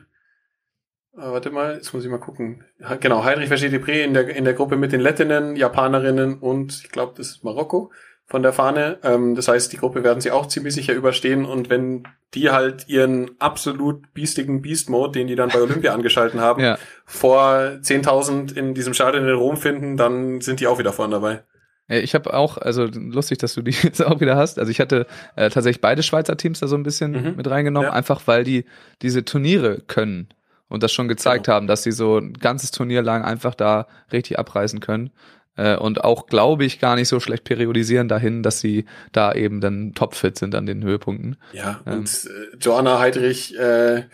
warte 1.15 1.51
mal, 1.51 1.75
jetzt 1.75 1.93
muss 1.93 2.03
ich 2.03 2.09
mal 2.11 2.17
gucken. 2.19 2.63
Genau, 2.99 3.23
Heidrich 3.23 3.49
Verger-Depré 3.49 4.03
in 4.03 4.13
der, 4.13 4.27
in 4.35 4.45
der 4.45 4.53
Gruppe 4.53 4.75
mit 4.77 4.91
den 4.91 4.99
Lettinnen, 5.01 5.55
Japanerinnen 5.55 6.39
und 6.39 6.73
ich 6.83 6.89
glaube, 6.91 7.13
das 7.17 7.27
ist 7.29 7.43
Marokko 7.43 7.91
von 8.25 8.41
der 8.41 8.53
Fahne. 8.53 8.97
Ähm, 9.03 9.35
das 9.35 9.47
heißt, 9.47 9.71
die 9.73 9.77
Gruppe 9.77 10.03
werden 10.03 10.21
sie 10.21 10.31
auch 10.31 10.47
ziemlich 10.47 10.73
sicher 10.73 10.93
überstehen 10.93 11.45
und 11.45 11.69
wenn 11.69 12.07
die 12.33 12.49
halt 12.49 12.87
ihren 12.87 13.31
absolut 13.39 14.11
biestigen 14.13 14.61
Beast-Mode, 14.63 15.11
den 15.19 15.27
die 15.27 15.35
dann 15.35 15.49
bei 15.49 15.61
Olympia 15.61 15.93
angeschalten 15.93 16.39
haben, 16.41 16.63
Ja. 16.63 16.77
vor 17.05 17.77
10.000 17.81 18.55
in 18.57 18.73
diesem 18.73 18.93
Stadion 18.93 19.27
in 19.27 19.35
Rom 19.35 19.57
finden, 19.57 19.97
dann 19.97 20.41
sind 20.41 20.59
die 20.61 20.67
auch 20.67 20.79
wieder 20.79 20.93
vorne 20.93 21.13
dabei. 21.15 21.43
Äh, 21.87 21.99
Ich 21.99 22.15
habe 22.15 22.33
auch, 22.33 22.57
also 22.57 22.85
lustig, 22.85 23.37
dass 23.37 23.53
du 23.53 23.61
die 23.61 23.71
jetzt 23.83 24.03
auch 24.03 24.19
wieder 24.19 24.35
hast. 24.35 24.57
Also 24.57 24.71
ich 24.71 24.79
hatte 24.79 25.05
äh, 25.35 25.49
tatsächlich 25.51 25.81
beide 25.81 26.01
Schweizer 26.01 26.37
Teams 26.37 26.59
da 26.59 26.67
so 26.67 26.75
ein 26.75 26.83
bisschen 26.83 27.11
Mhm. 27.11 27.35
mit 27.37 27.47
reingenommen, 27.47 27.89
Ja. 27.89 27.93
einfach 27.93 28.21
weil 28.25 28.43
die 28.43 28.65
diese 29.03 29.23
Turniere 29.25 29.81
können 29.85 30.29
und 30.69 30.83
das 30.83 30.91
schon 30.93 31.07
gezeigt 31.07 31.45
Genau. 31.45 31.55
haben, 31.55 31.67
dass 31.67 31.83
sie 31.83 31.91
so 31.91 32.17
ein 32.17 32.33
ganzes 32.33 32.71
Turnier 32.71 33.01
lang 33.01 33.23
einfach 33.23 33.55
da 33.55 33.87
richtig 34.11 34.39
abreißen 34.39 34.79
können. 34.79 35.11
Äh, 35.55 35.77
und 35.77 36.03
auch, 36.03 36.25
glaube 36.25 36.65
ich, 36.65 36.79
gar 36.79 36.95
nicht 36.95 37.07
so 37.07 37.19
schlecht 37.19 37.43
periodisieren 37.43 38.07
dahin, 38.07 38.41
dass 38.41 38.59
sie 38.59 38.85
da 39.11 39.33
eben 39.33 39.61
dann 39.61 39.93
topfit 39.93 40.37
sind 40.37 40.55
an 40.55 40.65
den 40.65 40.83
Höhepunkten. 40.83 41.37
Ja, 41.51 41.81
Ähm. 41.85 41.99
und 41.99 42.09
äh, 42.25 42.57
Joanna 42.59 42.97
Heidrich, 42.99 43.55
äh, 43.59 44.05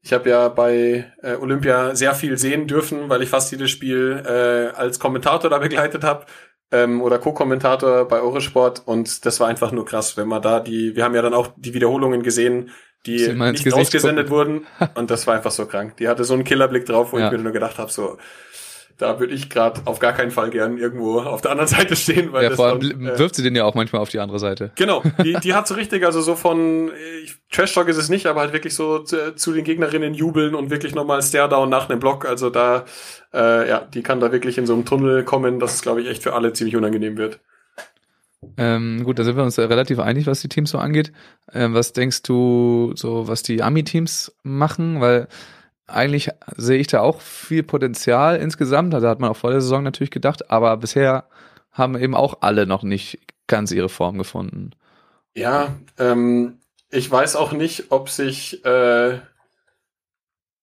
ich 0.00 0.12
habe 0.12 0.30
ja 0.30 0.48
bei 0.48 1.12
äh, 1.22 1.34
Olympia 1.36 1.94
sehr 1.94 2.14
viel 2.14 2.38
sehen 2.38 2.66
dürfen, 2.66 3.08
weil 3.10 3.22
ich 3.22 3.28
fast 3.28 3.52
jedes 3.52 3.70
Spiel 3.70 4.22
äh, 4.26 4.74
als 4.74 4.98
Kommentator 4.98 5.50
da 5.50 5.58
begleitet 5.58 6.04
habe 6.04 6.24
ähm, 6.72 7.02
oder 7.02 7.18
Co-Kommentator 7.18 8.08
bei 8.08 8.20
Eurosport 8.20 8.82
und 8.86 9.26
das 9.26 9.38
war 9.40 9.48
einfach 9.48 9.72
nur 9.72 9.84
krass, 9.84 10.16
wenn 10.16 10.26
man 10.26 10.40
da 10.42 10.58
die, 10.58 10.96
wir 10.96 11.04
haben 11.04 11.14
ja 11.14 11.22
dann 11.22 11.34
auch 11.34 11.52
die 11.56 11.74
Wiederholungen 11.74 12.22
gesehen, 12.22 12.70
die 13.06 13.28
nicht 13.32 13.64
Gesicht 13.64 13.74
ausgesendet 13.74 14.30
wurden 14.30 14.66
und 14.94 15.10
das 15.10 15.26
war 15.26 15.34
einfach 15.34 15.50
so 15.50 15.66
krank. 15.66 15.96
Die 15.96 16.08
hatte 16.08 16.24
so 16.24 16.34
einen 16.34 16.44
Killerblick 16.44 16.86
drauf, 16.86 17.12
wo 17.12 17.18
Ja. 17.18 17.26
ich 17.26 17.32
mir 17.32 17.38
nur 17.38 17.52
gedacht 17.52 17.78
habe, 17.78 17.90
so 17.90 18.18
da 18.98 19.18
würde 19.18 19.34
ich 19.34 19.50
gerade 19.50 19.80
auf 19.86 19.98
gar 19.98 20.12
keinen 20.12 20.30
Fall 20.30 20.50
gern 20.50 20.78
irgendwo 20.78 21.18
auf 21.20 21.40
der 21.40 21.50
anderen 21.50 21.68
Seite 21.76 21.96
stehen, 21.96 22.32
weil 22.32 22.44
Ja, 22.44 22.50
vor 22.50 22.66
allem 22.66 22.80
dann, 22.80 23.06
äh, 23.06 23.18
wirft 23.18 23.34
sie 23.34 23.42
den 23.42 23.56
ja 23.56 23.64
auch 23.64 23.74
manchmal 23.74 24.00
auf 24.00 24.10
die 24.10 24.20
andere 24.20 24.38
Seite. 24.38 24.70
Genau, 24.76 25.02
die, 25.24 25.32
die 25.42 25.54
hat 25.54 25.66
so 25.66 25.74
richtig, 25.74 26.04
also 26.04 26.20
so 26.20 26.36
von 26.36 26.88
äh, 26.90 26.92
Trash 27.50 27.74
Talk 27.74 27.88
ist 27.88 27.96
es 27.96 28.08
nicht, 28.10 28.26
aber 28.26 28.40
halt 28.42 28.52
wirklich 28.52 28.74
so 28.74 29.00
zu, 29.00 29.34
zu 29.34 29.52
den 29.52 29.64
Gegnerinnen 29.64 30.14
jubeln 30.14 30.54
und 30.54 30.70
wirklich 30.70 30.94
nochmal 30.94 31.20
Stare-Down 31.22 31.68
nach 31.68 31.88
einem 31.88 31.98
Block. 31.98 32.26
Also 32.26 32.50
da, 32.50 32.84
äh, 33.34 33.68
ja, 33.68 33.80
die 33.80 34.02
kann 34.02 34.20
da 34.20 34.30
wirklich 34.30 34.58
in 34.58 34.66
so 34.66 34.74
einem 34.74 34.84
Tunnel 34.84 35.24
kommen, 35.24 35.58
dass 35.58 35.74
es, 35.74 35.82
glaube 35.82 36.02
ich, 36.02 36.08
echt 36.08 36.22
für 36.22 36.34
alle 36.34 36.52
ziemlich 36.52 36.76
unangenehm 36.76 37.16
wird. 37.16 37.40
Ähm, 38.56 39.04
gut, 39.04 39.18
da 39.18 39.24
sind 39.24 39.36
wir 39.36 39.44
uns 39.44 39.58
relativ 39.58 39.98
einig, 39.98 40.26
was 40.26 40.40
die 40.40 40.48
Teams 40.48 40.70
so 40.70 40.78
angeht. 40.78 41.12
Ähm, 41.52 41.74
was 41.74 41.92
denkst 41.92 42.22
du, 42.22 42.92
so 42.96 43.28
was 43.28 43.42
die 43.42 43.62
Ami-Teams 43.62 44.34
machen? 44.42 45.00
Weil 45.00 45.28
eigentlich 45.86 46.30
sehe 46.56 46.78
ich 46.78 46.86
da 46.86 47.00
auch 47.00 47.20
viel 47.20 47.62
Potenzial 47.62 48.36
insgesamt. 48.36 48.94
Also 48.94 49.08
hat 49.08 49.20
man 49.20 49.30
auch 49.30 49.36
vor 49.36 49.50
der 49.50 49.60
Saison 49.60 49.82
natürlich 49.82 50.10
gedacht, 50.10 50.50
aber 50.50 50.76
bisher 50.76 51.28
haben 51.70 51.96
eben 51.96 52.14
auch 52.14 52.38
alle 52.40 52.66
noch 52.66 52.82
nicht 52.82 53.20
ganz 53.46 53.70
ihre 53.72 53.88
Form 53.88 54.18
gefunden. 54.18 54.70
Ja, 55.34 55.74
ähm, 55.98 56.58
ich 56.90 57.10
weiß 57.10 57.36
auch 57.36 57.52
nicht, 57.52 57.90
ob 57.90 58.10
sich 58.10 58.64
äh, 58.64 59.18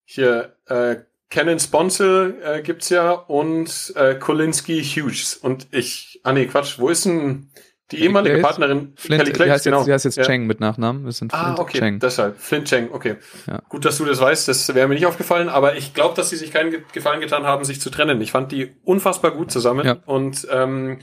hier 0.05 0.55
äh, 0.67 0.97
Canon 1.30 1.59
Sponsor 1.59 2.32
äh, 2.43 2.61
gibt's 2.63 2.89
ja 2.89 3.11
und 3.11 3.93
äh, 3.95 4.15
Kolinski 4.15 4.84
Hughes. 4.84 5.36
Und 5.36 5.67
ich, 5.71 6.19
ah 6.23 6.34
nee, 6.34 6.47
Quatsch, 6.47 6.80
wo 6.80 6.89
ist 6.89 7.05
denn 7.05 7.49
die 7.91 8.01
ehemalige 8.03 8.35
Clays? 8.35 8.43
Partnerin? 8.45 8.93
Flint, 8.95 9.21
Kelly 9.21 9.31
die 9.31 9.37
Clays, 9.37 9.51
heißt 9.51 9.65
jetzt, 9.65 9.85
die 9.87 9.93
heißt 9.93 10.05
jetzt 10.05 10.17
Ja. 10.17 10.23
Cheng 10.23 10.45
mit 10.47 10.59
Nachnamen. 10.59 11.05
Das 11.05 11.17
sind 11.17 11.31
Flint 11.31 11.43
Ah, 11.59 11.61
okay, 11.61 11.79
Cheng. 11.79 11.99
deshalb. 11.99 12.39
Flint 12.39 12.67
Cheng, 12.67 12.89
okay. 12.91 13.15
Ja. 13.47 13.61
Gut, 13.69 13.85
dass 13.85 13.97
du 13.97 14.05
das 14.05 14.19
weißt, 14.19 14.47
das 14.47 14.73
wäre 14.75 14.87
mir 14.87 14.93
nicht 14.95 15.05
aufgefallen, 15.05 15.49
aber 15.49 15.75
ich 15.75 15.93
glaube, 15.93 16.15
dass 16.15 16.29
sie 16.29 16.35
sich 16.35 16.51
keinen 16.51 16.71
Ge- 16.71 16.83
Gefallen 16.93 17.19
getan 17.21 17.43
haben, 17.43 17.63
sich 17.65 17.81
zu 17.81 17.89
trennen. 17.89 18.21
Ich 18.21 18.31
fand 18.31 18.51
die 18.51 18.75
unfassbar 18.83 19.31
gut 19.31 19.51
zusammen 19.51 19.85
Ja. 19.85 19.97
und 20.05 20.47
ähm, 20.51 20.99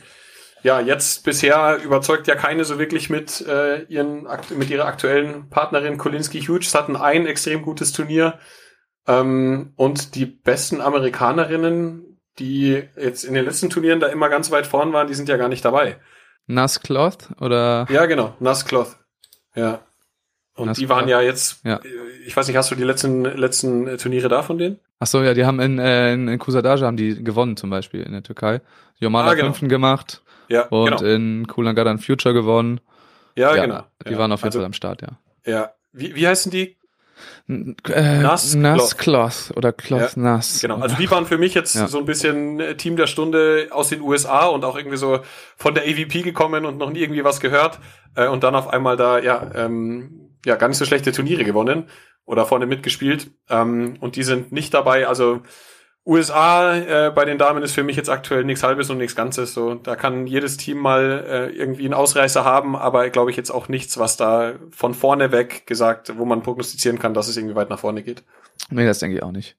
ja, 0.62 0.80
jetzt 0.80 1.24
bisher 1.24 1.78
überzeugt 1.84 2.26
ja 2.26 2.34
keine 2.34 2.64
so 2.64 2.78
wirklich 2.78 3.08
mit, 3.10 3.40
äh, 3.46 3.82
ihren, 3.84 4.26
mit 4.56 4.68
ihrer 4.70 4.86
aktuellen 4.86 5.48
Partnerin 5.48 5.96
Kolinski 5.98 6.40
Hughes, 6.40 6.74
hatten 6.74 6.96
ein 6.96 7.26
extrem 7.26 7.62
gutes 7.62 7.92
Turnier 7.92 8.38
ähm, 9.06 9.72
und 9.76 10.14
die 10.16 10.26
besten 10.26 10.80
Amerikanerinnen, 10.80 12.18
die 12.38 12.82
jetzt 12.96 13.24
in 13.24 13.34
den 13.34 13.44
letzten 13.44 13.70
Turnieren 13.70 14.00
da 14.00 14.08
immer 14.08 14.28
ganz 14.28 14.50
weit 14.50 14.66
vorn 14.66 14.92
waren, 14.92 15.06
die 15.06 15.14
sind 15.14 15.28
ja 15.28 15.36
gar 15.36 15.48
nicht 15.48 15.64
dabei. 15.64 15.96
Nass 16.46 16.80
Cloth 16.80 17.28
oder 17.40 17.86
Ja, 17.90 18.06
genau. 18.06 18.34
Nasscloth. 18.40 18.96
Ja. 19.54 19.80
Und 20.54 20.66
Nass 20.66 20.78
die 20.78 20.88
waren 20.88 21.08
ja 21.08 21.20
jetzt, 21.20 21.64
Ja. 21.64 21.76
äh, 21.76 21.88
ich 22.26 22.36
weiß 22.36 22.46
nicht, 22.46 22.56
hast 22.56 22.70
du 22.70 22.74
die 22.74 22.84
letzten, 22.84 23.24
letzten 23.24 23.86
äh, 23.86 23.96
Turniere 23.96 24.28
da 24.28 24.42
von 24.42 24.58
denen? 24.58 24.78
Ach 24.98 25.06
so, 25.06 25.22
ja, 25.22 25.34
die 25.34 25.44
haben 25.44 25.60
in, 25.60 25.78
äh, 25.78 26.14
in, 26.14 26.28
in 26.28 26.38
Kusadaja 26.38 26.86
haben 26.86 26.96
die 26.96 27.22
gewonnen 27.22 27.56
zum 27.56 27.68
Beispiel 27.70 28.02
in 28.02 28.12
der 28.12 28.22
Türkei. 28.22 28.60
Jomala 28.98 29.30
Ah, 29.30 29.34
genau. 29.34 29.46
fünften 29.48 29.68
gemacht 29.68 30.22
Ja, 30.48 30.62
und 30.68 30.96
genau. 30.98 31.02
in 31.02 31.46
Kulangadan 31.46 31.98
Future 31.98 32.32
gewonnen. 32.32 32.80
Ja, 33.34 33.54
ja, 33.54 33.66
genau. 33.66 33.82
Die 34.06 34.12
ja. 34.12 34.18
waren 34.18 34.32
auf 34.32 34.40
jeden 34.40 34.46
also, 34.48 34.58
Fall 34.60 34.66
am 34.66 34.72
Start, 34.72 35.02
ja. 35.02 35.08
Ja. 35.44 35.72
Wie, 35.92 36.14
wie 36.14 36.26
heißen 36.26 36.50
die? 36.50 36.75
Äh, 37.48 38.18
Nass 38.20 38.54
Nass 38.54 38.96
Cloth 38.96 39.52
oder 39.56 39.72
Cloth 39.72 40.16
Ja, 40.16 40.22
Nass. 40.22 40.60
Genau. 40.60 40.78
Also 40.78 40.96
die 40.96 41.10
waren 41.10 41.26
für 41.26 41.38
mich 41.38 41.54
jetzt 41.54 41.74
Ja. 41.74 41.88
so 41.88 41.98
ein 41.98 42.04
bisschen 42.04 42.60
äh, 42.60 42.76
Team 42.76 42.96
der 42.96 43.06
Stunde 43.06 43.68
aus 43.70 43.88
den 43.88 44.00
USA 44.00 44.46
und 44.46 44.64
auch 44.64 44.76
irgendwie 44.76 44.96
so 44.96 45.20
von 45.56 45.74
der 45.74 45.84
AVP 45.84 46.22
gekommen 46.22 46.64
und 46.64 46.78
noch 46.78 46.90
nie 46.90 47.00
irgendwie 47.00 47.24
was 47.24 47.40
gehört 47.40 47.78
äh, 48.14 48.26
und 48.28 48.42
dann 48.44 48.54
auf 48.54 48.68
einmal 48.68 48.96
da 48.96 49.18
ja 49.18 49.50
ähm, 49.54 50.30
ja 50.44 50.56
gar 50.56 50.68
nicht 50.68 50.78
so 50.78 50.84
schlechte 50.84 51.12
Turniere 51.12 51.44
gewonnen 51.44 51.88
oder 52.24 52.44
vorne 52.46 52.66
mitgespielt 52.66 53.30
ähm, 53.48 53.96
und 54.00 54.16
die 54.16 54.22
sind 54.24 54.52
nicht 54.52 54.74
dabei. 54.74 55.06
Also 55.06 55.40
USA 56.06 56.76
äh, 56.76 57.10
bei 57.10 57.24
den 57.24 57.36
Damen 57.36 57.64
ist 57.64 57.72
für 57.72 57.82
mich 57.82 57.96
jetzt 57.96 58.08
aktuell 58.08 58.44
nichts 58.44 58.62
Halbes 58.62 58.90
und 58.90 58.98
nichts 58.98 59.16
Ganzes. 59.16 59.52
So, 59.52 59.74
da 59.74 59.96
kann 59.96 60.28
jedes 60.28 60.56
Team 60.56 60.78
mal 60.78 61.24
äh, 61.28 61.46
irgendwie 61.48 61.84
einen 61.84 61.94
Ausreißer 61.94 62.44
haben, 62.44 62.76
aber 62.76 63.10
glaube 63.10 63.32
ich 63.32 63.36
jetzt 63.36 63.50
auch 63.50 63.68
nichts, 63.68 63.98
was 63.98 64.16
da 64.16 64.52
von 64.70 64.94
vorne 64.94 65.32
weg 65.32 65.66
gesagt, 65.66 66.12
wo 66.16 66.24
man 66.24 66.42
prognostizieren 66.42 67.00
kann, 67.00 67.12
dass 67.12 67.26
es 67.26 67.36
irgendwie 67.36 67.56
weit 67.56 67.70
nach 67.70 67.80
vorne 67.80 68.04
geht. 68.04 68.22
Nee, 68.70 68.86
das 68.86 69.00
denke 69.00 69.16
ich 69.16 69.22
auch 69.24 69.32
nicht. 69.32 69.56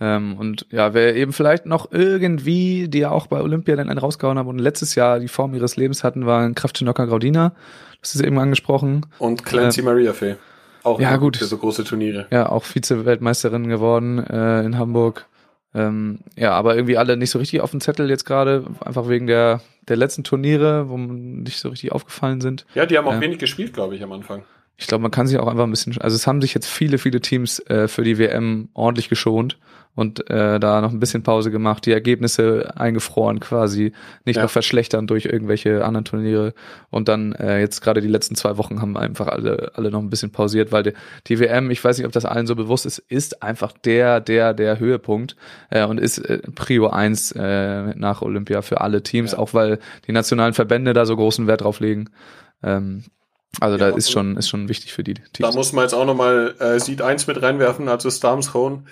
Ähm, 0.00 0.38
und 0.38 0.66
ja, 0.70 0.94
wer 0.94 1.14
eben 1.14 1.34
vielleicht 1.34 1.66
noch 1.66 1.92
irgendwie, 1.92 2.88
die 2.88 3.00
ja 3.00 3.10
auch 3.10 3.26
bei 3.26 3.42
Olympia 3.42 3.76
dann 3.76 3.90
einen 3.90 3.98
rausgehauen 3.98 4.38
haben 4.38 4.48
und 4.48 4.58
letztes 4.58 4.94
Jahr 4.94 5.20
die 5.20 5.28
Form 5.28 5.54
ihres 5.54 5.76
Lebens 5.76 6.02
hatten, 6.02 6.24
waren 6.24 6.54
Kraftchenoka 6.54 7.04
Graudina. 7.04 7.54
Das 8.00 8.14
ist 8.14 8.22
eben 8.22 8.38
angesprochen. 8.38 9.04
Und 9.18 9.44
Clancy 9.44 9.82
Maria 9.82 10.14
Fee. 10.14 10.36
Auch 10.82 10.98
ja, 10.98 11.18
gut. 11.18 11.36
für 11.36 11.44
so 11.44 11.58
große 11.58 11.84
Turniere. 11.84 12.26
Ja, 12.30 12.48
auch 12.48 12.64
Vize-Weltmeisterin 12.64 13.68
geworden 13.68 14.18
äh, 14.18 14.64
in 14.64 14.78
Hamburg. 14.78 15.26
Ähm, 15.74 16.18
ja, 16.36 16.52
aber 16.52 16.74
irgendwie 16.74 16.96
alle 16.96 17.16
nicht 17.16 17.30
so 17.30 17.38
richtig 17.38 17.60
auf 17.60 17.70
dem 17.70 17.80
Zettel 17.80 18.10
jetzt 18.10 18.24
gerade, 18.24 18.64
einfach 18.80 19.08
wegen 19.08 19.26
der, 19.28 19.60
der 19.88 19.96
letzten 19.96 20.24
Turniere, 20.24 20.88
wo 20.88 20.96
man 20.96 21.42
nicht 21.42 21.58
so 21.60 21.68
richtig 21.68 21.92
aufgefallen 21.92 22.40
sind. 22.40 22.66
Ja, 22.74 22.86
die 22.86 22.98
haben 22.98 23.06
auch 23.06 23.12
Ja. 23.12 23.20
wenig 23.20 23.38
gespielt, 23.38 23.72
glaube 23.72 23.94
ich, 23.94 24.02
am 24.02 24.12
Anfang. 24.12 24.42
Ich 24.80 24.86
glaube, 24.86 25.02
man 25.02 25.10
kann 25.10 25.26
sich 25.26 25.38
auch 25.38 25.46
einfach 25.46 25.64
ein 25.64 25.70
bisschen, 25.70 25.96
also 26.00 26.16
es 26.16 26.26
haben 26.26 26.40
sich 26.40 26.54
jetzt 26.54 26.66
viele, 26.66 26.98
viele 26.98 27.20
Teams 27.20 27.60
äh, 27.68 27.86
für 27.86 28.02
die 28.02 28.18
WM 28.18 28.70
ordentlich 28.74 29.08
geschont 29.08 29.58
und 29.94 30.30
äh, 30.30 30.58
da 30.60 30.80
noch 30.80 30.92
ein 30.92 31.00
bisschen 31.00 31.22
Pause 31.22 31.50
gemacht, 31.50 31.84
die 31.84 31.92
Ergebnisse 31.92 32.72
eingefroren 32.76 33.40
quasi, 33.40 33.92
nicht 34.24 34.36
Ja. 34.36 34.44
noch 34.44 34.50
verschlechtern 34.50 35.06
durch 35.06 35.26
irgendwelche 35.26 35.84
anderen 35.84 36.04
Turniere 36.04 36.54
und 36.90 37.08
dann 37.08 37.32
äh, 37.32 37.58
jetzt 37.60 37.80
gerade 37.82 38.00
die 38.00 38.08
letzten 38.08 38.36
zwei 38.36 38.56
Wochen 38.56 38.80
haben 38.80 38.96
einfach 38.96 39.26
alle 39.28 39.72
alle 39.74 39.90
noch 39.90 39.98
ein 40.00 40.08
bisschen 40.08 40.30
pausiert, 40.32 40.72
weil 40.72 40.84
die, 40.84 40.92
die 41.26 41.40
WM, 41.40 41.70
ich 41.70 41.82
weiß 41.84 41.98
nicht, 41.98 42.06
ob 42.06 42.12
das 42.12 42.24
allen 42.24 42.46
so 42.46 42.54
bewusst 42.56 42.86
ist, 42.86 42.98
ist 43.00 43.42
einfach 43.42 43.72
der 43.72 44.20
der 44.20 44.54
der 44.54 44.78
Höhepunkt 44.78 45.36
äh, 45.70 45.84
und 45.84 45.98
ist 46.00 46.18
äh, 46.18 46.38
Prio 46.54 46.88
1 46.88 47.32
äh, 47.32 47.94
nach 47.96 48.22
Olympia 48.22 48.62
für 48.62 48.80
alle 48.80 49.02
Teams, 49.02 49.32
Ja. 49.32 49.38
auch 49.38 49.52
weil 49.52 49.78
die 50.06 50.12
nationalen 50.12 50.54
Verbände 50.54 50.92
da 50.94 51.04
so 51.04 51.16
großen 51.16 51.46
Wert 51.48 51.60
drauf 51.62 51.80
legen. 51.80 52.06
Ähm, 52.62 53.04
also 53.58 53.76
Ja, 53.76 53.90
da 53.90 53.96
ist 53.96 54.10
schon 54.10 54.36
ist 54.36 54.48
schon 54.48 54.68
wichtig 54.68 54.92
für 54.92 55.02
die 55.02 55.14
Da 55.14 55.22
Teams. 55.32 55.54
muss 55.56 55.72
man 55.72 55.84
jetzt 55.84 55.94
auch 55.94 56.04
nochmal 56.04 56.54
äh, 56.60 56.78
Seed 56.78 57.02
1 57.02 57.26
mit 57.26 57.42
reinwerfen, 57.42 57.88
also 57.88 58.10
Stormthrone, 58.10 58.84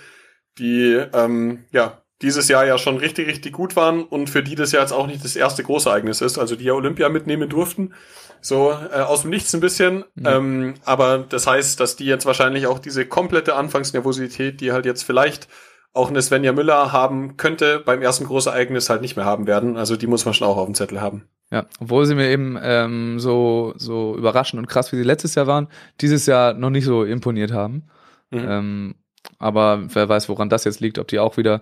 die 0.57 0.99
ähm, 1.13 1.65
ja 1.71 2.01
dieses 2.21 2.49
Jahr 2.49 2.65
ja 2.65 2.77
schon 2.77 2.97
richtig, 2.97 3.27
richtig 3.27 3.53
gut 3.53 3.77
waren 3.77 4.03
und 4.03 4.29
für 4.29 4.43
die 4.43 4.55
das 4.55 4.73
ja 4.73 4.81
jetzt 4.81 4.91
auch 4.91 5.07
nicht 5.07 5.23
das 5.23 5.37
erste 5.37 5.63
Großereignis 5.63 6.19
ist, 6.19 6.37
also 6.37 6.55
die 6.57 6.65
ja 6.65 6.73
Olympia 6.73 7.07
mitnehmen 7.07 7.47
durften. 7.49 7.93
So 8.41 8.71
äh, 8.71 8.99
aus 9.01 9.21
dem 9.21 9.29
Nichts 9.31 9.53
ein 9.53 9.61
bisschen. 9.61 10.03
Ähm, 10.25 10.75
aber 10.85 11.19
das 11.19 11.47
heißt, 11.47 11.79
dass 11.79 11.95
die 11.95 12.05
jetzt 12.05 12.25
wahrscheinlich 12.25 12.67
auch 12.67 12.79
diese 12.79 13.05
komplette 13.05 13.55
Anfangsnervosität, 13.55 14.59
die 14.61 14.71
halt 14.71 14.85
jetzt 14.85 15.03
vielleicht 15.03 15.47
auch 15.93 16.09
eine 16.09 16.21
Svenja 16.21 16.51
Müller 16.53 16.91
haben 16.91 17.37
könnte, 17.37 17.79
beim 17.79 18.01
ersten 18.01 18.25
Großereignis 18.25 18.89
halt 18.89 19.01
nicht 19.01 19.15
mehr 19.15 19.25
haben 19.25 19.47
werden. 19.47 19.77
Also 19.77 19.95
die 19.97 20.07
muss 20.07 20.25
man 20.25 20.33
schon 20.33 20.47
auch 20.47 20.57
auf 20.57 20.65
dem 20.65 20.75
Zettel 20.75 21.01
haben. 21.01 21.27
Ja, 21.51 21.65
obwohl 21.79 22.05
sie 22.05 22.15
mir 22.15 22.29
eben 22.29 22.57
ähm, 22.61 23.19
so 23.19 23.73
so 23.77 24.15
überraschend 24.15 24.59
und 24.59 24.67
krass 24.67 24.91
wie 24.91 24.97
sie 24.97 25.03
letztes 25.03 25.33
Jahr 25.35 25.47
waren, 25.47 25.67
dieses 25.99 26.25
Jahr 26.27 26.53
noch 26.53 26.69
nicht 26.69 26.85
so 26.85 27.03
imponiert 27.03 27.51
haben. 27.51 27.83
Mhm. 28.29 28.45
Ähm, 28.47 28.95
aber 29.37 29.83
wer 29.93 30.07
weiß, 30.07 30.29
woran 30.29 30.49
das 30.49 30.63
jetzt 30.63 30.79
liegt, 30.79 30.97
ob 30.99 31.07
die 31.07 31.19
auch 31.19 31.37
wieder. 31.37 31.61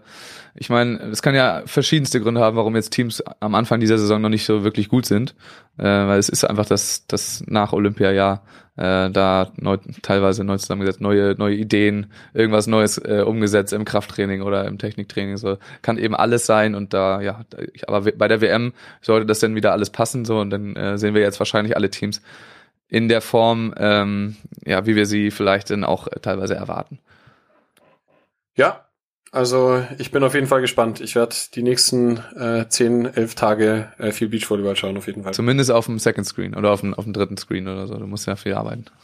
Ich 0.55 0.69
meine, 0.69 0.97
es 1.11 1.21
kann 1.21 1.35
ja 1.35 1.63
verschiedenste 1.65 2.21
Gründe 2.21 2.41
haben, 2.41 2.57
warum 2.57 2.75
jetzt 2.75 2.91
Teams 2.91 3.23
am 3.39 3.55
Anfang 3.55 3.79
dieser 3.79 3.97
Saison 3.97 4.21
noch 4.21 4.29
nicht 4.29 4.45
so 4.45 4.63
wirklich 4.63 4.89
gut 4.89 5.05
sind. 5.05 5.35
Äh, 5.77 5.83
weil 5.83 6.19
es 6.19 6.29
ist 6.29 6.43
einfach 6.43 6.65
das, 6.65 7.07
das 7.07 7.43
nach 7.47 7.73
Olympiajahr, 7.73 8.43
äh, 8.77 9.09
da 9.09 9.51
neu, 9.57 9.77
teilweise 10.01 10.43
neu 10.43 10.57
zusammengesetzt, 10.57 11.01
neue, 11.01 11.35
neue 11.37 11.55
Ideen, 11.55 12.11
irgendwas 12.33 12.67
Neues 12.67 12.97
äh, 12.97 13.23
umgesetzt 13.25 13.73
im 13.73 13.85
Krafttraining 13.85 14.41
oder 14.41 14.65
im 14.65 14.77
Techniktraining. 14.77 15.37
So 15.37 15.57
kann 15.81 15.97
eben 15.97 16.15
alles 16.15 16.45
sein 16.45 16.75
und 16.75 16.93
da, 16.93 17.21
ja, 17.21 17.41
aber 17.87 18.11
bei 18.11 18.27
der 18.27 18.41
WM 18.41 18.73
sollte 19.01 19.25
das 19.25 19.39
dann 19.39 19.55
wieder 19.55 19.71
alles 19.71 19.89
passen 19.89 20.25
so 20.25 20.39
und 20.39 20.51
dann 20.51 20.75
äh, 20.75 20.97
sehen 20.97 21.13
wir 21.13 21.21
jetzt 21.21 21.39
wahrscheinlich 21.39 21.75
alle 21.75 21.89
Teams 21.89 22.21
in 22.87 23.09
der 23.09 23.21
Form, 23.21 23.73
ähm, 23.77 24.37
ja, 24.65 24.85
wie 24.85 24.95
wir 24.95 25.05
sie 25.05 25.31
vielleicht 25.31 25.69
dann 25.71 25.83
auch 25.83 26.07
teilweise 26.21 26.55
erwarten. 26.55 26.99
Ja, 28.55 28.86
also 29.31 29.83
ich 29.97 30.11
bin 30.11 30.23
auf 30.23 30.33
jeden 30.33 30.47
Fall 30.47 30.61
gespannt. 30.61 31.01
Ich 31.01 31.15
werde 31.15 31.35
die 31.53 31.63
nächsten 31.63 32.17
äh, 32.37 32.67
10, 32.67 33.05
11 33.15 33.35
Tage 33.35 33.91
äh, 33.97 34.11
viel 34.11 34.29
Beachvolleyball 34.29 34.75
schauen, 34.75 34.97
auf 34.97 35.07
jeden 35.07 35.23
Fall. 35.23 35.33
Zumindest 35.33 35.71
auf 35.71 35.85
dem 35.85 35.99
Second 35.99 36.27
Screen 36.27 36.55
oder 36.55 36.71
auf 36.71 36.81
dem, 36.81 36.93
auf 36.93 37.03
dem 37.03 37.13
dritten 37.13 37.37
Screen 37.37 37.67
oder 37.67 37.87
so. 37.87 37.95
Du 37.95 38.07
musst 38.07 38.27
ja 38.27 38.35
viel 38.35 38.53
arbeiten. 38.53 38.85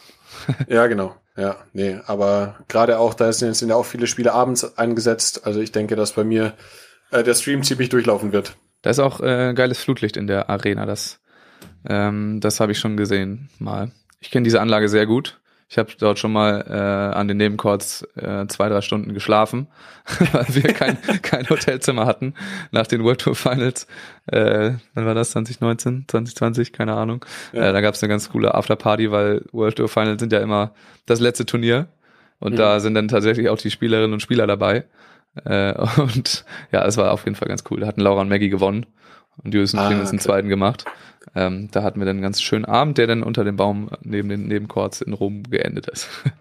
Ja, 0.67 0.87
genau. 0.87 1.15
Ja, 1.37 1.57
nee, 1.73 1.99
aber 2.05 2.57
gerade 2.67 2.99
auch, 2.99 3.13
da 3.13 3.31
sind, 3.31 3.55
sind 3.55 3.69
ja 3.69 3.75
auch 3.75 3.85
viele 3.85 4.07
Spiele 4.07 4.33
abends 4.33 4.77
eingesetzt. 4.77 5.45
Also 5.45 5.61
ich 5.61 5.71
denke, 5.71 5.95
dass 5.95 6.13
bei 6.13 6.23
mir 6.23 6.53
äh, 7.11 7.23
der 7.23 7.33
Stream 7.33 7.63
ziemlich 7.63 7.89
durchlaufen 7.89 8.33
wird. 8.33 8.55
Da 8.81 8.89
ist 8.89 8.99
auch 8.99 9.21
äh, 9.21 9.53
geiles 9.53 9.79
Flutlicht 9.79 10.17
in 10.17 10.27
der 10.27 10.49
Arena. 10.49 10.85
Das, 10.85 11.21
ähm, 11.87 12.39
das 12.41 12.59
habe 12.59 12.71
ich 12.71 12.79
schon 12.79 12.97
gesehen 12.97 13.49
mal. 13.57 13.91
Ich 14.19 14.31
kenne 14.31 14.43
diese 14.43 14.61
Anlage 14.61 14.89
sehr 14.89 15.05
gut. 15.05 15.39
Ich 15.69 15.77
habe 15.77 15.91
dort 15.97 16.19
schon 16.19 16.31
mal 16.31 16.65
äh, 16.69 17.15
an 17.17 17.27
den 17.27 17.37
Nebencourts 17.37 18.07
äh, 18.15 18.45
zwei, 18.47 18.69
drei 18.69 18.81
Stunden 18.81 19.13
geschlafen, 19.13 19.67
weil 20.31 20.45
wir 20.49 20.73
kein, 20.73 20.97
kein 21.21 21.49
Hotelzimmer 21.49 22.05
hatten 22.05 22.35
nach 22.71 22.87
den 22.87 23.03
World 23.03 23.21
Tour 23.21 23.35
Finals. 23.35 23.87
Äh, 24.27 24.73
wann 24.93 25.05
war 25.05 25.15
das? 25.15 25.31
2019, 25.31 26.05
2020? 26.07 26.73
Keine 26.73 26.93
Ahnung. 26.93 27.25
Ja. 27.53 27.69
Äh, 27.69 27.73
da 27.73 27.81
gab 27.81 27.95
es 27.95 28.03
eine 28.03 28.09
ganz 28.09 28.29
coole 28.29 28.53
Afterparty, 28.53 29.11
weil 29.11 29.45
World 29.51 29.77
Tour 29.77 29.89
Finals 29.89 30.19
sind 30.19 30.31
ja 30.31 30.39
immer 30.39 30.73
das 31.05 31.19
letzte 31.19 31.45
Turnier. 31.45 31.87
Und 32.39 32.53
Mhm. 32.53 32.57
da 32.57 32.79
sind 32.79 32.93
dann 32.95 33.07
tatsächlich 33.07 33.49
auch 33.49 33.57
die 33.57 33.71
Spielerinnen 33.71 34.13
und 34.13 34.19
Spieler 34.21 34.47
dabei. 34.47 34.85
Äh, 35.45 35.73
und 35.97 36.45
ja, 36.71 36.85
es 36.85 36.97
war 36.97 37.11
auf 37.11 37.25
jeden 37.25 37.35
Fall 37.35 37.47
ganz 37.47 37.63
cool. 37.71 37.79
Da 37.79 37.87
hatten 37.87 38.01
Laura 38.01 38.21
und 38.21 38.29
Maggie 38.29 38.49
gewonnen 38.49 38.85
und 39.37 39.53
Julius 39.53 39.73
und 39.73 39.79
Ah, 39.79 39.87
Clemens 39.87 40.09
einen 40.09 40.19
okay. 40.19 40.25
zweiten 40.25 40.49
gemacht. 40.49 40.85
Ähm, 41.35 41.69
da 41.71 41.83
hatten 41.83 41.99
wir 41.99 42.05
dann 42.05 42.17
einen 42.17 42.23
ganz 42.23 42.41
schönen 42.41 42.65
Abend, 42.65 42.97
der 42.97 43.07
dann 43.07 43.23
unter 43.23 43.43
dem 43.43 43.55
Baum 43.55 43.89
neben 44.01 44.29
den 44.29 44.47
Nebencourts 44.47 45.01
in 45.01 45.13
Rom 45.13 45.43
geendet 45.49 45.87
ist. 45.87 46.09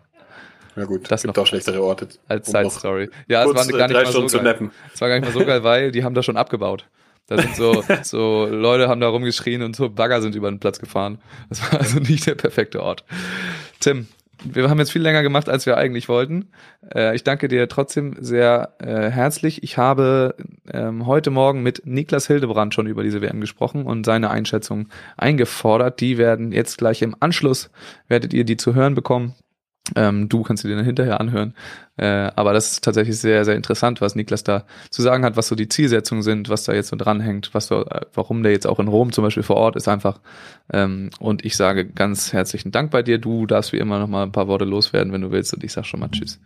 Ja 0.75 0.87
gut, 0.87 1.11
Das 1.11 1.21
gibt 1.21 1.37
noch 1.37 1.43
auch 1.43 1.47
schlechtere 1.47 1.83
Orte. 1.83 2.09
Als 2.29 2.47
Side 2.47 2.71
Story. 2.71 3.11
Ja, 3.29 3.43
es 3.45 3.55
war 3.55 3.67
gar 3.67 3.89
nicht 3.89 3.95
mal 3.95 4.07
so 4.07 4.27
zu 4.27 4.39
geil. 4.43 4.71
Es 4.95 5.03
war 5.03 5.09
gar 5.11 5.21
nicht 5.21 5.27
mal 5.27 5.39
so 5.39 5.45
geil, 5.45 5.63
weil 5.65 5.93
die 5.93 6.03
haben 6.03 6.15
da 6.15 6.23
schon 6.23 6.39
abgebaut. 6.39 6.87
Da 7.27 7.37
sind 7.37 7.55
so, 7.57 7.85
so 8.03 8.47
Leute 8.47 8.89
haben 8.89 9.01
da 9.01 9.09
rumgeschrien 9.09 9.63
und 9.63 9.77
so 9.77 9.91
Bagger 9.91 10.23
sind 10.23 10.35
über 10.35 10.51
den 10.51 10.61
Platz 10.61 10.79
gefahren. 10.79 11.19
Das 11.51 11.61
war 11.71 11.81
also 11.81 11.99
nicht 11.99 12.27
der 12.27 12.37
perfekte 12.37 12.83
Ort. 12.83 13.05
Tim, 13.81 14.09
wir 14.45 14.69
haben 14.69 14.79
jetzt 14.79 14.93
viel 14.93 15.03
länger 15.03 15.23
gemacht, 15.23 15.49
als 15.49 15.67
wir 15.67 15.77
eigentlich 15.77 16.09
wollten. 16.09 16.51
Äh, 16.95 17.15
ich 17.15 17.25
danke 17.25 17.49
dir 17.49 17.69
trotzdem 17.69 18.17
sehr 18.21 18.75
äh, 18.79 19.11
herzlich. 19.11 19.63
Ich 19.63 19.79
habe 19.79 20.37
ähm, 20.73 21.07
heute 21.07 21.31
Morgen 21.31 21.63
mit 21.63 21.83
Niklas 21.85 22.27
Hildebrand 22.27 22.75
schon 22.75 22.87
über 22.87 23.03
diese 23.03 23.23
WM 23.23 23.41
gesprochen 23.41 23.85
und 23.85 24.05
seine 24.05 24.31
Einschätzung 24.31 24.89
eingefordert. 25.17 26.01
Die 26.01 26.19
werden 26.19 26.53
jetzt 26.53 26.79
gleich 26.79 27.03
im 27.03 27.17
Anschluss, 27.21 27.71
werdet 28.09 28.33
ihr 28.33 28.45
die 28.45 28.57
zu 28.57 28.75
hören 28.75 28.95
bekommen. 28.95 29.35
Ähm, 29.97 30.29
du 30.29 30.43
kannst 30.43 30.63
dir 30.63 30.75
dann 30.75 30.85
hinterher 30.85 31.21
anhören. 31.21 31.55
Äh, 31.97 32.31
aber 32.37 32.53
das 32.53 32.73
ist 32.73 32.85
tatsächlich 32.85 33.19
sehr, 33.19 33.45
sehr 33.45 33.57
interessant, 33.57 34.01
was 34.01 34.15
Niklas 34.15 34.45
da 34.45 34.65
zu 34.91 35.03
sagen 35.03 35.25
hat, 35.25 35.37
was 35.37 35.49
so 35.49 35.57
die 35.57 35.69
Zielsetzungen 35.69 36.23
sind, 36.23 36.49
was 36.49 36.65
da 36.65 36.73
jetzt 36.73 36.89
so 36.89 36.97
dranhängt, 36.97 37.53
was 37.53 37.67
so, 37.67 37.85
äh, 37.85 38.03
warum 38.15 38.43
der 38.43 38.53
jetzt 38.53 38.67
auch 38.67 38.79
in 38.79 38.89
Rom 38.89 39.13
zum 39.13 39.25
Beispiel 39.25 39.43
vor 39.43 39.57
Ort 39.57 39.77
ist 39.77 39.89
einfach. 39.89 40.21
Ähm, 40.73 41.11
und 41.19 41.45
ich 41.45 41.57
sage 41.57 41.85
ganz 41.85 42.33
herzlichen 42.33 42.71
Dank 42.71 42.91
bei 42.93 43.03
dir. 43.03 43.19
Du 43.19 43.47
darfst 43.47 43.73
wie 43.73 43.79
immer 43.79 43.99
noch 43.99 44.09
mal 44.09 44.23
ein 44.23 44.33
paar 44.33 44.49
Worte 44.49 44.65
loswerden, 44.65 45.13
wenn 45.13 45.23
du 45.23 45.33
willst. 45.33 45.53
Und 45.53 45.65
ich 45.65 45.73
sag 45.73 45.85
schon 45.85 46.01
mal 46.01 46.11
Tschüss. 46.11 46.41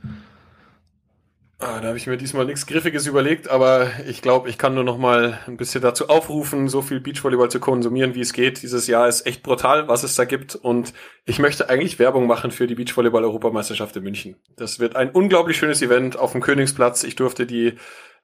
Ah, 1.58 1.80
da 1.80 1.88
habe 1.88 1.96
ich 1.96 2.06
mir 2.06 2.18
diesmal 2.18 2.44
nichts 2.44 2.66
Griffiges 2.66 3.06
überlegt, 3.06 3.48
aber 3.48 3.90
ich 4.06 4.20
glaube, 4.20 4.50
ich 4.50 4.58
kann 4.58 4.74
nur 4.74 4.84
noch 4.84 4.98
mal 4.98 5.38
ein 5.46 5.56
bisschen 5.56 5.80
dazu 5.80 6.10
aufrufen, 6.10 6.68
so 6.68 6.82
viel 6.82 7.00
Beachvolleyball 7.00 7.50
zu 7.50 7.60
konsumieren, 7.60 8.14
wie 8.14 8.20
es 8.20 8.34
geht. 8.34 8.60
Dieses 8.60 8.86
Jahr 8.86 9.08
ist 9.08 9.26
echt 9.26 9.42
brutal, 9.42 9.88
was 9.88 10.02
es 10.02 10.14
da 10.16 10.26
gibt. 10.26 10.54
Und 10.54 10.92
ich 11.24 11.38
möchte 11.38 11.70
eigentlich 11.70 11.98
Werbung 11.98 12.26
machen 12.26 12.50
für 12.50 12.66
die 12.66 12.74
Beachvolleyball-Europameisterschaft 12.74 13.96
in 13.96 14.02
München. 14.02 14.36
Das 14.56 14.80
wird 14.80 14.96
ein 14.96 15.10
unglaublich 15.10 15.56
schönes 15.56 15.80
Event 15.80 16.18
auf 16.18 16.32
dem 16.32 16.42
Königsplatz. 16.42 17.04
Ich 17.04 17.16
durfte 17.16 17.46
die 17.46 17.72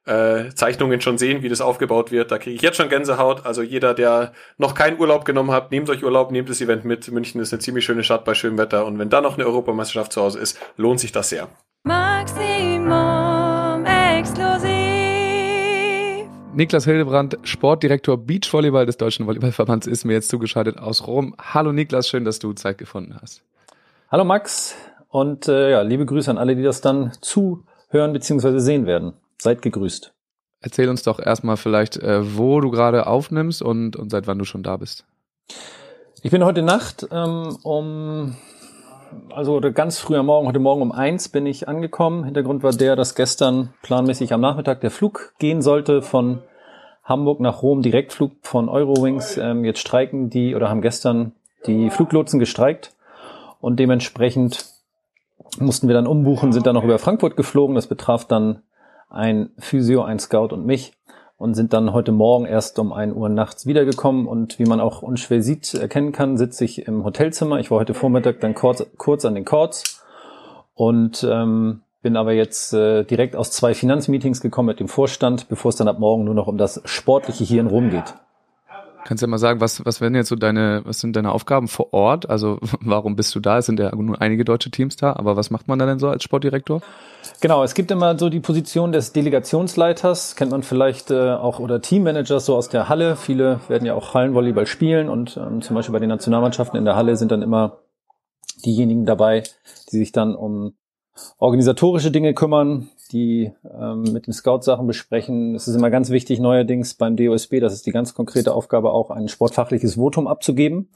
äh, 0.05 0.51
Zeichnungen 0.55 1.01
schon 1.01 1.17
sehen, 1.17 1.43
wie 1.43 1.49
das 1.49 1.63
aufgebaut 1.63 2.13
wird. 2.13 2.31
Da 2.31 2.37
kriege 2.37 2.57
ich 2.57 2.63
jetzt 2.63 2.77
schon 2.77 2.91
Gänsehaut. 2.91 3.47
Also 3.47 3.63
jeder, 3.63 3.95
der 3.95 4.35
noch 4.59 4.75
keinen 4.75 5.01
Urlaub 5.01 5.25
genommen 5.25 5.53
hat, 5.53 5.71
nehmt 5.71 5.89
euch 5.89 6.05
Urlaub, 6.05 6.33
nehmt 6.33 6.51
das 6.51 6.61
Event 6.61 6.85
mit. 6.85 7.11
München 7.11 7.41
ist 7.41 7.55
eine 7.55 7.61
ziemlich 7.61 7.87
schöne 7.87 8.05
Stadt 8.05 8.27
bei 8.27 8.35
schönem 8.35 8.59
Wetter. 8.59 8.85
Und 8.85 8.99
wenn 8.99 9.09
da 9.09 9.23
noch 9.23 9.39
eine 9.39 9.47
Europameisterschaft 9.47 10.13
zu 10.13 10.21
Hause 10.21 10.39
ist, 10.39 10.59
lohnt 10.77 11.01
sich 11.01 11.13
das 11.13 11.31
sehr. 11.31 11.49
Maximum 11.85 13.22
Niklas 16.55 16.85
Hildebrand, 16.85 17.39
Sportdirektor 17.45 18.19
Beachvolleyball 18.19 18.85
des 18.85 18.99
Deutschen 18.99 19.27
Volleyballverbands, 19.27 19.87
ist 19.87 20.05
mir 20.05 20.13
jetzt 20.13 20.29
zugeschaltet 20.29 20.79
aus 20.79 21.07
Rom. 21.07 21.35
Hallo 21.41 21.73
Niklas, 21.73 22.09
schön, 22.09 22.27
dass 22.27 22.41
du 22.41 22.53
Zeit 22.53 22.77
gefunden 22.77 23.17
hast. 23.21 23.43
Hallo 24.11 24.25
Max 24.25 24.75
und 25.09 25.49
äh, 25.49 25.71
ja, 25.71 25.81
liebe 25.81 26.05
Grüße 26.05 26.31
an 26.31 26.37
alle, 26.37 26.55
die 26.55 26.63
das 26.63 26.83
dann 26.83 27.13
zuhören 27.23 28.13
bzw. 28.13 28.59
sehen 28.59 28.85
werden. 28.85 29.15
Seid 29.39 29.63
gegrüßt. 29.63 30.13
Erzähl 30.61 30.91
uns 30.91 31.03
doch 31.03 31.19
erstmal 31.19 31.57
vielleicht, 31.57 31.97
äh, 31.97 32.37
wo 32.37 32.61
du 32.61 32.71
gerade 32.71 33.07
aufnimmst 33.07 33.63
und, 33.63 33.97
und 33.97 34.11
seit 34.11 34.27
wann 34.27 34.39
du 34.39 34.45
schon 34.45 34.63
da 34.63 34.77
bist. 34.77 35.07
Ich 36.23 36.31
bin 36.31 36.45
heute 36.45 36.63
Nacht 36.63 37.09
ähm, 37.11 37.57
um, 37.63 38.37
also 39.35 39.61
ganz 39.61 39.99
früh 39.99 40.17
am 40.17 40.27
Morgen, 40.27 40.47
heute 40.47 40.59
Morgen 40.59 40.83
um 40.83 40.93
eins 40.93 41.29
bin 41.29 41.47
ich 41.47 41.69
angekommen. 41.69 42.25
Hintergrund 42.25 42.63
war 42.63 42.73
der, 42.73 42.97
dass 42.97 43.15
gestern 43.15 43.73
planmäßig 43.83 44.33
am 44.33 44.41
Nachmittag 44.41 44.81
der 44.81 44.91
Flug 44.91 45.35
gehen 45.39 45.63
sollte 45.63 46.03
von 46.03 46.43
Hamburg 47.05 47.41
nach 47.41 47.63
Rom, 47.63 47.83
Direktflug 47.83 48.33
von 48.43 48.69
Eurowings. 48.69 49.37
Ähm, 49.37 49.65
jetzt 49.65 49.81
streiken 49.81 50.31
die 50.31 50.55
oder 50.55 50.69
haben 50.69 50.83
gestern 50.83 51.33
die 51.67 51.91
Fluglotsen 51.91 52.39
gestreikt 52.39 52.95
und 53.61 53.79
dementsprechend 53.79 54.67
mussten 55.59 55.89
wir 55.89 55.95
dann 55.95 56.07
umbuchen, 56.07 56.53
sind 56.53 56.67
dann 56.67 56.75
noch 56.75 56.85
über 56.85 56.99
Frankfurt 56.99 57.37
geflogen. 57.37 57.75
Das 57.75 57.87
betraf 57.87 58.25
dann 58.25 58.63
ein 59.11 59.51
Physio, 59.59 60.03
ein 60.03 60.19
Scout 60.19 60.49
und 60.49 60.65
mich 60.65 60.95
und 61.43 61.55
sind 61.55 61.73
dann 61.73 61.93
heute 61.93 62.13
Morgen 62.13 62.47
erst 62.47 62.79
um 62.79 62.93
1 62.93 63.17
Uhr 63.17 63.29
nachts 63.29 63.67
wiedergekommen 63.67 64.29
und 64.29 64.61
wie 64.61 64.65
man 64.65 64.79
auch 64.79 65.03
unschwer 65.03 65.43
sieht, 65.43 65.75
erkennen 65.75 66.13
kann, 66.13 66.37
sitze 66.37 66.65
ich 66.65 66.87
im 66.87 67.03
Hotelzimmer. 67.03 67.59
Ich 67.59 67.69
war 67.73 67.81
heute 67.81 67.95
Vormittag 67.95 68.39
dann 68.39 68.55
kurz, 68.55 68.87
kurz 68.97 69.25
an 69.25 69.35
den 69.35 69.45
Courts 69.45 70.05
und 70.75 71.27
ähm, 71.29 71.81
bin 72.01 72.17
aber 72.17 72.33
jetzt 72.33 72.73
äh, 72.75 73.03
direkt 73.03 73.35
aus 73.35 73.51
zwei 73.51 73.75
Finanzmeetings 73.75 74.41
gekommen 74.41 74.69
mit 74.69 74.79
dem 74.79 74.87
Vorstand, 74.87 75.49
bevor 75.49 75.71
es 75.71 75.77
dann 75.77 75.89
ab 75.89 75.99
morgen 75.99 76.23
nur 76.23 76.35
noch 76.35 76.47
um 76.47 76.59
das 76.59 76.81
Sportliche 76.85 77.43
hier 77.43 77.61
in 77.61 77.67
Rom 77.67 77.91
geht. 77.91 78.15
Kannst 79.05 79.23
du 79.23 79.27
ja 79.27 79.31
mal 79.31 79.39
sagen, 79.39 79.61
was, 79.61 79.85
was 79.85 80.01
werden 80.01 80.15
jetzt 80.15 80.29
so 80.29 80.37
deine, 80.37 80.83
was 80.85 81.01
sind 81.01 81.17
deine 81.17 81.33
Aufgaben 81.33 81.69
vor 81.69 81.93
Ort? 81.93 82.31
Also 82.31 82.59
warum 82.81 83.17
bist 83.17 83.35
du 83.35 83.41
da? 83.41 83.59
Es 83.59 83.67
sind 83.67 83.81
ja 83.81 83.95
nur 83.95 84.21
einige 84.21 84.45
deutsche 84.45 84.71
Teams 84.71 84.97
da, 84.97 85.15
aber 85.15 85.37
was 85.37 85.51
macht 85.51 85.69
man 85.69 85.79
da 85.79 85.87
denn 85.87 85.99
so 85.99 86.09
als 86.09 86.23
Sportdirektor? 86.23 86.81
Genau, 87.41 87.63
es 87.63 87.75
gibt 87.75 87.91
immer 87.91 88.19
so 88.19 88.29
die 88.29 88.41
Position 88.41 88.93
des 88.93 89.13
Delegationsleiters, 89.13 90.37
kennt 90.37 90.51
man 90.51 90.63
vielleicht 90.63 91.11
äh, 91.11 91.33
auch, 91.33 91.59
oder 91.59 91.81
Teammanagers 91.81 92.47
so 92.47 92.57
aus 92.57 92.69
der 92.69 92.89
Halle. 92.89 93.17
Viele 93.17 93.61
werden 93.69 93.87
ja 93.87 93.95
auch 93.95 94.15
Hallenvolleyball 94.15 94.67
spielen 94.67 95.09
und 95.09 95.37
ähm, 95.37 95.63
zum 95.63 95.75
Beispiel 95.77 95.93
bei 95.93 96.01
den 96.01 96.09
Nationalmannschaften 96.09 96.79
in 96.79 96.85
der 96.85 96.97
Halle 96.97 97.17
sind 97.17 97.33
dann 97.33 97.43
immer 97.43 97.79
diejenigen 98.65 99.07
dabei, 99.07 99.43
die 99.91 99.99
sich 99.99 100.13
dann 100.13 100.35
um 100.35 100.75
organisatorische 101.39 102.11
Dinge 102.11 102.35
kümmern, 102.35 102.89
die 103.13 103.53
ähm, 103.65 104.03
mit 104.13 104.27
den 104.27 104.33
Scouts 104.33 104.67
Sachen 104.67 104.87
besprechen. 104.87 105.55
Es 105.55 105.69
ist 105.69 105.75
immer 105.75 105.91
ganz 105.91 106.11
wichtig 106.11 106.41
neuerdings 106.41 106.95
beim 106.95 107.17
DOSB, 107.17 107.61
das 107.61 107.75
ist 107.75 107.87
die 107.87 107.93
ganz 107.93 108.15
konkrete 108.15 108.55
Aufgabe, 108.55 108.93
auch 108.93 109.11
ein 109.11 109.29
sportfachliches 109.29 109.97
Votum 109.97 110.27
abzugeben. 110.27 110.89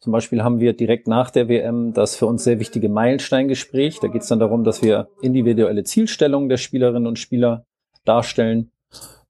Zum 0.00 0.12
Beispiel 0.12 0.42
haben 0.42 0.60
wir 0.60 0.74
direkt 0.74 1.08
nach 1.08 1.30
der 1.30 1.48
WM 1.48 1.92
das 1.92 2.16
für 2.16 2.26
uns 2.26 2.44
sehr 2.44 2.60
wichtige 2.60 2.88
Meilensteingespräch. 2.88 4.00
Da 4.00 4.08
geht 4.08 4.22
es 4.22 4.28
dann 4.28 4.38
darum, 4.38 4.64
dass 4.64 4.82
wir 4.82 5.08
individuelle 5.22 5.84
Zielstellungen 5.84 6.48
der 6.48 6.58
Spielerinnen 6.58 7.06
und 7.06 7.18
Spieler 7.18 7.64
darstellen, 8.04 8.70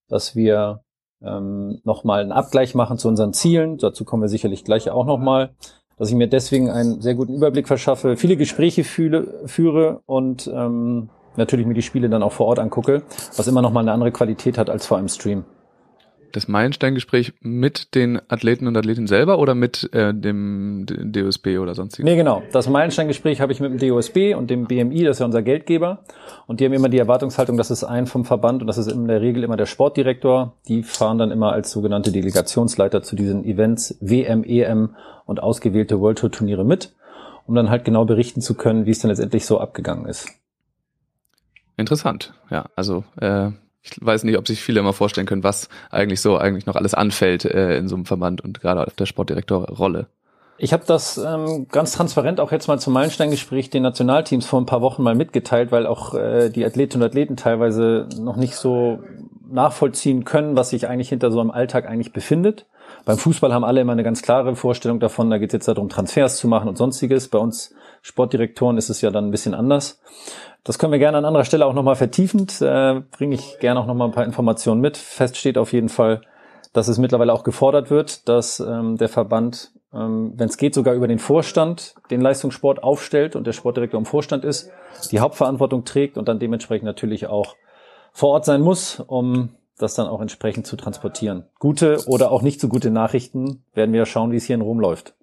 dass 0.09 0.34
wir 0.34 0.82
ähm, 1.22 1.80
nochmal 1.84 2.22
einen 2.22 2.32
Abgleich 2.32 2.74
machen 2.74 2.99
zu 2.99 3.09
unseren 3.09 3.32
Zielen. 3.32 3.78
Dazu 3.78 4.05
kommen 4.05 4.22
wir 4.22 4.28
sicherlich 4.28 4.64
gleich 4.64 4.90
auch 4.90 5.07
nochmal 5.07 5.55
dass 5.97 6.09
ich 6.09 6.14
mir 6.14 6.28
deswegen 6.28 6.70
einen 6.70 7.01
sehr 7.01 7.14
guten 7.14 7.34
Überblick 7.34 7.68
verschaffe, 7.68 8.16
viele 8.16 8.36
Gespräche 8.36 8.84
fühle, 8.84 9.42
führe 9.47 10.01
und 10.07 10.51
ähm, 10.53 11.09
natürlich 11.37 11.66
mir 11.66 11.74
die 11.74 11.82
Spiele 11.82 12.09
dann 12.09 12.22
auch 12.22 12.32
vor 12.32 12.47
Ort 12.47 12.59
angucke, 12.59 13.03
was 13.37 13.47
immer 13.47 13.62
noch 13.62 13.72
mal 13.72 13.80
eine 13.80 13.93
andere 13.93 14.12
Qualität 14.12 14.59
hat 14.59 14.70
als 14.70 14.87
vor 14.87 14.99
einem 14.99 15.09
Stream 15.09 15.45
das 16.35 16.49
Meilensteingespräch 16.49 17.32
mit 17.41 17.95
den 17.95 18.20
Athleten 18.28 18.66
und 18.66 18.76
Athletinnen 18.76 19.07
selber 19.07 19.39
oder 19.39 19.55
mit 19.55 19.89
äh, 19.93 20.12
dem 20.12 20.85
DOSB 20.87 21.59
oder 21.59 21.74
sonstiges? 21.74 22.05
Nee, 22.05 22.16
genau. 22.16 22.43
Das 22.53 22.68
Meilensteingespräch 22.68 23.41
habe 23.41 23.53
ich 23.53 23.61
mit 23.61 23.70
dem 23.70 23.89
DOSB 23.89 24.35
und 24.35 24.51
dem 24.51 24.66
BMI, 24.66 25.05
das 25.05 25.16
ist 25.16 25.20
ja 25.20 25.26
unser 25.26 25.43
Geldgeber. 25.43 26.01
Und 26.47 26.61
die 26.61 26.64
haben 26.64 26.72
immer 26.72 26.89
die 26.89 26.99
Erwartungshaltung, 26.99 27.57
dass 27.57 27.70
es 27.70 27.85
ein 27.85 28.07
vom 28.07 28.24
Verband 28.24 28.62
und 28.62 28.66
das 28.66 28.78
ist 28.78 28.91
in 28.91 29.07
der 29.07 29.20
Regel 29.20 29.45
immer 29.45 29.57
der 29.57 29.66
Sportdirektor. 29.66 30.55
Die 30.66 30.82
fahren 30.82 31.18
dann 31.18 31.30
immer 31.30 31.53
als 31.53 31.70
sogenannte 31.70 32.11
Delegationsleiter 32.11 33.03
zu 33.03 33.14
diesen 33.14 33.45
Events, 33.45 33.97
WM, 34.01 34.43
EM 34.45 34.97
und 35.26 35.41
ausgewählte 35.41 36.01
World 36.01 36.18
Tour 36.18 36.32
Turniere 36.32 36.64
mit, 36.64 36.95
um 37.47 37.55
dann 37.55 37.70
halt 37.70 37.85
genau 37.85 38.05
berichten 38.05 38.41
zu 38.41 38.55
können, 38.55 38.87
wie 38.87 38.91
es 38.91 38.99
denn 38.99 39.11
letztendlich 39.11 39.47
so 39.47 39.61
abgegangen 39.61 40.07
ist. 40.07 40.28
Interessant, 41.77 42.35
ja. 42.51 42.66
Also 42.77 43.05
äh, 43.20 43.49
ich 43.83 43.93
weiß 44.01 44.25
nicht, 44.25 44.39
ob 44.39 44.47
sich 44.47 44.62
viele 44.62 44.81
immer 44.81 44.93
vorstellen 44.93 45.27
können, 45.27 45.45
was 45.45 45.68
eigentlich 45.91 46.20
so 46.20 46.39
eigentlich 46.39 46.66
noch 46.66 46.77
alles 46.77 46.95
anfällt 46.95 47.45
äh, 47.45 47.77
in 47.77 47.89
so 47.89 47.97
einem 47.97 48.07
Verband 48.07 48.41
und 48.41 48.61
gerade 48.61 48.87
auf 48.87 48.95
der 48.95 49.07
Sportdirektorrolle. 49.07 50.07
Ich 50.57 50.72
habe 50.72 50.85
das 50.87 51.18
ähm, 51.18 51.66
ganz 51.70 51.93
transparent 51.93 52.39
auch 52.39 52.53
jetzt 52.53 52.68
mal 52.68 52.79
zum 52.79 52.93
Meilensteingespräch 52.93 53.70
den 53.70 53.83
Nationalteams 53.83 54.47
vor 54.47 54.61
ein 54.61 54.66
paar 54.66 54.83
Wochen 54.83 55.03
mal 55.03 55.16
mitgeteilt, 55.16 55.72
weil 55.72 55.87
auch 55.87 56.14
äh, 56.14 56.49
die 56.49 56.64
Athletinnen 56.64 57.03
und 57.03 57.11
Athleten 57.11 57.37
teilweise 57.37 58.09
noch 58.18 58.37
nicht 58.37 58.55
so 58.55 59.01
nachvollziehen 59.51 60.25
können, 60.25 60.57
was 60.57 60.70
sich 60.70 60.89
eigentlich 60.89 61.09
hinter 61.09 61.31
so 61.31 61.41
einem 61.41 61.51
Alltag 61.51 61.87
eigentlich 61.87 62.12
befindet. 62.12 62.66
Beim 63.05 63.18
Fußball 63.18 63.53
haben 63.53 63.64
alle 63.64 63.81
immer 63.81 63.93
eine 63.93 64.05
ganz 64.05 64.22
klare 64.22 64.55
Vorstellung 64.57 65.01
davon, 65.01 65.29
da 65.29 65.39
geht 65.39 65.51
es 65.51 65.55
jetzt 65.55 65.68
darum, 65.68 65.89
Transfers 65.89 66.39
zu 66.39 66.49
machen 66.49 66.68
und 66.68 66.79
sonstiges. 66.79 67.29
Bei 67.29 67.39
uns 67.39 67.75
Sportdirektoren 68.03 68.79
ist 68.79 68.91
es 68.91 69.01
ja 69.01 69.11
dann 69.11 69.27
ein 69.27 69.31
bisschen 69.31 69.55
anders. 69.55 70.01
Das 70.65 70.79
können 70.79 70.93
wir 70.93 70.99
gerne 70.99 71.19
an 71.19 71.27
anderer 71.27 71.45
Stelle 71.45 71.67
auch 71.67 71.75
nochmal 71.75 71.95
vertiefend, 71.95 72.62
äh, 72.62 73.03
bringe 73.11 73.35
ich 73.35 73.59
gerne 73.61 73.79
auch 73.79 73.87
nochmal 73.87 74.09
ein 74.09 74.15
paar 74.15 74.25
Informationen 74.25 74.81
mit. 74.81 74.97
Fest 74.97 75.37
steht 75.37 75.59
auf 75.59 75.75
jeden 75.75 75.91
Fall, 75.91 76.23
dass 76.73 76.89
es 76.89 76.97
mittlerweile 76.97 77.35
auch 77.35 77.45
gefordert 77.45 77.91
wird, 77.91 78.29
dass 78.29 78.61
ähm, 78.61 78.97
der 78.97 79.11
Verband, 79.11 79.73
ähm, 79.93 80.33
wenn 80.37 80.49
es 80.49 80.57
geht, 80.57 80.75
sogar 80.75 80.95
über 80.95 81.07
den 81.07 81.19
Vorstand 81.19 81.95
den 82.11 82.23
Leistungssport 82.23 82.83
aufstellt 82.83 83.37
und 83.37 83.47
der 83.47 83.53
Sportdirektor 83.53 83.99
im 83.99 84.07
Vorstand 84.07 84.43
ist, 84.43 84.71
die 85.11 85.21
Hauptverantwortung 85.21 85.85
trägt 85.85 86.17
und 86.17 86.29
dann 86.29 86.39
dementsprechend 86.39 86.87
natürlich 86.87 87.27
auch 87.27 87.57
vor 88.12 88.31
Ort 88.31 88.47
sein 88.47 88.62
muss, 88.62 89.01
um 89.01 89.51
das 89.77 89.95
dann 89.95 90.07
auch 90.07 90.23
entsprechend 90.23 90.67
zu 90.67 90.77
transportieren. 90.77 91.45
Gute 91.59 91.99
oder 92.07 92.31
auch 92.31 92.41
nicht 92.41 92.61
so 92.61 92.69
gute 92.69 92.91
Nachrichten 92.91 93.65
werden 93.75 93.93
wir 93.93 94.07
schauen, 94.07 94.33
wie 94.33 94.37
es 94.37 94.45
hier 94.45 94.55
in 94.55 94.62
Rom 94.62 94.81
läuft. 94.81 95.15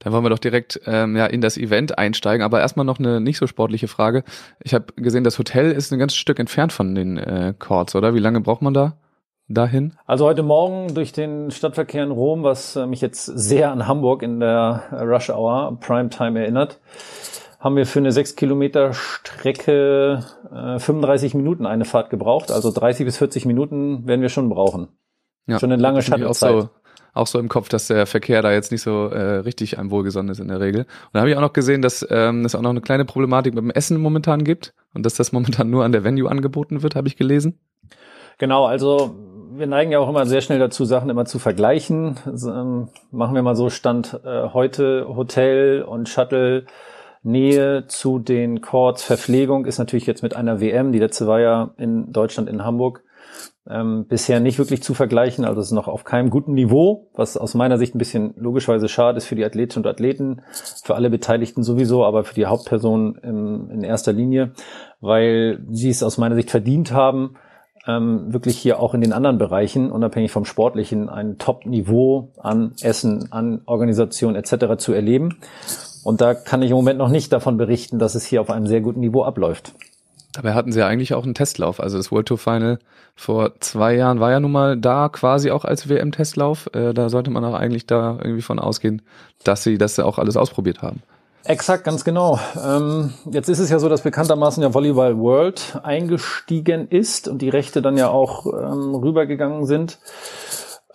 Dann 0.00 0.12
wollen 0.12 0.24
wir 0.24 0.30
doch 0.30 0.38
direkt 0.38 0.80
ähm, 0.86 1.16
ja, 1.16 1.26
in 1.26 1.40
das 1.40 1.56
Event 1.56 1.98
einsteigen. 1.98 2.44
Aber 2.44 2.60
erstmal 2.60 2.86
noch 2.86 2.98
eine 2.98 3.20
nicht 3.20 3.38
so 3.38 3.46
sportliche 3.46 3.88
Frage. 3.88 4.22
Ich 4.62 4.74
habe 4.74 4.92
gesehen, 4.96 5.24
das 5.24 5.38
Hotel 5.38 5.72
ist 5.72 5.92
ein 5.92 5.98
ganzes 5.98 6.18
Stück 6.18 6.38
entfernt 6.38 6.72
von 6.72 6.94
den 6.94 7.18
äh, 7.18 7.54
Courts, 7.58 7.94
oder? 7.94 8.14
Wie 8.14 8.20
lange 8.20 8.40
braucht 8.40 8.62
man 8.62 8.74
da 8.74 8.96
dahin? 9.48 9.94
Also 10.06 10.26
heute 10.26 10.42
Morgen 10.42 10.94
durch 10.94 11.12
den 11.12 11.50
Stadtverkehr 11.50 12.04
in 12.04 12.10
Rom, 12.10 12.42
was 12.42 12.76
äh, 12.76 12.86
mich 12.86 13.00
jetzt 13.00 13.24
sehr 13.24 13.72
an 13.72 13.88
Hamburg 13.88 14.22
in 14.22 14.40
der 14.40 14.84
Rush 14.92 15.30
Hour 15.30 15.78
Primetime 15.80 16.38
erinnert, 16.40 16.78
haben 17.58 17.74
wir 17.74 17.86
für 17.86 17.98
eine 17.98 18.12
6 18.12 18.36
Kilometer 18.36 18.92
Strecke 18.92 20.24
äh, 20.52 20.78
35 20.78 21.34
Minuten 21.34 21.66
eine 21.66 21.84
Fahrt 21.84 22.10
gebraucht. 22.10 22.52
Also 22.52 22.70
30 22.70 23.04
bis 23.04 23.18
40 23.18 23.46
Minuten 23.46 24.06
werden 24.06 24.22
wir 24.22 24.28
schon 24.28 24.48
brauchen. 24.48 24.88
Ja, 25.46 25.58
schon 25.58 25.72
eine 25.72 25.80
lange 25.80 26.02
Shuttle-Zeit. 26.02 26.62
So, 26.62 26.70
auch 27.14 27.26
so 27.26 27.38
im 27.38 27.48
Kopf, 27.48 27.68
dass 27.68 27.88
der 27.88 28.06
Verkehr 28.06 28.42
da 28.42 28.52
jetzt 28.52 28.72
nicht 28.72 28.82
so 28.82 29.08
äh, 29.08 29.38
richtig 29.38 29.78
einem 29.78 29.90
wohlgesonnen 29.90 30.30
ist 30.30 30.40
in 30.40 30.48
der 30.48 30.60
Regel. 30.60 30.82
Und 30.82 30.88
da 31.12 31.20
habe 31.20 31.30
ich 31.30 31.36
auch 31.36 31.40
noch 31.40 31.52
gesehen, 31.52 31.82
dass 31.82 32.06
ähm, 32.10 32.44
es 32.44 32.54
auch 32.54 32.62
noch 32.62 32.70
eine 32.70 32.80
kleine 32.80 33.04
Problematik 33.04 33.54
mit 33.54 33.62
dem 33.62 33.70
Essen 33.70 34.00
momentan 34.00 34.44
gibt 34.44 34.74
und 34.94 35.04
dass 35.04 35.14
das 35.14 35.32
momentan 35.32 35.70
nur 35.70 35.84
an 35.84 35.92
der 35.92 36.04
Venue 36.04 36.30
angeboten 36.30 36.82
wird, 36.82 36.94
habe 36.96 37.08
ich 37.08 37.16
gelesen. 37.16 37.58
Genau, 38.38 38.66
also 38.66 39.16
wir 39.56 39.66
neigen 39.66 39.90
ja 39.90 39.98
auch 39.98 40.08
immer 40.08 40.26
sehr 40.26 40.40
schnell 40.40 40.58
dazu, 40.58 40.84
Sachen 40.84 41.10
immer 41.10 41.24
zu 41.24 41.38
vergleichen. 41.38 42.16
Also, 42.24 42.52
ähm, 42.52 42.88
machen 43.10 43.34
wir 43.34 43.42
mal 43.42 43.56
so 43.56 43.70
Stand 43.70 44.20
äh, 44.24 44.48
heute 44.52 45.06
Hotel 45.08 45.82
und 45.82 46.08
Shuttle. 46.08 46.64
Nähe 47.24 47.86
zu 47.88 48.20
den 48.20 48.60
Courts, 48.60 49.02
Verpflegung 49.02 49.66
ist 49.66 49.78
natürlich 49.78 50.06
jetzt 50.06 50.22
mit 50.22 50.36
einer 50.36 50.60
WM, 50.60 50.92
die 50.92 51.00
letzte 51.00 51.26
war 51.26 51.40
ja 51.40 51.70
in 51.76 52.12
Deutschland 52.12 52.48
in 52.48 52.64
Hamburg, 52.64 53.02
ähm, 53.70 54.06
bisher 54.08 54.40
nicht 54.40 54.58
wirklich 54.58 54.82
zu 54.82 54.94
vergleichen. 54.94 55.44
Also 55.44 55.60
es 55.60 55.68
ist 55.68 55.72
noch 55.72 55.88
auf 55.88 56.04
keinem 56.04 56.30
guten 56.30 56.54
Niveau, 56.54 57.08
was 57.14 57.36
aus 57.36 57.54
meiner 57.54 57.78
Sicht 57.78 57.94
ein 57.94 57.98
bisschen 57.98 58.34
logischerweise 58.36 58.88
schade 58.88 59.18
ist 59.18 59.26
für 59.26 59.36
die 59.36 59.44
Athletinnen 59.44 59.84
und 59.84 59.90
Athleten, 59.90 60.42
für 60.82 60.94
alle 60.94 61.10
Beteiligten 61.10 61.62
sowieso, 61.62 62.04
aber 62.04 62.24
für 62.24 62.34
die 62.34 62.46
Hauptperson 62.46 63.16
in, 63.22 63.70
in 63.70 63.82
erster 63.82 64.12
Linie, 64.12 64.52
weil 65.00 65.64
sie 65.70 65.90
es 65.90 66.02
aus 66.02 66.18
meiner 66.18 66.34
Sicht 66.34 66.50
verdient 66.50 66.92
haben, 66.92 67.36
ähm, 67.86 68.32
wirklich 68.32 68.58
hier 68.58 68.80
auch 68.80 68.94
in 68.94 69.00
den 69.00 69.12
anderen 69.12 69.38
Bereichen, 69.38 69.90
unabhängig 69.90 70.30
vom 70.30 70.44
Sportlichen, 70.44 71.08
ein 71.08 71.38
Top-Niveau 71.38 72.32
an 72.38 72.72
Essen, 72.82 73.32
an 73.32 73.62
Organisation 73.66 74.36
etc. 74.36 74.76
zu 74.78 74.92
erleben. 74.92 75.38
Und 76.04 76.20
da 76.20 76.34
kann 76.34 76.62
ich 76.62 76.70
im 76.70 76.76
Moment 76.76 76.98
noch 76.98 77.08
nicht 77.08 77.32
davon 77.32 77.56
berichten, 77.56 77.98
dass 77.98 78.14
es 78.14 78.24
hier 78.24 78.40
auf 78.40 78.50
einem 78.50 78.66
sehr 78.66 78.80
guten 78.80 79.00
Niveau 79.00 79.24
abläuft. 79.24 79.74
Dabei 80.38 80.54
hatten 80.54 80.70
sie 80.70 80.78
ja 80.78 80.86
eigentlich 80.86 81.14
auch 81.14 81.24
einen 81.24 81.34
Testlauf. 81.34 81.80
Also 81.80 81.96
das 81.96 82.12
World 82.12 82.28
Tour 82.28 82.38
Final 82.38 82.78
vor 83.16 83.58
zwei 83.58 83.96
Jahren 83.96 84.20
war 84.20 84.30
ja 84.30 84.38
nun 84.38 84.52
mal 84.52 84.76
da 84.76 85.08
quasi 85.08 85.50
auch 85.50 85.64
als 85.64 85.88
WM-Testlauf. 85.88 86.70
Äh, 86.74 86.94
da 86.94 87.08
sollte 87.08 87.32
man 87.32 87.44
auch 87.44 87.54
eigentlich 87.54 87.86
da 87.86 88.16
irgendwie 88.22 88.42
von 88.42 88.60
ausgehen, 88.60 89.02
dass 89.42 89.64
sie 89.64 89.78
das 89.78 89.98
auch 89.98 90.16
alles 90.16 90.36
ausprobiert 90.36 90.80
haben. 90.80 91.02
Exakt, 91.42 91.82
ganz 91.82 92.04
genau. 92.04 92.38
Ähm, 92.64 93.14
jetzt 93.32 93.48
ist 93.48 93.58
es 93.58 93.68
ja 93.68 93.80
so, 93.80 93.88
dass 93.88 94.02
bekanntermaßen 94.02 94.62
ja 94.62 94.72
Volleyball 94.72 95.18
World 95.18 95.80
eingestiegen 95.82 96.86
ist 96.86 97.26
und 97.26 97.42
die 97.42 97.48
Rechte 97.48 97.82
dann 97.82 97.96
ja 97.96 98.08
auch 98.08 98.46
ähm, 98.46 98.94
rübergegangen 98.94 99.66
sind. 99.66 99.98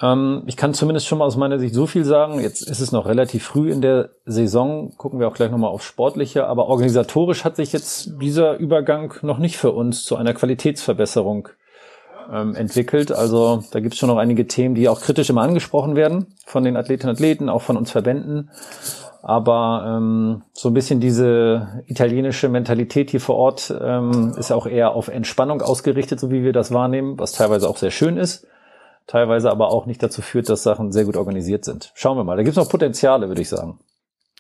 Ähm, 0.04 0.44
ich 0.48 0.58
kann 0.58 0.74
zumindest 0.74 1.08
schon 1.08 1.20
mal 1.20 1.26
aus 1.26 1.38
meiner 1.38 1.58
Sicht 1.60 1.74
so 1.74 1.88
viel 1.88 2.04
sagen. 2.04 2.42
Jetzt 2.42 2.70
ist 2.70 2.82
es 2.82 2.92
noch 2.92 3.08
relativ 3.08 3.46
früh 3.46 3.72
in 3.72 3.82
der 3.82 4.10
Saison, 4.26 4.94
gucken 4.98 5.20
wir 5.20 5.28
auch 5.30 5.34
gleich 5.34 5.50
nochmal 5.50 5.70
aufs 5.72 5.86
Sportliche, 5.86 6.46
aber 6.46 6.68
organisatorisch 6.68 7.46
hat 7.46 7.56
sich 7.56 7.72
jetzt 7.72 8.22
dieser 8.22 8.58
Übergang 8.58 9.14
noch 9.22 9.38
nicht 9.38 9.58
für 9.58 9.72
uns 9.72 10.04
zu 10.04 10.18
einer 10.18 10.34
Qualitätsverbesserung 10.34 11.48
ähm, 12.32 12.54
entwickelt. 12.54 13.14
Also 13.14 13.64
da 13.72 13.80
gibt 13.80 13.94
es 13.94 14.00
schon 14.00 14.10
noch 14.10 14.18
einige 14.18 14.46
Themen, 14.46 14.76
die 14.76 14.90
auch 14.90 15.00
kritisch 15.00 15.30
immer 15.30 15.42
angesprochen 15.42 15.96
werden 15.96 16.28
von 16.46 16.66
den 16.66 16.76
Athletinnen 16.76 17.12
und 17.12 17.16
Athleten, 17.16 17.50
auch 17.50 17.62
von 17.62 17.78
uns 17.78 17.90
Verbänden. 17.90 18.50
Aber 19.22 19.86
ähm, 19.88 20.42
so 20.52 20.70
ein 20.70 20.74
bisschen 20.74 21.00
diese 21.00 21.82
italienische 21.88 22.50
Mentalität 22.50 23.10
hier 23.10 23.22
vor 23.22 23.38
Ort 23.38 23.74
ähm, 23.82 24.34
ist 24.38 24.52
auch 24.52 24.68
eher 24.68 24.96
auf 24.96 25.08
Entspannung 25.08 25.62
ausgerichtet, 25.62 26.20
so 26.20 26.30
wie 26.30 26.44
wir 26.44 26.52
das 26.52 26.74
wahrnehmen, 26.74 27.18
was 27.18 27.32
teilweise 27.32 27.70
auch 27.70 27.78
sehr 27.78 27.92
schön 27.92 28.18
ist 28.18 28.46
teilweise 29.08 29.52
aber 29.52 29.70
auch 29.70 29.86
nicht 29.86 30.02
dazu 30.02 30.22
führt, 30.22 30.50
dass 30.50 30.64
Sachen 30.64 30.92
sehr 30.92 31.06
gut 31.06 31.18
organisiert 31.18 31.66
sind. 31.66 31.92
Schauen 31.96 32.18
wir 32.18 32.24
mal. 32.24 32.38
Da 32.38 32.44
gibt 32.44 32.58
es 32.58 32.64
noch 32.64 32.70
Potenziale, 32.70 33.28
würde 33.28 33.42
ich 33.42 33.50
sagen. 33.50 33.80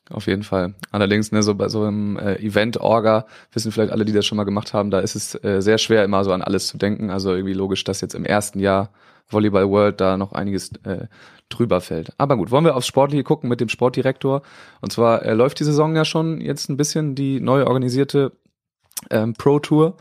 Auf 0.09 0.27
jeden 0.27 0.43
Fall. 0.43 0.75
Allerdings, 0.91 1.31
ne, 1.31 1.43
so 1.43 1.55
bei 1.55 1.69
so 1.69 1.83
einem 1.83 2.17
äh, 2.17 2.35
Event-Orga, 2.35 3.25
wissen 3.53 3.71
vielleicht 3.71 3.91
alle, 3.91 4.03
die 4.03 4.11
das 4.11 4.25
schon 4.25 4.35
mal 4.35 4.43
gemacht 4.43 4.73
haben, 4.73 4.91
da 4.91 4.99
ist 4.99 5.15
es 5.15 5.41
äh, 5.43 5.61
sehr 5.61 5.77
schwer, 5.77 6.03
immer 6.03 6.23
so 6.25 6.33
an 6.33 6.41
alles 6.41 6.67
zu 6.67 6.77
denken. 6.77 7.09
Also 7.09 7.33
irgendwie 7.33 7.53
logisch, 7.53 7.83
dass 7.85 8.01
jetzt 8.01 8.13
im 8.13 8.25
ersten 8.25 8.59
Jahr 8.59 8.89
Volleyball 9.29 9.69
World 9.69 10.01
da 10.01 10.17
noch 10.17 10.33
einiges 10.33 10.73
äh, 10.83 11.07
drüber 11.47 11.79
fällt. 11.79 12.13
Aber 12.17 12.35
gut, 12.35 12.51
wollen 12.51 12.65
wir 12.65 12.75
aufs 12.75 12.87
Sportliche 12.87 13.23
gucken 13.23 13.49
mit 13.49 13.61
dem 13.61 13.69
Sportdirektor. 13.69 14.41
Und 14.81 14.91
zwar 14.91 15.23
äh, 15.23 15.33
läuft 15.33 15.59
die 15.61 15.63
Saison 15.63 15.95
ja 15.95 16.03
schon 16.03 16.41
jetzt 16.41 16.69
ein 16.69 16.77
bisschen, 16.77 17.15
die 17.15 17.39
neu 17.39 17.65
organisierte 17.65 18.33
ähm, 19.09 19.33
Pro 19.33 19.59
Tour. 19.59 19.95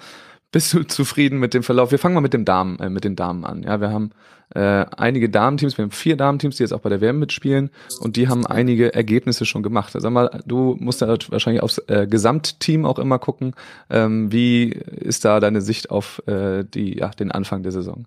Bist 0.53 0.72
du 0.72 0.84
zufrieden 0.84 1.38
mit 1.38 1.55
dem 1.55 1.62
Verlauf? 1.62 1.90
Wir 1.90 1.98
fangen 1.98 2.14
mal 2.14 2.20
mit 2.20 2.34
dem 2.34 2.44
Damen, 2.44 2.78
äh, 2.78 2.90
mit 2.90 3.05
den 3.05 3.16
Damen 3.16 3.44
an. 3.44 3.62
Ja, 3.62 3.80
wir 3.80 3.90
haben 3.90 4.12
äh, 4.55 4.84
einige 4.96 5.30
Damenteams, 5.30 5.78
wir 5.78 5.84
haben 5.84 5.90
vier 5.90 6.16
Damenteams, 6.16 6.57
die 6.57 6.62
jetzt 6.62 6.72
auch 6.72 6.80
bei 6.80 6.90
der 6.90 7.00
WM 7.00 7.18
mitspielen 7.18 7.70
und 8.00 8.16
die 8.16 8.28
haben 8.28 8.46
einige 8.46 8.94
Ergebnisse 8.94 9.46
schon 9.46 9.62
gemacht. 9.62 9.94
Sag 9.96 10.11
mal, 10.11 10.42
du 10.46 10.76
musst 10.78 11.00
ja 11.00 11.09
wahrscheinlich 11.09 11.62
aufs 11.62 11.78
äh, 11.88 12.07
Gesamtteam 12.07 12.84
auch 12.84 12.98
immer 12.98 13.18
gucken. 13.18 13.55
Ähm, 13.88 14.30
wie 14.30 14.68
ist 14.68 15.24
da 15.24 15.40
deine 15.40 15.62
Sicht 15.62 15.90
auf 15.90 16.22
äh, 16.26 16.64
die, 16.64 16.98
ja, 16.98 17.09
den 17.09 17.32
Anfang 17.32 17.62
der 17.62 17.72
Saison? 17.72 18.07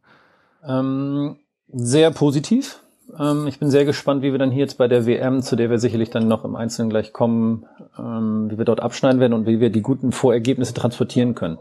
Ähm, 0.64 1.38
sehr 1.68 2.12
positiv. 2.12 2.80
Ähm, 3.20 3.48
ich 3.48 3.60
bin 3.60 3.70
sehr 3.70 3.86
gespannt, 3.86 4.22
wie 4.22 4.32
wir 4.32 4.40
dann 4.40 4.52
hier 4.52 4.62
jetzt 4.62 4.78
bei 4.78 4.88
der 4.88 5.06
WM, 5.06 5.42
zu 5.42 5.56
der 5.56 5.70
wir 5.70 5.80
sicherlich 5.80 6.10
dann 6.10 6.28
noch 6.28 6.44
im 6.44 6.56
Einzelnen 6.56 6.90
gleich 6.90 7.14
kommen, 7.14 7.66
ähm, 7.98 8.50
wie 8.50 8.58
wir 8.58 8.66
dort 8.66 8.80
abschneiden 8.80 9.20
werden 9.20 9.34
und 9.34 9.46
wie 9.46 9.60
wir 9.60 9.70
die 9.70 9.82
guten 9.82 10.12
Vorergebnisse 10.12 10.74
transportieren 10.74 11.36
können. 11.36 11.58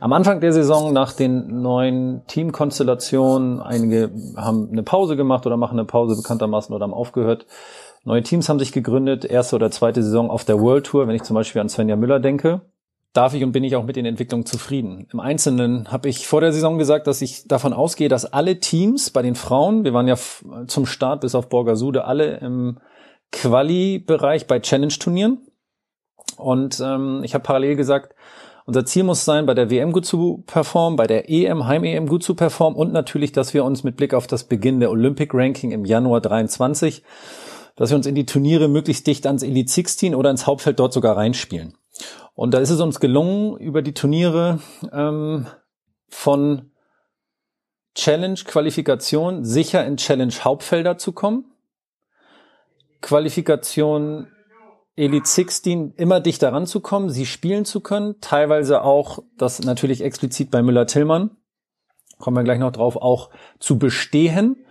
Am 0.00 0.12
Anfang 0.12 0.40
der 0.40 0.52
Saison 0.52 0.92
nach 0.92 1.12
den 1.12 1.62
neuen 1.62 2.22
Teamkonstellationen, 2.26 3.60
einige 3.60 4.10
haben 4.36 4.68
eine 4.70 4.82
Pause 4.82 5.16
gemacht 5.16 5.46
oder 5.46 5.56
machen 5.56 5.78
eine 5.78 5.86
Pause 5.86 6.16
bekanntermaßen 6.16 6.74
oder 6.74 6.84
haben 6.84 6.94
aufgehört. 6.94 7.46
Neue 8.04 8.22
Teams 8.22 8.48
haben 8.48 8.58
sich 8.58 8.72
gegründet, 8.72 9.24
erste 9.24 9.56
oder 9.56 9.70
zweite 9.70 10.02
Saison 10.02 10.30
auf 10.30 10.44
der 10.44 10.60
World 10.60 10.86
Tour, 10.86 11.08
wenn 11.08 11.16
ich 11.16 11.24
zum 11.24 11.34
Beispiel 11.34 11.60
an 11.60 11.68
Svenja 11.68 11.96
Müller 11.96 12.20
denke 12.20 12.60
darf 13.16 13.34
ich 13.34 13.42
und 13.42 13.52
bin 13.52 13.64
ich 13.64 13.76
auch 13.76 13.84
mit 13.84 13.96
den 13.96 14.06
Entwicklungen 14.06 14.46
zufrieden. 14.46 15.06
Im 15.12 15.20
Einzelnen 15.20 15.90
habe 15.90 16.08
ich 16.08 16.26
vor 16.26 16.40
der 16.40 16.52
Saison 16.52 16.78
gesagt, 16.78 17.06
dass 17.06 17.22
ich 17.22 17.48
davon 17.48 17.72
ausgehe, 17.72 18.08
dass 18.08 18.32
alle 18.32 18.60
Teams 18.60 19.10
bei 19.10 19.22
den 19.22 19.34
Frauen, 19.34 19.84
wir 19.84 19.94
waren 19.94 20.08
ja 20.08 20.16
zum 20.66 20.86
Start 20.86 21.22
bis 21.22 21.34
auf 21.34 21.48
Borgasude, 21.48 22.04
alle 22.04 22.38
im 22.38 22.78
Quali-Bereich 23.32 24.46
bei 24.46 24.60
Challenge-Turnieren. 24.60 25.46
Und 26.36 26.80
ähm, 26.80 27.22
ich 27.24 27.34
habe 27.34 27.42
parallel 27.42 27.76
gesagt, 27.76 28.14
unser 28.66 28.84
Ziel 28.84 29.04
muss 29.04 29.24
sein, 29.24 29.46
bei 29.46 29.54
der 29.54 29.70
WM 29.70 29.92
gut 29.92 30.06
zu 30.06 30.42
performen, 30.46 30.96
bei 30.96 31.06
der 31.06 31.30
EM, 31.30 31.66
Heim-EM 31.66 32.08
gut 32.08 32.24
zu 32.24 32.34
performen 32.34 32.76
und 32.76 32.92
natürlich, 32.92 33.30
dass 33.30 33.54
wir 33.54 33.64
uns 33.64 33.84
mit 33.84 33.96
Blick 33.96 34.12
auf 34.12 34.26
das 34.26 34.44
Beginn 34.44 34.80
der 34.80 34.90
Olympic 34.90 35.32
Ranking 35.32 35.70
im 35.70 35.84
Januar 35.84 36.20
23, 36.20 37.04
dass 37.76 37.90
wir 37.90 37.96
uns 37.96 38.06
in 38.06 38.16
die 38.16 38.26
Turniere 38.26 38.66
möglichst 38.66 39.06
dicht 39.06 39.26
ans 39.26 39.44
Elite 39.44 39.70
16 39.70 40.16
oder 40.16 40.30
ins 40.30 40.48
Hauptfeld 40.48 40.80
dort 40.80 40.92
sogar 40.92 41.16
reinspielen. 41.16 41.74
Und 42.36 42.52
da 42.52 42.58
ist 42.58 42.70
es 42.70 42.80
uns 42.80 43.00
gelungen, 43.00 43.56
über 43.56 43.80
die 43.80 43.94
Turniere 43.94 44.60
ähm, 44.92 45.46
von 46.08 46.70
Challenge-Qualifikation 47.94 49.42
sicher 49.42 49.84
in 49.86 49.96
Challenge-Hauptfelder 49.96 50.98
zu 50.98 51.12
kommen. 51.12 51.46
Qualifikation 53.00 54.28
Elite 54.96 55.26
16 55.26 55.94
immer 55.96 56.20
dichter 56.20 56.52
ranzukommen, 56.52 57.08
sie 57.08 57.24
spielen 57.24 57.64
zu 57.64 57.80
können, 57.80 58.16
teilweise 58.20 58.82
auch, 58.82 59.20
das 59.38 59.62
natürlich 59.62 60.02
explizit 60.02 60.50
bei 60.50 60.62
Müller-Tillmann, 60.62 61.30
kommen 62.18 62.36
wir 62.36 62.44
gleich 62.44 62.58
noch 62.58 62.72
drauf, 62.72 62.96
auch 62.96 63.30
zu 63.58 63.78
bestehen 63.78 64.65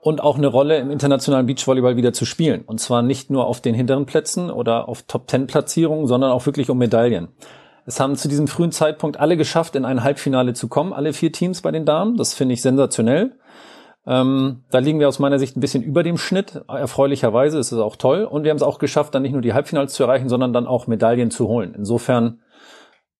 und 0.00 0.22
auch 0.22 0.38
eine 0.38 0.46
Rolle 0.46 0.78
im 0.78 0.90
internationalen 0.90 1.46
Beachvolleyball 1.46 1.96
wieder 1.96 2.12
zu 2.12 2.24
spielen. 2.24 2.62
Und 2.62 2.80
zwar 2.80 3.02
nicht 3.02 3.30
nur 3.30 3.46
auf 3.46 3.60
den 3.60 3.74
hinteren 3.74 4.06
Plätzen 4.06 4.50
oder 4.50 4.88
auf 4.88 5.02
Top-10-Platzierungen, 5.02 6.06
sondern 6.06 6.30
auch 6.30 6.46
wirklich 6.46 6.70
um 6.70 6.78
Medaillen. 6.78 7.28
Es 7.84 8.00
haben 8.00 8.16
zu 8.16 8.28
diesem 8.28 8.48
frühen 8.48 8.70
Zeitpunkt 8.70 9.18
alle 9.18 9.36
geschafft, 9.36 9.74
in 9.74 9.84
ein 9.84 10.04
Halbfinale 10.04 10.52
zu 10.52 10.68
kommen, 10.68 10.92
alle 10.92 11.12
vier 11.12 11.32
Teams 11.32 11.62
bei 11.62 11.70
den 11.70 11.86
Damen. 11.86 12.16
Das 12.16 12.34
finde 12.34 12.52
ich 12.52 12.62
sensationell. 12.62 13.32
Ähm, 14.06 14.64
da 14.70 14.78
liegen 14.78 15.00
wir 15.00 15.08
aus 15.08 15.18
meiner 15.18 15.38
Sicht 15.38 15.56
ein 15.56 15.60
bisschen 15.60 15.82
über 15.82 16.02
dem 16.02 16.18
Schnitt. 16.18 16.62
Erfreulicherweise 16.68 17.58
ist 17.58 17.72
es 17.72 17.78
auch 17.78 17.96
toll. 17.96 18.24
Und 18.24 18.44
wir 18.44 18.50
haben 18.50 18.56
es 18.56 18.62
auch 18.62 18.78
geschafft, 18.78 19.14
dann 19.14 19.22
nicht 19.22 19.32
nur 19.32 19.42
die 19.42 19.52
Halbfinals 19.52 19.94
zu 19.94 20.02
erreichen, 20.02 20.28
sondern 20.28 20.52
dann 20.52 20.66
auch 20.66 20.86
Medaillen 20.86 21.30
zu 21.30 21.48
holen. 21.48 21.74
Insofern 21.76 22.40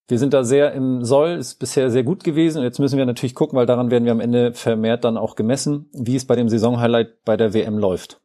wir 0.09 0.19
sind 0.19 0.33
da 0.33 0.43
sehr 0.43 0.73
im 0.73 1.05
Soll, 1.05 1.33
ist 1.33 1.57
bisher 1.57 1.91
sehr 1.91 2.03
gut 2.03 2.25
gewesen. 2.25 2.59
Und 2.59 2.65
jetzt 2.65 2.79
müssen 2.79 2.99
wir 2.99 3.07
natürlich 3.07 3.35
gucken, 3.35 3.59
weil 3.59 3.67
daran 3.67 3.91
werden 3.91 4.05
wir 4.05 4.13
am 4.13 4.21
Ende 4.21 4.55
vermehrt 4.55 5.05
dann 5.05 5.19
auch 5.19 5.37
gemessen, 5.37 5.91
wie 5.93 6.17
es 6.17 6.25
bei 6.25 6.35
dem 6.35 6.49
Saisonhighlight 6.49 7.25
bei 7.25 7.37
der 7.37 7.53
WM 7.53 7.79
läuft. 7.79 8.21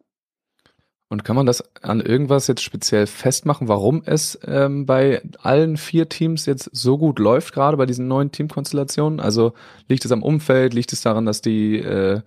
Und 1.10 1.24
kann 1.24 1.36
man 1.36 1.46
das 1.46 1.64
an 1.84 2.02
irgendwas 2.02 2.48
jetzt 2.48 2.64
speziell 2.64 3.06
festmachen, 3.06 3.68
warum 3.68 4.02
es 4.04 4.40
ähm, 4.48 4.88
bei 4.88 5.22
allen 5.44 5.78
vier 5.78 6.10
Teams 6.10 6.48
jetzt 6.48 6.72
so 6.74 6.98
gut 6.98 7.20
läuft, 7.20 7.54
gerade 7.54 7.78
bei 7.78 7.86
diesen 7.86 8.08
neuen 8.08 8.32
Teamkonstellationen? 8.32 9.20
Also 9.20 9.54
liegt 9.88 10.06
es 10.06 10.12
am 10.12 10.24
Umfeld, 10.24 10.74
liegt 10.74 10.92
es 10.92 11.02
daran, 11.02 11.28
dass 11.28 11.42
die 11.42 11.78
äh, 11.78 12.22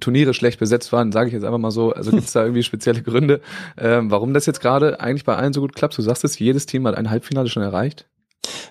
Turniere 0.00 0.34
schlecht 0.34 0.58
besetzt 0.58 0.92
waren, 0.92 1.12
sage 1.12 1.28
ich 1.28 1.34
jetzt 1.34 1.44
einfach 1.44 1.58
mal 1.58 1.70
so. 1.70 1.92
Also 1.92 2.10
gibt 2.10 2.24
es 2.24 2.32
da 2.32 2.42
irgendwie 2.42 2.64
spezielle 2.64 3.02
Gründe, 3.02 3.42
ähm, 3.78 4.10
warum 4.10 4.34
das 4.34 4.46
jetzt 4.46 4.60
gerade 4.60 4.98
eigentlich 4.98 5.24
bei 5.24 5.36
allen 5.36 5.52
so 5.52 5.60
gut 5.60 5.76
klappt? 5.76 5.96
Du 5.96 6.02
sagst 6.02 6.24
es, 6.24 6.38
jedes 6.40 6.66
Team 6.66 6.84
hat 6.88 6.96
ein 6.96 7.10
Halbfinale 7.10 7.48
schon 7.48 7.62
erreicht. 7.62 8.08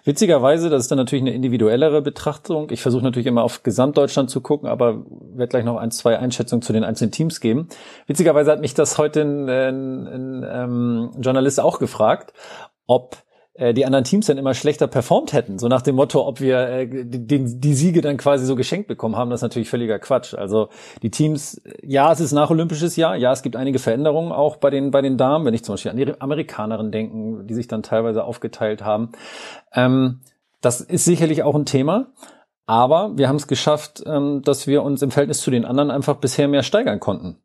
Witzigerweise, 0.04 0.70
das 0.70 0.84
ist 0.84 0.92
dann 0.92 0.98
natürlich 0.98 1.24
eine 1.24 1.34
individuellere 1.34 2.02
Betrachtung. 2.02 2.70
Ich 2.72 2.82
versuche 2.82 3.04
natürlich 3.04 3.28
immer 3.28 3.44
auf 3.44 3.64
Gesamtdeutschland 3.64 4.30
zu 4.30 4.42
gucken, 4.42 4.68
aber 4.68 5.04
werde 5.34 5.50
gleich 5.50 5.66
noch 5.66 5.78
ein, 5.78 5.92
zwei 5.92 6.18
Einschätzungen 6.18 6.62
zu 6.62 6.74
den 6.74 6.84
einzelnen 6.84 7.12
Teams 7.12 7.40
geben. 7.40 7.68
Witzigerweise 8.08 8.52
hat 8.52 8.62
mich 8.62 8.74
das 8.74 8.98
heute 8.98 9.22
ein, 9.22 9.50
ein, 9.50 10.08
ein 10.08 10.46
ähm, 10.50 11.12
Journalist 11.20 11.60
auch 11.60 11.80
gefragt, 11.80 12.34
ob 12.88 13.18
äh, 13.54 13.74
die 13.74 13.86
anderen 13.86 14.06
Teams 14.06 14.28
dann 14.28 14.38
immer 14.38 14.54
schlechter 14.54 14.88
performt 14.88 15.34
hätten. 15.34 15.60
So 15.60 15.68
nach 15.68 15.82
dem 15.82 15.96
Motto, 15.96 16.26
ob 16.26 16.40
wir 16.40 16.60
äh, 16.70 16.88
die, 16.88 17.60
die 17.60 17.74
Siege 17.74 18.02
dann 18.02 18.18
quasi 18.18 18.46
so 18.46 18.56
geschenkt 18.56 18.88
bekommen 18.88 19.16
haben, 19.16 19.30
das 19.30 19.40
ist 19.40 19.44
natürlich 19.44 19.70
völliger 19.70 20.00
Quatsch. 20.00 20.34
Also 20.34 20.70
die 21.02 21.12
Teams, 21.12 21.62
ja, 21.84 22.12
es 22.12 22.20
ist 22.20 22.32
nach 22.32 22.50
Olympisches 22.50 22.96
Jahr, 22.96 23.16
ja, 23.16 23.32
es 23.32 23.42
gibt 23.42 23.56
einige 23.56 23.80
Veränderungen 23.80 24.32
auch 24.32 24.58
bei 24.58 24.70
den, 24.70 24.92
bei 24.92 25.02
den 25.02 25.18
Damen, 25.18 25.46
wenn 25.46 25.54
ich 25.54 25.64
zum 25.64 25.74
Beispiel 25.74 25.92
an 25.92 25.98
die 25.98 26.22
Amerikanerinnen 26.22 26.92
denken, 26.92 27.48
die 27.48 27.54
sich 27.54 27.68
dann 27.68 27.84
teilweise 27.84 28.24
aufgeteilt 28.24 28.84
haben. 28.84 29.12
Ähm, 29.74 30.22
das 30.62 30.80
ist 30.80 31.06
sicherlich 31.06 31.44
auch 31.44 31.56
ein 31.56 31.66
Thema. 31.66 32.08
Aber 32.68 33.18
wir 33.18 33.28
haben 33.28 33.36
es 33.36 33.48
geschafft, 33.48 34.02
ähm, 34.06 34.44
dass 34.44 34.66
wir 34.66 34.84
uns 34.84 35.02
im 35.02 35.12
Verhältnis 35.12 35.42
zu 35.42 35.52
den 35.52 35.66
anderen 35.66 35.92
einfach 35.92 36.16
bisher 36.16 36.48
mehr 36.48 36.64
steigern 36.64 37.02
konnten. 37.02 37.38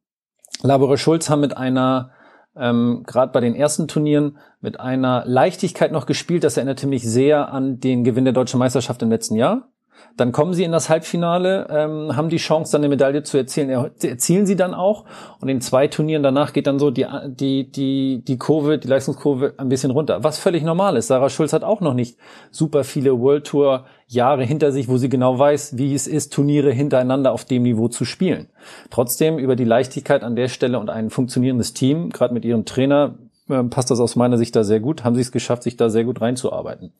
Labore 0.63 0.99
Schulz 0.99 1.29
haben 1.29 1.41
mit 1.41 1.57
einer 1.57 2.13
ähm, 2.59 3.03
gerade 3.07 3.33
bei 3.33 3.41
den 3.41 3.55
ersten 3.55 3.89
Turnieren 3.89 4.39
mit 4.61 4.81
einer 4.81 5.25
Leichtigkeit 5.27 5.93
noch 5.93 6.07
gespielt. 6.07 6.45
Das 6.45 6.57
erinnerte 6.57 6.87
mich 6.87 7.03
sehr 7.03 7.53
an 7.53 7.81
den 7.81 8.05
Gewinn 8.05 8.25
der 8.25 8.33
deutschen 8.35 8.59
Meisterschaft 8.59 9.03
im 9.03 9.11
letzten 9.11 9.37
Jahr. 9.37 9.69
Dann 10.17 10.33
kommen 10.33 10.55
sie 10.55 10.65
in 10.65 10.73
das 10.73 10.89
Halbfinale, 10.89 11.67
ähm, 11.69 12.17
haben 12.17 12.29
die 12.29 12.39
Chance, 12.39 12.73
dann 12.73 12.81
eine 12.81 12.89
Medaille 12.89 13.23
zu 13.23 13.37
erzielen. 13.37 13.69
Erzielen 13.71 14.47
sie 14.47 14.57
dann 14.57 14.73
auch. 14.73 15.05
Und 15.41 15.49
in 15.49 15.61
zwei 15.61 15.89
Turnieren 15.89 16.23
danach 16.23 16.53
geht 16.53 16.67
dann 16.67 16.79
so 16.79 16.91
die, 16.91 17.07
die, 17.27 17.71
die, 17.71 18.23
die 18.25 18.39
Kurve, 18.39 18.79
die 18.79 18.89
Leistungskurve 18.89 19.55
ein 19.59 19.69
bisschen 19.69 19.91
runter. 19.91 20.25
Was 20.25 20.39
völlig 20.39 20.63
normal 20.63 20.97
ist. 20.97 21.09
Sarah 21.09 21.29
Schulz 21.29 21.53
hat 21.53 21.65
auch 21.65 21.81
noch 21.81 21.95
nicht 21.95 22.19
super 22.51 22.85
viele 22.85 23.19
World 23.21 23.47
Tour 23.47 23.85
Jahre 24.07 24.45
hinter 24.45 24.71
sich, 24.71 24.89
wo 24.89 24.99
sie 24.99 25.09
genau 25.09 25.39
weiß, 25.39 25.79
wie 25.79 25.95
es 25.95 26.07
ist, 26.07 26.33
Turniere 26.33 26.71
hintereinander 26.71 27.33
auf 27.33 27.45
dem 27.45 27.63
Niveau 27.63 27.89
zu 27.89 28.05
spielen. 28.05 28.49
Trotzdem 28.91 29.39
über 29.39 29.57
die 29.57 29.65
Leichtigkeit 29.65 30.23
an 30.23 30.37
der 30.37 30.49
Stelle 30.49 30.79
und 30.79 30.91
ein 30.91 31.11
funktionierendes 31.11 31.75
Team, 31.75 32.11
gerade 32.11 32.33
mit 32.33 32.45
ihrem 32.45 32.65
Trainer, 32.65 33.19
äh, 33.49 33.63
passt 33.65 33.91
das 33.91 34.01
aus 34.01 34.15
meiner 34.15 34.39
Sicht 34.39 34.55
da 34.55 34.63
sehr 34.63 34.81
gut, 34.81 35.03
haben 35.03 35.17
sie 35.17 35.23
es 35.23 35.33
geschafft, 35.33 35.65
sich 35.65 35.77
da 35.77 35.91
sehr 35.91 36.05
gut 36.05 36.21
reinzuarbeiten. 36.21 36.93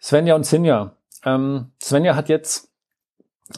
Svenja 0.00 0.34
und 0.34 0.46
Sinja, 0.46 0.96
ähm, 1.24 1.72
Svenja 1.82 2.16
hat 2.16 2.28
jetzt 2.28 2.70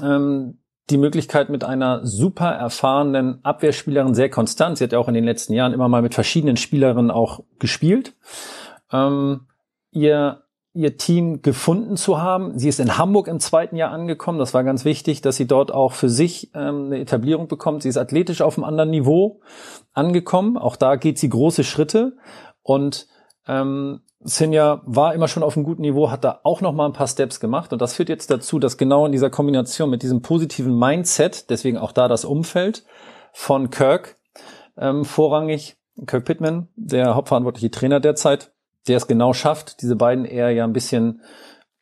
ähm, 0.03 0.59
die 0.91 0.99
Möglichkeit 0.99 1.49
mit 1.51 1.65
einer 1.65 2.07
super 2.07 2.51
erfahrenen 2.51 3.45
Abwehrspielerin 3.45 4.15
sehr 4.15 4.31
konstant. 4.31 4.79
Sie 4.79 4.85
hat 4.85 4.93
ja 4.93 4.99
auch 4.99 5.09
in 5.09 5.15
den 5.15 5.25
letzten 5.25 5.53
Jahren 5.53 5.73
immer 5.73 5.89
mal 5.89 6.03
mit 6.03 6.15
verschiedenen 6.15 6.57
Spielerinnen 6.57 7.11
auch 7.11 7.41
gespielt. 7.59 8.15
Ähm, 8.93 9.47
ihr 9.91 10.43
ihr 10.77 10.97
Team 10.97 11.43
gefunden 11.43 11.97
zu 11.97 12.21
haben. 12.21 12.59
Sie 12.59 12.69
ist 12.69 12.81
in 12.81 12.99
Hamburg 12.99 13.29
im 13.29 13.41
zweiten 13.41 13.77
Jahr 13.77 13.91
angekommen. 13.91 14.39
Das 14.39 14.55
war 14.55 14.63
ganz 14.63 14.85
wichtig, 14.85 15.23
dass 15.23 15.37
sie 15.37 15.47
dort 15.47 15.73
auch 15.73 15.93
für 15.93 16.09
sich 16.09 16.51
ähm, 16.55 16.87
eine 16.87 17.01
Etablierung 17.01 17.49
bekommt. 17.49 17.83
Sie 17.83 17.89
ist 17.89 17.97
athletisch 17.97 18.43
auf 18.43 18.57
einem 18.57 18.65
anderen 18.65 18.91
Niveau 18.91 19.41
angekommen. 19.93 20.57
Auch 20.59 20.77
da 20.77 20.97
geht 20.97 21.19
sie 21.19 21.29
große 21.29 21.65
Schritte. 21.65 22.17
Und 22.63 23.09
ähm, 23.49 24.01
Sinja 24.21 24.83
war 24.85 25.15
immer 25.15 25.29
schon 25.29 25.43
auf 25.43 25.57
einem 25.57 25.65
guten 25.65 25.83
Niveau, 25.83 26.11
hat 26.11 26.25
da 26.25 26.41
auch 26.43 26.61
noch 26.61 26.73
mal 26.73 26.87
ein 26.87 26.93
paar 26.93 27.07
Steps 27.07 27.39
gemacht 27.39 27.73
und 27.73 27.81
das 27.81 27.95
führt 27.95 28.09
jetzt 28.09 28.31
dazu, 28.31 28.59
dass 28.59 28.77
genau 28.77 29.07
in 29.07 29.13
dieser 29.13 29.31
Kombination 29.31 29.89
mit 29.89 30.03
diesem 30.03 30.21
positiven 30.21 30.77
Mindset, 30.77 31.49
deswegen 31.49 31.79
auch 31.79 31.93
da 31.93 32.09
das 32.09 32.25
Umfeld 32.25 32.85
von 33.33 33.71
Kirk 33.71 34.19
ähm, 34.77 35.05
vorrangig, 35.05 35.77
Kirk 36.07 36.25
Pittman, 36.25 36.69
der 36.75 37.15
hauptverantwortliche 37.15 37.71
Trainer 37.71 38.01
derzeit, 38.01 38.53
der 38.89 38.97
es 38.97 39.07
genau 39.07 39.33
schafft, 39.33 39.83
diese 39.83 39.97
beiden 39.97 40.25
eher 40.25 40.51
ja 40.51 40.65
ein 40.65 40.73
bisschen 40.73 41.23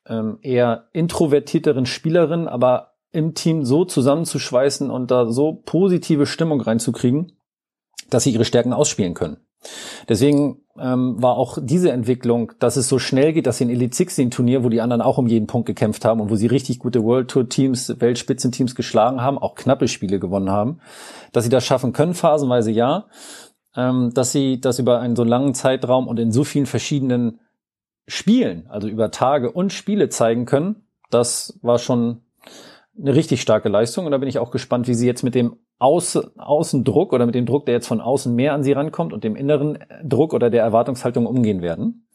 ähm, 0.06 0.38
eher 0.42 0.88
introvertierteren 0.92 1.86
Spielerinnen, 1.86 2.48
aber 2.48 2.94
im 3.12 3.34
Team 3.34 3.64
so 3.64 3.84
zusammenzuschweißen 3.84 4.90
und 4.90 5.10
da 5.10 5.30
so 5.30 5.62
positive 5.64 6.26
Stimmung 6.26 6.60
reinzukriegen, 6.60 7.32
dass 8.10 8.24
sie 8.24 8.32
ihre 8.32 8.44
Stärken 8.44 8.72
ausspielen 8.72 9.14
können. 9.14 9.38
Deswegen 10.08 10.58
ähm, 10.78 11.22
war 11.22 11.36
auch 11.36 11.58
diese 11.60 11.90
Entwicklung, 11.90 12.52
dass 12.58 12.76
es 12.76 12.88
so 12.88 12.98
schnell 12.98 13.32
geht, 13.32 13.46
dass 13.46 13.58
sie 13.58 13.64
ein 13.64 13.70
Elite 13.70 13.96
16 13.96 14.30
Turnier, 14.30 14.64
wo 14.64 14.68
die 14.68 14.80
anderen 14.80 15.00
auch 15.00 15.16
um 15.16 15.26
jeden 15.26 15.46
Punkt 15.46 15.66
gekämpft 15.66 16.04
haben 16.04 16.20
und 16.20 16.30
wo 16.30 16.36
sie 16.36 16.48
richtig 16.48 16.80
gute 16.80 17.02
World 17.02 17.30
Tour 17.30 17.48
Teams, 17.48 17.94
Weltspitzenteams 18.00 18.74
geschlagen 18.74 19.22
haben, 19.22 19.38
auch 19.38 19.54
knappe 19.54 19.88
Spiele 19.88 20.18
gewonnen 20.18 20.50
haben, 20.50 20.80
dass 21.32 21.44
sie 21.44 21.50
das 21.50 21.64
schaffen 21.64 21.92
können, 21.92 22.14
phasenweise 22.14 22.70
ja, 22.70 23.06
ähm, 23.76 24.12
dass 24.14 24.32
sie 24.32 24.60
das 24.60 24.78
über 24.78 25.00
einen 25.00 25.16
so 25.16 25.24
langen 25.24 25.54
Zeitraum 25.54 26.08
und 26.08 26.18
in 26.18 26.32
so 26.32 26.44
vielen 26.44 26.66
verschiedenen 26.66 27.40
Spielen, 28.06 28.66
also 28.68 28.88
über 28.88 29.10
Tage 29.10 29.50
und 29.50 29.72
Spiele 29.72 30.08
zeigen 30.08 30.44
können, 30.44 30.84
das 31.10 31.58
war 31.62 31.78
schon 31.78 32.20
eine 32.98 33.14
richtig 33.14 33.40
starke 33.40 33.68
Leistung 33.68 34.06
und 34.06 34.12
da 34.12 34.18
bin 34.18 34.28
ich 34.28 34.38
auch 34.38 34.50
gespannt, 34.50 34.86
wie 34.88 34.94
sie 34.94 35.06
jetzt 35.06 35.22
mit 35.22 35.34
dem 35.34 35.56
Außen, 35.78 36.38
Außendruck 36.38 37.12
oder 37.12 37.26
mit 37.26 37.34
dem 37.34 37.46
Druck, 37.46 37.66
der 37.66 37.74
jetzt 37.74 37.88
von 37.88 38.00
außen 38.00 38.34
mehr 38.34 38.54
an 38.54 38.62
sie 38.62 38.72
rankommt 38.72 39.12
und 39.12 39.24
dem 39.24 39.36
inneren 39.36 39.78
Druck 40.04 40.32
oder 40.32 40.50
der 40.50 40.62
Erwartungshaltung 40.62 41.26
umgehen 41.26 41.62
werden. 41.62 42.06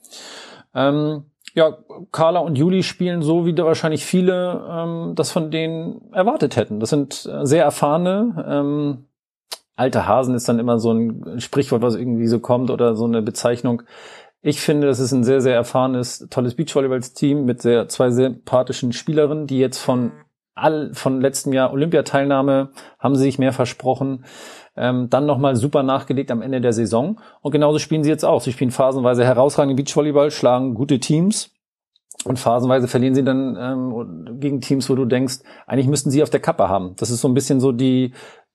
Ähm, 0.73 1.25
ja, 1.55 1.77
Carla 2.11 2.39
und 2.39 2.57
Juli 2.57 2.83
spielen 2.83 3.21
so, 3.21 3.45
wie 3.45 3.53
da 3.53 3.65
wahrscheinlich 3.65 4.05
viele 4.05 4.65
ähm, 4.69 5.13
das 5.15 5.31
von 5.31 5.51
denen 5.51 6.13
erwartet 6.13 6.55
hätten. 6.55 6.79
Das 6.79 6.89
sind 6.89 7.25
äh, 7.25 7.45
sehr 7.45 7.63
erfahrene, 7.63 8.45
ähm, 8.47 9.05
alte 9.79 10.05
Hasen 10.05 10.35
ist 10.35 10.49
dann 10.49 10.59
immer 10.59 10.77
so 10.77 10.91
ein 10.91 11.39
Sprichwort, 11.39 11.81
was 11.81 11.95
irgendwie 11.95 12.27
so 12.27 12.39
kommt 12.39 12.69
oder 12.69 12.95
so 12.95 13.05
eine 13.05 13.21
Bezeichnung. 13.21 13.83
Ich 14.41 14.59
finde, 14.61 14.87
das 14.87 14.99
ist 14.99 15.11
ein 15.11 15.23
sehr, 15.23 15.41
sehr 15.41 15.55
erfahrenes, 15.55 16.27
tolles 16.29 16.55
Beachvolleyball-Team 16.55 17.45
mit 17.45 17.61
sehr, 17.61 17.87
zwei 17.87 18.11
sympathischen 18.11 18.91
Spielerinnen, 18.93 19.47
die 19.47 19.59
jetzt 19.59 19.79
von 19.79 20.11
all, 20.53 20.93
von 20.93 21.21
letztem 21.21 21.53
Jahr 21.53 21.71
Olympiateilnahme 21.71 22.69
haben 22.99 23.15
sie 23.15 23.23
sich 23.23 23.39
mehr 23.39 23.53
versprochen. 23.53 24.25
Ähm, 24.75 25.09
dann 25.09 25.25
nochmal 25.25 25.55
super 25.55 25.83
nachgelegt 25.83 26.31
am 26.31 26.41
Ende 26.41 26.61
der 26.61 26.73
Saison. 26.73 27.19
Und 27.41 27.51
genauso 27.51 27.79
spielen 27.79 28.03
sie 28.03 28.09
jetzt 28.09 28.25
auch. 28.25 28.41
Sie 28.41 28.51
spielen 28.51 28.71
phasenweise 28.71 29.25
herausragenden 29.25 29.77
Beachvolleyball, 29.77 30.31
schlagen 30.31 30.73
gute 30.73 30.99
Teams. 30.99 31.51
Und 32.25 32.37
phasenweise 32.37 32.89
verlieren 32.89 33.15
sie 33.15 33.23
dann 33.23 33.57
ähm, 33.57 34.39
gegen 34.41 34.59
Teams, 34.59 34.89
wo 34.89 34.95
du 34.95 35.05
denkst, 35.05 35.39
eigentlich 35.67 35.87
müssten 35.87 36.11
sie 36.11 36.21
auf 36.21 36.29
der 36.29 36.41
Kappe 36.41 36.67
haben. 36.67 36.95
Das 36.97 37.11
ist 37.11 37.21
so 37.21 37.29
ein 37.29 37.33
bisschen 37.33 37.61
so 37.61 37.71
die, 37.71 38.13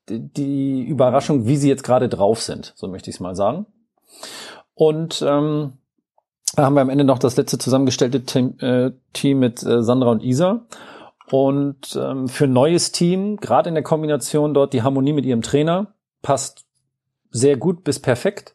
die, 0.09 0.83
Überraschung, 0.83 1.47
wie 1.47 1.57
sie 1.57 1.69
jetzt 1.69 1.85
gerade 1.85 2.09
drauf 2.09 2.43
sind, 2.43 2.73
so 2.77 2.89
möchte 2.89 3.11
ich 3.11 3.17
es 3.17 3.21
mal 3.21 3.35
sagen. 3.35 3.67
Und 4.75 5.25
ähm, 5.27 5.75
da 6.57 6.65
haben 6.65 6.75
wir 6.75 6.83
am 6.83 6.91
Ende 6.91 7.05
noch 7.05 7.19
das 7.19 7.37
letzte 7.37 7.59
zusammengestellte 7.59 8.25
Team, 8.25 8.59
äh, 8.61 8.93
Team 9.13 9.39
mit 9.39 9.63
äh, 9.63 9.83
Sandra 9.83 10.11
und 10.11 10.23
Isa. 10.23 10.67
Und 11.31 11.99
ähm, 12.01 12.29
für 12.29 12.45
ein 12.45 12.53
neues 12.53 12.93
Team, 12.93 13.39
gerade 13.39 13.69
in 13.69 13.75
der 13.75 13.85
Kombination 13.85 14.55
dort, 14.55 14.73
die 14.73 14.83
Harmonie 14.83 15.13
mit 15.13 15.25
ihrem 15.25 15.43
Trainer 15.43 15.95
passt 16.23 16.65
sehr 17.31 17.57
gut 17.57 17.83
bis 17.83 17.99
perfekt. 17.99 18.55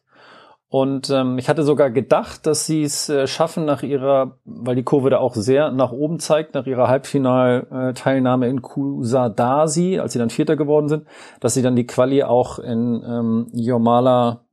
Und 0.72 1.10
ähm, 1.10 1.40
ich 1.40 1.50
hatte 1.50 1.64
sogar 1.64 1.90
gedacht, 1.90 2.46
dass 2.46 2.68
sie 2.68 2.84
es 2.84 3.10
äh, 3.10 3.26
schaffen 3.26 3.66
nach 3.66 3.82
ihrer, 3.82 4.38
weil 4.46 4.76
die 4.76 4.84
Kurve 4.84 5.10
da 5.10 5.18
auch 5.18 5.34
sehr 5.34 5.72
nach 5.72 5.92
oben 5.92 6.20
zeigt, 6.20 6.54
nach 6.54 6.68
ihrer 6.68 6.88
Halbfinalteilnahme 6.88 8.48
in 8.48 8.62
Kusadasi, 8.62 9.98
als 9.98 10.14
sie 10.14 10.20
dann 10.20 10.30
Vierter 10.30 10.56
geworden 10.56 10.88
sind, 10.88 11.08
dass 11.40 11.56
sie 11.56 11.64
dann 11.64 11.76
die 11.76 11.88
Quali 11.88 12.22
auch 12.22 12.60
in 12.60 13.04
ähm, 13.04 13.48
Jomala 13.52 14.46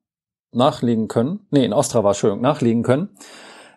nachlegen 0.52 1.06
können. 1.08 1.40
Nee, 1.50 1.66
in 1.66 1.74
Ostrava, 1.74 2.08
Entschuldigung, 2.08 2.42
nachlegen 2.42 2.82
können. 2.82 3.10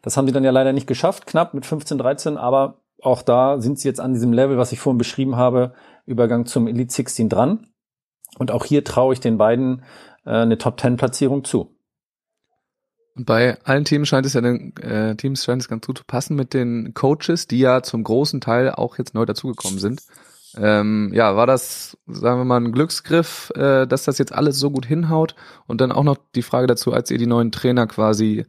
Das 0.02 0.16
haben 0.16 0.26
sie 0.26 0.34
dann 0.34 0.46
ja 0.46 0.52
leider 0.52 0.72
nicht 0.72 0.88
geschafft, 0.88 1.26
knapp 1.26 1.54
mit 1.54 1.66
15, 1.66 1.98
13, 1.98 2.38
aber 2.38 2.80
auch 3.02 3.22
da 3.22 3.60
sind 3.60 3.80
sie 3.80 3.90
jetzt 3.90 4.00
an 4.00 4.14
diesem 4.14 4.32
Level, 4.32 4.58
was 4.58 4.72
ich 4.72 4.80
vorhin 4.80 4.98
beschrieben 4.98 5.36
habe, 5.36 5.74
Übergang 6.06 6.46
zum 6.46 6.68
Elite 6.68 6.94
16 6.94 7.28
dran. 7.28 7.68
Und 8.38 8.52
auch 8.52 8.64
hier 8.64 8.86
traue 8.86 9.12
ich 9.14 9.20
den 9.20 9.38
beiden 9.38 9.84
äh, 10.26 10.30
eine 10.32 10.58
Top 10.58 10.80
10 10.80 10.96
Platzierung 10.96 11.44
zu. 11.44 11.76
Und 13.20 13.26
bei 13.26 13.58
allen 13.66 13.84
Teams 13.84 14.08
scheint 14.08 14.26
es 14.26 14.32
ja 14.32 14.40
den 14.40 14.74
äh, 14.78 15.14
Teams 15.14 15.44
scheint 15.44 15.62
es 15.62 15.68
ganz 15.68 15.86
gut 15.86 15.98
zu 15.98 16.06
passen 16.06 16.38
mit 16.38 16.54
den 16.54 16.94
Coaches, 16.94 17.48
die 17.48 17.60
ja 17.60 17.84
zum 17.84 18.02
großen 18.02 18.40
Teil 18.40 18.72
auch 18.72 18.98
jetzt 18.98 19.14
neu 19.14 19.26
dazugekommen 19.26 19.78
sind. 19.78 20.04
Ähm, 20.56 21.12
ja, 21.14 21.36
war 21.36 21.46
das, 21.46 21.98
sagen 22.08 22.40
wir 22.40 22.46
mal, 22.46 22.62
ein 22.62 22.72
Glücksgriff, 22.72 23.52
äh, 23.56 23.86
dass 23.88 24.06
das 24.06 24.20
jetzt 24.20 24.34
alles 24.34 24.58
so 24.58 24.72
gut 24.72 24.86
hinhaut? 24.86 25.36
Und 25.68 25.82
dann 25.82 25.92
auch 25.92 26.06
noch 26.06 26.16
die 26.34 26.42
Frage 26.42 26.66
dazu, 26.66 26.94
als 26.94 27.12
ihr 27.12 27.18
die 27.18 27.28
neuen 27.28 27.52
Trainer 27.52 27.88
quasi 27.88 28.46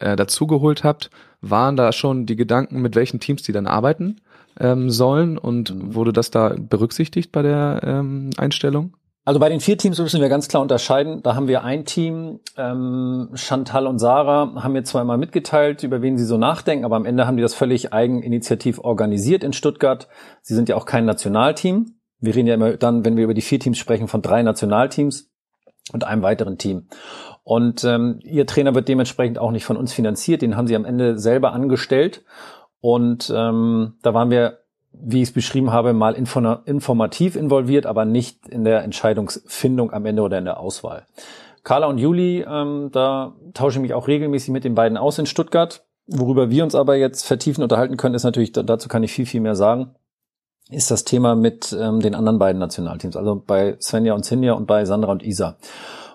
äh, 0.00 0.16
dazugeholt 0.16 0.84
habt, 0.84 1.10
waren 1.42 1.76
da 1.76 1.92
schon 1.92 2.24
die 2.24 2.36
Gedanken, 2.36 2.80
mit 2.80 2.96
welchen 2.96 3.20
Teams 3.20 3.42
die 3.42 3.52
dann 3.52 3.66
arbeiten 3.66 4.22
ähm, 4.58 4.88
sollen 4.88 5.36
und 5.36 5.74
mhm. 5.74 5.94
wurde 5.94 6.14
das 6.14 6.30
da 6.30 6.56
berücksichtigt 6.58 7.30
bei 7.30 7.42
der 7.42 7.82
ähm, 7.84 8.30
Einstellung? 8.38 8.94
Also 9.26 9.40
bei 9.40 9.48
den 9.48 9.60
vier 9.60 9.78
Teams 9.78 9.98
müssen 9.98 10.20
wir 10.20 10.28
ganz 10.28 10.48
klar 10.48 10.60
unterscheiden. 10.60 11.22
Da 11.22 11.34
haben 11.34 11.48
wir 11.48 11.64
ein 11.64 11.86
Team, 11.86 12.40
ähm, 12.58 13.30
Chantal 13.34 13.86
und 13.86 13.98
Sarah 13.98 14.62
haben 14.62 14.72
mir 14.72 14.84
zweimal 14.84 15.16
mitgeteilt, 15.16 15.82
über 15.82 16.02
wen 16.02 16.18
sie 16.18 16.26
so 16.26 16.36
nachdenken, 16.36 16.84
aber 16.84 16.96
am 16.96 17.06
Ende 17.06 17.26
haben 17.26 17.36
die 17.36 17.42
das 17.42 17.54
völlig 17.54 17.92
eigeninitiativ 17.94 18.78
organisiert 18.78 19.42
in 19.42 19.54
Stuttgart. 19.54 20.08
Sie 20.42 20.54
sind 20.54 20.68
ja 20.68 20.76
auch 20.76 20.84
kein 20.84 21.06
Nationalteam. 21.06 21.94
Wir 22.20 22.34
reden 22.34 22.48
ja 22.48 22.54
immer 22.54 22.76
dann, 22.76 23.04
wenn 23.04 23.16
wir 23.16 23.24
über 23.24 23.34
die 23.34 23.40
vier 23.40 23.60
Teams 23.60 23.78
sprechen, 23.78 24.08
von 24.08 24.20
drei 24.20 24.42
Nationalteams 24.42 25.30
und 25.92 26.04
einem 26.04 26.22
weiteren 26.22 26.58
Team. 26.58 26.88
Und 27.44 27.84
ähm, 27.84 28.20
ihr 28.24 28.46
Trainer 28.46 28.74
wird 28.74 28.88
dementsprechend 28.88 29.38
auch 29.38 29.50
nicht 29.50 29.64
von 29.64 29.76
uns 29.76 29.92
finanziert, 29.92 30.42
den 30.42 30.56
haben 30.56 30.66
sie 30.66 30.76
am 30.76 30.84
Ende 30.84 31.18
selber 31.18 31.52
angestellt. 31.52 32.24
Und 32.80 33.32
ähm, 33.34 33.94
da 34.02 34.12
waren 34.12 34.30
wir, 34.30 34.63
wie 35.00 35.22
ich 35.22 35.28
es 35.28 35.34
beschrieben 35.34 35.72
habe, 35.72 35.92
mal 35.92 36.14
informativ 36.14 37.36
involviert, 37.36 37.86
aber 37.86 38.04
nicht 38.04 38.48
in 38.48 38.64
der 38.64 38.82
Entscheidungsfindung 38.82 39.92
am 39.92 40.06
Ende 40.06 40.22
oder 40.22 40.38
in 40.38 40.44
der 40.44 40.60
Auswahl. 40.60 41.06
Carla 41.62 41.86
und 41.86 41.98
Juli, 41.98 42.44
ähm, 42.46 42.90
da 42.92 43.34
tausche 43.54 43.78
ich 43.78 43.82
mich 43.82 43.94
auch 43.94 44.06
regelmäßig 44.06 44.50
mit 44.50 44.64
den 44.64 44.74
beiden 44.74 44.98
aus 44.98 45.18
in 45.18 45.26
Stuttgart. 45.26 45.84
Worüber 46.06 46.50
wir 46.50 46.62
uns 46.62 46.74
aber 46.74 46.96
jetzt 46.96 47.26
vertiefen 47.26 47.62
unterhalten 47.62 47.96
können, 47.96 48.14
ist 48.14 48.24
natürlich, 48.24 48.52
dazu 48.52 48.88
kann 48.88 49.02
ich 49.02 49.12
viel, 49.12 49.24
viel 49.24 49.40
mehr 49.40 49.54
sagen, 49.54 49.94
ist 50.70 50.90
das 50.90 51.04
Thema 51.04 51.34
mit 51.34 51.74
ähm, 51.78 52.00
den 52.00 52.14
anderen 52.14 52.38
beiden 52.38 52.58
Nationalteams, 52.58 53.16
also 53.16 53.42
bei 53.46 53.76
Svenja 53.80 54.14
und 54.14 54.24
Sinja 54.24 54.52
und 54.52 54.66
bei 54.66 54.84
Sandra 54.84 55.12
und 55.12 55.22
Isa. 55.22 55.56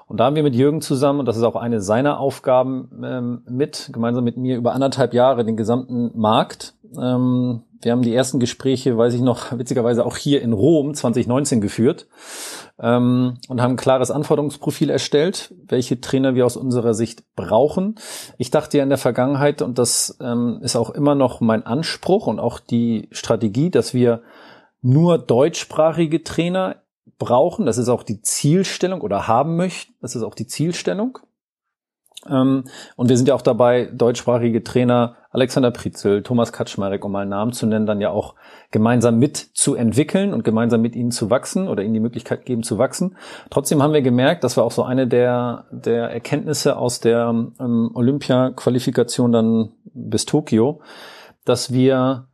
Und 0.10 0.18
da 0.18 0.26
haben 0.26 0.36
wir 0.36 0.42
mit 0.42 0.56
Jürgen 0.56 0.82
zusammen, 0.82 1.20
und 1.20 1.28
das 1.28 1.38
ist 1.38 1.44
auch 1.44 1.56
eine 1.56 1.82
seiner 1.82 2.20
Aufgaben 2.20 2.90
ähm, 3.04 3.44
mit, 3.48 3.92
gemeinsam 3.94 4.24
mit 4.24 4.38
mir 4.38 4.58
über 4.58 4.74
anderthalb 4.74 5.14
Jahre 5.14 5.46
den 5.46 5.56
gesamten 5.56 6.12
Markt. 6.20 6.74
Ähm, 7.00 7.62
wir 7.80 7.92
haben 7.92 8.02
die 8.02 8.16
ersten 8.16 8.40
Gespräche, 8.40 8.98
weiß 8.98 9.14
ich 9.14 9.22
noch, 9.22 9.52
witzigerweise 9.58 10.04
auch 10.04 10.18
hier 10.18 10.42
in 10.42 10.52
Rom 10.52 10.96
2019 10.96 11.62
geführt 11.62 12.08
ähm, 12.80 13.36
und 13.50 13.62
haben 13.62 13.74
ein 13.74 13.78
klares 13.78 14.10
Anforderungsprofil 14.10 14.90
erstellt, 14.90 15.54
welche 15.68 16.02
Trainer 16.02 16.34
wir 16.34 16.48
aus 16.48 16.58
unserer 16.58 16.96
Sicht 16.96 17.24
brauchen. 17.36 17.94
Ich 18.40 18.50
dachte 18.50 18.80
ja 18.80 18.84
in 18.84 18.90
der 18.90 18.98
Vergangenheit, 18.98 19.62
und 19.62 19.78
das 19.78 20.18
ähm, 20.22 20.60
ist 20.64 20.76
auch 20.76 20.90
immer 20.90 21.14
noch 21.14 21.40
mein 21.40 21.68
Anspruch 21.68 22.26
und 22.26 22.40
auch 22.40 22.60
die 22.60 23.10
Strategie, 23.12 23.70
dass 23.70 23.94
wir 23.94 24.24
nur 24.82 25.20
deutschsprachige 25.20 26.24
Trainer 26.24 26.78
brauchen. 27.20 27.68
Das 27.68 27.78
ist 27.78 27.90
auch 27.90 28.04
die 28.04 28.22
Zielstellung 28.22 29.02
oder 29.02 29.28
haben 29.28 29.56
möchten. 29.56 29.94
Das 30.02 30.16
ist 30.16 30.24
auch 30.24 30.34
die 30.34 30.48
Zielstellung. 30.48 31.20
Ähm, 32.28 32.66
und 32.96 33.10
wir 33.10 33.18
sind 33.18 33.28
ja 33.28 33.36
auch 33.36 33.42
dabei, 33.42 33.90
deutschsprachige 33.94 34.64
Trainer 34.64 35.16
Alexander 35.32 35.70
Pritzel, 35.72 36.24
Thomas 36.24 36.52
Kaczmarek, 36.52 37.06
um 37.06 37.12
mal 37.12 37.22
einen 37.22 37.30
Namen 37.30 37.54
zu 37.54 37.68
nennen, 37.68 37.86
dann 37.86 38.02
ja 38.02 38.10
auch 38.10 38.36
gemeinsam 38.72 39.20
mit 39.20 39.38
zu 39.38 39.76
entwickeln 39.76 40.34
und 40.34 40.44
gemeinsam 40.44 40.82
mit 40.82 40.96
ihnen 40.96 41.12
zu 41.12 41.30
wachsen 41.30 41.68
oder 41.68 41.84
ihnen 41.84 41.94
die 41.94 42.00
Möglichkeit 42.00 42.46
geben 42.46 42.64
zu 42.64 42.78
wachsen. 42.78 43.16
Trotzdem 43.52 43.84
haben 43.84 43.94
wir 43.94 44.02
gemerkt, 44.02 44.44
das 44.44 44.58
war 44.58 44.64
auch 44.64 44.72
so 44.72 44.84
eine 44.84 45.08
der, 45.08 45.66
der 45.72 46.10
Erkenntnisse 46.10 46.78
aus 46.78 47.00
der 47.00 47.30
ähm, 47.60 47.92
Olympia-Qualifikation 47.94 49.32
dann 49.32 49.74
bis 49.94 50.26
Tokio, 50.26 50.82
dass 51.46 51.72
wir 51.72 52.28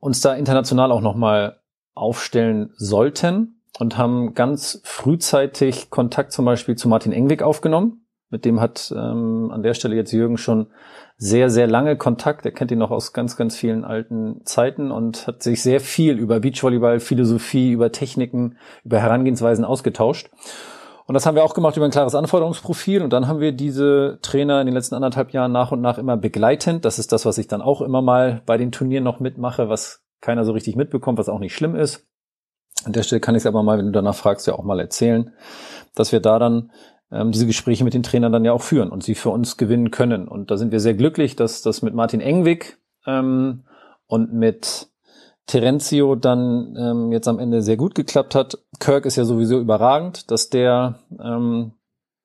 uns 0.00 0.20
da 0.20 0.34
international 0.34 0.92
auch 0.92 1.00
nochmal 1.00 1.60
aufstellen 1.94 2.70
sollten 2.76 3.57
und 3.78 3.96
haben 3.96 4.34
ganz 4.34 4.80
frühzeitig 4.84 5.90
Kontakt 5.90 6.32
zum 6.32 6.44
Beispiel 6.44 6.76
zu 6.76 6.88
Martin 6.88 7.12
Engwig 7.12 7.42
aufgenommen. 7.42 8.04
Mit 8.30 8.44
dem 8.44 8.60
hat 8.60 8.92
ähm, 8.94 9.50
an 9.52 9.62
der 9.62 9.72
Stelle 9.72 9.96
jetzt 9.96 10.12
Jürgen 10.12 10.36
schon 10.36 10.66
sehr, 11.16 11.48
sehr 11.48 11.66
lange 11.66 11.96
Kontakt. 11.96 12.44
Er 12.44 12.52
kennt 12.52 12.70
ihn 12.70 12.78
noch 12.78 12.90
aus 12.90 13.12
ganz, 13.12 13.36
ganz 13.36 13.56
vielen 13.56 13.84
alten 13.84 14.42
Zeiten 14.44 14.90
und 14.90 15.26
hat 15.26 15.42
sich 15.42 15.62
sehr 15.62 15.80
viel 15.80 16.18
über 16.18 16.40
Beachvolleyball, 16.40 17.00
Philosophie, 17.00 17.70
über 17.70 17.90
Techniken, 17.90 18.58
über 18.84 19.00
Herangehensweisen 19.00 19.64
ausgetauscht. 19.64 20.30
Und 21.06 21.14
das 21.14 21.24
haben 21.24 21.36
wir 21.36 21.44
auch 21.44 21.54
gemacht 21.54 21.76
über 21.76 21.86
ein 21.86 21.90
klares 21.90 22.14
Anforderungsprofil. 22.14 23.00
Und 23.00 23.14
dann 23.14 23.28
haben 23.28 23.40
wir 23.40 23.52
diese 23.52 24.18
Trainer 24.20 24.60
in 24.60 24.66
den 24.66 24.74
letzten 24.74 24.94
anderthalb 24.94 25.30
Jahren 25.30 25.52
nach 25.52 25.72
und 25.72 25.80
nach 25.80 25.96
immer 25.96 26.18
begleitend. 26.18 26.84
Das 26.84 26.98
ist 26.98 27.12
das, 27.12 27.24
was 27.24 27.38
ich 27.38 27.48
dann 27.48 27.62
auch 27.62 27.80
immer 27.80 28.02
mal 28.02 28.42
bei 28.44 28.58
den 28.58 28.72
Turnieren 28.72 29.04
noch 29.04 29.18
mitmache, 29.18 29.70
was 29.70 30.04
keiner 30.20 30.44
so 30.44 30.52
richtig 30.52 30.76
mitbekommt, 30.76 31.18
was 31.18 31.30
auch 31.30 31.38
nicht 31.38 31.54
schlimm 31.54 31.74
ist. 31.74 32.06
An 32.84 32.92
der 32.92 33.02
Stelle 33.02 33.20
kann 33.20 33.34
ich 33.34 33.42
es 33.42 33.46
aber 33.46 33.62
mal, 33.62 33.78
wenn 33.78 33.86
du 33.86 33.92
danach 33.92 34.14
fragst, 34.14 34.46
ja 34.46 34.54
auch 34.54 34.64
mal 34.64 34.80
erzählen, 34.80 35.32
dass 35.94 36.12
wir 36.12 36.20
da 36.20 36.38
dann 36.38 36.70
ähm, 37.10 37.32
diese 37.32 37.46
Gespräche 37.46 37.84
mit 37.84 37.94
den 37.94 38.02
Trainern 38.02 38.32
dann 38.32 38.44
ja 38.44 38.52
auch 38.52 38.62
führen 38.62 38.90
und 38.90 39.02
sie 39.02 39.14
für 39.14 39.30
uns 39.30 39.56
gewinnen 39.56 39.90
können. 39.90 40.28
Und 40.28 40.50
da 40.50 40.56
sind 40.56 40.72
wir 40.72 40.80
sehr 40.80 40.94
glücklich, 40.94 41.36
dass 41.36 41.62
das 41.62 41.82
mit 41.82 41.94
Martin 41.94 42.20
Engwig 42.20 42.78
ähm, 43.06 43.64
und 44.06 44.32
mit 44.32 44.88
Terenzio 45.46 46.14
dann 46.14 46.76
ähm, 46.78 47.12
jetzt 47.12 47.26
am 47.26 47.38
Ende 47.38 47.62
sehr 47.62 47.76
gut 47.76 47.94
geklappt 47.94 48.34
hat. 48.34 48.58
Kirk 48.78 49.06
ist 49.06 49.16
ja 49.16 49.24
sowieso 49.24 49.58
überragend, 49.58 50.30
dass 50.30 50.50
der, 50.50 50.98
ähm, 51.18 51.72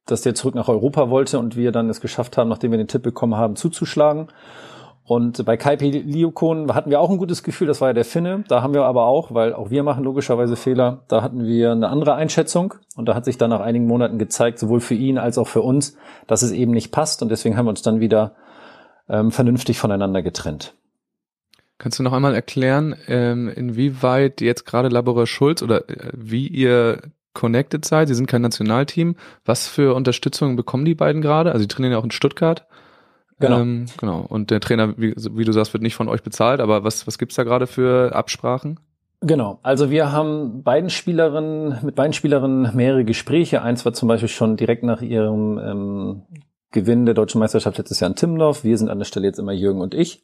dass 0.05 0.21
der 0.21 0.35
zurück 0.35 0.55
nach 0.55 0.67
Europa 0.67 1.09
wollte 1.09 1.39
und 1.39 1.55
wir 1.55 1.71
dann 1.71 1.89
es 1.89 2.01
geschafft 2.01 2.37
haben, 2.37 2.49
nachdem 2.49 2.71
wir 2.71 2.77
den 2.77 2.89
Tipp 2.89 3.01
bekommen 3.01 3.35
haben, 3.35 3.55
zuzuschlagen. 3.55 4.27
Und 5.05 5.45
bei 5.45 5.57
Kaipi 5.57 5.89
Liukon 5.91 6.73
hatten 6.73 6.89
wir 6.89 7.01
auch 7.01 7.09
ein 7.09 7.17
gutes 7.17 7.43
Gefühl, 7.43 7.67
das 7.67 7.81
war 7.81 7.89
ja 7.89 7.93
der 7.93 8.05
Finne. 8.05 8.45
Da 8.47 8.61
haben 8.61 8.73
wir 8.73 8.83
aber 8.83 9.05
auch, 9.05 9.33
weil 9.33 9.53
auch 9.53 9.69
wir 9.69 9.83
machen 9.83 10.03
logischerweise 10.03 10.55
Fehler, 10.55 11.03
da 11.09 11.21
hatten 11.21 11.45
wir 11.45 11.73
eine 11.73 11.89
andere 11.89 12.15
Einschätzung. 12.15 12.75
Und 12.95 13.07
da 13.07 13.15
hat 13.15 13.25
sich 13.25 13.37
dann 13.37 13.49
nach 13.49 13.59
einigen 13.59 13.85
Monaten 13.85 14.17
gezeigt, 14.17 14.59
sowohl 14.59 14.79
für 14.79 14.93
ihn 14.93 15.17
als 15.17 15.37
auch 15.37 15.47
für 15.47 15.61
uns, 15.61 15.97
dass 16.27 16.41
es 16.41 16.51
eben 16.51 16.71
nicht 16.71 16.91
passt. 16.91 17.21
Und 17.21 17.29
deswegen 17.29 17.57
haben 17.57 17.65
wir 17.65 17.71
uns 17.71 17.81
dann 17.81 17.99
wieder 17.99 18.35
ähm, 19.09 19.31
vernünftig 19.31 19.77
voneinander 19.77 20.21
getrennt. 20.21 20.73
Kannst 21.79 21.99
du 21.99 22.03
noch 22.03 22.13
einmal 22.13 22.33
erklären, 22.33 22.95
ähm, 23.07 23.49
inwieweit 23.49 24.39
jetzt 24.39 24.65
gerade 24.65 24.87
Laborer 24.87 25.27
Schulz 25.27 25.61
oder 25.61 25.89
äh, 25.89 26.11
wie 26.13 26.47
ihr 26.47 27.01
connected 27.33 27.83
seid? 27.83 28.07
Sie 28.07 28.15
sind 28.15 28.27
kein 28.27 28.41
Nationalteam. 28.41 29.17
Was 29.43 29.67
für 29.67 29.95
Unterstützung 29.95 30.55
bekommen 30.55 30.85
die 30.85 30.95
beiden 30.95 31.21
gerade? 31.21 31.51
Also, 31.51 31.65
die 31.65 31.67
trainieren 31.67 31.91
ja 31.91 31.99
auch 31.99 32.05
in 32.05 32.11
Stuttgart. 32.11 32.65
Genau. 33.39 33.59
Ähm, 33.59 33.85
genau. 33.97 34.25
Und 34.27 34.51
der 34.51 34.59
Trainer, 34.59 34.97
wie, 34.97 35.13
wie, 35.15 35.45
du 35.45 35.51
sagst, 35.51 35.73
wird 35.73 35.83
nicht 35.83 35.95
von 35.95 36.09
euch 36.09 36.23
bezahlt, 36.23 36.59
aber 36.59 36.83
was, 36.83 37.07
was 37.07 37.17
gibt's 37.17 37.35
da 37.35 37.43
gerade 37.43 37.67
für 37.67 38.13
Absprachen? 38.15 38.79
Genau, 39.25 39.59
also 39.63 39.89
wir 39.89 40.11
haben 40.11 40.63
beiden 40.63 40.89
Spielerinnen, 40.89 41.79
mit 41.81 41.95
beiden 41.95 42.11
Spielerinnen 42.11 42.75
mehrere 42.75 43.05
Gespräche. 43.05 43.61
Eins 43.61 43.85
war 43.85 43.93
zum 43.93 44.09
Beispiel 44.09 44.27
schon 44.27 44.57
direkt 44.57 44.83
nach 44.83 45.01
ihrem 45.01 45.57
ähm, 45.59 46.21
Gewinn 46.71 47.05
der 47.05 47.15
deutschen 47.15 47.39
Meisterschaft 47.39 47.77
letztes 47.77 48.01
Jahr 48.01 48.09
in 48.09 48.17
Timmendorf. 48.17 48.65
Wir 48.65 48.77
sind 48.77 48.89
an 48.89 48.99
der 48.99 49.05
Stelle 49.05 49.27
jetzt 49.27 49.39
immer 49.39 49.53
Jürgen 49.53 49.79
und 49.79 49.93
ich. 49.93 50.23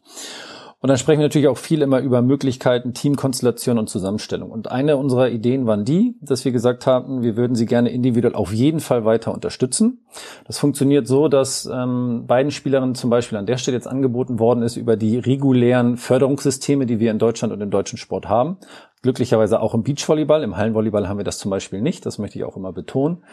Und 0.81 0.87
dann 0.87 0.97
sprechen 0.97 1.19
wir 1.19 1.25
natürlich 1.25 1.49
auch 1.49 1.57
viel 1.57 1.81
immer 1.81 1.99
über 1.99 2.21
Möglichkeiten, 2.21 2.93
Teamkonstellation 2.93 3.77
und 3.77 3.89
Zusammenstellung. 3.89 4.49
Und 4.49 4.71
eine 4.71 4.95
unserer 4.95 5.29
Ideen 5.29 5.65
waren 5.65 5.83
die, 5.83 6.15
dass 6.21 6.45
wir 6.45 6.53
gesagt 6.53 6.87
haben, 6.87 7.21
wir 7.21 7.35
würden 7.35 7.53
sie 7.55 7.65
gerne 7.65 7.89
individuell 7.89 8.33
auf 8.33 8.53
jeden 8.53 8.79
Fall 8.79 9.03
weiter 9.03 9.33
unterstützen. 9.33 10.05
Das 10.47 10.57
funktioniert 10.57 11.05
so, 11.05 11.27
dass 11.27 11.65
ähm, 11.65 12.23
beiden 12.27 12.51
Spielerinnen 12.51 12.95
zum 12.95 13.09
Beispiel 13.09 13.37
an 13.37 13.45
der 13.45 13.57
Stelle 13.57 13.75
jetzt 13.75 13.87
angeboten 13.87 14.39
worden 14.39 14.61
ist 14.61 14.77
über 14.77 14.95
die 14.95 15.17
regulären 15.17 15.97
Förderungssysteme, 15.97 16.85
die 16.85 17.01
wir 17.01 17.11
in 17.11 17.19
Deutschland 17.19 17.51
und 17.51 17.59
im 17.59 17.71
deutschen 17.71 17.97
Sport 17.97 18.29
haben. 18.29 18.57
Glücklicherweise 19.01 19.59
auch 19.59 19.73
im 19.73 19.83
Beachvolleyball. 19.83 20.43
Im 20.43 20.55
Hallenvolleyball 20.55 21.09
haben 21.09 21.17
wir 21.17 21.25
das 21.25 21.39
zum 21.39 21.51
Beispiel 21.51 21.81
nicht. 21.81 22.05
Das 22.05 22.19
möchte 22.19 22.39
ich 22.39 22.45
auch 22.45 22.55
immer 22.55 22.71
betonen. 22.71 23.23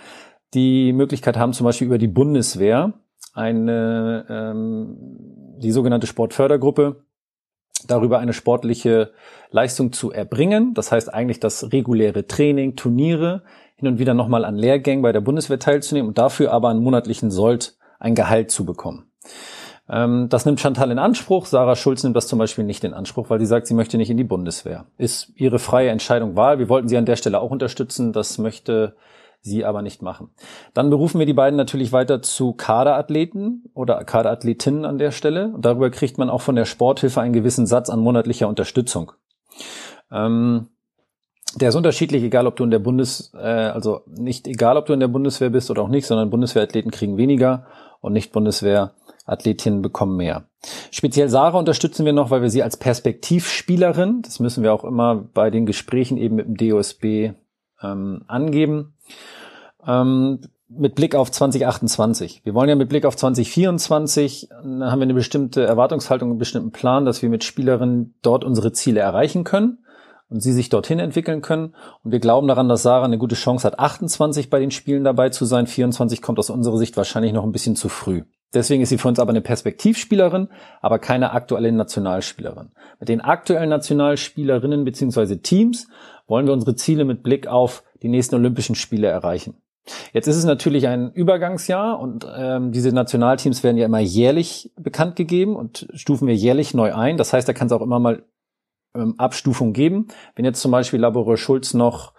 Die 0.52 0.93
Möglichkeit 0.93 1.36
haben 1.36 1.52
zum 1.52 1.64
Beispiel 1.64 1.86
über 1.86 1.98
die 1.98 2.09
Bundeswehr 2.09 2.94
eine 3.35 4.27
ähm, 4.28 4.97
die 5.59 5.70
sogenannte 5.70 6.06
Sportfördergruppe 6.06 7.06
darüber 7.86 8.19
eine 8.19 8.32
sportliche 8.32 9.12
Leistung 9.51 9.93
zu 9.93 10.12
erbringen. 10.12 10.74
Das 10.74 10.93
heißt 10.93 11.12
eigentlich 11.12 11.40
das 11.40 11.73
reguläre 11.73 12.27
Training, 12.27 12.77
Turniere, 12.77 13.43
hin 13.77 13.89
und 13.89 13.98
wieder 13.98 14.15
nochmal 14.15 14.44
an 14.44 14.57
Lehrgängen 14.57 15.03
bei 15.03 15.12
der 15.12 15.20
Bundeswehr 15.20 15.59
teilzunehmen 15.59 16.09
und 16.09 16.19
dafür 16.19 16.53
aber 16.53 16.70
einen 16.70 16.82
monatlichen 16.82 17.31
Sold, 17.31 17.77
ein 17.98 18.15
Gehalt 18.15 18.51
zu 18.51 18.65
bekommen. 18.65 19.11
Ähm, 19.89 20.28
das 20.28 20.47
nimmt 20.47 20.61
Chantal 20.61 20.90
in 20.90 20.98
Anspruch. 20.98 21.47
Sarah 21.47 21.77
Schulz 21.77 22.03
nimmt 22.03 22.16
das 22.16 22.27
zum 22.27 22.39
Beispiel 22.39 22.65
nicht 22.65 22.85
in 22.85 22.94
Anspruch, 22.94 23.31
weil 23.31 23.39
sie 23.39 23.47
sagt, 23.47 23.66
sie 23.66 23.74
möchte 23.74 23.98
nicht 23.98 24.11
in 24.11 24.16
die 24.16 24.24
Bundeswehr. 24.24 24.86
Ist 24.98 25.32
ihre 25.36 25.59
freie 25.59 25.90
Entscheidung 25.90 26.36
Wahl. 26.36 26.59
Wir 26.59 26.69
wollten 26.69 26.89
sie 26.89 26.97
an 26.97 27.07
der 27.07 27.16
Stelle 27.16 27.40
auch 27.40 27.51
unterstützen. 27.51 28.12
Das 28.12 28.39
möchte 28.39 28.97
sie 29.41 29.65
aber 29.65 29.83
nicht 29.83 30.03
machen. 30.03 30.31
Dann 30.75 30.91
berufen 30.91 31.19
wir 31.19 31.27
die 31.27 31.33
beiden 31.33 31.57
natürlich 31.57 31.93
weiter 31.93 32.23
zu 32.23 32.53
Kaderathleten 32.53 33.65
oder 33.75 34.05
Kaderathletinnen 34.05 34.85
an 34.85 34.99
der 34.99 35.11
Stelle. 35.11 35.53
Und 35.55 35.65
darüber 35.65 35.91
kriegt 35.91 36.19
man 36.19 36.31
auch 36.31 36.41
von 36.41 36.57
der 36.57 36.65
Sporthilfe 36.65 37.21
einen 37.21 37.33
gewissen 37.33 37.67
Satz 37.67 37.91
an 37.91 38.01
monatlicher 38.01 38.49
Unterstützung. 38.49 39.13
Ähm, 40.11 40.69
der 41.55 41.71
ist 41.71 41.75
unterschiedlich, 41.75 42.23
egal 42.23 42.47
ob 42.47 42.57
du 42.57 42.65
in 42.65 42.71
der 42.71 42.79
Bundes, 42.79 43.33
äh, 43.35 43.39
also 43.39 44.03
nicht 44.07 44.47
egal, 44.47 44.77
ob 44.77 44.87
du 44.87 44.93
in 44.93 45.01
der 45.01 45.09
Bundeswehr 45.09 45.51
bist 45.51 45.71
oder 45.71 45.83
auch 45.83 45.89
nicht, 45.89 46.07
sondern 46.07 46.31
Bundeswehrathleten 46.31 46.91
kriegen 46.91 47.17
weniger 47.17 47.67
und 48.01 48.13
nicht 48.13 48.33
Bundeswehrathletinnen 48.33 49.81
bekommen 49.81 50.17
mehr. 50.17 50.49
Speziell 50.91 51.29
Sarah 51.29 51.59
unterstützen 51.59 52.05
wir 52.05 52.13
noch, 52.13 52.31
weil 52.31 52.43
wir 52.43 52.51
sie 52.51 52.63
als 52.63 52.77
Perspektivspielerin, 52.77 54.23
das 54.23 54.39
müssen 54.39 54.63
wir 54.63 54.75
auch 54.75 54.85
immer 54.85 55.15
bei 55.15 55.51
den 55.51 55.65
Gesprächen 55.65 56.19
eben 56.19 56.37
mit 56.37 56.47
dem 56.47 56.57
DOSB 56.57 57.33
ähm, 57.83 58.25
angeben, 58.27 58.95
ähm, 59.87 60.41
mit 60.69 60.95
Blick 60.95 61.15
auf 61.15 61.31
2028. 61.31 62.43
Wir 62.45 62.55
wollen 62.55 62.69
ja 62.69 62.74
mit 62.74 62.89
Blick 62.89 63.05
auf 63.05 63.16
2024, 63.16 64.49
haben 64.53 64.78
wir 64.81 64.91
eine 64.91 65.15
bestimmte 65.15 65.65
Erwartungshaltung, 65.65 66.31
einen 66.31 66.39
bestimmten 66.39 66.73
Plan, 66.73 67.05
dass 67.05 67.23
wir 67.23 67.28
mit 67.28 67.45
Spielerinnen 67.45 68.15
dort 68.23 68.45
unsere 68.45 68.73
Ziele 68.73 69.01
erreichen 69.01 69.45
können 69.45 69.78
und 70.28 70.41
sie 70.41 70.53
sich 70.53 70.69
dorthin 70.69 70.99
entwickeln 70.99 71.41
können. 71.41 71.74
Und 72.03 72.11
wir 72.11 72.19
glauben 72.19 72.49
daran, 72.49 72.69
dass 72.69 72.83
Sarah 72.83 73.05
eine 73.05 73.19
gute 73.19 73.37
Chance 73.37 73.66
hat, 73.66 73.78
28 73.78 74.51
bei 74.51 74.59
den 74.59 74.73
Spielen 74.73 75.05
dabei 75.05 75.28
zu 75.28 75.45
sein. 75.45 75.66
24 75.66 76.20
kommt 76.20 76.39
aus 76.39 76.51
unserer 76.51 76.78
Sicht 76.78 76.97
wahrscheinlich 76.97 77.33
noch 77.33 77.45
ein 77.45 77.53
bisschen 77.53 77.77
zu 77.77 77.89
früh. 77.89 78.23
Deswegen 78.55 78.82
ist 78.82 78.90
sie 78.90 78.98
für 78.98 79.09
uns 79.09 79.18
aber 79.18 79.31
eine 79.31 79.40
Perspektivspielerin, 79.40 80.48
aber 80.81 80.98
keine 80.98 81.32
aktuelle 81.32 81.73
Nationalspielerin. 81.73 82.70
Mit 83.01 83.09
den 83.09 83.20
aktuellen 83.20 83.68
Nationalspielerinnen 83.68 84.85
beziehungsweise 84.85 85.43
Teams 85.43 85.89
wollen 86.27 86.47
wir 86.47 86.52
unsere 86.52 86.74
Ziele 86.77 87.05
mit 87.05 87.23
Blick 87.23 87.47
auf 87.47 87.82
die 88.02 88.09
nächsten 88.09 88.35
Olympischen 88.36 88.74
Spiele 88.74 89.09
erreichen. 89.09 89.55
Jetzt 90.12 90.27
ist 90.27 90.36
es 90.36 90.44
natürlich 90.44 90.89
ein 90.89 91.12
Übergangsjahr 91.12 92.01
und 92.01 92.27
ähm, 92.36 92.73
diese 92.73 92.93
Nationalteams 92.93 93.62
werden 93.62 93.77
ja 93.77 93.86
immer 93.86 94.01
jährlich 94.01 94.73
bekannt 94.77 95.16
gegeben 95.16 95.55
und 95.55 95.89
stufen 95.94 96.27
wir 96.27 96.35
jährlich 96.35 96.74
neu 96.74 96.94
ein. 96.94 97.16
Das 97.16 97.32
heißt, 97.32 97.48
da 97.48 97.52
kann 97.52 97.66
es 97.66 97.73
auch 97.73 97.82
immer 97.82 98.01
mal 98.01 98.24
ähm, 98.94 99.14
Abstufung 99.18 99.73
geben. 99.73 100.09
Wenn 100.35 100.44
jetzt 100.44 100.60
zum 100.60 100.73
Beispiel 100.73 101.01
Laboureur 101.01 101.36
Schulz 101.36 101.74
noch 101.74 102.14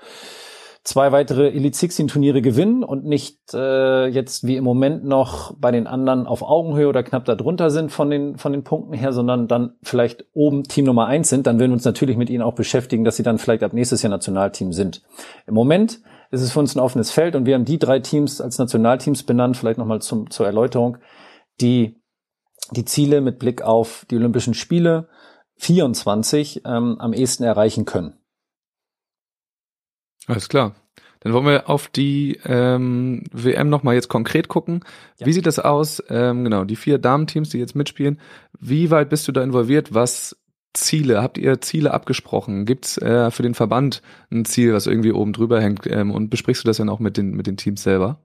zwei 0.88 1.11
weitere 1.11 1.49
Elite 1.49 1.77
16 1.77 2.07
Turniere 2.07 2.41
gewinnen 2.41 2.81
und 2.81 3.03
nicht 3.03 3.53
äh, 3.53 4.07
jetzt 4.07 4.47
wie 4.47 4.55
im 4.55 4.64
Moment 4.64 5.03
noch 5.03 5.53
bei 5.57 5.69
den 5.69 5.85
anderen 5.85 6.26
auf 6.26 6.41
Augenhöhe 6.41 6.88
oder 6.88 7.03
knapp 7.03 7.26
darunter 7.26 7.69
sind 7.69 7.91
von 7.91 8.09
den 8.09 8.38
von 8.38 8.53
den 8.53 8.64
Punkten 8.64 8.93
her, 8.93 9.11
sondern 9.11 9.49
dann 9.49 9.76
vielleicht 9.84 10.26
oben 10.34 10.64
Team 10.64 10.85
Nummer 10.85 11.07
eins 11.07 11.27
sind, 11.27 11.45
dann 11.45 11.59
werden 11.59 11.72
wir 11.72 11.76
uns 11.76 11.84
natürlich 11.84 12.15
mit 12.15 12.30
ihnen 12.30 12.41
auch 12.41 12.55
beschäftigen, 12.55 13.03
dass 13.03 13.18
sie 13.18 13.23
dann 13.23 13.38
vielleicht 13.38 13.64
ab 13.64 13.73
nächstes 13.73 14.01
Jahr 14.01 14.11
Nationalteam 14.11 14.72
sind. 14.72 15.03
Im 15.45 15.55
Moment 15.55 15.99
ist 16.31 16.41
es 16.41 16.53
für 16.53 16.59
uns 16.59 16.73
ein 16.73 16.80
offenes 16.80 17.11
Feld 17.11 17.35
und 17.35 17.45
wir 17.45 17.55
haben 17.55 17.65
die 17.65 17.80
drei 17.80 17.99
Teams 17.99 18.39
als 18.39 18.57
Nationalteams 18.57 19.23
benannt, 19.23 19.57
vielleicht 19.57 19.80
nochmal 19.80 20.01
zum, 20.01 20.30
zur 20.30 20.45
Erläuterung, 20.45 20.99
die 21.59 22.01
die 22.72 22.85
Ziele 22.85 23.19
mit 23.19 23.39
Blick 23.39 23.61
auf 23.61 24.05
die 24.09 24.15
Olympischen 24.15 24.53
Spiele 24.53 25.09
24 25.57 26.61
ähm, 26.65 26.95
am 26.99 27.11
ehesten 27.11 27.43
erreichen 27.43 27.84
können. 27.84 28.14
Alles 30.27 30.49
klar. 30.49 30.75
Dann 31.21 31.33
wollen 31.33 31.45
wir 31.45 31.69
auf 31.69 31.87
die 31.87 32.39
ähm, 32.45 33.23
WM 33.31 33.69
nochmal 33.69 33.95
jetzt 33.95 34.07
konkret 34.07 34.47
gucken. 34.47 34.81
Ja. 35.19 35.25
Wie 35.25 35.33
sieht 35.33 35.47
das 35.47 35.59
aus? 35.59 36.03
Ähm, 36.09 36.43
genau, 36.43 36.63
die 36.63 36.75
vier 36.75 36.99
Damenteams, 36.99 37.49
die 37.49 37.57
jetzt 37.57 37.75
mitspielen. 37.75 38.19
Wie 38.59 38.91
weit 38.91 39.09
bist 39.09 39.27
du 39.27 39.31
da 39.31 39.41
involviert? 39.41 39.93
Was 39.93 40.37
Ziele? 40.73 41.23
Habt 41.23 41.37
ihr 41.37 41.59
Ziele 41.59 41.91
abgesprochen? 41.93 42.65
Gibt's 42.65 42.97
äh, 42.99 43.31
für 43.31 43.43
den 43.43 43.55
Verband 43.55 44.01
ein 44.31 44.45
Ziel, 44.45 44.73
was 44.73 44.85
irgendwie 44.85 45.11
oben 45.11 45.33
drüber 45.33 45.59
hängt? 45.59 45.87
Ähm, 45.87 46.11
und 46.11 46.29
besprichst 46.29 46.63
du 46.63 46.67
das 46.67 46.77
dann 46.77 46.89
auch 46.89 46.99
mit 46.99 47.17
den, 47.17 47.31
mit 47.31 47.47
den 47.47 47.57
Teams 47.57 47.81
selber? 47.81 48.19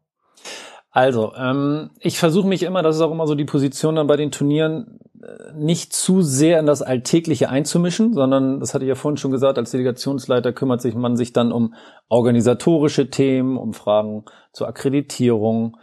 Also, 0.94 1.32
ähm, 1.35 1.90
ich 2.01 2.19
versuche 2.19 2.47
mich 2.47 2.62
immer, 2.62 2.82
das 2.82 2.97
ist 2.97 3.02
auch 3.02 3.10
immer 3.10 3.27
so 3.27 3.35
die 3.35 3.47
Position 3.47 3.97
dann 3.97 4.06
bei 4.06 4.16
den 4.16 4.31
Turnieren, 4.31 5.01
äh, 5.23 5.55
nicht 5.55 5.94
zu 5.94 6.20
sehr 6.20 6.60
in 6.60 6.66
das 6.66 6.82
Alltägliche 6.82 7.48
einzumischen, 7.48 8.12
sondern, 8.12 8.60
das 8.60 8.74
hatte 8.74 8.85
ich 8.85 8.90
ja 8.90 8.94
vorhin 8.94 9.16
schon 9.16 9.31
gesagt, 9.31 9.56
als 9.56 9.70
Delegationsleiter 9.70 10.52
kümmert 10.52 10.82
sich 10.82 10.94
man 10.94 11.16
sich 11.16 11.32
dann 11.32 11.51
um 11.51 11.74
organisatorische 12.10 13.09
Themen, 13.09 13.56
um 13.56 13.73
Fragen 13.73 14.27
zur 14.52 14.69
Akkreditierung. 14.69 15.78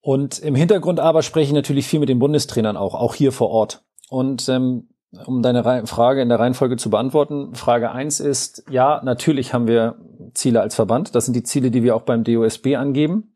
Und 0.00 0.38
im 0.38 0.54
Hintergrund 0.54 0.98
aber 0.98 1.20
spreche 1.20 1.48
ich 1.48 1.54
natürlich 1.54 1.86
viel 1.86 2.00
mit 2.00 2.08
den 2.08 2.18
Bundestrainern 2.18 2.78
auch, 2.78 2.94
auch 2.94 3.14
hier 3.14 3.32
vor 3.32 3.50
Ort. 3.50 3.82
Und 4.08 4.48
ähm, 4.48 4.88
um 5.26 5.42
deine 5.42 5.86
Frage 5.86 6.22
in 6.22 6.30
der 6.30 6.40
Reihenfolge 6.40 6.78
zu 6.78 6.88
beantworten, 6.88 7.54
Frage 7.54 7.90
eins 7.90 8.20
ist, 8.20 8.64
ja, 8.70 9.02
natürlich 9.04 9.52
haben 9.52 9.68
wir 9.68 9.96
Ziele 10.32 10.62
als 10.62 10.74
Verband. 10.74 11.14
Das 11.14 11.26
sind 11.26 11.34
die 11.34 11.42
Ziele, 11.42 11.70
die 11.70 11.82
wir 11.82 11.94
auch 11.94 12.02
beim 12.02 12.24
DOSB 12.24 12.76
angeben. 12.76 13.35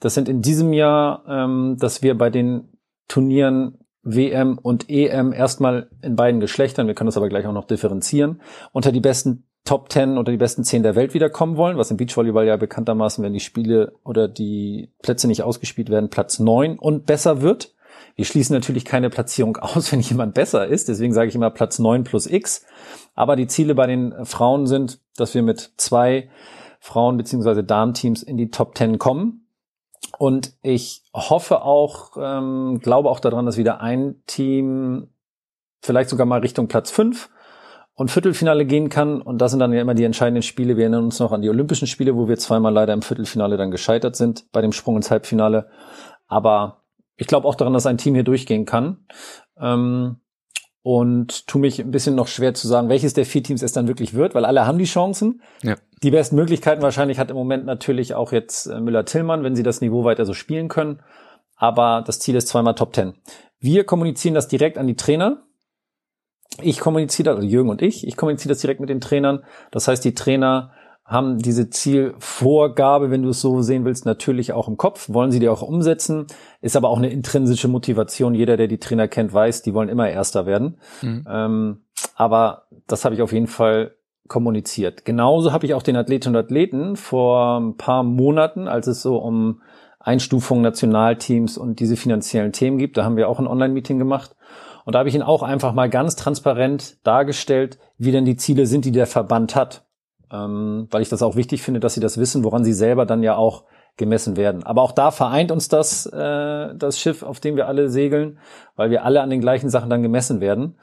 Das 0.00 0.14
sind 0.14 0.28
in 0.28 0.42
diesem 0.42 0.72
Jahr, 0.72 1.24
ähm, 1.28 1.76
dass 1.78 2.02
wir 2.02 2.16
bei 2.16 2.30
den 2.30 2.68
Turnieren 3.08 3.78
WM 4.02 4.58
und 4.58 4.88
EM 4.88 5.32
erstmal 5.32 5.90
in 6.02 6.16
beiden 6.16 6.40
Geschlechtern, 6.40 6.86
wir 6.86 6.94
können 6.94 7.08
das 7.08 7.16
aber 7.16 7.28
gleich 7.28 7.46
auch 7.46 7.52
noch 7.52 7.66
differenzieren, 7.66 8.40
unter 8.72 8.92
die 8.92 9.00
besten 9.00 9.44
Top 9.64 9.92
10 9.92 10.16
oder 10.16 10.32
die 10.32 10.38
besten 10.38 10.64
10 10.64 10.82
der 10.82 10.94
Welt 10.94 11.12
wiederkommen 11.12 11.56
wollen, 11.56 11.76
was 11.76 11.90
im 11.90 11.98
Beachvolleyball 11.98 12.46
ja 12.46 12.56
bekanntermaßen, 12.56 13.22
wenn 13.22 13.34
die 13.34 13.40
Spiele 13.40 13.92
oder 14.04 14.26
die 14.26 14.90
Plätze 15.02 15.26
nicht 15.26 15.42
ausgespielt 15.42 15.90
werden, 15.90 16.08
Platz 16.08 16.38
9 16.38 16.78
und 16.78 17.04
besser 17.04 17.42
wird. 17.42 17.74
Wir 18.16 18.24
schließen 18.24 18.54
natürlich 18.54 18.84
keine 18.84 19.10
Platzierung 19.10 19.56
aus, 19.60 19.92
wenn 19.92 20.00
jemand 20.00 20.34
besser 20.34 20.66
ist. 20.66 20.88
Deswegen 20.88 21.12
sage 21.12 21.28
ich 21.28 21.34
immer 21.34 21.50
Platz 21.50 21.78
9 21.78 22.04
plus 22.04 22.26
X. 22.26 22.64
Aber 23.14 23.36
die 23.36 23.46
Ziele 23.46 23.74
bei 23.74 23.86
den 23.86 24.14
Frauen 24.24 24.66
sind, 24.66 25.00
dass 25.16 25.34
wir 25.34 25.42
mit 25.42 25.72
zwei 25.76 26.30
Frauen- 26.80 27.18
bzw. 27.18 27.62
Damenteams 27.62 28.22
in 28.22 28.38
die 28.38 28.50
Top 28.50 28.76
10 28.76 28.98
kommen. 28.98 29.39
Und 30.18 30.54
ich 30.62 31.02
hoffe 31.14 31.62
auch, 31.62 32.16
ähm, 32.20 32.80
glaube 32.82 33.10
auch 33.10 33.20
daran, 33.20 33.46
dass 33.46 33.56
wieder 33.56 33.80
ein 33.80 34.22
Team 34.26 35.08
vielleicht 35.82 36.10
sogar 36.10 36.26
mal 36.26 36.40
Richtung 36.40 36.68
Platz 36.68 36.90
5 36.90 37.30
und 37.94 38.10
Viertelfinale 38.10 38.66
gehen 38.66 38.88
kann. 38.88 39.22
Und 39.22 39.38
das 39.38 39.50
sind 39.50 39.60
dann 39.60 39.72
ja 39.72 39.80
immer 39.80 39.94
die 39.94 40.04
entscheidenden 40.04 40.42
Spiele. 40.42 40.76
Wir 40.76 40.84
erinnern 40.84 41.04
uns 41.04 41.18
noch 41.20 41.32
an 41.32 41.42
die 41.42 41.50
Olympischen 41.50 41.86
Spiele, 41.86 42.16
wo 42.16 42.28
wir 42.28 42.38
zweimal 42.38 42.72
leider 42.72 42.92
im 42.92 43.02
Viertelfinale 43.02 43.56
dann 43.56 43.70
gescheitert 43.70 44.16
sind 44.16 44.50
bei 44.52 44.60
dem 44.62 44.72
Sprung 44.72 44.96
ins 44.96 45.10
Halbfinale. 45.10 45.68
Aber 46.26 46.82
ich 47.16 47.26
glaube 47.26 47.46
auch 47.46 47.54
daran, 47.54 47.74
dass 47.74 47.86
ein 47.86 47.98
Team 47.98 48.14
hier 48.14 48.24
durchgehen 48.24 48.64
kann. 48.64 49.04
Ähm, 49.58 50.16
und 50.82 51.46
tu 51.46 51.58
mich 51.58 51.78
ein 51.78 51.90
bisschen 51.90 52.14
noch 52.14 52.26
schwer 52.26 52.54
zu 52.54 52.66
sagen, 52.66 52.88
welches 52.88 53.12
der 53.12 53.26
vier 53.26 53.42
Teams 53.42 53.62
es 53.62 53.72
dann 53.72 53.86
wirklich 53.86 54.14
wird, 54.14 54.34
weil 54.34 54.46
alle 54.46 54.66
haben 54.66 54.78
die 54.78 54.84
Chancen. 54.84 55.42
Ja. 55.62 55.76
Die 56.02 56.10
besten 56.10 56.36
Möglichkeiten 56.36 56.82
wahrscheinlich 56.82 57.18
hat 57.18 57.30
im 57.30 57.36
Moment 57.36 57.66
natürlich 57.66 58.14
auch 58.14 58.32
jetzt 58.32 58.66
äh, 58.66 58.80
Müller-Tillmann, 58.80 59.42
wenn 59.42 59.54
sie 59.54 59.62
das 59.62 59.80
Niveau 59.80 60.04
weiter 60.04 60.24
so 60.24 60.32
spielen 60.32 60.68
können. 60.68 61.00
Aber 61.56 62.02
das 62.06 62.20
Ziel 62.20 62.36
ist 62.36 62.48
zweimal 62.48 62.74
Top 62.74 62.92
Ten. 62.92 63.14
Wir 63.58 63.84
kommunizieren 63.84 64.34
das 64.34 64.48
direkt 64.48 64.78
an 64.78 64.86
die 64.86 64.96
Trainer. 64.96 65.42
ich 66.62 66.80
kommuniziere, 66.80 67.30
also 67.30 67.46
Jürgen 67.46 67.70
und 67.70 67.82
ich, 67.82 68.06
ich 68.06 68.16
kommuniziere 68.16 68.50
das 68.50 68.60
direkt 68.60 68.80
mit 68.80 68.88
den 68.88 69.00
Trainern. 69.00 69.44
Das 69.70 69.88
heißt, 69.88 70.04
die 70.04 70.14
Trainer 70.14 70.72
haben 71.04 71.38
diese 71.38 71.70
Zielvorgabe, 71.70 73.10
wenn 73.10 73.22
du 73.22 73.30
es 73.30 73.40
so 73.40 73.62
sehen 73.62 73.84
willst, 73.84 74.06
natürlich 74.06 74.52
auch 74.52 74.68
im 74.68 74.76
Kopf, 74.76 75.08
wollen 75.08 75.32
sie 75.32 75.40
die 75.40 75.48
auch 75.48 75.60
umsetzen, 75.62 76.26
ist 76.60 76.76
aber 76.76 76.88
auch 76.88 76.98
eine 76.98 77.10
intrinsische 77.10 77.68
Motivation. 77.68 78.34
Jeder, 78.34 78.56
der 78.56 78.68
die 78.68 78.78
Trainer 78.78 79.08
kennt, 79.08 79.32
weiß, 79.32 79.62
die 79.62 79.74
wollen 79.74 79.88
immer 79.88 80.08
Erster 80.08 80.46
werden. 80.46 80.78
Mhm. 81.02 81.26
Ähm, 81.28 81.84
aber 82.14 82.68
das 82.86 83.04
habe 83.04 83.14
ich 83.14 83.22
auf 83.22 83.32
jeden 83.32 83.48
Fall 83.48 83.96
kommuniziert. 84.30 85.04
Genauso 85.04 85.52
habe 85.52 85.66
ich 85.66 85.74
auch 85.74 85.82
den 85.82 85.96
Athletinnen 85.96 86.36
und 86.36 86.44
Athleten 86.44 86.96
vor 86.96 87.60
ein 87.60 87.76
paar 87.76 88.02
Monaten, 88.02 88.66
als 88.66 88.86
es 88.86 89.02
so 89.02 89.18
um 89.18 89.60
Einstufung 89.98 90.62
Nationalteams 90.62 91.58
und 91.58 91.80
diese 91.80 91.96
finanziellen 91.96 92.52
Themen 92.52 92.78
gibt, 92.78 92.96
da 92.96 93.04
haben 93.04 93.18
wir 93.18 93.28
auch 93.28 93.38
ein 93.38 93.46
Online-Meeting 93.46 93.98
gemacht. 93.98 94.34
Und 94.86 94.94
da 94.94 95.00
habe 95.00 95.10
ich 95.10 95.14
Ihnen 95.14 95.24
auch 95.24 95.42
einfach 95.42 95.74
mal 95.74 95.90
ganz 95.90 96.16
transparent 96.16 96.96
dargestellt, 97.06 97.78
wie 97.98 98.12
denn 98.12 98.24
die 98.24 98.36
Ziele 98.36 98.64
sind, 98.64 98.86
die 98.86 98.92
der 98.92 99.06
Verband 99.06 99.54
hat 99.54 99.84
ähm, 100.32 100.86
weil 100.90 101.02
ich 101.02 101.08
das 101.08 101.22
auch 101.22 101.36
wichtig 101.36 101.62
finde, 101.62 101.80
dass 101.80 101.94
sie 101.94 102.00
das 102.00 102.18
wissen, 102.18 102.44
woran 102.44 102.64
sie 102.64 102.72
selber 102.72 103.06
dann 103.06 103.22
ja 103.22 103.36
auch 103.36 103.64
gemessen 104.00 104.36
werden. 104.36 104.64
Aber 104.64 104.82
auch 104.82 104.90
da 104.90 105.12
vereint 105.12 105.52
uns 105.52 105.68
das, 105.68 106.06
äh, 106.06 106.74
das 106.74 106.98
Schiff, 106.98 107.22
auf 107.22 107.38
dem 107.38 107.54
wir 107.54 107.68
alle 107.68 107.88
segeln, 107.88 108.38
weil 108.74 108.90
wir 108.90 109.04
alle 109.04 109.20
an 109.20 109.30
den 109.30 109.40
gleichen 109.40 109.70
Sachen 109.70 109.88
dann 109.88 110.02
gemessen 110.02 110.40
werden. 110.40 110.76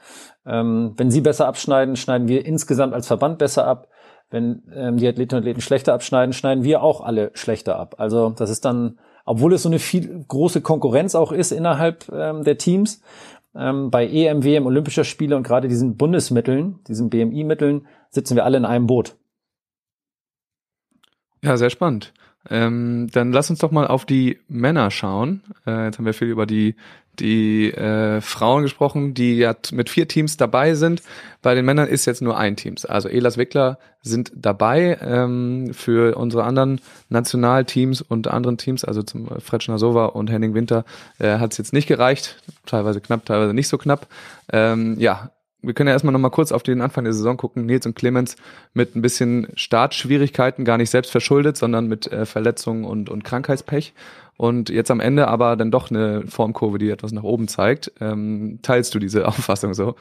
Ähm, 0.46 0.94
wenn 0.96 1.10
sie 1.10 1.20
besser 1.20 1.46
abschneiden, 1.46 1.96
schneiden 1.96 2.28
wir 2.28 2.46
insgesamt 2.46 2.94
als 2.94 3.06
Verband 3.06 3.36
besser 3.36 3.66
ab. 3.66 3.88
Wenn 4.30 4.62
ähm, 4.74 4.96
die 4.96 5.08
Athletinnen 5.08 5.42
und 5.42 5.44
Athleten 5.44 5.60
schlechter 5.60 5.92
abschneiden, 5.92 6.32
schneiden 6.32 6.64
wir 6.64 6.82
auch 6.82 7.02
alle 7.02 7.30
schlechter 7.34 7.78
ab. 7.78 7.96
Also 7.98 8.30
das 8.30 8.48
ist 8.48 8.64
dann, 8.64 8.98
obwohl 9.26 9.52
es 9.52 9.62
so 9.62 9.68
eine 9.68 9.78
viel 9.78 10.24
große 10.26 10.62
Konkurrenz 10.62 11.14
auch 11.14 11.32
ist 11.32 11.50
innerhalb 11.50 12.10
ähm, 12.12 12.44
der 12.44 12.56
Teams, 12.56 13.02
ähm, 13.54 13.90
bei 13.90 14.06
EM, 14.06 14.44
WM, 14.44 14.66
Olympischer 14.66 15.04
Spiele 15.04 15.36
und 15.36 15.42
gerade 15.42 15.68
diesen 15.68 15.96
Bundesmitteln, 15.96 16.78
diesen 16.86 17.10
BMI-Mitteln, 17.10 17.86
sitzen 18.10 18.36
wir 18.36 18.44
alle 18.44 18.58
in 18.58 18.64
einem 18.64 18.86
Boot. 18.86 19.16
Ja, 21.42 21.56
sehr 21.56 21.70
spannend. 21.70 22.12
Ähm, 22.50 23.08
dann 23.12 23.32
lass 23.32 23.50
uns 23.50 23.58
doch 23.58 23.70
mal 23.70 23.86
auf 23.86 24.04
die 24.04 24.38
Männer 24.48 24.90
schauen. 24.90 25.42
Äh, 25.66 25.86
jetzt 25.86 25.98
haben 25.98 26.06
wir 26.06 26.14
viel 26.14 26.28
über 26.28 26.46
die 26.46 26.76
die 27.20 27.72
äh, 27.72 28.20
Frauen 28.20 28.62
gesprochen, 28.62 29.14
die 29.14 29.36
ja 29.36 29.54
mit 29.72 29.90
vier 29.90 30.08
Teams 30.08 30.36
dabei 30.36 30.74
sind. 30.74 31.02
Bei 31.42 31.54
den 31.54 31.64
Männern 31.64 31.88
ist 31.88 32.06
jetzt 32.06 32.22
nur 32.22 32.38
ein 32.38 32.56
Team. 32.56 32.76
Also 32.88 33.08
Elas 33.08 33.36
Wickler 33.36 33.78
sind 34.02 34.32
dabei 34.34 34.98
ähm, 35.02 35.70
für 35.72 36.16
unsere 36.16 36.44
anderen 36.44 36.80
Nationalteams 37.08 38.02
und 38.02 38.28
anderen 38.28 38.58
Teams, 38.58 38.84
also 38.84 39.02
zum 39.02 39.28
Fretschner 39.40 39.78
Sova 39.78 40.06
und 40.06 40.30
Henning 40.30 40.54
Winter, 40.54 40.84
äh, 41.18 41.38
hat 41.38 41.52
es 41.52 41.58
jetzt 41.58 41.72
nicht 41.72 41.88
gereicht. 41.88 42.42
Teilweise 42.66 43.00
knapp, 43.00 43.24
teilweise 43.24 43.54
nicht 43.54 43.68
so 43.68 43.78
knapp. 43.78 44.06
Ähm, 44.52 44.96
ja, 44.98 45.30
wir 45.60 45.74
können 45.74 45.88
ja 45.88 45.92
erstmal 45.92 46.12
nochmal 46.12 46.30
kurz 46.30 46.52
auf 46.52 46.62
den 46.62 46.80
Anfang 46.80 47.04
der 47.04 47.12
Saison 47.12 47.36
gucken. 47.36 47.66
Nils 47.66 47.84
und 47.84 47.96
Clemens 47.96 48.36
mit 48.74 48.94
ein 48.94 49.02
bisschen 49.02 49.48
Startschwierigkeiten, 49.54 50.64
gar 50.64 50.78
nicht 50.78 50.90
selbst 50.90 51.10
verschuldet, 51.10 51.56
sondern 51.56 51.88
mit 51.88 52.10
äh, 52.12 52.26
Verletzungen 52.26 52.84
und, 52.84 53.10
und 53.10 53.24
Krankheitspech. 53.24 53.92
Und 54.36 54.70
jetzt 54.70 54.90
am 54.90 55.00
Ende 55.00 55.26
aber 55.26 55.56
dann 55.56 55.72
doch 55.72 55.90
eine 55.90 56.24
Formkurve, 56.28 56.78
die 56.78 56.90
etwas 56.90 57.10
nach 57.10 57.24
oben 57.24 57.48
zeigt. 57.48 57.92
Ähm, 58.00 58.60
teilst 58.62 58.94
du 58.94 59.00
diese 59.00 59.26
Auffassung 59.28 59.74
so? 59.74 59.96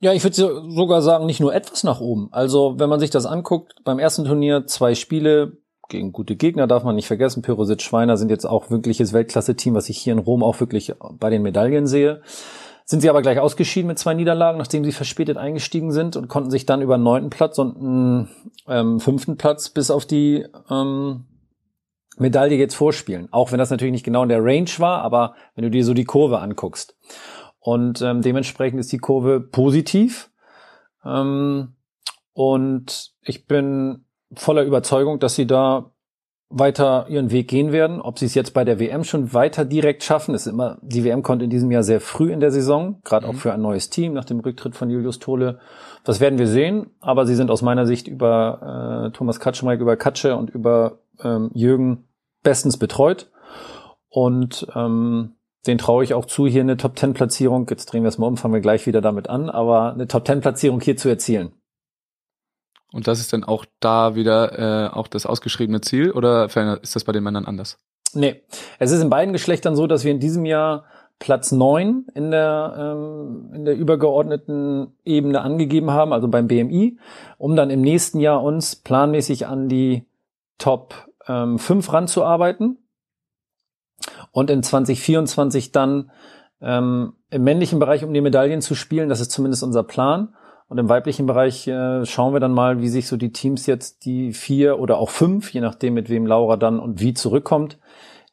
Ja, 0.00 0.12
ich 0.12 0.24
würde 0.24 0.36
sogar 0.36 1.00
sagen, 1.00 1.26
nicht 1.26 1.40
nur 1.40 1.54
etwas 1.54 1.84
nach 1.84 2.00
oben. 2.00 2.28
Also, 2.32 2.74
wenn 2.78 2.90
man 2.90 3.00
sich 3.00 3.10
das 3.10 3.24
anguckt, 3.24 3.76
beim 3.84 4.00
ersten 4.00 4.24
Turnier 4.24 4.66
zwei 4.66 4.94
Spiele 4.94 5.58
gegen 5.88 6.10
gute 6.10 6.34
Gegner, 6.34 6.66
darf 6.66 6.82
man 6.82 6.96
nicht 6.96 7.06
vergessen. 7.06 7.42
Pyrosit 7.42 7.82
Schweiner 7.82 8.16
sind 8.16 8.30
jetzt 8.30 8.44
auch 8.44 8.68
wirkliches 8.68 9.12
Weltklasse-Team, 9.12 9.74
was 9.74 9.88
ich 9.88 9.98
hier 9.98 10.12
in 10.12 10.18
Rom 10.18 10.42
auch 10.42 10.58
wirklich 10.58 10.92
bei 11.12 11.30
den 11.30 11.42
Medaillen 11.42 11.86
sehe 11.86 12.22
sind 12.86 13.00
sie 13.00 13.10
aber 13.10 13.20
gleich 13.20 13.40
ausgeschieden 13.40 13.88
mit 13.88 13.98
zwei 13.98 14.14
Niederlagen, 14.14 14.58
nachdem 14.58 14.84
sie 14.84 14.92
verspätet 14.92 15.36
eingestiegen 15.36 15.90
sind 15.90 16.14
und 16.14 16.28
konnten 16.28 16.52
sich 16.52 16.66
dann 16.66 16.82
über 16.82 16.94
einen 16.94 17.02
neunten 17.02 17.30
Platz 17.30 17.58
und 17.58 17.76
einen 17.76 18.30
ähm, 18.68 19.00
fünften 19.00 19.36
Platz 19.36 19.70
bis 19.70 19.90
auf 19.90 20.06
die 20.06 20.46
ähm, 20.70 21.24
Medaille 22.16 22.56
jetzt 22.56 22.76
vorspielen. 22.76 23.28
Auch 23.32 23.50
wenn 23.50 23.58
das 23.58 23.70
natürlich 23.70 23.90
nicht 23.90 24.04
genau 24.04 24.22
in 24.22 24.28
der 24.28 24.42
Range 24.42 24.70
war, 24.78 25.02
aber 25.02 25.34
wenn 25.56 25.64
du 25.64 25.70
dir 25.70 25.84
so 25.84 25.94
die 25.94 26.04
Kurve 26.04 26.38
anguckst. 26.38 26.96
Und 27.58 28.00
ähm, 28.02 28.22
dementsprechend 28.22 28.78
ist 28.78 28.92
die 28.92 28.98
Kurve 28.98 29.40
positiv. 29.40 30.30
Ähm, 31.04 31.74
und 32.34 33.10
ich 33.22 33.46
bin 33.46 34.04
voller 34.32 34.62
Überzeugung, 34.62 35.18
dass 35.18 35.34
sie 35.34 35.48
da 35.48 35.90
weiter 36.48 37.06
ihren 37.08 37.30
Weg 37.30 37.48
gehen 37.48 37.72
werden. 37.72 38.00
Ob 38.00 38.18
sie 38.18 38.26
es 38.26 38.34
jetzt 38.34 38.54
bei 38.54 38.64
der 38.64 38.78
WM 38.78 39.04
schon 39.04 39.32
weiter 39.32 39.64
direkt 39.64 40.04
schaffen, 40.04 40.34
ist 40.34 40.46
immer, 40.46 40.78
die 40.80 41.04
WM 41.04 41.22
kommt 41.22 41.42
in 41.42 41.50
diesem 41.50 41.70
Jahr 41.70 41.82
sehr 41.82 42.00
früh 42.00 42.32
in 42.32 42.40
der 42.40 42.50
Saison, 42.50 43.00
gerade 43.04 43.26
mhm. 43.26 43.32
auch 43.32 43.36
für 43.36 43.52
ein 43.52 43.62
neues 43.62 43.90
Team 43.90 44.12
nach 44.12 44.24
dem 44.24 44.40
Rücktritt 44.40 44.76
von 44.76 44.88
Julius 44.88 45.18
Tole. 45.18 45.58
Das 46.04 46.20
werden 46.20 46.38
wir 46.38 46.46
sehen, 46.46 46.90
aber 47.00 47.26
sie 47.26 47.34
sind 47.34 47.50
aus 47.50 47.62
meiner 47.62 47.86
Sicht 47.86 48.06
über 48.06 49.08
äh, 49.08 49.16
Thomas 49.16 49.40
Kaczmarek, 49.40 49.80
über 49.80 49.96
Katsche 49.96 50.36
und 50.36 50.50
über 50.50 51.00
ähm, 51.22 51.50
Jürgen 51.54 52.04
bestens 52.42 52.76
betreut. 52.76 53.30
Und 54.08 54.68
ähm, 54.74 55.32
den 55.66 55.78
traue 55.78 56.04
ich 56.04 56.14
auch 56.14 56.26
zu, 56.26 56.46
hier 56.46 56.60
eine 56.60 56.76
Top-10-Platzierung, 56.76 57.66
jetzt 57.68 57.86
drehen 57.86 58.04
wir 58.04 58.08
es 58.08 58.18
mal 58.18 58.26
um, 58.28 58.36
fangen 58.36 58.54
wir 58.54 58.60
gleich 58.60 58.86
wieder 58.86 59.00
damit 59.00 59.28
an, 59.28 59.50
aber 59.50 59.92
eine 59.92 60.06
Top-10-Platzierung 60.06 60.80
hier 60.80 60.96
zu 60.96 61.08
erzielen. 61.08 61.52
Und 62.92 63.08
das 63.08 63.20
ist 63.20 63.32
dann 63.32 63.44
auch 63.44 63.64
da 63.80 64.14
wieder 64.14 64.86
äh, 64.86 64.88
auch 64.90 65.08
das 65.08 65.26
ausgeschriebene 65.26 65.80
Ziel 65.80 66.12
oder 66.12 66.46
ist 66.82 66.96
das 66.96 67.04
bei 67.04 67.12
den 67.12 67.24
Männern 67.24 67.44
anders? 67.44 67.78
Nee, 68.14 68.42
es 68.78 68.92
ist 68.92 69.02
in 69.02 69.10
beiden 69.10 69.32
Geschlechtern 69.32 69.76
so, 69.76 69.86
dass 69.86 70.04
wir 70.04 70.12
in 70.12 70.20
diesem 70.20 70.46
Jahr 70.46 70.84
Platz 71.18 71.50
neun 71.50 72.06
in 72.14 72.30
der, 72.30 72.74
ähm, 72.78 73.50
in 73.54 73.64
der 73.64 73.76
übergeordneten 73.76 74.94
Ebene 75.04 75.40
angegeben 75.40 75.90
haben, 75.90 76.12
also 76.12 76.28
beim 76.28 76.46
BMI, 76.46 76.98
um 77.38 77.56
dann 77.56 77.70
im 77.70 77.80
nächsten 77.80 78.20
Jahr 78.20 78.42
uns 78.42 78.76
planmäßig 78.76 79.46
an 79.46 79.68
die 79.68 80.06
Top 80.58 80.94
ähm, 81.26 81.58
5 81.58 81.92
ranzuarbeiten 81.92 82.78
und 84.30 84.50
in 84.50 84.62
2024 84.62 85.72
dann 85.72 86.10
ähm, 86.60 87.14
im 87.30 87.44
männlichen 87.44 87.78
Bereich 87.78 88.04
um 88.04 88.12
die 88.12 88.20
Medaillen 88.20 88.60
zu 88.60 88.74
spielen. 88.74 89.08
Das 89.08 89.20
ist 89.20 89.30
zumindest 89.30 89.62
unser 89.62 89.82
Plan. 89.82 90.34
Und 90.68 90.78
im 90.78 90.88
weiblichen 90.88 91.26
Bereich 91.26 91.68
äh, 91.68 92.04
schauen 92.04 92.32
wir 92.32 92.40
dann 92.40 92.52
mal, 92.52 92.80
wie 92.80 92.88
sich 92.88 93.06
so 93.06 93.16
die 93.16 93.32
Teams 93.32 93.66
jetzt, 93.66 94.04
die 94.04 94.32
vier 94.32 94.80
oder 94.80 94.98
auch 94.98 95.10
fünf, 95.10 95.52
je 95.52 95.60
nachdem 95.60 95.94
mit 95.94 96.10
wem 96.10 96.26
Laura 96.26 96.56
dann 96.56 96.80
und 96.80 97.00
wie 97.00 97.14
zurückkommt, 97.14 97.78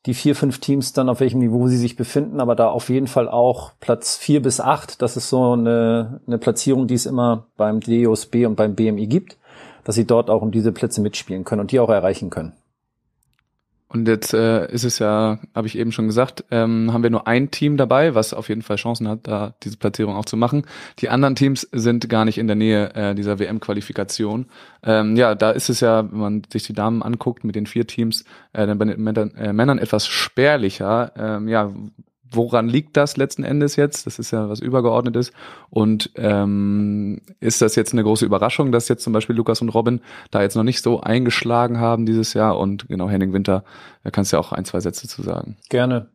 die 0.05 0.14
vier, 0.14 0.35
fünf 0.35 0.60
Teams 0.60 0.93
dann 0.93 1.10
auf 1.10 1.19
welchem 1.19 1.39
Niveau 1.39 1.68
sie 1.68 1.77
sich 1.77 1.95
befinden, 1.95 2.41
aber 2.41 2.55
da 2.55 2.69
auf 2.69 2.89
jeden 2.89 3.07
Fall 3.07 3.30
auch 3.30 3.72
Platz 3.80 4.18
vier 4.18 4.41
bis 4.41 4.60
acht. 4.60 5.01
Das 5.01 5.15
ist 5.15 5.30
so 5.30 5.53
eine, 5.53 6.22
eine 6.27 6.38
Platzierung, 6.38 6.88
die 6.88 6.95
es 6.95 7.05
immer 7.05 7.47
beim 7.55 7.80
DOSB 7.80 8.45
und 8.45 8.55
beim 8.55 8.76
BMI 8.76 9.07
gibt, 9.07 9.38
dass 9.84 9.95
sie 9.95 10.05
dort 10.05 10.30
auch 10.30 10.41
um 10.41 10.51
diese 10.51 10.72
Plätze 10.72 11.01
mitspielen 11.01 11.45
können 11.45 11.61
und 11.61 11.72
die 11.72 11.80
auch 11.80 11.89
erreichen 11.89 12.30
können. 12.30 12.53
Und 13.94 14.07
jetzt 14.07 14.34
äh, 14.34 14.72
ist 14.72 14.86
es 14.86 14.98
ja, 14.98 15.38
habe 15.53 15.68
ich 15.68 15.78
eben 15.78 15.91
schon 15.91 16.07
gesagt, 16.07 16.45
ähm, 16.49 16.91
haben 16.91 17.03
wir 17.03 17.11
nur 17.11 17.28
ein 17.28 17.52
Team 17.52 17.78
dabei, 17.78 18.15
was 18.15 18.34
auf 18.34 18.49
jeden 18.49 18.64
Fall 18.64 18.78
Chancen 18.78 19.07
hat, 19.07 19.20
da 19.28 19.53
diese 19.61 19.78
Platzierung 19.78 20.15
auch 20.15 20.26
zu 20.26 20.36
machen. 20.36 20.65
Die 20.98 21.10
anderen 21.10 21.36
Teams 21.36 21.68
sind 21.72 22.10
gar 22.10 22.26
nicht 22.26 22.40
in 22.40 22.48
der 22.48 22.56
Nähe 22.56 22.95
äh, 22.95 23.14
dieser 23.14 23.38
WM-Qualifikation. 23.38 24.48
Ähm, 24.82 25.15
ja, 25.15 25.36
da 25.36 25.52
ist 25.52 25.70
es 25.70 25.80
ja, 25.80 26.11
wenn 26.11 26.20
man 26.20 26.41
sich 26.52 26.64
die 26.64 26.74
Damen 26.74 27.03
anguckt 27.03 27.44
mit 27.44 27.56
den 27.56 27.68
vier 27.68 27.86
Teams, 27.86 28.26
äh, 28.53 28.65
dann 28.65 28.80
bei 28.80 28.86
den 28.86 28.99
Männern, 28.99 29.36
äh, 29.36 29.53
Männern 29.53 29.78
etwas 29.78 30.07
spärlicher. 30.07 31.11
Ähm, 31.15 31.48
ja, 31.48 31.72
woran 32.35 32.68
liegt 32.68 32.97
das 32.97 33.18
letzten 33.18 33.43
Endes 33.43 33.76
jetzt? 33.76 34.05
Das 34.05 34.19
ist 34.19 34.31
ja 34.31 34.49
was 34.49 34.60
Übergeordnetes. 34.60 35.31
Und 35.69 36.11
ähm, 36.15 37.22
ist 37.39 37.61
das 37.61 37.76
jetzt 37.76 37.93
eine 37.93 38.03
große 38.03 38.26
Überraschung, 38.26 38.72
dass 38.72 38.88
jetzt 38.88 39.03
zum 39.03 39.14
Beispiel 39.14 39.35
Lukas 39.35 39.61
und 39.61 39.69
Robin 39.69 40.01
da 40.31 40.41
jetzt 40.41 40.55
noch 40.55 40.64
nicht 40.64 40.81
so 40.81 41.01
eingeschlagen 41.01 41.80
haben 41.80 42.05
dieses 42.05 42.34
Jahr? 42.34 42.57
Und 42.57 42.88
genau, 42.88 43.10
Henning 43.10 43.34
Winter, 43.34 43.64
da 44.03 44.11
kannst 44.11 44.31
du 44.31 44.38
ja 44.38 44.41
auch 44.41 44.51
ein, 44.51 44.65
zwei 44.65 44.80
Sätze 44.80 45.07
zu 45.07 45.22
sagen. 45.22 45.57
Gerne. 45.69 46.10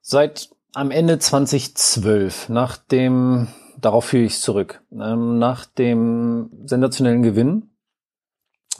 Seit 0.00 0.50
am 0.74 0.90
Ende 0.90 1.18
2012, 1.18 2.48
nach 2.48 2.76
dem, 2.76 3.48
darauf 3.80 4.06
führe 4.06 4.24
ich 4.24 4.40
zurück, 4.40 4.82
ähm, 4.92 5.38
nach 5.38 5.66
dem 5.66 6.50
sensationellen 6.64 7.22
Gewinn 7.22 7.70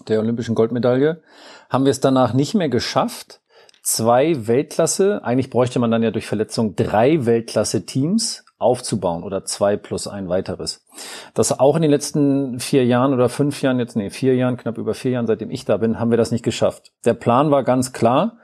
der 0.09 0.21
olympischen 0.21 0.55
Goldmedaille, 0.55 1.23
haben 1.71 1.85
wir 1.85 1.91
es 1.91 2.01
danach 2.01 2.35
nicht 2.35 2.55
mehr 2.55 2.69
geschafft, 2.69 3.41
zwei 3.85 4.47
Weltklasse, 4.49 5.23
eigentlich 5.23 5.51
bräuchte 5.51 5.79
man 5.79 5.91
dann 5.91 6.03
ja 6.03 6.11
durch 6.11 6.27
Verletzung 6.27 6.75
drei 6.75 7.27
Weltklasse-Teams 7.27 8.45
aufzubauen 8.57 9.23
oder 9.23 9.45
zwei 9.45 9.77
plus 9.77 10.09
ein 10.09 10.29
weiteres. 10.29 10.87
Das 11.35 11.59
auch 11.61 11.77
in 11.77 11.83
den 11.83 11.91
letzten 11.91 12.59
vier 12.59 12.87
Jahren 12.87 13.13
oder 13.13 13.29
fünf 13.29 13.61
Jahren, 13.61 13.79
jetzt 13.79 13.95
nee, 13.95 14.09
vier 14.09 14.35
Jahren, 14.37 14.57
knapp 14.57 14.79
über 14.79 14.95
vier 14.95 15.13
Jahren, 15.13 15.27
seitdem 15.27 15.51
ich 15.51 15.67
da 15.67 15.77
bin, 15.77 16.01
haben 16.01 16.11
wir 16.11 16.17
das 16.17 16.33
nicht 16.33 16.45
geschafft. 16.45 16.93
Der 17.05 17.15
Plan 17.15 17.51
war 17.51 17.63
ganz 17.63 17.93
klar. 17.93 18.39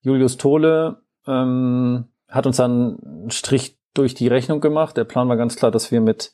Julius 0.00 0.38
Tole 0.38 1.02
ähm, 1.26 2.06
hat 2.26 2.46
uns 2.46 2.56
dann 2.56 2.98
einen 3.04 3.30
Strich 3.30 3.78
durch 3.92 4.14
die 4.14 4.28
Rechnung 4.28 4.60
gemacht. 4.60 4.96
Der 4.96 5.04
Plan 5.04 5.28
war 5.28 5.36
ganz 5.36 5.56
klar, 5.56 5.70
dass 5.70 5.90
wir 5.90 6.00
mit 6.00 6.32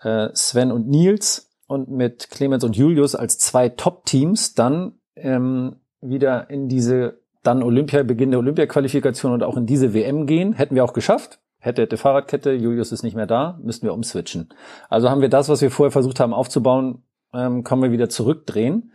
äh, 0.00 0.30
Sven 0.34 0.72
und 0.72 0.88
Nils 0.88 1.52
und 1.68 1.90
mit 1.90 2.28
Clemens 2.30 2.64
und 2.64 2.76
Julius 2.76 3.14
als 3.14 3.38
zwei 3.38 3.68
Top-Teams 3.68 4.54
dann 4.54 4.98
ähm, 5.14 5.76
wieder 6.00 6.50
in 6.50 6.68
diese 6.68 7.23
dann 7.46 7.62
Olympia, 7.62 8.02
Beginn 8.02 8.30
der 8.30 8.40
Olympia-Qualifikation 8.40 9.32
und 9.32 9.42
auch 9.42 9.56
in 9.56 9.66
diese 9.66 9.94
WM 9.94 10.26
gehen. 10.26 10.52
Hätten 10.52 10.74
wir 10.74 10.84
auch 10.84 10.92
geschafft. 10.92 11.40
hätte, 11.58 11.82
hätte 11.82 11.96
Fahrradkette, 11.96 12.52
Julius 12.52 12.92
ist 12.92 13.02
nicht 13.02 13.16
mehr 13.16 13.26
da, 13.26 13.58
müssten 13.62 13.86
wir 13.86 13.94
umswitchen. 13.94 14.50
Also 14.90 15.08
haben 15.08 15.22
wir 15.22 15.30
das, 15.30 15.48
was 15.48 15.62
wir 15.62 15.70
vorher 15.70 15.90
versucht 15.90 16.20
haben 16.20 16.34
aufzubauen, 16.34 17.04
ähm, 17.32 17.64
können 17.64 17.82
wir 17.82 17.90
wieder 17.90 18.08
zurückdrehen. 18.08 18.92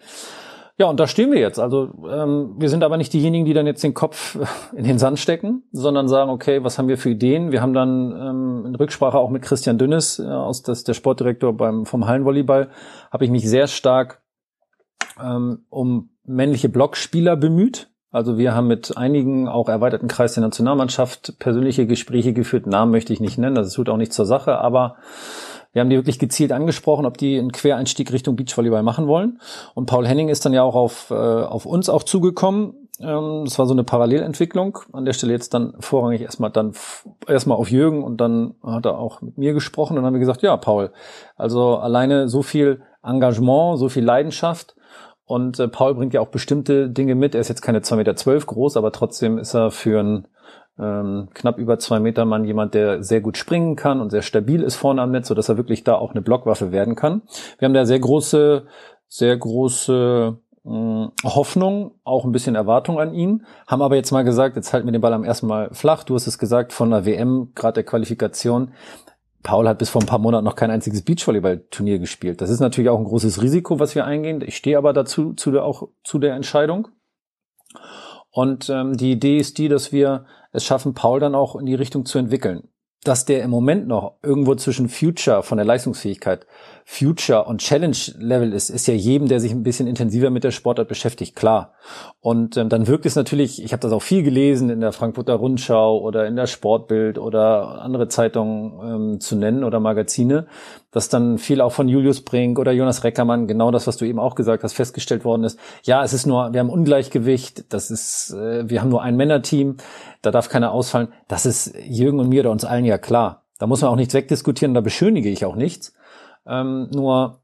Ja, 0.79 0.85
und 0.85 0.97
da 0.97 1.07
stehen 1.07 1.31
wir 1.31 1.39
jetzt. 1.39 1.59
Also 1.59 1.91
ähm, 2.09 2.55
wir 2.57 2.69
sind 2.69 2.85
aber 2.85 2.95
nicht 2.95 3.11
diejenigen, 3.11 3.43
die 3.43 3.53
dann 3.53 3.67
jetzt 3.67 3.83
den 3.83 3.93
Kopf 3.93 4.37
in 4.73 4.85
den 4.85 4.97
Sand 4.97 5.19
stecken, 5.19 5.63
sondern 5.73 6.07
sagen, 6.07 6.31
okay, 6.31 6.63
was 6.63 6.77
haben 6.79 6.87
wir 6.87 6.97
für 6.97 7.09
Ideen? 7.09 7.51
Wir 7.51 7.61
haben 7.61 7.73
dann 7.73 8.11
ähm, 8.11 8.65
in 8.65 8.75
Rücksprache 8.75 9.17
auch 9.17 9.29
mit 9.29 9.41
Christian 9.41 9.77
Dünnes, 9.77 10.19
äh, 10.19 10.23
aus 10.23 10.63
das, 10.63 10.85
der 10.85 10.93
Sportdirektor 10.93 11.51
beim 11.51 11.85
vom 11.85 12.07
Hallenvolleyball, 12.07 12.69
habe 13.11 13.25
ich 13.25 13.29
mich 13.29 13.47
sehr 13.49 13.67
stark 13.67 14.21
ähm, 15.21 15.65
um 15.69 16.11
männliche 16.23 16.69
Blockspieler 16.69 17.35
bemüht. 17.35 17.89
Also 18.11 18.37
wir 18.37 18.55
haben 18.55 18.67
mit 18.67 18.97
einigen 18.97 19.47
auch 19.47 19.69
erweiterten 19.69 20.07
Kreis 20.07 20.33
der 20.33 20.41
Nationalmannschaft 20.41 21.37
persönliche 21.37 21.85
Gespräche 21.85 22.33
geführt. 22.33 22.65
Namen 22.65 22.91
möchte 22.91 23.13
ich 23.13 23.19
nicht 23.19 23.37
nennen, 23.37 23.55
das 23.55 23.73
tut 23.73 23.89
auch 23.89 23.97
nicht 23.97 24.13
zur 24.13 24.25
Sache, 24.25 24.57
aber 24.57 24.95
wir 25.71 25.81
haben 25.81 25.89
die 25.91 25.95
wirklich 25.95 26.17
gezielt 26.17 26.51
angesprochen, 26.51 27.05
ob 27.05 27.17
die 27.17 27.37
einen 27.37 27.51
Quereinstieg 27.51 28.11
Richtung 28.11 28.35
Beachvolleyball 28.35 28.81
machen 28.81 29.07
wollen. 29.07 29.39
Und 29.75 29.85
Paul 29.85 30.07
Henning 30.07 30.29
ist 30.29 30.43
dann 30.43 30.53
ja 30.53 30.63
auch 30.63 30.73
auf, 30.73 31.11
äh, 31.11 31.13
auf 31.13 31.67
uns 31.67 31.89
auch 31.89 32.01
zugekommen. 32.01 32.89
Ähm, 32.99 33.43
das 33.45 33.59
war 33.59 33.67
so 33.67 33.73
eine 33.73 33.83
Parallelentwicklung. 33.83 34.79
An 34.91 35.05
der 35.05 35.13
Stelle 35.13 35.33
jetzt 35.33 35.53
dann 35.53 35.75
vorrangig 35.79 36.21
erstmal 36.21 36.49
dann 36.49 36.73
erstmal 37.27 37.59
auf 37.59 37.69
Jürgen 37.69 38.03
und 38.03 38.17
dann 38.17 38.55
hat 38.63 38.87
er 38.87 38.97
auch 38.97 39.21
mit 39.21 39.37
mir 39.37 39.53
gesprochen 39.53 39.93
und 39.93 39.97
dann 39.97 40.05
haben 40.05 40.13
wir 40.13 40.19
gesagt, 40.19 40.41
ja, 40.41 40.57
Paul, 40.57 40.91
also 41.35 41.77
alleine 41.77 42.27
so 42.29 42.41
viel 42.41 42.81
Engagement, 43.03 43.77
so 43.77 43.89
viel 43.89 44.03
Leidenschaft. 44.03 44.75
Und 45.29 45.59
äh, 45.59 45.67
Paul 45.67 45.93
bringt 45.93 46.15
ja 46.15 46.21
auch 46.21 46.29
bestimmte 46.29 46.89
Dinge 46.89 47.13
mit. 47.13 47.35
Er 47.35 47.41
ist 47.41 47.49
jetzt 47.49 47.61
keine 47.61 47.81
2,12 47.81 47.95
Meter 47.97 48.13
groß, 48.47 48.77
aber 48.77 48.91
trotzdem 48.91 49.37
ist 49.37 49.53
er 49.53 49.69
für 49.69 49.99
ein 49.99 50.27
ähm, 50.79 51.27
knapp 51.35 51.59
über 51.59 51.77
zwei 51.77 51.99
Meter 51.99 52.25
Mann, 52.25 52.45
jemand, 52.45 52.73
der 52.73 53.03
sehr 53.03 53.21
gut 53.21 53.37
springen 53.37 53.75
kann 53.75 54.01
und 54.01 54.09
sehr 54.09 54.23
stabil 54.23 54.63
ist 54.63 54.75
vorne 54.75 55.03
am 55.03 55.11
Netz, 55.11 55.27
so 55.27 55.35
dass 55.35 55.47
er 55.47 55.55
wirklich 55.57 55.83
da 55.83 55.93
auch 55.93 56.11
eine 56.11 56.23
Blockwaffe 56.23 56.71
werden 56.71 56.95
kann. 56.95 57.21
Wir 57.59 57.67
haben 57.67 57.75
da 57.75 57.85
sehr 57.85 57.99
große, 57.99 58.65
sehr 59.07 59.37
große 59.37 60.35
mh, 60.63 60.73
mm, 60.73 61.11
Hoffnung, 61.25 61.91
auch 62.03 62.25
ein 62.25 62.31
bisschen 62.31 62.55
Erwartung 62.55 62.99
an 62.99 63.13
ihn, 63.13 63.45
haben 63.67 63.83
aber 63.83 63.97
jetzt 63.97 64.09
mal 64.09 64.23
gesagt, 64.23 64.55
jetzt 64.55 64.73
halten 64.73 64.87
wir 64.87 64.93
den 64.93 65.01
Ball 65.01 65.13
am 65.13 65.23
ersten 65.23 65.45
Mal 65.45 65.69
flach. 65.73 66.03
Du 66.05 66.15
hast 66.15 66.25
es 66.25 66.39
gesagt, 66.39 66.73
von 66.73 66.89
der 66.89 67.05
WM, 67.05 67.51
gerade 67.53 67.75
der 67.75 67.83
Qualifikation. 67.83 68.71
Paul 69.43 69.67
hat 69.67 69.77
bis 69.77 69.89
vor 69.89 70.01
ein 70.01 70.07
paar 70.07 70.19
Monaten 70.19 70.43
noch 70.43 70.55
kein 70.55 70.71
einziges 70.71 71.03
Beachvolleyball-Turnier 71.03 71.99
gespielt. 71.99 72.41
Das 72.41 72.49
ist 72.49 72.59
natürlich 72.59 72.89
auch 72.89 72.99
ein 72.99 73.05
großes 73.05 73.41
Risiko, 73.41 73.79
was 73.79 73.95
wir 73.95 74.05
eingehen. 74.05 74.41
Ich 74.45 74.57
stehe 74.57 74.77
aber 74.77 74.93
dazu, 74.93 75.33
zu 75.33 75.51
der, 75.51 75.63
auch 75.63 75.87
zu 76.03 76.19
der 76.19 76.35
Entscheidung. 76.35 76.89
Und 78.31 78.69
ähm, 78.69 78.97
die 78.97 79.11
Idee 79.11 79.37
ist 79.37 79.57
die, 79.57 79.69
dass 79.69 79.91
wir 79.91 80.25
es 80.51 80.65
schaffen, 80.65 80.93
Paul 80.93 81.19
dann 81.19 81.35
auch 81.35 81.55
in 81.55 81.65
die 81.65 81.75
Richtung 81.75 82.05
zu 82.05 82.19
entwickeln. 82.19 82.67
Dass 83.03 83.23
der 83.23 83.43
im 83.43 83.49
Moment 83.49 83.87
noch 83.87 84.17
irgendwo 84.21 84.55
zwischen 84.55 84.89
Future 84.89 85.41
von 85.41 85.57
der 85.57 85.65
Leistungsfähigkeit 85.65 86.45
Future 86.91 87.45
und 87.45 87.61
Challenge 87.61 87.95
Level 88.17 88.51
ist, 88.51 88.71
ist 88.71 88.87
ja 88.87 88.95
jedem, 88.95 89.27
der 89.27 89.39
sich 89.39 89.51
ein 89.51 89.61
bisschen 89.61 89.85
intensiver 89.85 90.31
mit 90.31 90.43
der 90.43 90.49
Sportart 90.49 90.87
beschäftigt, 90.87 91.35
klar. 91.35 91.73
Und 92.19 92.57
ähm, 92.57 92.67
dann 92.67 92.87
wirkt 92.87 93.05
es 93.05 93.15
natürlich, 93.15 93.63
ich 93.63 93.73
habe 93.73 93.81
das 93.81 93.91
auch 93.91 94.01
viel 94.01 94.23
gelesen 94.23 94.71
in 94.71 94.81
der 94.81 94.91
Frankfurter 94.91 95.35
Rundschau 95.35 95.99
oder 95.99 96.25
in 96.25 96.35
der 96.35 96.47
Sportbild 96.47 97.19
oder 97.19 97.83
andere 97.83 98.07
Zeitungen 98.07 99.13
ähm, 99.13 99.19
zu 99.19 99.35
nennen 99.35 99.63
oder 99.63 99.79
Magazine, 99.79 100.47
dass 100.89 101.09
dann 101.09 101.37
viel 101.37 101.61
auch 101.61 101.73
von 101.73 101.87
Julius 101.87 102.21
Brink 102.21 102.57
oder 102.57 102.71
Jonas 102.71 103.03
Reckermann, 103.03 103.45
genau 103.45 103.69
das, 103.69 103.85
was 103.85 103.97
du 103.97 104.05
eben 104.05 104.17
auch 104.17 104.33
gesagt 104.33 104.63
hast, 104.63 104.73
festgestellt 104.73 105.23
worden 105.23 105.43
ist. 105.43 105.59
Ja, 105.83 106.03
es 106.03 106.13
ist 106.13 106.25
nur, 106.25 106.53
wir 106.53 106.59
haben 106.59 106.71
Ungleichgewicht, 106.71 107.71
das 107.71 107.91
ist, 107.91 108.31
äh, 108.33 108.67
wir 108.67 108.81
haben 108.81 108.89
nur 108.89 109.03
ein 109.03 109.15
Männerteam, 109.15 109.77
da 110.23 110.31
darf 110.31 110.49
keiner 110.49 110.71
ausfallen. 110.71 111.09
Das 111.27 111.45
ist 111.45 111.71
Jürgen 111.87 112.19
und 112.19 112.29
mir 112.29 112.41
oder 112.41 112.51
uns 112.51 112.65
allen 112.65 112.85
ja 112.85 112.97
klar. 112.97 113.43
Da 113.59 113.67
muss 113.67 113.81
man 113.81 113.91
auch 113.91 113.95
nichts 113.95 114.15
wegdiskutieren, 114.15 114.73
da 114.73 114.81
beschönige 114.81 115.29
ich 115.29 115.45
auch 115.45 115.55
nichts. 115.55 115.93
Ähm, 116.49 116.89
nur 116.91 117.39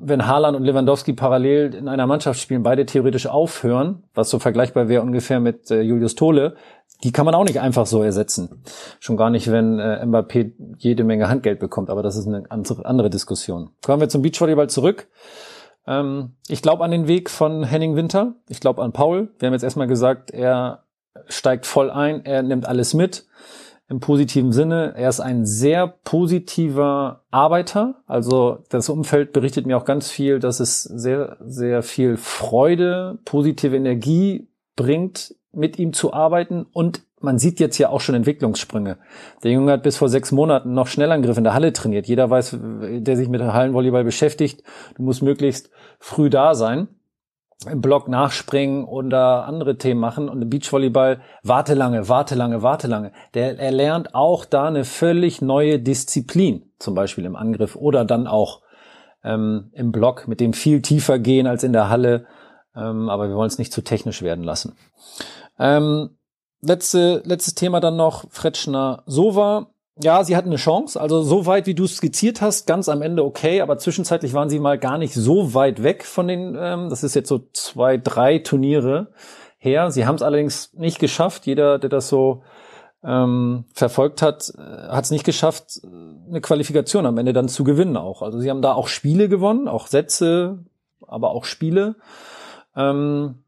wenn 0.00 0.26
Haaland 0.26 0.56
und 0.56 0.64
Lewandowski 0.64 1.12
parallel 1.12 1.74
in 1.74 1.88
einer 1.88 2.06
Mannschaft 2.06 2.40
spielen, 2.40 2.62
beide 2.62 2.86
theoretisch 2.86 3.26
aufhören, 3.26 4.04
was 4.14 4.30
so 4.30 4.38
vergleichbar 4.38 4.88
wäre 4.88 5.02
ungefähr 5.02 5.40
mit 5.40 5.70
äh, 5.70 5.80
Julius 5.80 6.14
Tole, 6.14 6.56
die 7.04 7.12
kann 7.12 7.26
man 7.26 7.34
auch 7.34 7.44
nicht 7.44 7.60
einfach 7.60 7.86
so 7.86 8.02
ersetzen. 8.02 8.62
Schon 9.00 9.16
gar 9.16 9.30
nicht, 9.30 9.50
wenn 9.50 9.78
äh, 9.78 10.04
Mbappé 10.04 10.52
jede 10.78 11.04
Menge 11.04 11.28
Handgeld 11.28 11.58
bekommt, 11.58 11.90
aber 11.90 12.02
das 12.02 12.16
ist 12.16 12.26
eine 12.26 12.44
andere 12.50 13.10
Diskussion. 13.10 13.70
Kommen 13.84 14.00
wir 14.00 14.08
zum 14.08 14.22
Beachvolleyball 14.22 14.68
zurück. 14.68 15.08
Ähm, 15.86 16.36
ich 16.48 16.62
glaube 16.62 16.84
an 16.84 16.90
den 16.90 17.06
Weg 17.06 17.30
von 17.30 17.64
Henning 17.64 17.96
Winter. 17.96 18.34
Ich 18.48 18.60
glaube 18.60 18.82
an 18.82 18.92
Paul. 18.92 19.30
Wir 19.38 19.46
haben 19.46 19.52
jetzt 19.52 19.62
erstmal 19.62 19.86
gesagt, 19.86 20.30
er 20.30 20.84
steigt 21.28 21.66
voll 21.66 21.90
ein, 21.90 22.24
er 22.24 22.42
nimmt 22.42 22.66
alles 22.66 22.94
mit 22.94 23.26
im 23.88 24.00
positiven 24.00 24.52
Sinne. 24.52 24.94
Er 24.96 25.08
ist 25.08 25.20
ein 25.20 25.46
sehr 25.46 25.86
positiver 25.86 27.22
Arbeiter. 27.30 28.02
Also 28.06 28.58
das 28.68 28.88
Umfeld 28.88 29.32
berichtet 29.32 29.66
mir 29.66 29.76
auch 29.76 29.84
ganz 29.84 30.10
viel, 30.10 30.40
dass 30.40 30.60
es 30.60 30.82
sehr, 30.82 31.36
sehr 31.40 31.82
viel 31.82 32.16
Freude, 32.16 33.18
positive 33.24 33.76
Energie 33.76 34.48
bringt, 34.74 35.34
mit 35.52 35.78
ihm 35.78 35.92
zu 35.92 36.12
arbeiten. 36.12 36.66
Und 36.72 37.02
man 37.20 37.38
sieht 37.38 37.60
jetzt 37.60 37.78
ja 37.78 37.88
auch 37.88 38.00
schon 38.00 38.14
Entwicklungssprünge. 38.14 38.98
Der 39.42 39.52
Junge 39.52 39.72
hat 39.72 39.84
bis 39.84 39.96
vor 39.96 40.08
sechs 40.08 40.32
Monaten 40.32 40.74
noch 40.74 40.88
Schnellangriff 40.88 41.38
in 41.38 41.44
der 41.44 41.54
Halle 41.54 41.72
trainiert. 41.72 42.06
Jeder 42.06 42.28
weiß, 42.28 42.58
der 42.60 43.16
sich 43.16 43.28
mit 43.28 43.40
Hallenvolleyball 43.40 44.04
beschäftigt, 44.04 44.62
du 44.96 45.02
musst 45.02 45.22
möglichst 45.22 45.70
früh 45.98 46.28
da 46.28 46.54
sein 46.54 46.88
im 47.64 47.80
Block 47.80 48.06
nachspringen 48.08 48.84
oder 48.84 49.46
andere 49.46 49.78
Themen 49.78 50.00
machen 50.00 50.28
und 50.28 50.42
im 50.42 50.50
Beachvolleyball 50.50 51.20
warte 51.42 51.74
lange, 51.74 52.08
warte 52.08 52.34
lange, 52.34 52.62
warte 52.62 52.86
lange. 52.86 53.12
Der, 53.34 53.58
er 53.58 53.70
lernt 53.72 54.14
auch 54.14 54.44
da 54.44 54.66
eine 54.66 54.84
völlig 54.84 55.40
neue 55.40 55.78
Disziplin, 55.78 56.70
zum 56.78 56.94
Beispiel 56.94 57.24
im 57.24 57.34
Angriff 57.34 57.74
oder 57.74 58.04
dann 58.04 58.26
auch 58.26 58.62
ähm, 59.24 59.70
im 59.72 59.90
Block, 59.90 60.28
mit 60.28 60.40
dem 60.40 60.52
viel 60.52 60.82
tiefer 60.82 61.18
gehen 61.18 61.46
als 61.46 61.64
in 61.64 61.72
der 61.72 61.88
Halle. 61.88 62.26
Ähm, 62.76 63.08
aber 63.08 63.28
wir 63.28 63.36
wollen 63.36 63.48
es 63.48 63.58
nicht 63.58 63.72
zu 63.72 63.82
technisch 63.82 64.20
werden 64.22 64.44
lassen. 64.44 64.76
Ähm, 65.58 66.10
letzte, 66.60 67.22
letztes 67.24 67.54
Thema 67.54 67.80
dann 67.80 67.96
noch, 67.96 68.30
Fretschner 68.30 69.02
Sova 69.06 69.70
ja, 70.00 70.22
sie 70.24 70.36
hatten 70.36 70.48
eine 70.48 70.56
Chance. 70.56 71.00
Also 71.00 71.22
so 71.22 71.46
weit, 71.46 71.66
wie 71.66 71.74
du 71.74 71.86
skizziert 71.86 72.40
hast, 72.40 72.66
ganz 72.66 72.88
am 72.88 73.02
Ende 73.02 73.24
okay, 73.24 73.60
aber 73.60 73.78
zwischenzeitlich 73.78 74.34
waren 74.34 74.50
sie 74.50 74.58
mal 74.58 74.78
gar 74.78 74.98
nicht 74.98 75.14
so 75.14 75.54
weit 75.54 75.82
weg 75.82 76.04
von 76.04 76.28
den, 76.28 76.56
ähm, 76.58 76.90
das 76.90 77.02
ist 77.02 77.14
jetzt 77.14 77.28
so 77.28 77.48
zwei, 77.52 77.96
drei 77.96 78.38
Turniere 78.38 79.08
her. 79.58 79.90
Sie 79.90 80.06
haben 80.06 80.16
es 80.16 80.22
allerdings 80.22 80.74
nicht 80.74 80.98
geschafft. 80.98 81.46
Jeder, 81.46 81.78
der 81.78 81.88
das 81.88 82.08
so 82.08 82.42
ähm, 83.02 83.64
verfolgt 83.72 84.20
hat, 84.20 84.52
äh, 84.58 84.88
hat 84.88 85.04
es 85.04 85.10
nicht 85.10 85.24
geschafft, 85.24 85.80
eine 86.28 86.40
Qualifikation 86.42 87.06
am 87.06 87.16
Ende 87.16 87.32
dann 87.32 87.48
zu 87.48 87.64
gewinnen 87.64 87.96
auch. 87.96 88.20
Also 88.20 88.38
sie 88.38 88.50
haben 88.50 88.62
da 88.62 88.74
auch 88.74 88.88
Spiele 88.88 89.28
gewonnen, 89.28 89.66
auch 89.66 89.86
Sätze, 89.86 90.64
aber 91.06 91.30
auch 91.30 91.44
Spiele. 91.44 91.96
Ähm, 92.74 93.44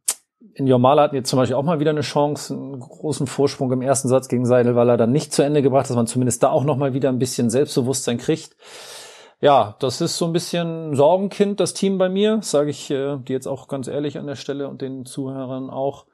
in 0.54 0.66
Jomala 0.66 1.02
hatten 1.02 1.14
wir 1.14 1.24
zum 1.24 1.38
Beispiel 1.38 1.56
auch 1.56 1.64
mal 1.64 1.80
wieder 1.80 1.90
eine 1.90 2.00
Chance, 2.00 2.54
einen 2.54 2.78
großen 2.78 3.26
Vorsprung 3.26 3.72
im 3.72 3.82
ersten 3.82 4.08
Satz 4.08 4.28
gegen 4.28 4.46
Seidelwaller 4.46 4.96
dann 4.96 5.12
nicht 5.12 5.32
zu 5.32 5.42
Ende 5.42 5.62
gebracht, 5.62 5.88
dass 5.88 5.96
man 5.96 6.06
zumindest 6.06 6.42
da 6.42 6.50
auch 6.50 6.64
noch 6.64 6.76
mal 6.76 6.94
wieder 6.94 7.08
ein 7.08 7.18
bisschen 7.18 7.50
Selbstbewusstsein 7.50 8.18
kriegt. 8.18 8.56
Ja, 9.40 9.76
das 9.78 10.00
ist 10.00 10.18
so 10.18 10.26
ein 10.26 10.32
bisschen 10.32 10.96
Sorgenkind, 10.96 11.60
das 11.60 11.74
Team 11.74 11.98
bei 11.98 12.08
mir, 12.08 12.40
sage 12.42 12.70
ich 12.70 12.90
äh, 12.90 13.18
dir 13.18 13.34
jetzt 13.34 13.46
auch 13.46 13.68
ganz 13.68 13.86
ehrlich 13.86 14.18
an 14.18 14.26
der 14.26 14.34
Stelle 14.34 14.68
und 14.68 14.82
den 14.82 15.04
Zuhörern 15.04 15.70
auch. 15.70 16.06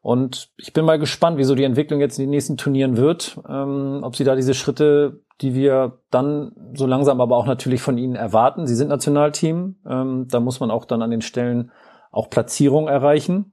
Und 0.00 0.50
ich 0.56 0.72
bin 0.72 0.86
mal 0.86 0.98
gespannt, 0.98 1.36
wieso 1.36 1.54
die 1.54 1.64
Entwicklung 1.64 2.00
jetzt 2.00 2.18
in 2.18 2.24
den 2.24 2.30
nächsten 2.30 2.56
Turnieren 2.56 2.96
wird, 2.96 3.38
ähm, 3.48 4.00
ob 4.02 4.16
sie 4.16 4.24
da 4.24 4.34
diese 4.34 4.54
Schritte, 4.54 5.20
die 5.42 5.54
wir 5.54 5.98
dann 6.10 6.52
so 6.74 6.86
langsam 6.86 7.20
aber 7.20 7.36
auch 7.36 7.46
natürlich 7.46 7.82
von 7.82 7.98
ihnen 7.98 8.14
erwarten. 8.14 8.66
Sie 8.66 8.74
sind 8.74 8.88
Nationalteam, 8.88 9.76
ähm, 9.86 10.26
da 10.30 10.40
muss 10.40 10.58
man 10.58 10.70
auch 10.70 10.86
dann 10.86 11.02
an 11.02 11.10
den 11.10 11.22
Stellen 11.22 11.70
auch 12.10 12.30
Platzierung 12.30 12.88
erreichen 12.88 13.52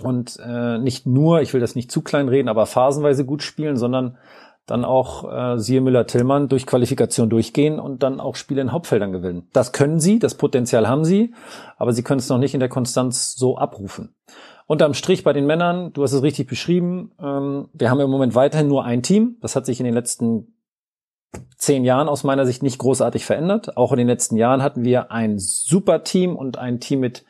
und 0.00 0.38
äh, 0.44 0.78
nicht 0.78 1.06
nur, 1.06 1.40
ich 1.40 1.52
will 1.54 1.60
das 1.60 1.74
nicht 1.74 1.90
zu 1.90 2.02
klein 2.02 2.28
reden, 2.28 2.48
aber 2.48 2.66
phasenweise 2.66 3.24
gut 3.24 3.42
spielen, 3.42 3.76
sondern 3.76 4.18
dann 4.66 4.84
auch 4.84 5.30
äh, 5.30 5.58
siehe 5.58 5.80
Müller-Tillmann 5.80 6.48
durch 6.48 6.66
Qualifikation 6.66 7.28
durchgehen 7.28 7.78
und 7.78 8.02
dann 8.02 8.18
auch 8.18 8.34
Spiele 8.34 8.62
in 8.62 8.72
Hauptfeldern 8.72 9.12
gewinnen. 9.12 9.48
Das 9.52 9.72
können 9.72 10.00
sie, 10.00 10.18
das 10.18 10.36
Potenzial 10.36 10.88
haben 10.88 11.04
sie, 11.04 11.34
aber 11.76 11.92
sie 11.92 12.02
können 12.02 12.18
es 12.18 12.28
noch 12.28 12.38
nicht 12.38 12.54
in 12.54 12.60
der 12.60 12.70
Konstanz 12.70 13.34
so 13.34 13.58
abrufen. 13.58 14.14
Unterm 14.66 14.94
Strich 14.94 15.22
bei 15.22 15.34
den 15.34 15.46
Männern, 15.46 15.92
du 15.92 16.02
hast 16.02 16.12
es 16.12 16.22
richtig 16.22 16.48
beschrieben, 16.48 17.12
ähm, 17.20 17.68
wir 17.74 17.90
haben 17.90 18.00
im 18.00 18.10
Moment 18.10 18.34
weiterhin 18.34 18.68
nur 18.68 18.84
ein 18.84 19.02
Team. 19.02 19.36
Das 19.42 19.54
hat 19.54 19.66
sich 19.66 19.78
in 19.80 19.84
den 19.84 19.94
letzten 19.94 20.54
zehn 21.56 21.84
Jahren 21.84 22.08
aus 22.08 22.24
meiner 22.24 22.46
Sicht 22.46 22.62
nicht 22.62 22.78
großartig 22.78 23.26
verändert. 23.26 23.76
Auch 23.76 23.92
in 23.92 23.98
den 23.98 24.06
letzten 24.06 24.36
Jahren 24.36 24.62
hatten 24.62 24.84
wir 24.84 25.10
ein 25.10 25.38
super 25.38 26.04
Team 26.04 26.36
und 26.36 26.56
ein 26.56 26.80
Team 26.80 27.00
mit 27.00 27.24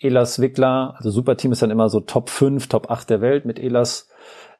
Elas 0.00 0.40
Wickler, 0.40 0.94
also 0.96 1.10
Superteam 1.10 1.52
ist 1.52 1.62
dann 1.62 1.70
immer 1.70 1.88
so 1.88 2.00
Top 2.00 2.30
5, 2.30 2.68
Top 2.68 2.90
8 2.90 3.10
der 3.10 3.20
Welt 3.20 3.44
mit 3.44 3.58
Elas 3.58 4.08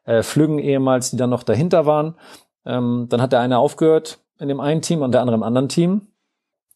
äh, 0.05 0.23
Flüggen 0.23 0.59
ehemals, 0.59 1.11
die 1.11 1.17
dann 1.17 1.31
noch 1.31 1.43
dahinter 1.43 1.87
waren. 1.87 2.17
Ähm, 2.65 3.07
dann 3.09 3.23
hat 3.23 3.33
der 3.33 3.41
eine 3.41 3.59
aufgehört 3.59 4.21
in 4.39 4.49
dem 4.49 4.61
einen 4.61 4.83
Team 4.83 5.03
und 5.03 5.13
der 5.13 5.21
andere 5.21 5.37
im 5.37 5.43
anderen 5.43 5.69
Team. 5.69 6.09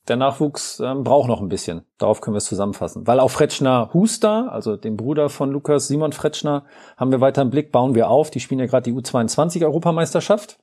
Der 0.08 0.16
Nachwuchs 0.16 0.80
ähm, 0.80 1.02
braucht 1.02 1.28
noch 1.28 1.40
ein 1.40 1.48
bisschen. 1.48 1.86
Darauf 1.96 2.20
können 2.20 2.34
wir 2.34 2.38
es 2.38 2.44
zusammenfassen. 2.44 3.06
Weil 3.06 3.20
auch 3.20 3.30
Fretschner 3.30 3.90
Huster, 3.94 4.52
also 4.52 4.76
den 4.76 4.96
Bruder 4.98 5.30
von 5.30 5.50
Lukas, 5.50 5.88
Simon 5.88 6.12
Fretschner, 6.12 6.66
haben 6.98 7.10
wir 7.10 7.22
weiter 7.22 7.40
im 7.40 7.50
Blick, 7.50 7.72
bauen 7.72 7.94
wir 7.94 8.10
auf. 8.10 8.30
Die 8.30 8.40
spielen 8.40 8.60
ja 8.60 8.66
gerade 8.66 8.90
die 8.90 8.96
U22-Europameisterschaft. 8.98 10.58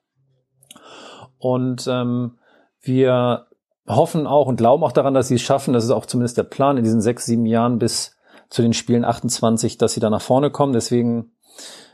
Und 1.40 1.88
ähm, 1.88 2.38
wir 2.82 3.48
hoffen 3.96 4.28
auch 4.28 4.48
und 4.48 4.58
glauben 4.58 4.84
auch 4.84 4.92
daran, 4.92 5.14
dass 5.14 5.28
sie 5.28 5.36
es 5.36 5.42
schaffen. 5.42 5.74
Das 5.74 5.84
ist 5.84 5.92
auch 5.92 6.06
zumindest 6.06 6.38
der 6.38 6.44
Plan 6.44 6.78
in 6.78 6.84
diesen 6.84 7.02
sechs, 7.02 7.26
sieben 7.26 7.46
Jahren 7.46 7.80
bis 7.80 8.18
zu 8.50 8.62
den 8.62 8.74
Spielen 8.74 9.06
28, 9.06 9.78
dass 9.78 9.94
sie 9.94 10.00
da 10.00 10.10
nach 10.10 10.22
vorne 10.22 10.52
kommen. 10.52 10.74
Deswegen, 10.74 11.32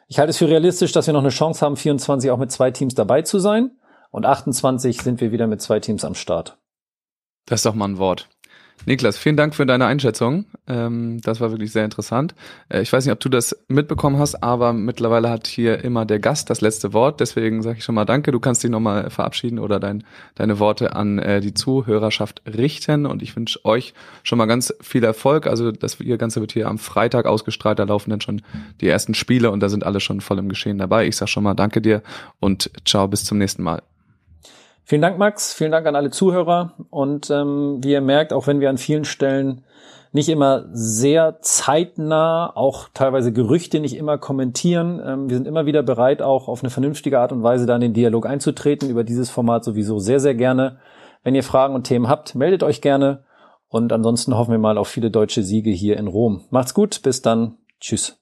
ich 0.08 0.20
halte 0.20 0.32
es 0.32 0.38
für 0.38 0.48
realistisch, 0.48 0.92
dass 0.92 1.08
wir 1.08 1.14
noch 1.14 1.22
eine 1.22 1.30
Chance 1.30 1.66
haben, 1.66 1.78
24 1.78 2.32
auch 2.32 2.38
mit 2.38 2.52
zwei 2.52 2.72
Teams 2.72 2.96
dabei 2.96 3.22
zu 3.22 3.40
sein. 3.40 3.72
Und 4.10 4.26
28 4.26 5.02
sind 5.02 5.22
wir 5.22 5.32
wieder 5.32 5.48
mit 5.48 5.62
zwei 5.62 5.80
Teams 5.80 6.06
am 6.06 6.16
Start. 6.16 6.58
Das 7.46 7.60
ist 7.60 7.66
doch 7.66 7.76
mal 7.76 7.88
ein 7.88 7.98
Wort. 7.98 8.28
Niklas, 8.86 9.18
vielen 9.18 9.36
Dank 9.36 9.54
für 9.54 9.66
deine 9.66 9.86
Einschätzung. 9.86 10.46
Ähm, 10.68 11.20
das 11.22 11.42
war 11.42 11.52
wirklich 11.52 11.72
sehr 11.72 11.84
interessant. 11.84 12.36
Äh, 12.70 12.82
ich 12.82 12.94
weiß 12.94 13.06
nicht, 13.06 13.12
ob 13.12 13.20
du 13.20 13.28
das 13.28 13.56
mitbekommen 13.68 14.18
hast, 14.18 14.42
aber 14.44 14.72
mittlerweile 14.72 15.30
hat 15.30 15.48
hier 15.48 15.84
immer 15.84 16.06
der 16.06 16.20
Gast 16.20 16.50
das 16.50 16.62
letzte 16.62 16.94
Wort. 16.94 17.20
Deswegen 17.20 17.62
sage 17.64 17.80
ich 17.80 17.84
schon 17.84 17.96
mal 17.96 18.06
Danke. 18.06 18.32
Du 18.32 18.40
kannst 18.40 18.64
dich 18.64 18.72
nochmal 18.72 19.10
verabschieden 19.10 19.60
oder 19.60 19.80
dein, 19.80 20.04
deine 20.36 20.60
Worte 20.60 20.96
an 20.96 21.20
äh, 21.20 21.42
die 21.42 21.54
Zuhörerschaft 21.54 22.42
richten. 22.46 23.06
Und 23.06 23.22
ich 23.22 23.36
wünsche 23.36 23.64
euch 23.66 23.94
schon 24.24 24.38
mal 24.38 24.46
ganz 24.46 24.74
viel 24.80 25.04
Erfolg. 25.04 25.48
Also 25.48 25.72
das 25.72 25.98
Ganze 26.18 26.40
wird 26.40 26.54
hier 26.54 26.68
am 26.68 26.78
Freitag 26.78 27.26
ausgestrahlt. 27.26 27.80
Da 27.80 27.84
laufen 27.84 28.10
dann 28.10 28.22
schon 28.22 28.42
die 28.80 28.88
ersten 28.88 29.16
Spiele 29.16 29.52
und 29.52 29.60
da 29.60 29.70
sind 29.70 29.86
alle 29.86 30.00
schon 30.00 30.22
voll 30.22 30.40
im 30.40 30.50
Geschehen 30.50 30.78
dabei. 30.78 31.08
Ich 31.08 31.18
sage 31.18 31.30
schon 31.30 31.44
mal 31.44 31.56
Danke 31.56 31.82
dir 31.82 32.04
und 32.40 32.72
ciao, 32.86 33.08
bis 33.08 33.26
zum 33.26 33.38
nächsten 33.38 33.64
Mal. 33.64 33.82
Vielen 34.90 35.02
Dank, 35.02 35.18
Max. 35.18 35.54
Vielen 35.54 35.74
Dank 35.74 35.86
an 35.86 35.98
alle 35.98 36.12
Zuhörer. 36.12 36.76
Und 36.90 37.30
ähm, 37.30 37.80
wie 37.84 37.92
ihr 37.92 38.00
merkt, 38.00 38.32
auch 38.32 38.48
wenn 38.48 38.62
wir 38.62 38.70
an 38.70 38.78
vielen 38.78 39.04
Stellen 39.04 39.66
nicht 40.14 40.30
immer 40.30 40.70
sehr 40.72 41.40
zeitnah, 41.42 42.56
auch 42.56 42.88
teilweise 42.94 43.34
Gerüchte 43.34 43.82
nicht 43.82 43.98
immer 43.98 44.18
kommentieren. 44.18 45.02
Ähm, 45.06 45.30
wir 45.30 45.36
sind 45.36 45.46
immer 45.46 45.66
wieder 45.66 45.84
bereit, 45.84 46.22
auch 46.22 46.48
auf 46.48 46.64
eine 46.64 46.70
vernünftige 46.70 47.20
Art 47.20 47.34
und 47.34 47.44
Weise 47.44 47.66
da 47.66 47.76
in 47.76 47.82
den 47.82 47.94
Dialog 47.94 48.26
einzutreten. 48.26 48.90
Über 48.90 49.04
dieses 49.04 49.30
Format 49.30 49.66
sowieso 49.66 50.00
sehr, 50.00 50.22
sehr 50.22 50.36
gerne. 50.36 50.80
Wenn 51.22 51.36
ihr 51.36 51.44
Fragen 51.44 51.76
und 51.76 51.84
Themen 51.84 52.08
habt, 52.08 52.36
meldet 52.36 52.64
euch 52.64 52.80
gerne. 52.80 53.26
Und 53.68 53.92
ansonsten 53.92 54.38
hoffen 54.38 54.52
wir 54.52 54.58
mal 54.58 54.78
auf 54.78 54.88
viele 54.88 55.12
deutsche 55.12 55.44
Siege 55.44 55.70
hier 55.70 55.98
in 55.98 56.08
Rom. 56.08 56.46
Macht's 56.50 56.74
gut. 56.74 57.02
Bis 57.02 57.22
dann. 57.22 57.58
Tschüss. 57.82 58.18